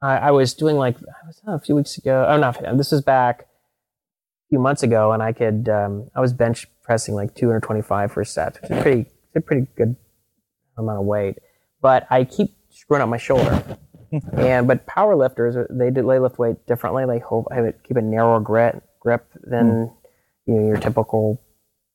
I, 0.00 0.16
I 0.16 0.30
was 0.30 0.54
doing 0.54 0.76
like, 0.76 0.96
I 0.96 1.26
was 1.26 1.40
oh, 1.46 1.54
a 1.54 1.58
few 1.60 1.74
weeks 1.74 1.98
ago. 1.98 2.26
Oh, 2.28 2.36
not, 2.38 2.58
this 2.76 2.92
is 2.92 3.02
back 3.02 3.42
a 3.42 4.48
few 4.50 4.58
months 4.58 4.82
ago 4.82 5.12
and 5.12 5.22
I 5.22 5.32
could, 5.32 5.68
um, 5.68 6.08
I 6.14 6.20
was 6.20 6.32
bench 6.32 6.66
pressing 6.82 7.14
like 7.14 7.34
225 7.34 8.12
for 8.12 8.20
a 8.20 8.26
set, 8.26 8.58
which 8.62 8.70
is 8.70 8.82
pretty, 8.82 9.00
it's 9.00 9.36
a 9.36 9.40
pretty 9.40 9.66
good 9.76 9.96
amount 10.76 11.00
of 11.00 11.04
weight. 11.06 11.38
But 11.80 12.06
I 12.10 12.24
keep 12.24 12.56
screwing 12.70 13.02
up 13.02 13.08
my 13.08 13.18
shoulder. 13.18 13.62
and, 14.32 14.66
but 14.66 14.86
power 14.86 15.14
lifters, 15.16 15.54
they, 15.70 15.90
do, 15.90 16.06
they 16.06 16.18
lift 16.18 16.38
weight 16.38 16.66
differently. 16.66 17.04
They 17.06 17.18
hold, 17.18 17.48
have 17.52 17.64
it, 17.64 17.80
keep 17.86 17.96
a 17.96 18.02
narrower 18.02 18.40
grip, 18.40 18.82
grip 19.00 19.26
than, 19.42 19.92
you 20.46 20.54
know, 20.54 20.66
your 20.66 20.76
typical 20.78 21.42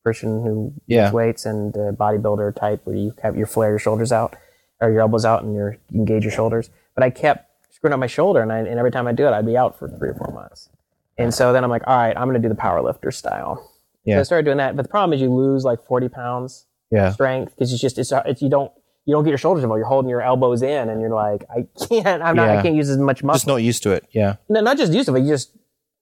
person 0.04 0.44
who 0.44 0.74
Yeah. 0.86 1.04
lifts 1.04 1.14
weights 1.14 1.46
and 1.46 1.76
uh, 1.76 1.92
bodybuilder 1.94 2.56
type 2.56 2.82
where 2.84 2.96
you 2.96 3.14
have 3.24 3.36
your 3.38 3.48
flare 3.48 3.70
your 3.72 3.80
shoulders 3.80 4.12
out 4.12 4.36
or 4.82 4.92
your 4.92 5.00
elbows 5.02 5.24
out 5.26 5.44
and 5.44 5.56
you're, 5.56 5.78
you 5.90 6.00
engage 6.02 6.24
your 6.24 6.32
shoulders. 6.34 6.70
But 6.94 7.04
I 7.04 7.10
kept 7.10 7.50
screwing 7.84 7.94
up 7.94 8.00
my 8.00 8.08
shoulder 8.08 8.42
and, 8.42 8.50
I, 8.50 8.60
and 8.60 8.80
every 8.80 8.92
time 8.92 9.08
I 9.08 9.12
do 9.12 9.28
it, 9.28 9.32
I'd 9.32 9.46
be 9.46 9.58
out 9.58 9.78
for 9.78 9.90
three 9.90 10.08
or 10.08 10.14
four 10.14 10.34
months. 10.34 10.70
And 11.18 11.34
so 11.34 11.52
then 11.52 11.66
I'm 11.66 11.70
like, 11.70 11.84
all 11.86 11.98
right, 11.98 12.16
I'm 12.16 12.30
going 12.30 12.42
to 12.42 12.46
do 12.46 12.48
the 12.48 12.56
power 12.60 12.82
lifter 12.82 13.12
style. 13.12 13.70
Yeah. 14.06 14.16
So 14.16 14.20
I 14.22 14.24
started 14.24 14.46
doing 14.46 14.58
that. 14.58 14.78
But 14.78 14.84
the 14.84 14.90
problem 14.90 15.12
is 15.14 15.20
you 15.22 15.34
lose 15.34 15.66
like 15.66 15.84
40 15.86 16.08
pounds 16.08 16.66
Yeah. 16.92 17.12
strength 17.12 17.54
because 17.56 17.74
it's 17.74 17.82
just, 17.82 17.98
it's, 18.00 18.14
it's, 18.26 18.42
you 18.42 18.50
don't, 18.50 18.72
you 19.06 19.14
don't 19.14 19.26
get 19.26 19.32
your 19.32 19.38
shoulders 19.38 19.64
involved. 19.66 19.80
You're 19.80 19.88
holding 19.90 20.08
your 20.10 20.22
elbows 20.22 20.62
in 20.62 20.88
and 20.88 21.02
you're 21.02 21.10
like, 21.14 21.44
I 21.50 21.68
can't, 21.90 22.24
I'm 22.24 22.38
not, 22.38 22.46
Yeah. 22.46 22.60
I 22.60 22.62
can't 22.62 22.76
use 22.76 22.90
as 22.90 22.98
much 22.98 23.22
muscle. 23.22 23.36
Just 23.40 23.48
not 23.48 23.58
used 23.58 23.84
to 23.84 23.92
it. 23.92 24.08
Yeah. 24.12 24.38
no, 24.48 24.62
not 24.62 24.78
just 24.78 24.94
use 24.94 25.10
it, 25.10 25.12
but 25.12 25.22
you 25.24 25.28
just, 25.28 25.52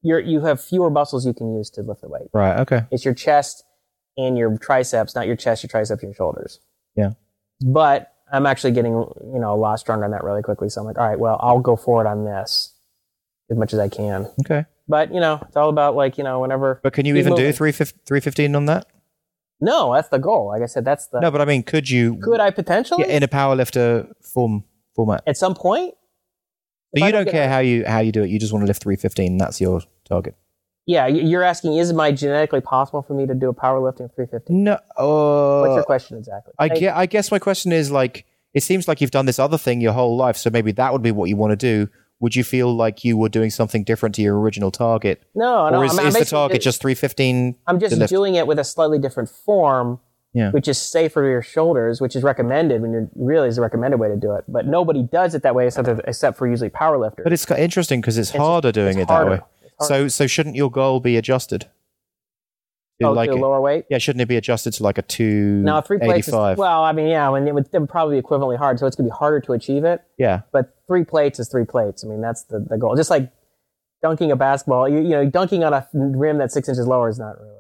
you're, 0.03 0.19
you 0.19 0.41
have 0.41 0.61
fewer 0.63 0.91
muscles 0.91 1.25
you 1.25 1.33
can 1.33 1.55
use 1.55 1.71
to 1.71 1.81
lift 1.81 2.01
the 2.01 2.09
weight. 2.09 2.29
Right. 2.31 2.59
Okay. 2.59 2.81
It's 2.91 3.03
your 3.03 3.15
chest 3.15 3.63
and 4.17 4.37
your 4.37 4.55
triceps, 4.59 5.15
not 5.15 5.25
your 5.25 5.35
chest, 5.35 5.63
your 5.63 5.69
triceps, 5.69 6.03
and 6.03 6.09
your 6.11 6.15
shoulders. 6.15 6.59
Yeah. 6.95 7.13
But 7.59 8.11
I'm 8.31 8.45
actually 8.45 8.71
getting, 8.71 8.93
you 8.93 9.39
know, 9.39 9.53
a 9.53 9.59
lot 9.59 9.79
stronger 9.79 10.05
on 10.05 10.11
that 10.11 10.23
really 10.23 10.41
quickly. 10.41 10.69
So 10.69 10.81
I'm 10.81 10.87
like, 10.87 10.97
all 10.97 11.07
right, 11.07 11.19
well, 11.19 11.37
I'll 11.41 11.59
go 11.59 11.75
forward 11.75 12.07
on 12.07 12.25
this 12.25 12.73
as 13.49 13.57
much 13.57 13.73
as 13.73 13.79
I 13.79 13.89
can. 13.89 14.27
Okay. 14.45 14.65
But, 14.87 15.13
you 15.13 15.19
know, 15.19 15.39
it's 15.47 15.55
all 15.57 15.69
about 15.69 15.95
like, 15.95 16.17
you 16.17 16.23
know, 16.23 16.39
whenever. 16.39 16.79
But 16.83 16.93
can 16.93 17.05
you 17.05 17.15
even 17.17 17.35
do 17.35 17.41
moving. 17.43 17.53
315 17.53 17.99
315 18.05 18.55
on 18.55 18.65
that? 18.65 18.87
No, 19.59 19.93
that's 19.93 20.09
the 20.09 20.17
goal. 20.17 20.47
Like 20.47 20.63
I 20.63 20.65
said, 20.65 20.85
that's 20.85 21.07
the. 21.07 21.19
No, 21.19 21.29
but 21.29 21.39
I 21.41 21.45
mean, 21.45 21.61
could 21.63 21.89
you 21.89 22.17
Could 22.17 22.39
I 22.39 22.49
potentially? 22.51 23.05
yeah, 23.07 23.15
in 23.15 23.23
a 23.23 23.27
powerlifter 23.27 24.11
form 24.21 24.63
format? 24.95 25.23
At 25.27 25.37
some 25.37 25.53
point? 25.53 25.93
But 26.93 26.99
So 26.99 27.05
I 27.05 27.07
you 27.09 27.11
don't 27.13 27.29
care 27.29 27.47
hurt- 27.47 27.53
how 27.53 27.59
you 27.59 27.85
how 27.85 27.99
you 27.99 28.11
do 28.11 28.23
it. 28.23 28.29
You 28.31 28.39
just 28.39 28.51
want 28.51 28.63
to 28.63 28.67
lift 28.67 28.81
315. 28.83 29.37
That's 29.37 29.61
your 29.61 29.81
target. 30.05 30.35
Yeah, 30.91 31.07
you're 31.07 31.43
asking, 31.43 31.73
is 31.77 31.89
it 31.91 31.95
my 31.95 32.11
genetically 32.11 32.59
possible 32.61 33.01
for 33.01 33.13
me 33.13 33.26
to 33.26 33.34
do 33.34 33.49
a 33.49 33.53
powerlifting 33.53 34.13
350? 34.13 34.53
No. 34.53 34.73
Uh, 34.97 35.61
What's 35.61 35.76
your 35.76 35.84
question 35.84 36.18
exactly? 36.18 36.53
I 36.59 36.68
Hey. 36.68 36.88
I 36.89 37.05
guess 37.05 37.31
my 37.31 37.39
question 37.39 37.72
is 37.72 37.91
like, 37.91 38.26
it 38.53 38.61
seems 38.63 38.88
like 38.88 38.99
you've 38.99 39.11
done 39.11 39.26
this 39.26 39.39
other 39.39 39.57
thing 39.57 39.80
your 39.80 39.93
whole 39.93 40.18
life, 40.18 40.35
so 40.35 40.49
maybe 40.49 40.72
that 40.73 40.91
would 40.91 41.01
be 41.01 41.11
what 41.11 41.30
you 41.30 41.38
want 41.38 41.51
to 41.51 41.55
do. 41.55 41.89
Would 42.19 42.35
you 42.35 42.43
feel 42.43 42.76
like 42.76 43.03
you 43.05 43.15
were 43.18 43.30
doing 43.30 43.49
something 43.49 43.84
different 43.84 44.13
to 44.15 44.22
your 44.22 44.38
original 44.39 44.69
target, 44.69 45.23
No, 45.34 45.69
no. 45.69 45.80
or 45.80 45.85
is, 45.85 45.97
I'm, 45.97 46.07
I'm 46.07 46.13
the 46.13 46.26
target 46.26 46.61
just 46.61 46.81
315? 46.81 47.55
I'm 47.68 47.80
just 47.80 47.97
doing 48.07 48.35
it 48.35 48.45
with 48.45 48.59
a 48.59 48.63
slightly 48.63 48.99
different 48.99 49.30
form 49.30 49.99
Yeah. 50.34 50.51
which 50.51 50.68
is 50.68 50.77
safe 50.77 51.13
for 51.13 51.27
your 51.27 51.41
shoulders, 51.41 51.99
which 52.01 52.15
is 52.15 52.22
recommended 52.22 52.81
when 52.81 52.91
you're 52.91 53.09
really 53.15 53.47
is 53.47 53.55
the 53.55 53.61
recommended 53.61 53.97
way 53.99 54.09
to 54.09 54.18
do 54.18 54.34
it. 54.35 54.43
But 54.47 54.68
nobody 54.68 55.03
does 55.03 55.34
it 55.35 55.41
that 55.43 55.55
way 55.55 55.65
except, 55.68 55.88
except 56.05 56.38
for 56.38 56.47
usually 56.47 56.69
powerlifters. 56.69 57.23
But 57.23 57.34
it's 57.34 57.49
interesting 57.49 58.01
because 58.01 58.18
it's, 58.18 58.30
harder 58.31 58.72
doing 58.72 58.99
it's 58.99 59.09
it 59.09 59.13
harder. 59.13 59.30
that 59.31 59.41
way. 59.41 59.47
It's. 59.81 59.87
So 59.87 60.07
so 60.07 60.27
shouldn't 60.27 60.55
your 60.55 60.71
goal 60.71 60.99
be 60.99 61.17
adjusted? 61.17 61.67
Oh, 63.03 63.07
to 63.07 63.09
oh, 63.09 63.13
like 63.13 63.29
to 63.31 63.35
lower 63.35 63.59
weight. 63.59 63.85
yeah, 63.89 63.97
shouldn't 63.97 64.21
it 64.21 64.27
be 64.27 64.37
adjusted 64.37 64.73
to 64.73 64.83
like 64.83 64.97
a 64.97 65.01
two 65.01 65.61
No, 65.63 65.81
three 65.81 65.97
plates. 65.97 66.27
Is, 66.27 66.33
well, 66.33 66.83
I 66.83 66.91
mean, 66.91 67.07
yeah, 67.07 67.31
mean, 67.31 67.47
it 67.47 67.53
would, 67.55 67.67
it 67.73 67.79
would 67.79 67.89
probably 67.89 68.21
be 68.21 68.27
equivalently 68.27 68.57
hard, 68.57 68.77
so 68.77 68.85
it's 68.85 68.95
gonna 68.95 69.09
be 69.09 69.15
harder 69.15 69.39
to 69.41 69.53
achieve 69.53 69.83
it. 69.83 70.03
yeah, 70.17 70.41
But 70.51 70.75
three 70.87 71.03
plates 71.03 71.39
is 71.39 71.49
three 71.49 71.65
plates. 71.65 72.03
I 72.03 72.07
mean, 72.07 72.21
that's 72.21 72.43
the, 72.43 72.59
the 72.59 72.77
goal. 72.77 72.95
Just 72.95 73.09
like 73.09 73.31
dunking 74.01 74.31
a 74.31 74.35
basketball, 74.35 74.87
you, 74.87 74.99
you 74.99 75.09
know, 75.09 75.29
dunking 75.29 75.63
on 75.63 75.73
a 75.73 75.87
rim 75.93 76.37
that's 76.37 76.53
six 76.53 76.69
inches 76.69 76.87
lower 76.87 77.09
is 77.09 77.17
not 77.17 77.39
really 77.39 77.55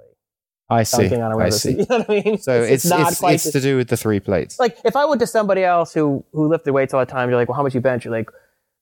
I 0.69 0.83
see. 0.83 1.03
dunking 1.03 1.21
on 1.21 1.31
a 1.31 1.37
rim. 1.37 1.47
I 1.47 1.49
see. 1.49 1.71
You 1.79 1.85
know 1.89 1.97
what 1.99 2.09
I 2.09 2.21
mean? 2.23 2.37
So 2.37 2.61
it's 2.61 2.85
not 2.85 3.11
it's, 3.11 3.19
quite 3.19 3.33
it's 3.35 3.51
to 3.51 3.59
do 3.59 3.77
with 3.77 3.87
the 3.87 3.97
three 3.97 4.19
plates. 4.19 4.59
like 4.59 4.77
if 4.85 4.95
I 4.95 5.05
went 5.05 5.21
to 5.21 5.27
somebody 5.27 5.63
else 5.63 5.93
who 5.93 6.23
who 6.33 6.47
lifted 6.47 6.73
weights 6.73 6.93
all 6.93 6.99
the 6.99 7.11
time, 7.11 7.29
you're 7.29 7.37
like, 7.39 7.49
well, 7.49 7.55
how 7.55 7.63
much 7.63 7.73
you 7.73 7.81
bench? 7.81 8.05
You're 8.05 8.13
like, 8.13 8.29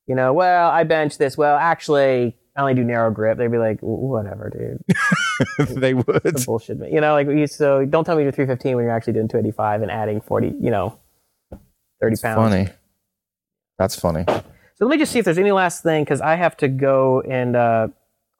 you 0.07 0.15
know, 0.15 0.33
well, 0.33 0.69
I 0.69 0.83
bench 0.83 1.17
this. 1.17 1.37
Well, 1.37 1.57
actually, 1.57 2.35
I 2.59 2.61
only 2.61 2.73
do 2.73 2.83
narrow 2.83 3.09
grip. 3.09 3.37
They'd 3.37 3.49
be 3.49 3.57
like, 3.57 3.79
whatever, 3.79 4.49
dude. 4.49 5.69
they 5.79 5.93
would. 5.93 6.43
Bullshit, 6.45 6.77
man. 6.77 6.91
You 6.91 6.99
know, 6.99 7.13
like 7.13 7.27
you, 7.27 7.47
so 7.47 7.85
don't 7.85 8.03
tell 8.03 8.17
me 8.17 8.23
you're 8.23 8.33
315 8.33 8.75
when 8.75 8.83
you're 8.83 8.93
actually 8.93 9.13
doing 9.13 9.29
285 9.29 9.81
and 9.83 9.89
adding 9.89 10.19
40, 10.19 10.55
you 10.59 10.69
know, 10.69 10.99
30 12.01 12.17
pounds. 12.21 12.35
Funny. 12.35 12.69
That's 13.77 13.97
funny. 13.97 14.25
So 14.27 14.85
let 14.85 14.89
me 14.89 14.97
just 14.97 15.13
see 15.13 15.19
if 15.19 15.25
there's 15.25 15.37
any 15.37 15.53
last 15.53 15.83
thing 15.83 16.03
because 16.03 16.19
I 16.19 16.35
have 16.35 16.57
to 16.57 16.67
go 16.67 17.21
and 17.21 17.55
uh, 17.55 17.87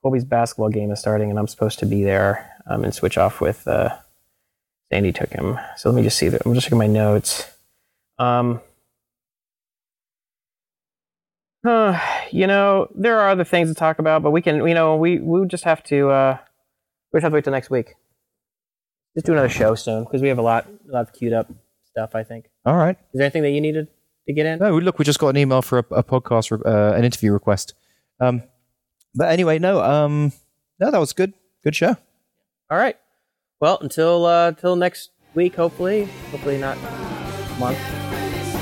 Colby's 0.01 0.25
basketball 0.25 0.67
game 0.69 0.91
is 0.91 0.99
starting 0.99 1.29
and 1.29 1.39
I'm 1.39 1.47
supposed 1.47 1.79
to 1.79 1.85
be 1.85 2.03
there 2.03 2.45
um, 2.69 2.83
and 2.83 2.93
switch 2.93 3.17
off 3.17 3.39
with 3.39 3.65
uh, 3.69 3.95
Sandy 4.91 5.13
took 5.13 5.29
him. 5.29 5.57
So 5.77 5.89
let 5.89 5.95
me 5.95 6.03
just 6.03 6.17
see. 6.17 6.27
that- 6.27 6.41
I'm 6.45 6.53
just 6.53 6.65
checking 6.65 6.77
my 6.77 6.87
notes. 6.87 7.49
Um, 8.17 8.59
uh, 11.65 11.99
you 12.31 12.47
know, 12.47 12.87
there 12.95 13.19
are 13.19 13.29
other 13.29 13.43
things 13.43 13.69
to 13.69 13.75
talk 13.75 13.99
about, 13.99 14.23
but 14.23 14.31
we 14.31 14.41
can, 14.41 14.65
you 14.67 14.73
know, 14.73 14.95
we 14.95 15.19
we 15.19 15.45
just 15.47 15.63
have 15.65 15.83
to 15.83 16.09
uh, 16.09 16.37
we 17.11 17.17
just 17.17 17.23
have 17.23 17.31
to 17.31 17.35
wait 17.35 17.43
till 17.43 17.53
next 17.53 17.69
week. 17.69 17.95
Just 19.15 19.25
do 19.25 19.33
another 19.33 19.49
show 19.49 19.75
soon 19.75 20.03
because 20.03 20.21
we 20.21 20.29
have 20.29 20.37
a 20.37 20.43
lot, 20.43 20.67
a 20.67 20.91
lot 20.93 21.01
of 21.01 21.13
queued 21.13 21.33
up 21.33 21.51
stuff. 21.85 22.15
I 22.15 22.23
think. 22.23 22.45
All 22.65 22.77
right. 22.77 22.97
Is 22.97 23.17
there 23.17 23.23
anything 23.23 23.43
that 23.43 23.51
you 23.51 23.61
needed 23.61 23.87
to 24.27 24.33
get 24.33 24.45
in? 24.45 24.59
No, 24.59 24.77
look, 24.77 24.99
we 24.99 25.05
just 25.05 25.19
got 25.19 25.29
an 25.29 25.37
email 25.37 25.61
for 25.61 25.79
a, 25.79 25.85
a 25.95 26.03
podcast, 26.03 26.51
re- 26.51 26.71
uh, 26.71 26.93
an 26.93 27.03
interview 27.03 27.33
request. 27.33 27.73
Um, 28.19 28.43
but 29.15 29.31
anyway, 29.31 29.59
no, 29.59 29.81
um, 29.81 30.31
no, 30.79 30.91
that 30.91 30.99
was 30.99 31.13
good. 31.13 31.33
Good 31.63 31.75
show. 31.75 31.97
All 32.69 32.77
right. 32.77 32.95
Well, 33.59 33.79
until 33.81 34.25
uh, 34.25 34.49
until 34.49 34.75
next 34.75 35.09
week, 35.33 35.55
hopefully, 35.55 36.05
hopefully 36.31 36.57
not 36.57 36.77
month. 37.59 37.79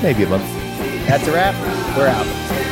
Maybe 0.02 0.24
a 0.24 0.28
month. 0.28 0.42
That's 1.06 1.26
a 1.28 1.32
wrap. 1.32 1.54
We're 1.96 2.08
out. 2.08 2.67